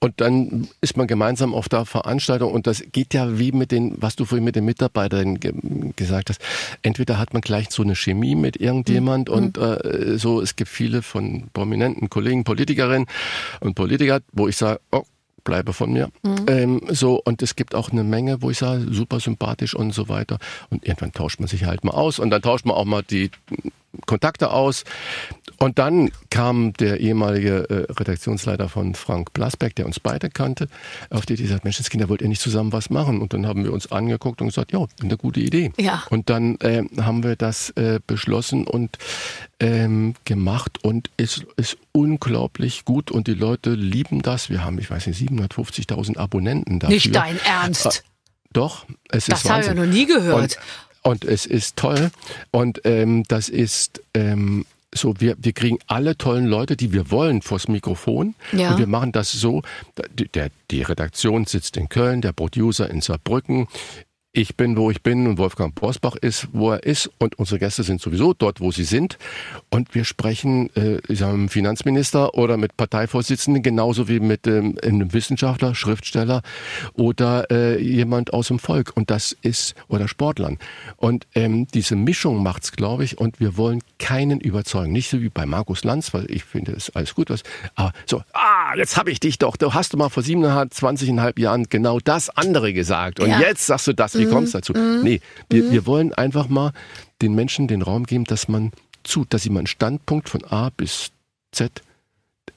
Und 0.00 0.20
dann 0.20 0.66
ist 0.80 0.96
man 0.96 1.06
gemeinsam 1.06 1.54
auf 1.54 1.68
der 1.68 1.84
Veranstaltung 1.84 2.52
und 2.52 2.66
das 2.66 2.82
geht 2.90 3.14
ja 3.14 3.38
wie 3.38 3.52
mit 3.52 3.70
den, 3.70 3.94
was 4.02 4.16
du 4.16 4.24
vorhin 4.24 4.42
mit 4.42 4.56
den 4.56 4.64
Mitarbeitern 4.64 5.38
ge 5.38 5.52
gesagt 5.94 6.30
hast. 6.30 6.40
Entweder 6.82 7.20
hat 7.20 7.32
man 7.32 7.42
gleich 7.42 7.70
so 7.70 7.84
eine 7.84 7.94
Chemie 7.94 8.34
mit 8.34 8.56
irgendjemand 8.56 9.30
und 9.30 9.56
äh, 9.56 10.18
so, 10.18 10.40
es 10.40 10.56
gibt 10.56 10.68
viele 10.68 11.02
von 11.02 11.44
prominenten 11.52 12.10
Kollegen, 12.10 12.42
Politikerinnen 12.42 13.06
und 13.60 13.76
Politiker, 13.76 14.18
wo 14.32 14.48
ich 14.48 14.56
sage, 14.56 14.80
oh, 14.90 15.04
bleibe 15.46 15.72
von 15.72 15.90
mir. 15.90 16.10
Ähm, 16.46 16.82
so, 16.90 17.22
und 17.24 17.40
es 17.40 17.56
gibt 17.56 17.74
auch 17.74 17.90
eine 17.90 18.04
Menge, 18.04 18.42
wo 18.42 18.50
ich 18.50 18.58
sage, 18.58 18.86
super 18.90 19.20
sympathisch 19.20 19.74
und 19.74 19.94
so 19.94 20.10
weiter. 20.10 20.38
Und 20.68 20.84
irgendwann 20.84 21.12
tauscht 21.12 21.40
man 21.40 21.48
sich 21.48 21.64
halt 21.64 21.84
mal 21.84 21.92
aus 21.92 22.18
und 22.18 22.28
dann 22.28 22.42
tauscht 22.42 22.66
man 22.66 22.76
auch 22.76 22.84
mal 22.84 23.02
die 23.02 23.30
Kontakte 24.04 24.50
aus. 24.50 24.84
Und 25.58 25.78
dann 25.78 26.10
kam 26.30 26.72
der 26.74 27.00
ehemalige 27.00 27.68
äh, 27.70 27.92
Redaktionsleiter 27.92 28.68
von 28.68 28.94
Frank 28.94 29.32
Blasberg, 29.32 29.74
der 29.76 29.86
uns 29.86 30.00
beide 30.00 30.28
kannte, 30.28 30.68
auf 31.10 31.24
die 31.26 31.34
Idee 31.34 31.44
gesagt, 31.44 31.64
Menschenskinder, 31.64 32.08
wollt 32.08 32.22
ihr 32.22 32.28
nicht 32.28 32.42
zusammen 32.42 32.72
was 32.72 32.90
machen? 32.90 33.20
Und 33.20 33.32
dann 33.32 33.46
haben 33.46 33.64
wir 33.64 33.72
uns 33.72 33.90
angeguckt 33.90 34.40
und 34.40 34.48
gesagt, 34.48 34.72
ja, 34.72 34.84
eine 35.02 35.16
gute 35.16 35.40
Idee. 35.40 35.72
Ja. 35.78 36.02
Und 36.10 36.28
dann 36.30 36.56
äh, 36.60 36.82
haben 37.00 37.22
wir 37.22 37.36
das 37.36 37.70
äh, 37.70 38.00
beschlossen 38.06 38.66
und 38.66 38.98
ähm, 39.60 40.14
gemacht 40.24 40.84
und 40.84 41.10
es 41.16 41.42
ist 41.56 41.78
unglaublich 41.92 42.84
gut 42.84 43.10
und 43.10 43.26
die 43.26 43.34
Leute 43.34 43.70
lieben 43.70 44.20
das. 44.22 44.50
Wir 44.50 44.62
haben, 44.64 44.78
ich 44.78 44.90
weiß 44.90 45.06
nicht, 45.06 45.18
750.000 45.30 46.18
Abonnenten 46.18 46.78
dafür. 46.80 46.94
Nicht 46.94 47.14
dein 47.14 47.38
Ernst. 47.40 48.04
Doch, 48.52 48.86
es 49.10 49.26
Das 49.26 49.44
ist 49.44 49.50
habe 49.50 49.60
ich 49.60 49.66
ja 49.66 49.72
Wahnsinn. 49.72 49.86
noch 49.86 49.92
nie 49.92 50.06
gehört. 50.06 50.58
Und, 51.02 51.22
und 51.22 51.24
es 51.24 51.46
ist 51.46 51.76
toll. 51.76 52.10
Und 52.50 52.80
ähm, 52.84 53.22
das 53.28 53.48
ist 53.48 54.02
ähm, 54.14 54.66
so, 54.96 55.14
wir, 55.18 55.36
wir 55.38 55.52
kriegen 55.52 55.78
alle 55.86 56.16
tollen 56.16 56.46
Leute, 56.46 56.76
die 56.76 56.92
wir 56.92 57.10
wollen, 57.10 57.42
vors 57.42 57.68
Mikrofon. 57.68 58.34
Ja. 58.52 58.72
Und 58.72 58.78
wir 58.78 58.86
machen 58.86 59.12
das 59.12 59.32
so, 59.32 59.62
die, 60.18 60.28
der, 60.28 60.50
die 60.70 60.82
Redaktion 60.82 61.46
sitzt 61.46 61.76
in 61.76 61.88
Köln, 61.88 62.20
der 62.20 62.32
Producer 62.32 62.88
in 62.88 63.00
Saarbrücken. 63.00 63.68
Ich 64.38 64.54
bin, 64.54 64.76
wo 64.76 64.90
ich 64.90 65.02
bin 65.02 65.26
und 65.26 65.38
Wolfgang 65.38 65.74
Bosbach 65.74 66.14
ist, 66.16 66.48
wo 66.52 66.72
er 66.72 66.82
ist 66.82 67.10
und 67.16 67.38
unsere 67.38 67.58
Gäste 67.58 67.84
sind 67.84 68.02
sowieso 68.02 68.34
dort, 68.34 68.60
wo 68.60 68.70
sie 68.70 68.84
sind. 68.84 69.16
Und 69.70 69.94
wir 69.94 70.04
sprechen 70.04 70.68
äh, 70.76 70.98
ich 71.08 71.20
sag, 71.20 71.28
mal, 71.28 71.38
mit 71.38 71.46
dem 71.46 71.48
Finanzminister 71.48 72.34
oder 72.34 72.58
mit 72.58 72.76
Parteivorsitzenden 72.76 73.62
genauso 73.62 74.10
wie 74.10 74.20
mit 74.20 74.46
ähm, 74.46 74.76
einem 74.82 75.14
Wissenschaftler, 75.14 75.74
Schriftsteller 75.74 76.42
oder 76.92 77.50
äh, 77.50 77.82
jemand 77.82 78.34
aus 78.34 78.48
dem 78.48 78.58
Volk. 78.58 78.92
Und 78.94 79.08
das 79.08 79.34
ist, 79.40 79.74
oder 79.88 80.06
Sportlern. 80.06 80.58
Und 80.98 81.26
ähm, 81.34 81.66
diese 81.72 81.96
Mischung 81.96 82.42
macht's, 82.42 82.72
glaube 82.72 83.04
ich, 83.04 83.16
und 83.16 83.40
wir 83.40 83.56
wollen 83.56 83.80
keinen 83.98 84.40
überzeugen. 84.40 84.92
Nicht 84.92 85.08
so 85.10 85.20
wie 85.20 85.28
bei 85.28 85.46
Markus 85.46 85.84
Lanz, 85.84 86.12
weil 86.12 86.30
ich 86.30 86.44
finde, 86.44 86.72
es 86.72 86.90
alles 86.94 87.14
gut, 87.14 87.30
was, 87.30 87.42
aber 87.74 87.92
so, 88.06 88.22
ah, 88.34 88.74
jetzt 88.76 88.96
habe 88.96 89.10
ich 89.10 89.20
dich 89.20 89.38
doch, 89.38 89.56
du 89.56 89.72
hast 89.74 89.92
du 89.92 89.96
mal 89.96 90.08
vor 90.10 90.22
27,5 90.22 91.40
Jahren 91.40 91.64
genau 91.68 91.98
das 92.00 92.28
andere 92.30 92.72
gesagt. 92.72 93.20
Und 93.20 93.30
Ja. 93.30 93.40
jetzt 93.40 93.66
sagst 93.66 93.86
du 93.86 93.92
das, 93.94 94.18
wie 94.18 94.26
kommst 94.26 94.54
du 94.54 94.58
dazu? 94.58 94.72
Nee, 94.74 95.20
wir, 95.50 95.70
wir 95.70 95.86
wollen 95.86 96.12
einfach 96.12 96.48
mal 96.48 96.72
den 97.22 97.34
Menschen 97.34 97.68
den 97.68 97.82
Raum 97.82 98.04
geben, 98.04 98.24
dass 98.24 98.48
man 98.48 98.72
zu, 99.04 99.24
dass 99.24 99.42
sie 99.42 99.50
mal 99.50 99.60
einen 99.60 99.66
Standpunkt 99.66 100.28
von 100.28 100.44
A 100.44 100.70
bis 100.76 101.10
Z 101.52 101.82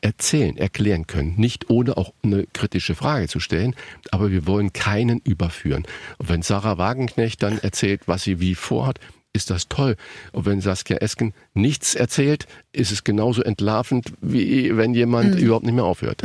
erzählen, 0.02 0.58
erklären 0.58 1.08
können. 1.08 1.36
Nicht 1.38 1.70
ohne 1.70 1.98
auch 1.98 2.14
eine 2.24 2.46
kritische 2.54 2.96
Frage 2.96 3.28
zu 3.28 3.40
stellen, 3.40 3.76
aber 4.12 4.32
wir 4.32 4.48
wollen 4.48 4.72
keinen 4.74 5.20
überführen. 5.20 5.86
Und 6.18 6.30
wenn 6.30 6.42
Sarah 6.42 6.78
Wagenknecht 6.78 7.44
dann 7.44 7.60
erzählt, 7.60 8.02
was 8.08 8.24
sie 8.24 8.40
wie 8.40 8.56
vorhat, 8.56 9.00
ist 9.40 9.50
das 9.50 9.68
toll. 9.70 9.96
Und 10.34 10.46
wenn 10.46 10.62
Saskia 10.62 10.98
Esken 10.98 11.34
nichts 11.54 11.96
erzählt, 11.96 12.46
ist 12.72 12.92
es 12.92 13.04
genauso 13.04 13.42
entlarvend, 13.42 14.08
wie 14.22 14.76
wenn 14.78 14.94
jemand 14.94 15.36
überhaupt 15.40 15.66
nicht 15.66 15.74
mehr 15.76 15.86
aufhört. 15.86 16.22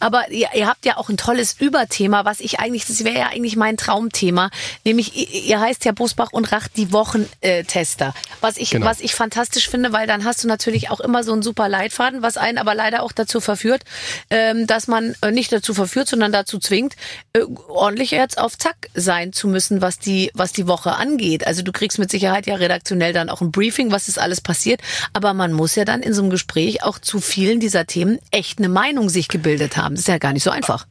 Aber 0.00 0.30
ihr, 0.30 0.48
ihr 0.54 0.66
habt 0.66 0.84
ja 0.84 0.96
auch 0.98 1.08
ein 1.08 1.16
tolles 1.16 1.56
Überthema, 1.58 2.24
was 2.24 2.40
ich 2.40 2.60
eigentlich, 2.60 2.86
das 2.86 3.04
wäre 3.04 3.18
ja 3.18 3.26
eigentlich 3.28 3.56
mein 3.56 3.76
Traumthema, 3.76 4.50
nämlich 4.84 5.16
ihr, 5.16 5.42
ihr 5.44 5.60
heißt 5.60 5.84
ja 5.84 5.92
Busbach 5.92 6.32
und 6.32 6.52
Rach 6.52 6.68
die 6.68 6.92
Wochentester. 6.92 8.14
Was 8.40 8.56
ich, 8.56 8.70
Genau. 8.70 8.86
was 8.86 9.00
ich 9.00 9.14
fantastisch 9.14 9.68
finde, 9.68 9.92
weil 9.92 10.06
dann 10.06 10.24
hast 10.24 10.44
du 10.44 10.48
natürlich 10.48 10.90
auch 10.90 11.00
immer 11.00 11.24
so 11.24 11.32
einen 11.32 11.42
super 11.42 11.68
Leitfaden, 11.68 12.20
was 12.22 12.36
einen 12.36 12.58
aber 12.58 12.74
leider 12.74 13.02
auch 13.02 13.12
dazu 13.12 13.40
verführt, 13.40 13.82
ähm, 14.28 14.66
dass 14.66 14.86
man 14.88 15.14
äh, 15.22 15.30
nicht 15.30 15.52
dazu 15.52 15.72
verführt, 15.74 16.08
sondern 16.08 16.32
dazu 16.32 16.58
zwingt, 16.58 16.94
äh, 17.32 17.40
ordentlich 17.68 18.10
jetzt 18.10 18.38
auf 18.38 18.58
Zack 18.58 18.76
sein 18.94 19.32
zu 19.32 19.48
müssen, 19.48 19.80
was 19.80 19.98
die, 19.98 20.30
was 20.34 20.52
die 20.52 20.66
Woche 20.66 20.92
angeht. 20.92 21.46
Also 21.46 21.62
du 21.62 21.72
kriegst 21.72 21.98
mit 21.98 22.10
Sicherheit 22.10 22.39
ja 22.46 22.56
redaktionell 22.56 23.12
dann 23.12 23.30
auch 23.30 23.40
ein 23.40 23.52
Briefing, 23.52 23.92
was 23.92 24.08
ist 24.08 24.18
alles 24.18 24.40
passiert, 24.40 24.80
aber 25.12 25.34
man 25.34 25.52
muss 25.52 25.74
ja 25.74 25.84
dann 25.84 26.02
in 26.02 26.14
so 26.14 26.22
einem 26.22 26.30
Gespräch 26.30 26.82
auch 26.82 26.98
zu 26.98 27.20
vielen 27.20 27.60
dieser 27.60 27.86
Themen 27.86 28.18
echt 28.30 28.58
eine 28.58 28.68
Meinung 28.68 29.08
sich 29.08 29.28
gebildet 29.28 29.76
haben. 29.76 29.94
Das 29.94 30.02
ist 30.02 30.08
ja 30.08 30.18
gar 30.18 30.32
nicht 30.32 30.44
so 30.44 30.50
einfach. 30.50 30.86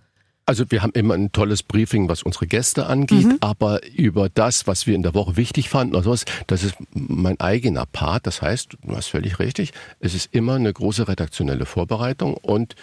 Also 0.49 0.65
wir 0.69 0.81
haben 0.81 0.93
immer 0.93 1.13
ein 1.13 1.31
tolles 1.31 1.61
Briefing, 1.61 2.09
was 2.09 2.23
unsere 2.23 2.47
Gäste 2.47 2.87
angeht, 2.87 3.27
mhm. 3.27 3.37
aber 3.39 3.81
über 3.87 4.29
das, 4.29 4.65
was 4.65 4.87
wir 4.87 4.95
in 4.95 5.03
der 5.03 5.13
Woche 5.13 5.37
wichtig 5.37 5.69
fanden, 5.69 5.93
oder 5.93 6.05
sowas, 6.05 6.25
das 6.47 6.63
ist 6.63 6.73
mein 6.91 7.39
eigener 7.39 7.85
Part. 7.85 8.25
Das 8.25 8.41
heißt, 8.41 8.77
du 8.83 8.95
hast 8.95 9.09
völlig 9.09 9.37
richtig, 9.37 9.73
es 9.99 10.15
ist 10.15 10.33
immer 10.33 10.55
eine 10.55 10.73
große 10.73 11.07
redaktionelle 11.07 11.67
Vorbereitung 11.67 12.33
und 12.33 12.75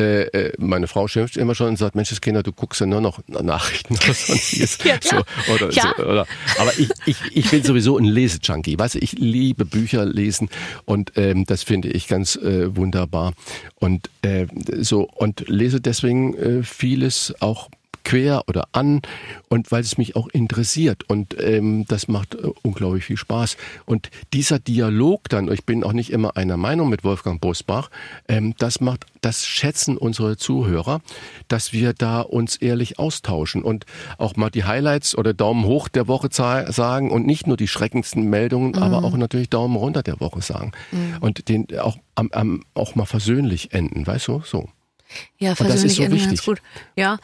äh, 0.00 0.22
äh 0.22 0.52
meine 0.58 0.88
Frau 0.88 1.06
schimpft 1.06 1.36
immer 1.36 1.54
schon 1.54 1.68
und 1.68 1.76
sagt, 1.76 1.94
Mensch, 1.94 2.10
Kinder, 2.20 2.42
du 2.42 2.50
guckst 2.50 2.80
ja 2.80 2.86
nur 2.86 3.00
noch 3.00 3.20
Nachrichten 3.28 3.94
oder 3.94 4.14
sonstiges. 4.14 4.78
ja. 4.84 4.96
So, 5.00 5.22
oder, 5.54 5.70
ja. 5.70 5.94
So, 5.96 6.02
oder. 6.02 6.26
Aber 6.58 6.76
ich, 6.76 6.90
ich, 7.06 7.16
ich 7.32 7.50
bin 7.52 7.62
sowieso 7.62 7.98
ein 7.98 8.04
Lesejunkie. 8.04 8.76
Weißt 8.76 8.96
du, 8.96 8.98
ich 8.98 9.12
liebe 9.12 9.64
Bücher 9.64 10.04
lesen 10.04 10.48
und 10.86 11.12
ähm, 11.14 11.44
das 11.46 11.62
finde 11.62 11.88
ich 11.88 12.08
ganz 12.08 12.34
äh, 12.34 12.74
wunderbar. 12.76 13.32
Und 13.76 14.10
äh, 14.22 14.46
so 14.80 15.08
und 15.08 15.48
lese 15.48 15.80
deswegen 15.80 16.34
äh, 16.34 16.62
vieles 16.64 17.11
auch 17.40 17.68
quer 18.04 18.44
oder 18.48 18.68
an 18.72 19.00
und 19.48 19.70
weil 19.70 19.82
es 19.82 19.98
mich 19.98 20.16
auch 20.16 20.28
interessiert 20.28 21.04
und 21.08 21.36
ähm, 21.40 21.84
das 21.86 22.08
macht 22.08 22.34
äh, 22.34 22.48
unglaublich 22.62 23.04
viel 23.04 23.16
Spaß. 23.16 23.56
Und 23.86 24.10
dieser 24.32 24.58
Dialog 24.58 25.28
dann, 25.28 25.50
ich 25.50 25.64
bin 25.64 25.84
auch 25.84 25.92
nicht 25.92 26.10
immer 26.10 26.36
einer 26.36 26.56
Meinung 26.56 26.88
mit 26.88 27.04
Wolfgang 27.04 27.40
Bosbach, 27.40 27.90
ähm, 28.28 28.54
das 28.58 28.80
macht, 28.80 29.06
das 29.20 29.46
schätzen 29.46 29.96
unsere 29.96 30.36
Zuhörer, 30.36 31.00
dass 31.48 31.72
wir 31.72 31.92
da 31.92 32.20
uns 32.20 32.56
ehrlich 32.56 32.98
austauschen 32.98 33.62
und 33.62 33.86
auch 34.18 34.36
mal 34.36 34.50
die 34.50 34.64
Highlights 34.64 35.16
oder 35.16 35.34
Daumen 35.34 35.64
hoch 35.64 35.88
der 35.88 36.08
Woche 36.08 36.28
sagen 36.30 37.10
und 37.10 37.26
nicht 37.26 37.46
nur 37.46 37.56
die 37.56 37.68
schreckendsten 37.68 38.28
Meldungen, 38.28 38.72
mhm. 38.72 38.82
aber 38.82 39.04
auch 39.04 39.16
natürlich 39.16 39.50
Daumen 39.50 39.76
runter 39.76 40.02
der 40.02 40.20
Woche 40.20 40.42
sagen 40.42 40.72
mhm. 40.90 41.16
und 41.20 41.48
den 41.48 41.66
auch, 41.78 41.96
am, 42.14 42.30
am, 42.32 42.64
auch 42.74 42.94
mal 42.94 43.06
versöhnlich 43.06 43.72
enden, 43.72 44.06
weißt 44.06 44.28
du, 44.28 44.42
so. 44.44 44.68
Ja, 45.38 45.54
versöhnlich 45.54 45.94
so 45.96 46.02
enden 46.02 46.18
ganz 46.18 46.44
gut. 46.44 46.62
Ja, 46.96 47.18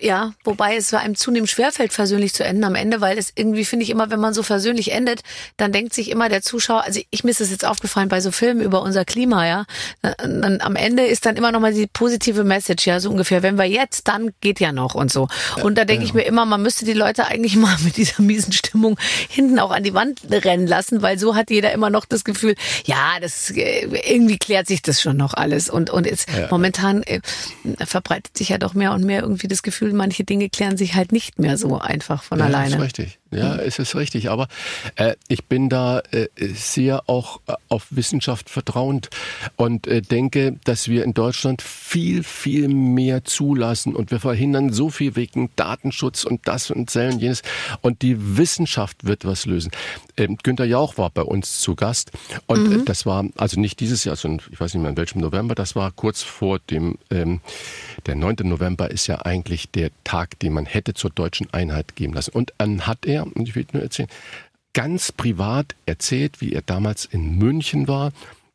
ja, 0.00 0.32
wobei 0.44 0.76
es 0.76 0.92
einem 0.94 1.14
zunehmend 1.14 1.50
schwerfällt, 1.50 1.92
versöhnlich 1.92 2.34
zu 2.34 2.44
enden 2.44 2.64
am 2.64 2.74
Ende, 2.74 3.00
weil 3.00 3.18
es 3.18 3.32
irgendwie, 3.34 3.64
finde 3.64 3.84
ich 3.84 3.90
immer, 3.90 4.10
wenn 4.10 4.20
man 4.20 4.34
so 4.34 4.42
versöhnlich 4.42 4.92
endet, 4.92 5.22
dann 5.56 5.72
denkt 5.72 5.94
sich 5.94 6.10
immer 6.10 6.28
der 6.28 6.42
Zuschauer, 6.42 6.84
also 6.84 7.00
ich 7.10 7.24
mir 7.24 7.30
ist 7.30 7.40
es 7.40 7.50
jetzt 7.50 7.64
aufgefallen 7.64 8.08
bei 8.08 8.20
so 8.20 8.30
Filmen 8.30 8.60
über 8.60 8.82
unser 8.82 9.04
Klima, 9.04 9.46
ja, 9.46 9.64
dann 10.02 10.60
am 10.60 10.76
Ende 10.76 11.04
ist 11.04 11.26
dann 11.26 11.36
immer 11.36 11.52
nochmal 11.52 11.72
die 11.72 11.86
positive 11.86 12.44
Message, 12.44 12.86
ja, 12.86 13.00
so 13.00 13.10
ungefähr, 13.10 13.42
wenn 13.42 13.58
wir 13.58 13.64
jetzt, 13.64 14.08
dann 14.08 14.30
geht 14.40 14.60
ja 14.60 14.72
noch 14.72 14.94
und 14.94 15.12
so. 15.12 15.28
Und 15.62 15.76
da 15.76 15.84
denke 15.84 16.04
ich 16.04 16.14
mir 16.14 16.22
immer, 16.22 16.44
man 16.44 16.62
müsste 16.62 16.84
die 16.84 16.92
Leute 16.92 17.26
eigentlich 17.26 17.56
mal 17.56 17.76
mit 17.84 17.96
dieser 17.96 18.22
miesen 18.22 18.52
Stimmung 18.52 18.98
hinten 19.28 19.58
auch 19.58 19.70
an 19.70 19.82
die 19.82 19.94
Wand 19.94 20.20
rennen 20.30 20.66
lassen, 20.66 21.02
weil 21.02 21.18
so 21.18 21.34
hat 21.34 21.50
jeder 21.50 21.72
immer 21.72 21.90
noch 21.90 22.04
das 22.04 22.24
Gefühl, 22.24 22.54
ja, 22.84 23.18
das 23.20 23.50
äh, 23.50 23.86
irgendwie 24.08 24.38
klärt 24.38 24.66
sich 24.66 24.82
das 24.82 25.00
schon 25.00 25.16
noch 25.16 25.34
alles. 25.34 25.68
Und, 25.68 25.90
und 25.90 26.06
jetzt 26.06 26.28
ja. 26.30 26.48
momentan 26.50 27.02
äh, 27.02 27.20
verbreitet 27.84 28.36
sich 28.36 28.50
ja 28.50 28.58
doch 28.58 28.74
mehr 28.74 28.92
und 28.92 29.04
mehr 29.04 29.22
irgendwie 29.22 29.48
das 29.48 29.62
Gefühl, 29.62 29.87
Gefühl, 29.88 29.98
manche 29.98 30.24
Dinge 30.24 30.48
klären 30.48 30.76
sich 30.76 30.94
halt 30.94 31.12
nicht 31.12 31.38
mehr 31.38 31.56
so 31.56 31.78
einfach 31.78 32.22
von 32.22 32.38
ja, 32.38 32.46
alleine. 32.46 32.70
Das 32.70 32.78
ist 32.78 32.84
richtig. 32.84 33.18
Ja, 33.30 33.54
mhm. 33.54 33.60
es 33.60 33.78
ist 33.78 33.94
richtig. 33.94 34.30
Aber 34.30 34.48
äh, 34.96 35.14
ich 35.28 35.44
bin 35.44 35.68
da 35.68 36.00
äh, 36.10 36.28
sehr 36.38 37.08
auch 37.08 37.40
äh, 37.46 37.54
auf 37.68 37.86
Wissenschaft 37.90 38.48
vertrauend 38.48 39.10
und 39.56 39.86
äh, 39.86 40.00
denke, 40.00 40.56
dass 40.64 40.88
wir 40.88 41.04
in 41.04 41.14
Deutschland 41.14 41.62
viel, 41.62 42.22
viel 42.22 42.68
mehr 42.68 43.24
zulassen 43.24 43.94
und 43.94 44.10
wir 44.10 44.20
verhindern 44.20 44.72
so 44.72 44.90
viel 44.90 45.16
wegen 45.16 45.50
Datenschutz 45.56 46.24
und 46.24 46.46
das 46.48 46.70
und 46.70 46.90
Zellen 46.90 47.18
jenes. 47.18 47.42
Und 47.82 48.02
die 48.02 48.36
Wissenschaft 48.36 49.04
wird 49.04 49.24
was 49.24 49.46
lösen. 49.46 49.70
Ähm, 50.16 50.36
Günter 50.42 50.64
Jauch 50.64 50.98
war 50.98 51.10
bei 51.10 51.22
uns 51.22 51.60
zu 51.60 51.74
Gast 51.74 52.12
und 52.46 52.72
äh, 52.72 52.76
mhm. 52.78 52.84
das 52.84 53.06
war 53.06 53.24
also 53.36 53.60
nicht 53.60 53.80
dieses 53.80 54.04
Jahr, 54.04 54.16
sondern 54.16 54.46
ich 54.50 54.60
weiß 54.60 54.74
nicht 54.74 54.82
mehr 54.82 54.90
in 54.90 54.96
welchem 54.96 55.20
November, 55.20 55.54
das 55.54 55.76
war 55.76 55.90
kurz 55.92 56.22
vor 56.22 56.58
dem, 56.58 56.98
ähm, 57.10 57.40
der 58.06 58.14
9. 58.14 58.36
November 58.42 58.90
ist 58.90 59.06
ja 59.06 59.22
eigentlich 59.22 59.70
der 59.70 59.90
Tag, 60.04 60.38
den 60.40 60.52
man 60.52 60.66
hätte 60.66 60.94
zur 60.94 61.10
deutschen 61.10 61.52
Einheit 61.52 61.96
geben 61.96 62.14
lassen. 62.14 62.32
Und 62.32 62.52
dann 62.58 62.86
hat 62.86 63.06
er, 63.06 63.17
und 63.22 63.48
ich 63.48 63.54
will 63.54 63.66
nur 63.72 63.82
erzählen, 63.82 64.08
ganz 64.72 65.12
privat 65.12 65.74
erzählt, 65.86 66.40
wie 66.40 66.52
er 66.52 66.62
damals 66.62 67.04
in 67.04 67.36
München 67.36 67.88
war 67.88 68.12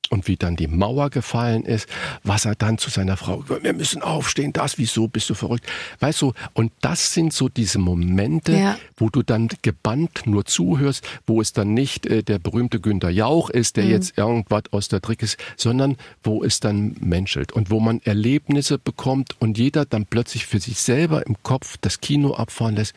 und 0.09 0.27
wie 0.27 0.37
dann 0.37 0.55
die 0.55 0.67
Mauer 0.67 1.09
gefallen 1.09 1.63
ist, 1.63 1.89
was 2.23 2.45
er 2.45 2.55
dann 2.55 2.77
zu 2.77 2.89
seiner 2.89 3.17
Frau, 3.17 3.43
wir 3.47 3.73
müssen 3.73 4.01
aufstehen, 4.01 4.53
das, 4.53 4.77
wieso 4.77 5.07
bist 5.07 5.29
du 5.29 5.33
verrückt? 5.33 5.65
Weißt 5.99 6.21
du, 6.21 6.33
und 6.53 6.71
das 6.81 7.13
sind 7.13 7.33
so 7.33 7.49
diese 7.49 7.79
Momente, 7.79 8.53
ja. 8.53 8.77
wo 8.95 9.09
du 9.09 9.23
dann 9.23 9.49
gebannt 9.63 10.21
nur 10.25 10.45
zuhörst, 10.45 11.03
wo 11.25 11.41
es 11.41 11.51
dann 11.51 11.73
nicht 11.73 12.05
äh, 12.05 12.21
der 12.21 12.37
berühmte 12.37 12.79
Günter 12.79 13.09
Jauch 13.09 13.49
ist, 13.49 13.75
der 13.75 13.85
mhm. 13.85 13.91
jetzt 13.91 14.17
irgendwas 14.17 14.63
aus 14.71 14.87
der 14.87 15.01
Trick 15.01 15.23
ist, 15.23 15.37
sondern 15.57 15.97
wo 16.23 16.43
es 16.43 16.59
dann 16.59 16.95
menschelt 16.99 17.51
und 17.51 17.71
wo 17.71 17.79
man 17.79 17.99
Erlebnisse 18.03 18.77
bekommt 18.77 19.35
und 19.39 19.57
jeder 19.57 19.85
dann 19.85 20.05
plötzlich 20.05 20.45
für 20.45 20.59
sich 20.59 20.79
selber 20.79 21.25
im 21.25 21.41
Kopf 21.41 21.77
das 21.81 22.01
Kino 22.01 22.35
abfahren 22.35 22.75
lässt 22.75 22.93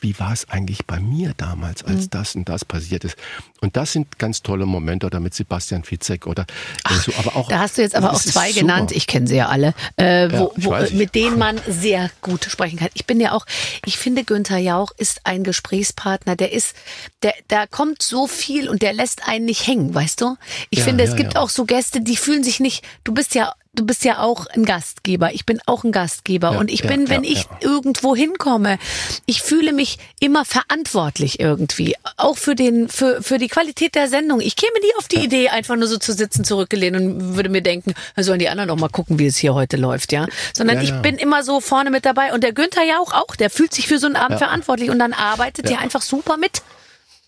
wie 0.00 0.18
war 0.18 0.32
es 0.32 0.48
eigentlich 0.48 0.86
bei 0.86 1.00
mir 1.00 1.34
damals, 1.36 1.84
als 1.84 2.02
mhm. 2.02 2.10
das 2.10 2.34
und 2.34 2.48
das 2.48 2.64
passiert 2.64 3.04
ist. 3.04 3.16
Und 3.60 3.76
das 3.76 3.92
sind 3.92 4.18
ganz 4.18 4.42
tolle 4.42 4.66
Momente 4.66 5.06
oder 5.06 5.20
mit 5.20 5.34
Sebastian 5.34 5.84
Fizek 5.84 6.26
oder 6.26 6.46
Ach, 6.84 7.02
so. 7.02 7.12
Aber 7.18 7.36
auch 7.36 7.48
da 7.48 7.60
hast 7.60 7.78
du 7.78 7.82
jetzt 7.82 7.94
aber 7.94 8.12
auch 8.12 8.20
zwei 8.20 8.52
genannt. 8.52 8.92
Ich 8.92 9.06
kenne 9.06 9.26
sie 9.26 9.36
ja 9.36 9.48
alle, 9.48 9.74
äh, 9.96 10.30
wo, 10.32 10.52
ja, 10.56 10.90
wo, 10.90 10.96
mit 10.96 11.14
denen 11.14 11.38
man 11.38 11.60
sehr 11.68 12.10
gut 12.22 12.44
sprechen 12.44 12.78
kann. 12.78 12.88
Ich 12.94 13.06
bin 13.06 13.20
ja 13.20 13.32
auch, 13.32 13.44
ich 13.84 13.98
finde 13.98 14.24
Günther 14.24 14.58
Jauch 14.58 14.92
ist 14.96 15.20
ein 15.24 15.44
Gesprächspartner. 15.44 16.36
Der 16.36 16.52
ist, 16.52 16.74
der, 17.22 17.34
da 17.48 17.66
kommt 17.66 18.02
so 18.02 18.26
viel 18.26 18.68
und 18.68 18.82
der 18.82 18.92
lässt 18.92 19.28
einen 19.28 19.44
nicht 19.44 19.66
hängen, 19.66 19.94
weißt 19.94 20.20
du? 20.20 20.36
Ich 20.70 20.80
ja, 20.80 20.84
finde, 20.86 21.04
es 21.04 21.10
ja, 21.10 21.16
gibt 21.16 21.36
auch 21.36 21.50
so 21.50 21.64
Gäste, 21.64 22.00
die 22.00 22.16
fühlen 22.16 22.42
sich 22.42 22.60
nicht. 22.60 22.84
Du 23.04 23.12
bist 23.12 23.34
ja 23.34 23.52
du 23.74 23.86
bist 23.86 24.04
ja 24.04 24.20
auch 24.20 24.46
ein 24.46 24.64
Gastgeber. 24.64 25.32
Ich 25.32 25.46
bin 25.46 25.60
auch 25.66 25.84
ein 25.84 25.92
Gastgeber. 25.92 26.52
Ja, 26.52 26.58
und 26.58 26.70
ich 26.70 26.82
bin, 26.82 27.02
ja, 27.02 27.10
wenn 27.10 27.24
ja, 27.24 27.30
ich 27.30 27.46
irgendwo 27.60 28.16
hinkomme, 28.16 28.78
ich 29.26 29.42
fühle 29.42 29.72
mich 29.72 29.98
immer 30.18 30.44
verantwortlich 30.44 31.40
irgendwie. 31.40 31.94
Auch 32.16 32.36
für 32.36 32.54
den, 32.54 32.88
für, 32.88 33.22
für 33.22 33.38
die 33.38 33.48
Qualität 33.48 33.94
der 33.94 34.08
Sendung. 34.08 34.40
Ich 34.40 34.56
käme 34.56 34.78
nie 34.80 34.92
auf 34.98 35.08
die 35.08 35.20
Idee, 35.24 35.48
einfach 35.48 35.76
nur 35.76 35.86
so 35.86 35.98
zu 35.98 36.12
sitzen, 36.12 36.44
zurückgelehnt 36.44 36.96
und 36.96 37.36
würde 37.36 37.48
mir 37.48 37.62
denken, 37.62 37.94
sollen 38.16 38.40
die 38.40 38.48
anderen 38.48 38.68
doch 38.68 38.76
mal 38.76 38.88
gucken, 38.88 39.18
wie 39.18 39.26
es 39.26 39.36
hier 39.36 39.54
heute 39.54 39.76
läuft, 39.76 40.12
ja. 40.12 40.26
Sondern 40.52 40.80
ich 40.80 40.92
bin 41.02 41.16
immer 41.16 41.42
so 41.44 41.60
vorne 41.60 41.90
mit 41.90 42.04
dabei. 42.04 42.32
Und 42.32 42.42
der 42.42 42.52
Günther 42.52 42.82
ja 42.82 42.98
auch, 42.98 43.12
auch. 43.12 43.36
Der 43.36 43.50
fühlt 43.50 43.72
sich 43.72 43.86
für 43.86 43.98
so 43.98 44.06
einen 44.06 44.16
Abend 44.16 44.38
verantwortlich 44.38 44.90
und 44.90 44.98
dann 44.98 45.12
arbeitet 45.12 45.70
er 45.70 45.78
einfach 45.80 46.02
super 46.02 46.36
mit. 46.36 46.62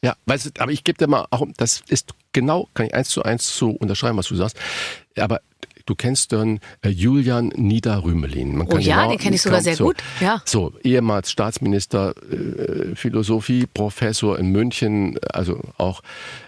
Ja, 0.04 0.16
weißt 0.26 0.46
du, 0.46 0.50
aber 0.58 0.72
ich 0.72 0.82
gebe 0.82 0.98
dir 0.98 1.06
mal 1.06 1.26
auch, 1.30 1.46
das 1.56 1.82
ist 1.88 2.10
genau, 2.32 2.68
kann 2.74 2.86
ich 2.86 2.94
eins 2.94 3.08
zu 3.08 3.22
eins 3.22 3.56
so 3.56 3.70
unterschreiben, 3.70 4.18
was 4.18 4.26
du 4.26 4.34
sagst. 4.34 4.56
Aber 5.16 5.40
Du 5.86 5.94
kennst 5.94 6.32
dann 6.32 6.60
äh, 6.82 6.88
Julian 6.88 7.48
Niederrümelin. 7.48 8.60
oh 8.60 8.78
ja, 8.78 9.08
den 9.08 9.18
kenne 9.18 9.36
ich 9.36 9.42
sogar 9.42 9.62
sehr 9.62 9.76
so, 9.76 9.86
gut. 9.86 9.96
Ja. 10.20 10.42
So, 10.44 10.72
ehemals 10.82 11.30
Staatsminister, 11.30 12.14
äh, 12.30 12.94
Philosophie, 12.94 13.66
Professor 13.72 14.38
in 14.38 14.48
München, 14.48 15.18
also 15.32 15.60
auch 15.78 16.02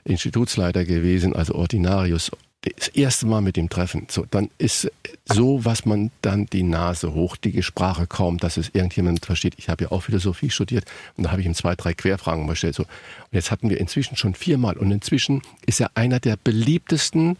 Institutsleiter 0.04 0.84
gewesen, 0.84 1.34
also 1.34 1.54
Ordinarius. 1.54 2.30
Das 2.78 2.88
erste 2.88 3.26
Mal 3.26 3.42
mit 3.42 3.58
dem 3.58 3.68
Treffen. 3.68 4.06
So, 4.10 4.24
dann 4.30 4.48
ist 4.56 4.90
so, 5.26 5.66
was 5.66 5.84
man 5.84 6.10
dann 6.22 6.46
die 6.46 6.62
Nase 6.62 7.12
hoch, 7.12 7.36
die 7.36 7.62
Sprache 7.62 8.06
kaum, 8.06 8.38
dass 8.38 8.56
es 8.56 8.70
irgendjemand 8.72 9.26
versteht. 9.26 9.54
Ich 9.58 9.68
habe 9.68 9.84
ja 9.84 9.92
auch 9.92 10.00
Philosophie 10.02 10.48
studiert 10.48 10.86
und 11.16 11.24
da 11.24 11.30
habe 11.30 11.42
ich 11.42 11.46
ihm 11.46 11.54
zwei, 11.54 11.74
drei 11.74 11.92
Querfragen 11.92 12.46
gestellt. 12.46 12.74
So, 12.74 12.84
und 12.84 13.32
jetzt 13.32 13.50
hatten 13.50 13.68
wir 13.68 13.78
inzwischen 13.78 14.16
schon 14.16 14.34
viermal 14.34 14.78
und 14.78 14.90
inzwischen 14.90 15.42
ist 15.66 15.80
er 15.80 15.90
einer 15.94 16.20
der 16.20 16.38
beliebtesten 16.42 17.36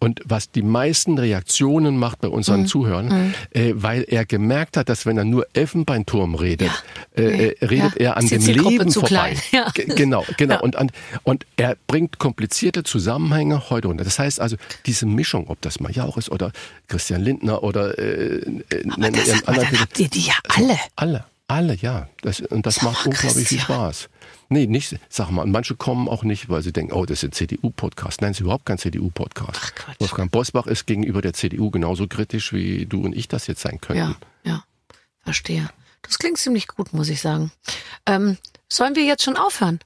und 0.00 0.22
was 0.24 0.50
die 0.50 0.62
meisten 0.62 1.18
Reaktionen 1.18 1.98
macht 1.98 2.22
bei 2.22 2.28
unseren 2.28 2.62
mhm. 2.62 2.66
Zuhörern, 2.66 3.06
mhm. 3.08 3.34
Äh, 3.50 3.72
weil 3.76 4.04
er 4.08 4.24
gemerkt 4.24 4.76
hat, 4.76 4.88
dass 4.88 5.06
wenn 5.06 5.18
er 5.18 5.24
nur 5.24 5.46
Elfenbeinturm 5.52 6.34
redet, 6.34 6.70
ja. 7.16 7.22
äh, 7.22 7.48
äh 7.48 7.64
redet 7.64 8.00
ja. 8.00 8.06
er 8.06 8.16
an 8.16 8.26
dem 8.26 8.44
Leben 8.44 8.90
vorbei. 8.90 9.36
Ja. 9.52 9.70
Genau, 9.74 10.24
genau. 10.36 10.60
Und, 10.62 10.76
an, 10.76 10.90
und 11.24 11.44
er 11.56 11.76
bringt 11.86 12.18
komplizierte 12.18 12.82
Zusammenhänge 12.84 13.68
heute 13.68 13.88
runter. 13.88 14.04
Das 14.04 14.18
heißt 14.18 14.40
also, 14.40 14.56
diese 14.86 15.06
Mischung, 15.06 15.48
ob 15.48 15.60
das 15.60 15.80
Majauch 15.80 16.16
ist 16.16 16.30
oder 16.30 16.52
Christian 16.88 17.20
Lindner 17.20 17.62
oder 17.62 17.98
äh, 17.98 18.38
äh 18.70 18.90
aber, 18.90 19.10
das, 19.10 19.46
aber 19.46 19.56
dann 19.56 19.80
habt 19.80 19.98
ihr 19.98 20.08
die 20.08 20.20
ja 20.20 20.34
alle. 20.48 20.70
Also, 20.70 20.84
alle, 20.96 21.24
alle, 21.50 21.74
ja. 21.76 22.08
Das, 22.22 22.40
und 22.40 22.66
das, 22.66 22.76
das 22.76 22.84
macht 22.84 23.06
unglaublich 23.06 23.48
viel 23.48 23.60
Spaß. 23.60 24.08
Nee, 24.48 24.66
nicht, 24.66 24.96
sag 25.08 25.30
mal, 25.30 25.46
manche 25.46 25.76
kommen 25.76 26.08
auch 26.08 26.24
nicht, 26.24 26.48
weil 26.48 26.62
sie 26.62 26.72
denken, 26.72 26.92
oh, 26.92 27.06
das 27.06 27.22
ist 27.22 27.30
ein 27.30 27.32
CDU-Podcast. 27.32 28.20
Nein, 28.20 28.32
es 28.32 28.38
ist 28.38 28.42
überhaupt 28.42 28.66
kein 28.66 28.78
CDU-Podcast. 28.78 29.74
Wolfgang 30.00 30.30
Bosbach 30.30 30.66
ist 30.66 30.86
gegenüber 30.86 31.22
der 31.22 31.34
CDU 31.34 31.70
genauso 31.70 32.08
kritisch, 32.08 32.52
wie 32.52 32.86
du 32.86 33.02
und 33.02 33.14
ich 33.14 33.28
das 33.28 33.46
jetzt 33.46 33.62
sein 33.62 33.80
könnten. 33.80 34.16
Ja, 34.44 34.52
ja, 34.52 34.64
verstehe. 35.22 35.70
Das 36.02 36.18
klingt 36.18 36.38
ziemlich 36.38 36.66
gut, 36.66 36.92
muss 36.92 37.08
ich 37.08 37.20
sagen. 37.20 37.52
Ähm, 38.06 38.38
sollen 38.68 38.96
wir 38.96 39.04
jetzt 39.04 39.22
schon 39.22 39.36
aufhören? 39.36 39.78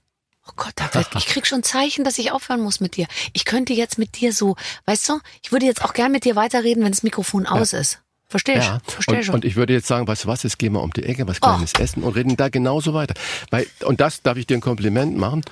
Oh 0.46 0.52
Gott, 0.56 0.74
ich 1.16 1.26
krieg 1.26 1.46
schon 1.46 1.62
Zeichen, 1.62 2.04
dass 2.04 2.18
ich 2.18 2.32
aufhören 2.32 2.62
muss 2.62 2.80
mit 2.80 2.96
dir. 2.96 3.06
Ich 3.32 3.44
könnte 3.44 3.72
jetzt 3.72 3.98
mit 3.98 4.20
dir 4.20 4.32
so, 4.32 4.56
weißt 4.86 5.08
du, 5.08 5.20
ich 5.42 5.52
würde 5.52 5.66
jetzt 5.66 5.84
auch 5.84 5.92
gern 5.92 6.12
mit 6.12 6.24
dir 6.24 6.36
weiterreden, 6.36 6.84
wenn 6.84 6.92
das 6.92 7.02
Mikrofon 7.02 7.46
aus 7.46 7.72
ja. 7.72 7.80
ist. 7.80 8.00
Verstehe 8.26 8.58
ich. 8.58 8.64
Ja. 8.64 8.80
Versteh 8.86 9.16
und, 9.16 9.24
schon. 9.24 9.34
und 9.36 9.44
ich 9.44 9.56
würde 9.56 9.72
jetzt 9.72 9.86
sagen, 9.86 10.06
weißt 10.08 10.24
du 10.24 10.28
was, 10.28 10.42
jetzt 10.42 10.58
gehen 10.58 10.72
wir 10.72 10.82
um 10.82 10.92
die 10.92 11.04
Ecke, 11.04 11.26
was 11.28 11.40
kleines 11.40 11.72
oh. 11.78 11.82
essen 11.82 12.02
und 12.02 12.16
reden 12.16 12.36
da 12.36 12.48
genauso 12.48 12.94
weiter. 12.94 13.14
Weil, 13.50 13.66
und 13.84 14.00
das 14.00 14.22
darf 14.22 14.36
ich 14.36 14.46
dir 14.46 14.56
ein 14.56 14.60
Kompliment 14.60 15.16
machen. 15.16 15.42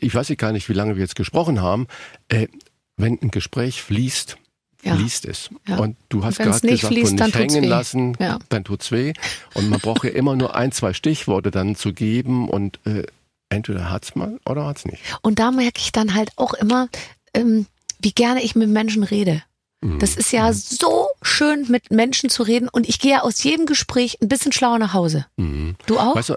Ich 0.00 0.14
weiß 0.14 0.32
gar 0.38 0.52
nicht, 0.52 0.68
wie 0.68 0.72
lange 0.72 0.96
wir 0.96 1.02
jetzt 1.02 1.16
gesprochen 1.16 1.60
haben. 1.60 1.86
Äh, 2.28 2.48
wenn 2.96 3.18
ein 3.20 3.30
Gespräch 3.30 3.82
fließt, 3.82 4.36
Ja. 4.82 4.94
liest 4.94 5.26
es. 5.26 5.50
Ja. 5.68 5.78
Und 5.78 5.96
du 6.08 6.24
hast 6.24 6.38
gerade 6.38 6.66
nicht 6.66 6.80
gesagt, 6.80 6.94
fließt, 6.94 7.18
von 7.18 7.26
nicht 7.26 7.38
hängen 7.38 7.62
weh. 7.64 7.66
lassen, 7.68 8.16
Ja. 8.18 8.38
dann 8.48 8.64
tut's 8.64 8.90
weh. 8.92 9.12
Und 9.54 9.68
man 9.68 9.80
braucht 9.80 10.04
ja 10.04 10.10
immer 10.10 10.36
nur 10.36 10.54
ein, 10.54 10.72
zwei 10.72 10.92
Stichworte 10.92 11.50
dann 11.50 11.74
zu 11.76 11.92
geben 11.92 12.48
und 12.48 12.80
äh, 12.86 13.04
entweder 13.48 13.90
hat's 13.90 14.14
mal 14.14 14.38
oder 14.46 14.66
hat's 14.66 14.84
nicht. 14.84 15.02
Und 15.22 15.38
da 15.38 15.50
merke 15.50 15.80
ich 15.80 15.92
dann 15.92 16.14
halt 16.14 16.32
auch 16.36 16.54
immer, 16.54 16.88
ähm, 17.34 17.66
wie 18.00 18.12
gerne 18.12 18.42
ich 18.42 18.54
mit 18.54 18.68
Menschen 18.68 19.02
rede. 19.02 19.42
Mhm. 19.80 19.98
Das 19.98 20.16
ist 20.16 20.32
ja 20.32 20.52
so 20.52 21.08
schön, 21.24 21.66
mit 21.68 21.90
Menschen 21.90 22.30
zu 22.30 22.42
reden. 22.42 22.68
Und 22.68 22.88
ich 22.88 22.98
gehe 22.98 23.22
aus 23.22 23.42
jedem 23.42 23.66
Gespräch 23.66 24.18
ein 24.20 24.28
bisschen 24.28 24.52
schlauer 24.52 24.78
nach 24.78 24.94
Hause. 24.94 25.26
Mhm. 25.36 25.76
Du 25.86 25.98
auch? 25.98 26.14
Weißt 26.14 26.30
du, 26.30 26.36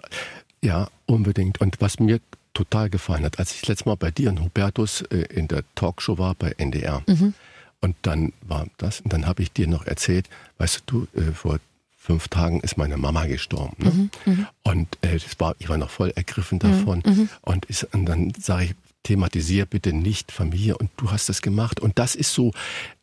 ja, 0.62 0.88
unbedingt. 1.06 1.62
Und 1.62 1.80
was 1.80 2.00
mir 2.00 2.20
total 2.54 2.90
gefallen 2.90 3.24
hat, 3.24 3.40
als 3.40 3.54
ich 3.54 3.68
letztes 3.68 3.86
Mal 3.86 3.96
bei 3.96 4.12
dir 4.12 4.30
und 4.30 4.42
Hubertus 4.42 5.02
äh, 5.04 5.26
in 5.34 5.48
der 5.48 5.64
Talkshow 5.76 6.18
war 6.18 6.36
bei 6.36 6.54
NDR. 6.58 7.04
Mhm. 7.06 7.34
Und 7.82 7.96
dann 8.02 8.34
war 8.42 8.66
das, 8.78 9.02
und 9.02 9.14
dann 9.14 9.28
habe 9.28 9.44
ich 9.44 9.52
dir 9.52 9.68
noch 9.68 9.86
erzählt, 9.86 10.28
weißt 10.58 10.84
du, 10.88 11.08
du 11.14 11.22
äh, 11.22 11.32
vor 11.32 11.60
fünf 11.96 12.30
Tagen 12.30 12.62
ist 12.62 12.78
meine 12.78 12.98
Mama 12.98 13.26
gestorben. 13.26 14.10
Ne? 14.26 14.48
Und 14.64 14.98
äh, 15.02 15.14
das 15.20 15.40
war, 15.40 15.56
ich 15.60 15.68
war 15.70 15.78
noch 15.78 15.90
voll 15.90 16.12
ergriffen 16.16 16.58
davon. 16.58 17.04
Und, 17.42 17.66
ist, 17.66 17.84
und 17.94 18.06
dann 18.06 18.34
sage 18.40 18.66
ich, 18.66 18.76
thematisiere 19.08 19.66
bitte 19.66 19.93
nicht 19.93 20.32
Familie 20.34 20.78
und 20.78 20.89
du 20.97 21.12
hast 21.12 21.30
das 21.30 21.41
gemacht. 21.41 21.80
Und 21.80 21.97
das 21.97 22.14
ist 22.14 22.34
so 22.34 22.51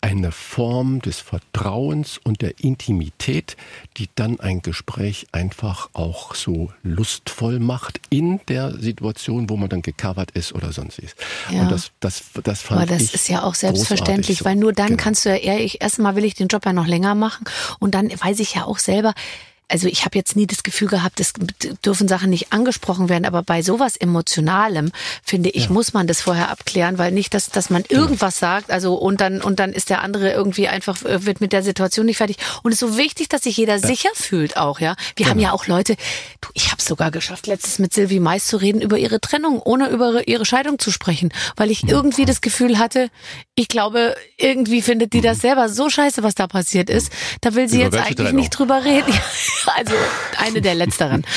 eine 0.03 0.33
Form 0.33 1.01
des 1.01 1.19
Vertrauens 1.21 2.19
und 2.23 2.43
der 2.43 2.61
Intimität, 2.61 3.57
die 3.97 4.09
dann 4.15 4.39
ein 4.39 4.61
Gespräch 4.61 5.27
einfach 5.33 5.89
auch 5.95 6.35
so 6.35 6.71
lustvoll 6.83 7.59
macht 7.59 8.01
in 8.11 8.39
der 8.49 8.73
Situation, 8.79 9.49
wo 9.49 9.57
man 9.57 9.71
dann 9.71 9.81
gecovert 9.81 10.31
ist 10.33 10.55
oder 10.55 10.73
sonst 10.73 10.99
ist. 10.99 11.17
Ja. 11.51 11.63
Und 11.63 11.73
das, 11.73 11.91
das, 12.01 12.23
das 12.43 12.61
fand 12.61 12.83
Aber 12.83 12.91
das 12.93 13.03
ich 13.05 13.15
ist 13.15 13.29
ja 13.31 13.43
auch 13.43 13.55
selbstverständlich, 13.55 14.41
so. 14.41 14.45
weil 14.45 14.57
nur 14.57 14.73
dann 14.75 14.89
Genau. 14.89 15.03
kannst 15.03 15.25
du 15.25 15.31
ja 15.31 15.37
ehrlich, 15.37 15.81
erstmal 15.81 16.15
will 16.17 16.25
ich 16.25 16.35
den 16.35 16.49
Job 16.49 16.67
ja 16.67 16.75
noch 16.75 16.87
länger 16.87 17.15
machen 17.15 17.45
und 17.79 17.95
dann 17.95 18.11
weiß 18.11 18.41
ich 18.41 18.55
ja 18.55 18.65
auch 18.67 18.79
selber, 18.79 19.15
also 19.69 19.89
ich 19.89 20.05
habe 20.05 20.19
jetzt 20.19 20.37
nie 20.37 20.47
das 20.47 20.63
Gefühl 20.63 20.89
gehabt, 20.89 21.21
es 21.21 21.33
dürfen 21.85 22.07
Sachen 22.07 22.31
nicht 22.31 22.53
angesprochen 22.53 23.09
werden, 23.09 23.25
aber 23.25 23.43
bei 23.43 23.63
sowas 23.63 23.97
Emotionalem, 23.97 24.93
finde 25.23 25.51
ich, 25.51 25.71
muss 25.71 25.95
man 25.95 26.07
das 26.07 26.21
vorher 26.21 26.51
abklären, 26.51 26.99
weil 26.99 27.13
nicht, 27.13 27.35
dass, 27.35 27.51
dass 27.51 27.71
man 27.71 27.85
irgendwas 27.89 28.39
sagt, 28.39 28.71
also 28.71 28.95
und 28.95 29.21
dann, 29.21 29.41
und 29.41 29.59
dann 29.61 29.73
ist 29.73 29.91
der 29.91 30.03
andere 30.03 30.33
irgendwie 30.33 30.69
einfach, 30.69 31.03
äh, 31.05 31.25
wird 31.25 31.41
mit 31.41 31.53
der 31.53 31.63
Situation 31.63 32.07
nicht 32.07 32.19
fertig. 32.19 32.37
Und 32.63 32.73
es 32.73 32.83
ist 32.83 32.89
so 32.89 32.99
wichtig, 32.99 33.29
dass 33.29 33.43
sich 33.43 33.57
jeder 33.57 33.79
sicher 33.79 34.11
fühlt 34.15 34.57
auch, 34.57 34.81
ja. 34.81 34.97
Wir 35.17 35.29
haben 35.29 35.41
ja 35.41 35.53
auch 35.53 35.67
Leute, 35.67 35.97
du, 36.41 36.49
ich 36.53 36.67
habe 36.71 36.79
es 36.79 36.85
sogar 36.85 37.11
geschafft, 37.11 37.47
letztes 37.47 37.79
mit 37.79 37.95
Sylvie 37.95 38.21
Mais 38.21 38.47
zu 38.47 38.59
reden 38.59 38.81
über 38.81 38.99
ihre 38.99 39.21
Trennung, 39.21 39.61
ohne 39.63 39.89
über 39.89 40.29
ihre 40.29 40.45
Scheidung 40.45 40.79
zu 40.79 40.91
sprechen, 40.91 41.33
weil 41.57 41.71
ich 41.71 41.85
irgendwie 41.89 42.27
das 42.27 42.41
Gefühl 42.43 42.79
hatte, 42.79 43.09
ich 43.55 43.69
glaube, 43.69 44.15
irgendwie 44.37 44.83
findet 44.83 45.13
die 45.13 45.21
das 45.21 45.39
selber 45.39 45.69
so 45.69 45.89
scheiße, 45.89 46.23
was 46.23 46.35
da 46.35 46.47
passiert 46.47 46.91
ist. 46.91 47.11
Da 47.41 47.55
will 47.55 47.69
sie 47.69 47.83
Über 47.83 47.85
jetzt 47.85 47.97
eigentlich 47.97 48.17
Trennung? 48.17 48.37
nicht 48.37 48.51
drüber 48.51 48.85
reden. 48.85 49.13
Also 49.67 49.95
eine 50.39 50.61
der 50.61 50.75
letzteren. 50.75 51.25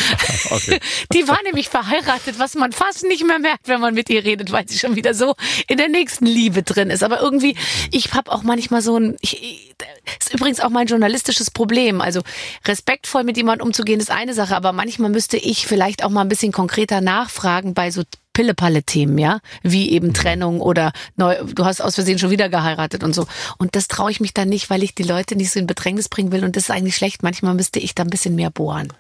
Okay. 0.50 0.80
Die 1.14 1.28
war 1.28 1.42
nämlich 1.44 1.68
verheiratet, 1.70 2.40
was 2.40 2.56
man 2.56 2.72
fast 2.72 3.04
nicht 3.04 3.26
mehr 3.26 3.40
merkt, 3.40 3.68
wenn 3.68 3.82
man 3.82 3.94
mit 3.94 4.10
ihr 4.10 4.24
redet, 4.24 4.52
weil 4.52 4.68
sie 4.68 4.80
schon 4.80 4.96
wieder 4.96 5.14
so 5.14 5.36
in 5.68 5.78
der 5.78 5.90
nächsten 5.90 6.26
Liebe 6.26 6.64
drin 6.64 6.90
ist. 6.90 7.04
Aber 7.04 7.22
irgendwie, 7.22 7.56
ich 7.92 8.14
habe 8.14 8.32
auch 8.32 8.44
manchmal 8.44 8.82
so 8.82 8.98
ein, 8.98 9.18
ich, 9.22 9.76
ist 10.20 10.34
übrigens 10.34 10.60
auch 10.60 10.70
mein 10.70 10.88
journalistisches 10.88 11.52
Problem. 11.52 12.02
Also 12.02 12.22
respektvoll 12.66 13.24
mit 13.24 13.38
jemandem 13.38 13.68
umzugehen 13.68 14.00
ist 14.00 14.12
eine 14.12 14.34
Sache, 14.34 14.56
aber 14.56 14.72
manchmal 14.72 15.10
müsste 15.10 15.38
ich 15.38 15.68
vielleicht 15.68 16.04
auch 16.04 16.10
mal 16.10 16.22
ein 16.22 16.30
bisschen 16.30 16.52
konkreter 16.52 17.02
nachfragen 17.02 17.74
bei 17.74 17.92
so 17.92 18.04
Pille-Palle-Themen, 18.38 19.18
ja, 19.18 19.40
wie 19.64 19.90
eben 19.92 20.14
Trennung 20.14 20.62
oder 20.62 20.92
neu, 21.16 21.36
du 21.44 21.66
hast 21.66 21.82
aus 21.82 21.96
Versehen 21.96 22.20
schon 22.20 22.30
wieder 22.30 22.50
geheiratet 22.50 23.04
und 23.04 23.16
so. 23.16 23.26
Und 23.58 23.76
das 23.76 23.88
traue 23.88 24.12
ich 24.12 24.20
mich 24.20 24.32
dann 24.36 24.48
nicht, 24.48 24.70
weil 24.70 24.84
ich 24.84 24.94
die 24.94 25.02
Leute 25.02 25.36
nicht 25.36 25.50
so 25.52 25.60
in 25.60 25.66
Bedrängnis 25.66 26.08
bringen 26.08 26.32
will 26.32 26.44
und 26.44 26.56
das 26.56 26.66
ist 26.66 26.70
eigentlich 26.70 26.96
schlecht. 26.96 27.24
Manchmal 27.24 27.56
müsste 27.56 27.80
ich 27.80 27.96
da 27.96 28.04
ein 28.04 28.12
bisschen 28.12 28.36
mehr 28.36 28.52
bohren. 28.52 28.94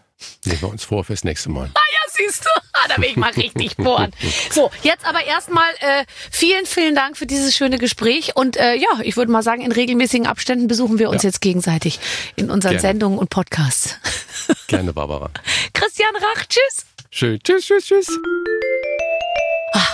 Nehmen 0.46 0.60
wir 0.62 0.70
uns 0.70 0.84
vor 0.84 1.04
fürs 1.04 1.24
nächste 1.24 1.50
Mal. 1.52 1.70
Ah 1.76 1.80
ja, 1.94 2.12
siehst 2.12 2.46
du, 2.46 2.50
ah, 2.74 2.88
da 2.90 3.00
will 3.00 3.10
ich 3.12 3.16
mal 3.18 3.30
richtig 3.34 3.78
bohren. 3.78 4.10
So, 4.50 4.72
jetzt 4.82 5.06
aber 5.06 5.24
erstmal 5.24 5.70
äh, 5.82 6.06
vielen, 6.32 6.66
vielen 6.66 6.96
Dank 6.96 7.16
für 7.16 7.28
dieses 7.28 7.56
schöne 7.56 7.78
Gespräch 7.78 8.36
und 8.36 8.58
äh, 8.58 8.74
ja, 8.74 8.90
ich 9.04 9.18
würde 9.18 9.32
mal 9.32 9.44
sagen, 9.44 9.62
in 9.62 9.72
regelmäßigen 9.72 10.26
Abständen 10.26 10.68
besuchen 10.68 10.98
wir 10.98 11.12
uns 11.12 11.22
Ja. 11.22 11.30
jetzt 11.30 11.42
gegenseitig 11.42 12.00
in 12.36 12.50
unseren 12.50 12.72
Gerne. 12.72 12.82
Sendungen 12.82 13.20
und 13.20 13.30
Podcasts. 13.30 13.98
Gerne, 14.66 14.94
Barbara. 14.94 15.30
Christian 15.76 16.16
Rach, 16.16 16.46
tschüss. 16.48 16.88
Schön. 17.12 17.40
Tschüss, 17.44 17.66
tschüss, 17.66 17.86
tschüss. 17.86 18.08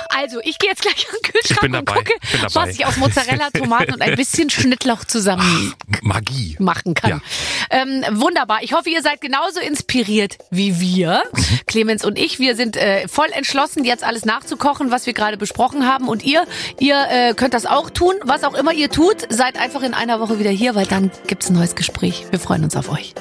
Also, 0.09 0.39
ich 0.43 0.59
gehe 0.59 0.69
jetzt 0.69 0.81
gleich 0.81 1.07
an 1.09 1.15
den 1.15 1.31
Kühlschrank 1.31 1.75
und 1.75 1.86
gucke, 1.86 2.13
dabei. 2.34 2.55
was 2.55 2.69
ich 2.69 2.86
aus 2.86 2.97
Mozzarella, 2.97 3.49
Tomaten 3.51 3.93
und 3.93 4.01
ein 4.01 4.15
bisschen 4.15 4.49
Schnittlauch 4.49 5.05
zusammen 5.05 5.73
Magie. 6.01 6.55
machen 6.59 6.93
kann. 6.93 7.21
Ähm, 7.69 8.03
wunderbar. 8.11 8.59
Ich 8.61 8.73
hoffe, 8.73 8.89
ihr 8.89 9.01
seid 9.01 9.21
genauso 9.21 9.59
inspiriert 9.59 10.38
wie 10.51 10.79
wir, 10.79 11.23
Clemens 11.67 12.05
und 12.05 12.17
ich. 12.17 12.39
Wir 12.39 12.55
sind 12.55 12.77
äh, 12.77 13.07
voll 13.07 13.27
entschlossen, 13.31 13.84
jetzt 13.84 14.03
alles 14.03 14.25
nachzukochen, 14.25 14.91
was 14.91 15.05
wir 15.05 15.13
gerade 15.13 15.38
besprochen 15.38 15.88
haben. 15.88 16.07
Und 16.07 16.23
ihr, 16.23 16.45
ihr 16.79 17.05
äh, 17.09 17.34
könnt 17.34 17.53
das 17.53 17.65
auch 17.65 17.89
tun. 17.89 18.15
Was 18.23 18.43
auch 18.43 18.53
immer 18.53 18.73
ihr 18.73 18.89
tut, 18.89 19.27
seid 19.29 19.57
einfach 19.57 19.81
in 19.84 19.93
einer 19.93 20.19
Woche 20.19 20.39
wieder 20.39 20.51
hier, 20.51 20.75
weil 20.75 20.86
dann 20.86 21.11
gibt's 21.27 21.49
ein 21.49 21.55
neues 21.55 21.75
Gespräch. 21.75 22.25
Wir 22.31 22.39
freuen 22.39 22.63
uns 22.63 22.75
auf 22.75 22.89
euch. 22.89 23.13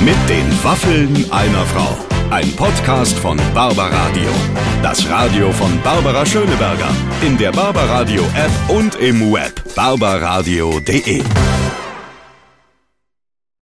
Mit 0.00 0.16
den 0.28 0.64
Waffeln 0.64 1.32
einer 1.32 1.64
Frau. 1.66 2.15
Ein 2.30 2.50
Podcast 2.56 3.16
von 3.18 3.38
Barbaradio. 3.54 4.28
Das 4.82 5.08
Radio 5.08 5.52
von 5.52 5.80
Barbara 5.82 6.26
Schöneberger. 6.26 6.88
In 7.22 7.38
der 7.38 7.52
Barbaradio 7.52 8.22
App 8.34 8.50
und 8.68 8.96
im 8.96 9.32
Web. 9.32 9.62
barbaradio.de. 9.76 11.22